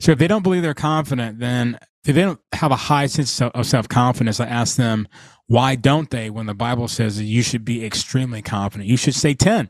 So 0.00 0.12
if 0.12 0.18
they 0.18 0.28
don't 0.28 0.42
believe 0.42 0.62
they're 0.62 0.74
confident, 0.74 1.38
then 1.38 1.78
if 2.04 2.14
they 2.14 2.22
don't 2.22 2.40
have 2.52 2.70
a 2.70 2.76
high 2.76 3.06
sense 3.06 3.40
of 3.40 3.66
self 3.66 3.88
confidence, 3.88 4.40
I 4.40 4.46
ask 4.46 4.76
them, 4.76 5.08
why 5.46 5.74
don't 5.74 6.10
they? 6.10 6.30
When 6.30 6.46
the 6.46 6.54
Bible 6.54 6.88
says 6.88 7.16
that 7.16 7.24
you 7.24 7.42
should 7.42 7.64
be 7.64 7.84
extremely 7.84 8.42
confident, 8.42 8.88
you 8.88 8.96
should 8.96 9.14
say 9.14 9.34
10 9.34 9.68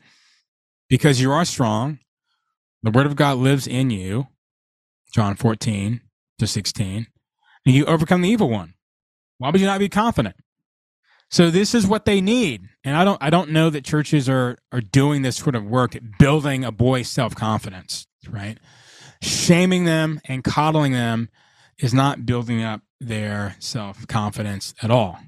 because 0.88 1.20
you 1.20 1.32
are 1.32 1.44
strong. 1.44 1.98
The 2.82 2.90
word 2.90 3.06
of 3.06 3.16
God 3.16 3.38
lives 3.38 3.66
in 3.66 3.90
you, 3.90 4.28
John 5.12 5.34
14 5.34 6.00
to 6.38 6.46
16, 6.46 7.06
and 7.66 7.74
you 7.74 7.84
overcome 7.86 8.22
the 8.22 8.28
evil 8.28 8.48
one. 8.48 8.74
Why 9.38 9.50
would 9.50 9.60
you 9.60 9.66
not 9.66 9.80
be 9.80 9.88
confident? 9.88 10.36
So 11.30 11.50
this 11.50 11.74
is 11.74 11.86
what 11.86 12.04
they 12.04 12.20
need. 12.20 12.62
And 12.84 12.96
I 12.96 13.04
don't 13.04 13.22
I 13.22 13.30
don't 13.30 13.50
know 13.50 13.70
that 13.70 13.84
churches 13.84 14.28
are 14.28 14.58
are 14.72 14.80
doing 14.80 15.22
this 15.22 15.36
sort 15.36 15.54
of 15.54 15.64
work 15.64 15.96
building 16.18 16.64
a 16.64 16.72
boy's 16.72 17.08
self-confidence, 17.08 18.06
right? 18.30 18.58
Shaming 19.22 19.84
them 19.84 20.20
and 20.26 20.44
coddling 20.44 20.92
them 20.92 21.28
is 21.78 21.94
not 21.94 22.26
building 22.26 22.62
up 22.62 22.82
their 23.00 23.56
self 23.58 24.06
confidence 24.06 24.74
at 24.82 24.90
all. 24.90 25.18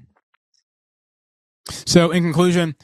So, 1.69 2.11
in 2.11 2.23
conclusion, 2.23 2.75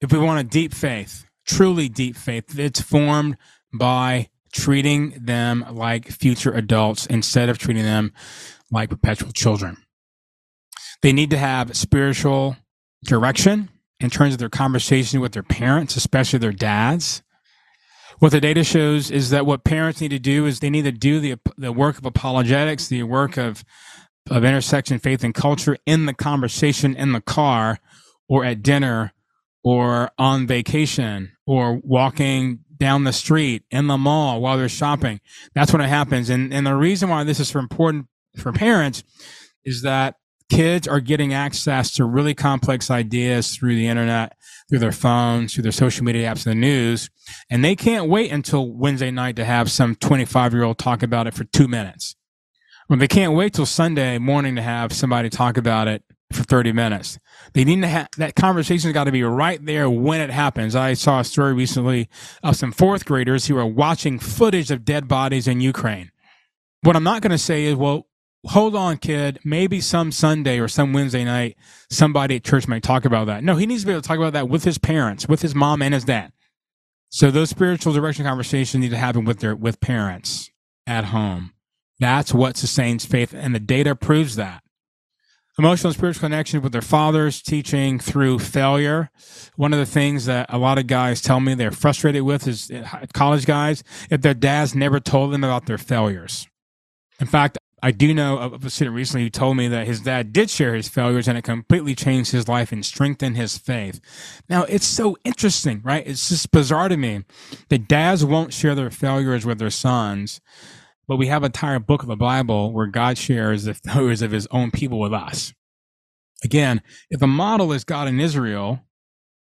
if 0.00 0.12
we 0.12 0.18
want 0.18 0.40
a 0.40 0.44
deep 0.44 0.72
faith, 0.72 1.24
truly 1.46 1.88
deep 1.88 2.16
faith, 2.16 2.58
it's 2.58 2.80
formed 2.80 3.36
by 3.72 4.28
treating 4.52 5.10
them 5.20 5.64
like 5.70 6.06
future 6.08 6.52
adults 6.52 7.06
instead 7.06 7.48
of 7.48 7.58
treating 7.58 7.82
them 7.82 8.12
like 8.70 8.90
perpetual 8.90 9.32
children. 9.32 9.76
They 11.02 11.12
need 11.12 11.30
to 11.30 11.38
have 11.38 11.76
spiritual 11.76 12.56
direction 13.04 13.68
in 14.00 14.10
terms 14.10 14.34
of 14.34 14.38
their 14.38 14.48
conversation 14.48 15.20
with 15.20 15.32
their 15.32 15.42
parents, 15.42 15.96
especially 15.96 16.38
their 16.38 16.52
dads 16.52 17.22
what 18.18 18.32
the 18.32 18.40
data 18.40 18.64
shows 18.64 19.10
is 19.10 19.30
that 19.30 19.46
what 19.46 19.64
parents 19.64 20.00
need 20.00 20.10
to 20.10 20.18
do 20.18 20.46
is 20.46 20.60
they 20.60 20.70
need 20.70 20.84
to 20.84 20.92
do 20.92 21.20
the 21.20 21.36
the 21.56 21.72
work 21.72 21.98
of 21.98 22.06
apologetics, 22.06 22.88
the 22.88 23.02
work 23.02 23.36
of 23.36 23.64
of 24.30 24.44
intersection 24.44 24.98
faith 24.98 25.22
and 25.22 25.34
culture 25.34 25.76
in 25.86 26.06
the 26.06 26.14
conversation 26.14 26.96
in 26.96 27.12
the 27.12 27.20
car 27.20 27.78
or 28.28 28.44
at 28.44 28.62
dinner 28.62 29.12
or 29.62 30.10
on 30.18 30.46
vacation 30.46 31.32
or 31.46 31.80
walking 31.82 32.60
down 32.76 33.04
the 33.04 33.12
street 33.12 33.62
in 33.70 33.86
the 33.86 33.98
mall 33.98 34.40
while 34.40 34.56
they're 34.56 34.68
shopping. 34.68 35.20
That's 35.54 35.72
when 35.72 35.82
it 35.82 35.88
happens. 35.88 36.30
And 36.30 36.52
and 36.52 36.66
the 36.66 36.74
reason 36.76 37.08
why 37.08 37.24
this 37.24 37.40
is 37.40 37.48
so 37.48 37.58
important 37.58 38.06
for 38.36 38.52
parents 38.52 39.04
is 39.64 39.82
that 39.82 40.16
kids 40.50 40.86
are 40.86 41.00
getting 41.00 41.32
access 41.32 41.92
to 41.94 42.04
really 42.04 42.34
complex 42.34 42.90
ideas 42.90 43.54
through 43.54 43.74
the 43.74 43.88
internet, 43.88 44.36
through 44.68 44.78
their 44.78 44.92
phones, 44.92 45.54
through 45.54 45.62
their 45.62 45.72
social 45.72 46.04
media 46.04 46.30
apps, 46.30 46.46
and 46.46 46.52
the 46.52 46.66
news. 46.66 47.10
And 47.50 47.64
they 47.64 47.76
can't 47.76 48.08
wait 48.08 48.30
until 48.30 48.72
Wednesday 48.72 49.10
night 49.10 49.36
to 49.36 49.44
have 49.44 49.70
some 49.70 49.94
25 49.94 50.52
year 50.52 50.64
old 50.64 50.78
talk 50.78 51.02
about 51.02 51.26
it 51.26 51.34
for 51.34 51.44
two 51.44 51.68
minutes. 51.68 52.16
Well, 52.88 52.98
they 52.98 53.08
can't 53.08 53.34
wait 53.34 53.54
till 53.54 53.66
Sunday 53.66 54.18
morning 54.18 54.56
to 54.56 54.62
have 54.62 54.92
somebody 54.92 55.30
talk 55.30 55.56
about 55.56 55.88
it 55.88 56.02
for 56.32 56.42
30 56.42 56.72
minutes. 56.72 57.18
They 57.54 57.64
need 57.64 57.80
to 57.80 57.88
have 57.88 58.08
that 58.18 58.34
conversation's 58.34 58.92
got 58.92 59.04
to 59.04 59.12
be 59.12 59.22
right 59.22 59.64
there 59.64 59.88
when 59.88 60.20
it 60.20 60.30
happens. 60.30 60.76
I 60.76 60.94
saw 60.94 61.20
a 61.20 61.24
story 61.24 61.54
recently 61.54 62.08
of 62.42 62.56
some 62.56 62.72
fourth 62.72 63.06
graders 63.06 63.46
who 63.46 63.56
are 63.56 63.66
watching 63.66 64.18
footage 64.18 64.70
of 64.70 64.84
dead 64.84 65.08
bodies 65.08 65.48
in 65.48 65.60
Ukraine. 65.60 66.10
What 66.82 66.96
I'm 66.96 67.04
not 67.04 67.22
going 67.22 67.30
to 67.30 67.38
say 67.38 67.64
is, 67.64 67.76
well, 67.76 68.06
hold 68.46 68.76
on, 68.76 68.98
kid. 68.98 69.38
Maybe 69.44 69.80
some 69.80 70.12
Sunday 70.12 70.58
or 70.58 70.68
some 70.68 70.92
Wednesday 70.92 71.24
night, 71.24 71.56
somebody 71.90 72.36
at 72.36 72.44
church 72.44 72.68
might 72.68 72.82
talk 72.82 73.04
about 73.04 73.26
that. 73.26 73.44
No, 73.44 73.56
he 73.56 73.66
needs 73.66 73.82
to 73.82 73.86
be 73.86 73.92
able 73.92 74.02
to 74.02 74.08
talk 74.08 74.18
about 74.18 74.32
that 74.34 74.48
with 74.48 74.64
his 74.64 74.78
parents, 74.78 75.28
with 75.28 75.42
his 75.42 75.54
mom 75.54 75.82
and 75.82 75.94
his 75.94 76.04
dad. 76.04 76.32
So 77.08 77.30
those 77.30 77.50
spiritual 77.50 77.92
direction 77.92 78.24
conversations 78.24 78.80
need 78.82 78.90
to 78.90 78.96
happen 78.96 79.24
with 79.24 79.38
their 79.38 79.54
with 79.54 79.80
parents 79.80 80.50
at 80.86 81.06
home. 81.06 81.52
That's 82.00 82.34
what 82.34 82.56
sustains 82.56 83.04
faith, 83.04 83.32
and 83.32 83.54
the 83.54 83.60
data 83.60 83.94
proves 83.94 84.36
that. 84.36 84.62
Emotional 85.56 85.90
and 85.90 85.96
spiritual 85.96 86.22
connection 86.22 86.60
with 86.60 86.72
their 86.72 86.82
fathers, 86.82 87.40
teaching 87.40 88.00
through 88.00 88.40
failure. 88.40 89.10
One 89.54 89.72
of 89.72 89.78
the 89.78 89.86
things 89.86 90.26
that 90.26 90.46
a 90.48 90.58
lot 90.58 90.78
of 90.78 90.88
guys 90.88 91.20
tell 91.20 91.38
me 91.38 91.54
they're 91.54 91.70
frustrated 91.70 92.22
with 92.22 92.48
is 92.48 92.72
uh, 92.72 93.06
college 93.14 93.46
guys, 93.46 93.84
if 94.10 94.20
their 94.20 94.34
dads 94.34 94.74
never 94.74 94.98
told 94.98 95.32
them 95.32 95.44
about 95.44 95.66
their 95.66 95.78
failures. 95.78 96.48
In 97.20 97.28
fact, 97.28 97.56
I 97.84 97.90
do 97.90 98.14
know 98.14 98.38
of 98.38 98.64
a 98.64 98.70
student 98.70 98.96
recently 98.96 99.24
who 99.24 99.30
told 99.30 99.58
me 99.58 99.68
that 99.68 99.86
his 99.86 100.00
dad 100.00 100.32
did 100.32 100.48
share 100.48 100.74
his 100.74 100.88
failures 100.88 101.28
and 101.28 101.36
it 101.36 101.42
completely 101.42 101.94
changed 101.94 102.32
his 102.32 102.48
life 102.48 102.72
and 102.72 102.82
strengthened 102.82 103.36
his 103.36 103.58
faith. 103.58 104.00
Now, 104.48 104.62
it's 104.62 104.86
so 104.86 105.18
interesting, 105.22 105.82
right? 105.84 106.02
It's 106.06 106.30
just 106.30 106.50
bizarre 106.50 106.88
to 106.88 106.96
me 106.96 107.24
that 107.68 107.86
dads 107.86 108.24
won't 108.24 108.54
share 108.54 108.74
their 108.74 108.90
failures 108.90 109.44
with 109.44 109.58
their 109.58 109.68
sons, 109.68 110.40
but 111.06 111.18
we 111.18 111.26
have 111.26 111.42
an 111.42 111.48
entire 111.48 111.78
book 111.78 112.00
of 112.00 112.08
the 112.08 112.16
Bible 112.16 112.72
where 112.72 112.86
God 112.86 113.18
shares 113.18 113.64
the 113.64 113.74
failures 113.92 114.22
of 114.22 114.30
his 114.30 114.46
own 114.50 114.70
people 114.70 114.98
with 114.98 115.12
us. 115.12 115.52
Again, 116.42 116.80
if 117.10 117.20
the 117.20 117.26
model 117.26 117.70
is 117.70 117.84
God 117.84 118.08
in 118.08 118.18
Israel, 118.18 118.80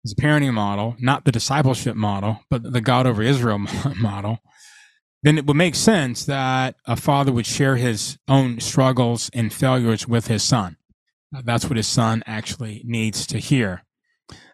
is 0.04 0.16
a 0.18 0.20
parenting 0.20 0.52
model, 0.52 0.96
not 0.98 1.24
the 1.24 1.30
discipleship 1.30 1.94
model, 1.94 2.40
but 2.50 2.72
the 2.72 2.80
God 2.80 3.06
over 3.06 3.22
Israel 3.22 3.58
model, 4.00 4.40
then 5.22 5.38
it 5.38 5.46
would 5.46 5.56
make 5.56 5.74
sense 5.74 6.24
that 6.24 6.76
a 6.86 6.96
father 6.96 7.32
would 7.32 7.46
share 7.46 7.76
his 7.76 8.18
own 8.28 8.60
struggles 8.60 9.30
and 9.32 9.52
failures 9.52 10.08
with 10.08 10.26
his 10.26 10.42
son. 10.42 10.76
Uh, 11.34 11.42
that's 11.44 11.66
what 11.66 11.76
his 11.76 11.86
son 11.86 12.22
actually 12.26 12.82
needs 12.84 13.26
to 13.26 13.38
hear. 13.38 13.84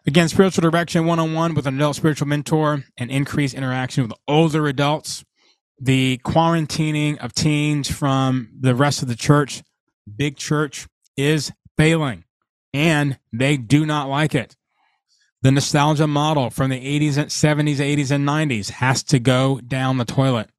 Again, 0.05 0.29
spiritual 0.29 0.69
direction 0.69 1.05
one 1.05 1.19
on 1.19 1.33
one 1.33 1.53
with 1.53 1.67
an 1.67 1.75
adult 1.75 1.95
spiritual 1.95 2.27
mentor 2.27 2.83
and 2.97 3.11
increased 3.11 3.53
interaction 3.53 4.03
with 4.03 4.13
older 4.27 4.67
adults. 4.67 5.23
The 5.81 6.19
quarantining 6.25 7.17
of 7.17 7.33
teens 7.33 7.89
from 7.89 8.49
the 8.59 8.75
rest 8.75 9.01
of 9.01 9.07
the 9.07 9.15
church, 9.15 9.63
big 10.13 10.35
church, 10.35 10.87
is 11.15 11.51
failing 11.77 12.25
and 12.73 13.17
they 13.31 13.57
do 13.57 13.85
not 13.85 14.09
like 14.09 14.35
it. 14.35 14.55
The 15.41 15.51
nostalgia 15.51 16.07
model 16.07 16.49
from 16.49 16.69
the 16.69 16.99
80s 16.99 17.17
and 17.17 17.29
70s, 17.29 17.77
80s, 17.77 18.11
and 18.11 18.27
90s 18.27 18.71
has 18.71 19.03
to 19.03 19.19
go 19.19 19.59
down 19.61 19.97
the 19.97 20.05
toilet. 20.05 20.49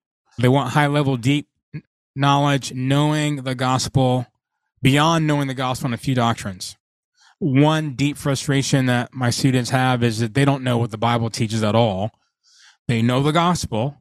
They 0.41 0.49
want 0.49 0.73
high 0.73 0.87
level, 0.87 1.17
deep 1.17 1.49
knowledge, 2.17 2.73
knowing 2.73 3.43
the 3.43 3.55
gospel 3.55 4.27
beyond 4.83 5.27
knowing 5.27 5.47
the 5.47 5.55
gospel 5.55 5.87
and 5.87 5.95
a 5.95 5.99
few 5.99 6.15
doctrines. 6.15 6.77
One 7.39 7.95
deep 7.95 8.17
frustration 8.17 8.87
that 8.87 9.15
my 9.15 9.31
students 9.31 9.71
have 9.71 10.03
is 10.03 10.19
that 10.19 10.35
they 10.35 10.45
don't 10.45 10.65
know 10.65 10.79
what 10.79 10.91
the 10.91 10.99
Bible 10.99 11.31
teaches 11.31 11.63
at 11.63 11.75
all. 11.75 12.11
They 12.89 13.03
know 13.03 13.23
the 13.23 13.33
gospel, 13.33 13.97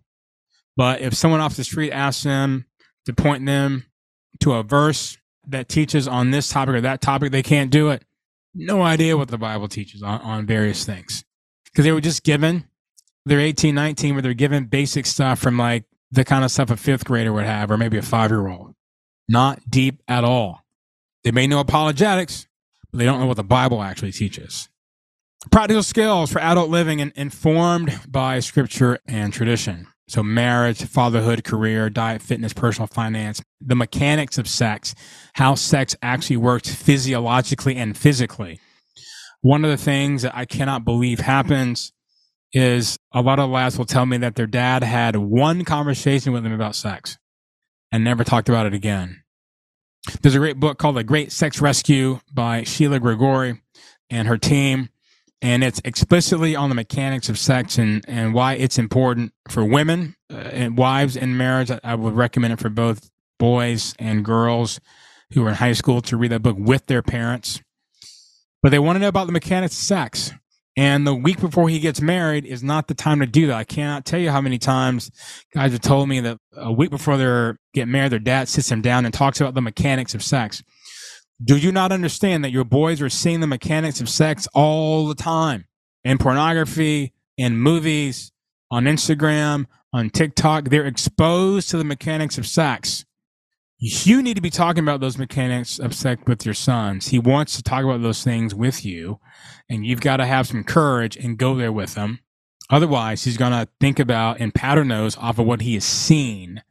but 0.76 1.02
if 1.02 1.14
someone 1.14 1.40
off 1.40 1.56
the 1.56 1.64
street 1.64 1.92
asks 1.92 2.24
them 2.24 2.66
to 3.06 3.14
point 3.14 3.46
them 3.46 3.86
to 4.40 4.54
a 4.54 4.64
verse 4.64 5.18
that 5.48 5.70
teaches 5.70 6.08
on 6.08 6.32
this 6.32 6.50
topic 6.50 6.76
or 6.76 6.82
that 6.82 7.02
topic, 7.02 7.32
they 7.32 7.44
can't 7.44 7.72
do 7.72 7.90
it. 7.90 8.04
No 8.54 8.82
idea 8.82 9.16
what 9.16 9.28
the 9.28 9.38
Bible 9.38 9.68
teaches 9.68 10.02
on, 10.02 10.20
on 10.22 10.46
various 10.46 10.86
things 10.86 11.24
because 11.66 11.86
they 11.86 11.92
were 11.92 12.02
just 12.02 12.24
given, 12.24 12.66
they're 13.26 13.40
18, 13.40 13.76
19, 13.76 14.16
where 14.16 14.22
they're 14.22 14.34
given 14.34 14.66
basic 14.66 15.06
stuff 15.06 15.40
from 15.40 15.58
like 15.58 15.86
the 16.12 16.26
kind 16.26 16.44
of 16.44 16.52
stuff 16.52 16.72
a 16.72 16.78
fifth 16.78 17.06
grader 17.06 17.34
would 17.34 17.46
have, 17.46 17.72
or 17.72 17.78
maybe 17.78 17.98
a 17.98 18.02
five 18.02 18.32
year 18.32 18.48
old. 18.48 18.74
Not 19.28 19.62
deep 19.70 20.02
at 20.08 20.24
all. 20.24 20.64
They 21.24 21.32
may 21.32 21.48
know 21.48 21.60
apologetics, 21.60 22.48
but 22.92 23.00
they 23.00 23.06
don't 23.06 23.20
know 23.20 23.28
what 23.28 23.38
the 23.38 23.44
Bible 23.44 23.84
actually 23.84 24.12
teaches. 24.12 24.70
Practical 25.52 25.84
skills 25.84 26.32
for 26.32 26.40
adult 26.40 26.70
living 26.70 27.00
and 27.00 27.14
informed 27.16 28.00
by 28.08 28.40
scripture 28.40 29.00
and 29.08 29.32
tradition. 29.32 29.88
So, 30.08 30.24
marriage, 30.24 30.84
fatherhood, 30.84 31.44
career, 31.44 31.90
diet, 31.90 32.24
fitness, 32.24 32.52
personal 32.52 32.88
finance, 32.88 33.42
the 33.62 33.76
mechanics 33.76 34.40
of 34.40 34.48
sex, 34.48 34.96
how 35.34 35.54
sex 35.54 35.96
actually 36.02 36.38
works 36.38 36.74
physiologically 36.74 37.76
and 37.76 37.96
physically. 37.96 38.60
One 39.42 39.64
of 39.64 39.70
the 39.70 39.78
things 39.78 40.24
that 40.24 40.36
I 40.36 40.46
cannot 40.46 40.84
believe 40.84 41.20
happens 41.20 41.94
is 42.54 42.98
a 43.14 43.22
lot 43.22 43.40
of 43.40 43.50
lads 43.50 43.78
will 43.78 43.86
tell 43.86 44.06
me 44.06 44.18
that 44.18 44.36
their 44.36 44.48
dad 44.48 44.84
had 44.84 45.16
one 45.16 45.64
conversation 45.66 46.34
with 46.34 46.44
them 46.44 46.54
about 46.54 46.76
sex 46.76 47.18
and 47.92 48.04
never 48.04 48.24
talked 48.24 48.50
about 48.50 48.66
it 48.66 48.74
again. 48.74 49.24
There's 50.22 50.36
a 50.36 50.40
great 50.40 50.60
book 50.60 50.78
called 50.78 50.96
The 50.96 51.04
Great 51.04 51.32
Sex 51.32 51.62
Rescue 51.62 52.20
by 52.34 52.64
Sheila 52.64 53.00
Gregoire 53.00 53.60
and 54.10 54.28
her 54.28 54.38
team. 54.38 54.90
And 55.42 55.64
it's 55.64 55.82
explicitly 55.86 56.56
on 56.56 56.70
the 56.70 56.76
mechanics 56.76 57.30
of 57.30 57.38
sex 57.38 57.78
and, 57.78 58.04
and 58.08 58.34
why 58.34 58.54
it's 58.54 58.78
important 58.78 59.34
for 59.48 59.64
women 59.64 60.16
uh, 60.32 60.36
and 60.36 60.78
wives 60.78 61.16
in 61.16 61.38
marriage. 61.38 61.72
I, 61.72 61.80
I 61.84 61.96
would 61.96 62.14
recommend 62.14 62.54
it 62.54 62.60
for 62.60 62.70
both 62.70 63.10
boys 63.38 63.94
and 64.00 64.26
girls 64.26 64.82
who 65.34 65.46
are 65.46 65.50
in 65.50 65.56
high 65.56 65.74
school 65.74 66.02
to 66.02 66.18
read 66.18 66.32
that 66.32 66.42
book 66.42 66.58
with 66.60 66.88
their 66.88 67.02
parents. 67.02 67.62
But 68.62 68.70
they 68.70 68.80
want 68.80 68.98
to 68.98 69.00
know 69.00 69.08
about 69.08 69.28
the 69.28 69.34
mechanics 69.34 69.76
of 69.76 69.82
sex. 69.82 70.34
And 70.78 71.06
the 71.06 71.16
week 71.16 71.42
before 71.42 71.68
he 71.68 71.80
gets 71.80 72.00
married 72.00 72.46
is 72.46 72.64
not 72.64 72.88
the 72.88 72.94
time 72.94 73.20
to 73.20 73.26
do 73.26 73.48
that. 73.48 73.58
I 73.58 73.64
cannot 73.64 74.06
tell 74.06 74.20
you 74.20 74.32
how 74.32 74.40
many 74.40 74.58
times 74.58 75.12
guys 75.54 75.72
have 75.72 75.82
told 75.82 76.08
me 76.08 76.20
that 76.22 76.38
a 76.56 76.72
week 76.72 76.90
before 76.90 77.18
they 77.18 77.54
get 77.74 77.88
married, 77.88 78.12
their 78.12 78.20
dad 78.20 78.48
sits 78.48 78.70
them 78.70 78.82
down 78.82 79.06
and 79.06 79.14
talks 79.14 79.42
about 79.42 79.56
the 79.56 79.62
mechanics 79.62 80.16
of 80.16 80.24
sex. 80.24 80.64
Do 81.44 81.58
you 81.58 81.72
not 81.72 81.92
understand 81.92 82.44
that 82.44 82.52
your 82.52 82.64
boys 82.64 83.02
are 83.02 83.10
seeing 83.10 83.40
the 83.40 83.48
mechanics 83.48 84.02
of 84.02 84.10
sex 84.10 84.48
all 84.54 85.08
the 85.08 85.16
time 85.16 85.66
in 86.04 86.18
pornography, 86.18 87.14
in 87.38 87.58
movies, 87.58 88.32
on 88.70 88.86
Instagram, 88.86 89.66
on 89.92 90.10
TikTok? 90.10 90.66
They're 90.66 90.86
exposed 90.86 91.70
to 91.70 91.78
the 91.78 91.84
mechanics 91.84 92.38
of 92.38 92.46
sex 92.46 93.06
you 93.80 94.22
need 94.22 94.36
to 94.36 94.42
be 94.42 94.50
talking 94.50 94.84
about 94.84 95.00
those 95.00 95.18
mechanics 95.18 95.80
of 95.80 95.96
sex 95.96 96.22
with 96.28 96.46
your 96.46 96.54
sons. 96.54 97.08
He 97.08 97.18
wants 97.18 97.56
to 97.56 97.64
talk 97.64 97.86
about 97.86 98.02
those 98.02 98.24
things 98.24 98.54
with 98.54 98.86
you, 98.86 99.20
and 99.70 99.86
you've 99.86 100.02
got 100.02 100.18
to 100.18 100.26
have 100.26 100.48
some 100.48 100.66
courage 100.66 101.16
and 101.16 101.38
go 101.38 101.56
there 101.56 101.72
with 101.72 101.96
him. 101.96 102.20
Otherwise, 102.70 103.24
he's 103.24 103.38
going 103.38 103.54
to 103.54 103.70
think 103.80 103.98
about 103.98 104.40
and 104.40 104.54
pattern 104.54 104.90
those 104.90 105.18
off 105.18 105.40
of 105.40 105.46
what 105.46 105.62
he 105.62 105.76
has 105.76 105.86
seen, 105.86 106.62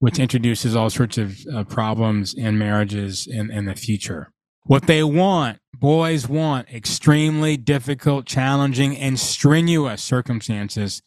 which 0.00 0.18
introduces 0.18 0.76
all 0.76 0.90
sorts 0.90 1.16
of 1.16 1.38
uh, 1.52 1.64
problems 1.64 2.34
in 2.34 2.58
marriages 2.58 3.26
in, 3.26 3.50
in 3.50 3.64
the 3.64 3.74
future. 3.74 4.30
What 4.64 4.86
they 4.86 5.02
want, 5.02 5.60
boys 5.72 6.28
want 6.28 6.68
extremely 6.68 7.56
difficult, 7.56 8.26
challenging, 8.26 8.98
and 8.98 9.18
strenuous 9.18 10.02
circumstances 10.02 11.02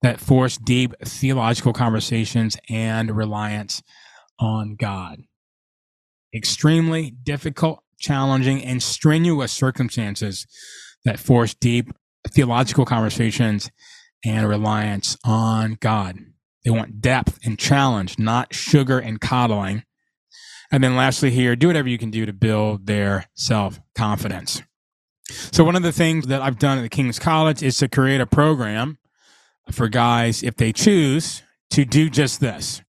that 0.00 0.20
force 0.20 0.56
deep 0.56 0.94
theological 1.04 1.72
conversations 1.72 2.56
and 2.68 3.14
reliance 3.14 3.82
on 4.40 4.74
God. 4.74 5.22
Extremely 6.34 7.10
difficult, 7.10 7.82
challenging, 7.98 8.64
and 8.64 8.82
strenuous 8.82 9.52
circumstances 9.52 10.46
that 11.04 11.20
force 11.20 11.54
deep 11.54 11.92
theological 12.28 12.84
conversations 12.84 13.70
and 14.24 14.48
reliance 14.48 15.16
on 15.24 15.76
God. 15.80 16.18
They 16.64 16.70
want 16.70 17.00
depth 17.00 17.38
and 17.44 17.58
challenge, 17.58 18.18
not 18.18 18.54
sugar 18.54 18.98
and 18.98 19.20
coddling. 19.20 19.84
And 20.70 20.84
then 20.84 20.94
lastly, 20.94 21.30
here, 21.30 21.56
do 21.56 21.66
whatever 21.68 21.88
you 21.88 21.98
can 21.98 22.10
do 22.10 22.26
to 22.26 22.32
build 22.32 22.86
their 22.86 23.26
self 23.34 23.80
confidence. 23.96 24.62
So, 25.52 25.64
one 25.64 25.76
of 25.76 25.82
the 25.82 25.92
things 25.92 26.26
that 26.26 26.42
I've 26.42 26.58
done 26.58 26.78
at 26.78 26.82
the 26.82 26.88
King's 26.88 27.18
College 27.18 27.62
is 27.62 27.78
to 27.78 27.88
create 27.88 28.20
a 28.20 28.26
program 28.26 28.98
for 29.70 29.88
guys, 29.88 30.42
if 30.42 30.56
they 30.56 30.72
choose, 30.72 31.42
to 31.70 31.84
do 31.84 32.10
just 32.10 32.40
this. 32.40 32.82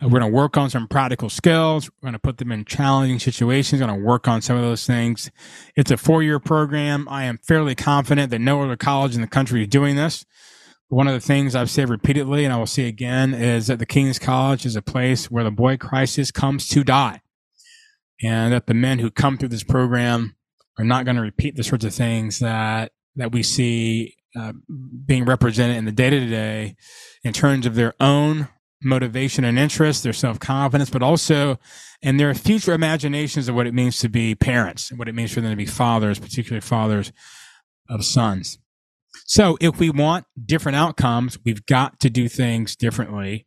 We're 0.00 0.20
going 0.20 0.22
to 0.22 0.28
work 0.28 0.56
on 0.56 0.70
some 0.70 0.86
practical 0.86 1.28
skills. 1.28 1.90
We're 1.90 2.06
going 2.06 2.12
to 2.12 2.18
put 2.20 2.38
them 2.38 2.52
in 2.52 2.64
challenging 2.64 3.18
situations. 3.18 3.80
Going 3.80 3.92
to 3.98 4.06
work 4.06 4.28
on 4.28 4.42
some 4.42 4.56
of 4.56 4.62
those 4.62 4.86
things. 4.86 5.30
It's 5.76 5.90
a 5.90 5.96
four 5.96 6.22
year 6.22 6.38
program. 6.38 7.08
I 7.08 7.24
am 7.24 7.38
fairly 7.38 7.74
confident 7.74 8.30
that 8.30 8.38
no 8.38 8.62
other 8.62 8.76
college 8.76 9.16
in 9.16 9.20
the 9.22 9.26
country 9.26 9.62
is 9.62 9.68
doing 9.68 9.96
this. 9.96 10.24
One 10.88 11.08
of 11.08 11.14
the 11.14 11.20
things 11.20 11.54
I've 11.54 11.68
said 11.70 11.88
repeatedly, 11.90 12.44
and 12.44 12.52
I 12.52 12.56
will 12.56 12.66
say 12.66 12.86
again, 12.86 13.34
is 13.34 13.66
that 13.66 13.78
the 13.78 13.86
King's 13.86 14.18
College 14.18 14.64
is 14.64 14.76
a 14.76 14.82
place 14.82 15.30
where 15.30 15.44
the 15.44 15.50
boy 15.50 15.76
crisis 15.76 16.30
comes 16.30 16.68
to 16.68 16.84
die. 16.84 17.20
and 18.22 18.52
that 18.52 18.66
the 18.66 18.74
men 18.74 18.98
who 18.98 19.10
come 19.10 19.36
through 19.38 19.48
this 19.50 19.64
program 19.64 20.34
are 20.78 20.84
not 20.84 21.04
going 21.04 21.16
to 21.16 21.22
repeat 21.22 21.56
the 21.56 21.64
sorts 21.64 21.84
of 21.84 21.94
things 21.94 22.38
that 22.38 22.92
that 23.16 23.32
we 23.32 23.42
see 23.42 24.14
uh, 24.36 24.52
being 25.06 25.24
represented 25.24 25.76
in 25.76 25.84
the 25.84 25.92
day 25.92 26.10
to 26.10 26.26
day 26.26 26.76
in 27.24 27.32
terms 27.32 27.66
of 27.66 27.74
their 27.74 27.94
own 28.00 28.48
motivation 28.82 29.44
and 29.44 29.58
interest, 29.58 30.02
their 30.02 30.12
self 30.12 30.38
confidence, 30.38 30.90
but 30.90 31.02
also 31.02 31.58
in 32.02 32.16
their 32.16 32.34
future 32.34 32.72
imaginations 32.72 33.48
of 33.48 33.54
what 33.54 33.66
it 33.66 33.74
means 33.74 33.98
to 34.00 34.08
be 34.08 34.34
parents 34.34 34.90
and 34.90 34.98
what 34.98 35.08
it 35.08 35.14
means 35.14 35.32
for 35.32 35.40
them 35.40 35.50
to 35.50 35.56
be 35.56 35.66
fathers, 35.66 36.18
particularly 36.18 36.60
fathers 36.60 37.12
of 37.88 38.04
sons. 38.04 38.58
So 39.26 39.58
if 39.60 39.78
we 39.78 39.90
want 39.90 40.26
different 40.42 40.76
outcomes, 40.76 41.38
we've 41.44 41.64
got 41.66 42.00
to 42.00 42.10
do 42.10 42.28
things 42.28 42.76
differently. 42.76 43.46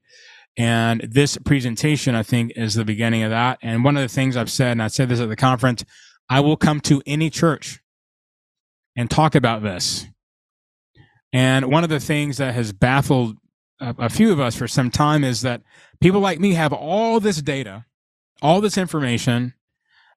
And 0.58 1.02
this 1.10 1.38
presentation, 1.38 2.14
I 2.14 2.24
think, 2.24 2.52
is 2.56 2.76
the 2.76 2.86
beginning 2.86 3.24
of 3.24 3.30
that. 3.30 3.58
And 3.62 3.84
one 3.84 3.96
of 3.96 4.04
the 4.04 4.14
things 4.14 4.36
I've 4.36 4.52
said, 4.52 4.74
and 4.74 4.84
I 4.84 4.88
said 4.88 5.10
this 5.10 5.22
at 5.22 5.30
the 5.30 5.36
conference, 5.36 5.86
I 6.30 6.42
will 6.42 6.58
come 6.58 6.82
to 6.82 7.02
any 7.06 7.30
church 7.30 7.80
and 8.96 9.10
talk 9.10 9.34
about 9.34 9.64
this. 9.64 10.06
And 11.34 11.72
one 11.72 11.84
of 11.84 11.90
the 11.90 12.00
things 12.00 12.38
that 12.38 12.54
has 12.54 12.74
baffled 12.74 13.38
a, 13.82 14.10
few 14.10 14.32
of 14.32 14.40
us 14.40 14.56
for 14.56 14.68
some 14.68 14.92
time 14.92 15.24
is 15.24 15.42
that 15.42 15.62
people 16.00 16.22
like 16.22 16.40
me 16.40 16.54
have 16.54 16.72
all 16.72 17.20
this 17.20 17.42
data, 17.42 17.86
all 18.42 18.62
this 18.62 18.78
information. 18.78 19.54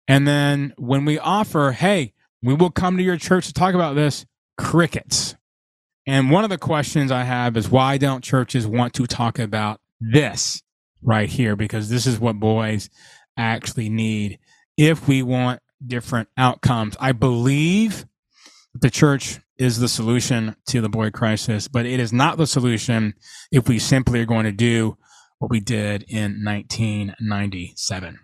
And 0.06 0.28
then 0.28 0.74
when 0.76 1.04
we 1.04 1.18
offer, 1.18 1.72
hey, 1.72 2.12
we 2.42 2.54
will 2.54 2.70
come 2.70 2.96
to 2.96 3.02
your 3.02 3.16
church 3.16 3.46
to 3.46 3.52
talk 3.52 3.74
about 3.74 3.94
this, 3.94 4.26
crickets. 4.58 5.34
And 6.06 6.30
one 6.30 6.44
of 6.44 6.50
the 6.50 6.58
questions 6.58 7.10
I 7.10 7.24
have 7.24 7.56
is 7.56 7.70
why 7.70 7.96
don't 7.96 8.22
churches 8.22 8.66
want 8.66 8.92
to 8.94 9.06
talk 9.06 9.38
about 9.38 9.80
this 9.98 10.62
right 11.02 11.28
here? 11.28 11.56
Because 11.56 11.88
this 11.88 12.06
is 12.06 12.20
what 12.20 12.38
boys 12.38 12.90
actually 13.36 13.88
need 13.88 14.38
if 14.76 15.08
we 15.08 15.22
want 15.22 15.60
different 15.84 16.28
outcomes. 16.36 16.96
I 17.00 17.12
believe 17.12 18.04
the 18.74 18.90
church 18.90 19.40
is 19.58 19.78
the 19.78 19.88
solution 19.88 20.56
to 20.66 20.80
the 20.80 20.88
boy 20.88 21.10
crisis, 21.10 21.68
but 21.68 21.86
it 21.86 22.00
is 22.00 22.12
not 22.12 22.38
the 22.38 22.46
solution 22.46 23.14
if 23.52 23.68
we 23.68 23.78
simply 23.78 24.20
are 24.20 24.26
going 24.26 24.44
to 24.44 24.52
do 24.52 24.96
what 25.38 25.50
we 25.50 25.60
did 25.60 26.04
in 26.08 26.42
1997. 26.44 28.18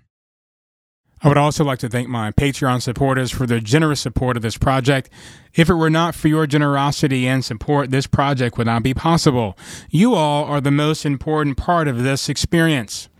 I 1.22 1.28
would 1.28 1.36
also 1.36 1.64
like 1.64 1.78
to 1.80 1.88
thank 1.88 2.08
my 2.08 2.30
Patreon 2.30 2.80
supporters 2.80 3.30
for 3.30 3.46
their 3.46 3.60
generous 3.60 4.00
support 4.00 4.38
of 4.38 4.42
this 4.42 4.56
project. 4.56 5.10
If 5.54 5.68
it 5.68 5.74
were 5.74 5.90
not 5.90 6.14
for 6.14 6.28
your 6.28 6.46
generosity 6.46 7.28
and 7.28 7.44
support, 7.44 7.90
this 7.90 8.06
project 8.06 8.56
would 8.56 8.66
not 8.66 8.82
be 8.82 8.94
possible. 8.94 9.56
You 9.90 10.14
all 10.14 10.44
are 10.44 10.62
the 10.62 10.70
most 10.70 11.04
important 11.04 11.58
part 11.58 11.88
of 11.88 12.02
this 12.02 12.30
experience. 12.30 13.10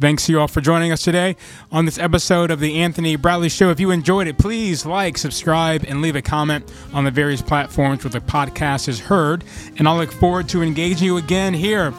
Thanks 0.00 0.26
to 0.26 0.32
you 0.32 0.40
all 0.40 0.46
for 0.46 0.60
joining 0.60 0.92
us 0.92 1.02
today 1.02 1.34
on 1.72 1.84
this 1.84 1.98
episode 1.98 2.52
of 2.52 2.60
the 2.60 2.78
Anthony 2.78 3.16
Bradley 3.16 3.48
Show. 3.48 3.70
If 3.70 3.80
you 3.80 3.90
enjoyed 3.90 4.28
it, 4.28 4.38
please 4.38 4.86
like, 4.86 5.18
subscribe, 5.18 5.84
and 5.88 6.00
leave 6.00 6.14
a 6.14 6.22
comment 6.22 6.72
on 6.92 7.02
the 7.02 7.10
various 7.10 7.42
platforms 7.42 8.04
where 8.04 8.12
the 8.12 8.20
podcast 8.20 8.86
is 8.86 9.00
heard. 9.00 9.42
And 9.76 9.88
I'll 9.88 9.96
look 9.96 10.12
forward 10.12 10.48
to 10.50 10.62
engaging 10.62 11.04
you 11.04 11.16
again 11.16 11.52
here 11.52 11.92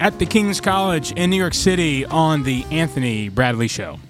at 0.00 0.18
the 0.18 0.26
King's 0.26 0.60
College 0.60 1.12
in 1.12 1.30
New 1.30 1.36
York 1.36 1.54
City 1.54 2.04
on 2.04 2.42
the 2.42 2.64
Anthony 2.72 3.28
Bradley 3.28 3.68
Show. 3.68 4.00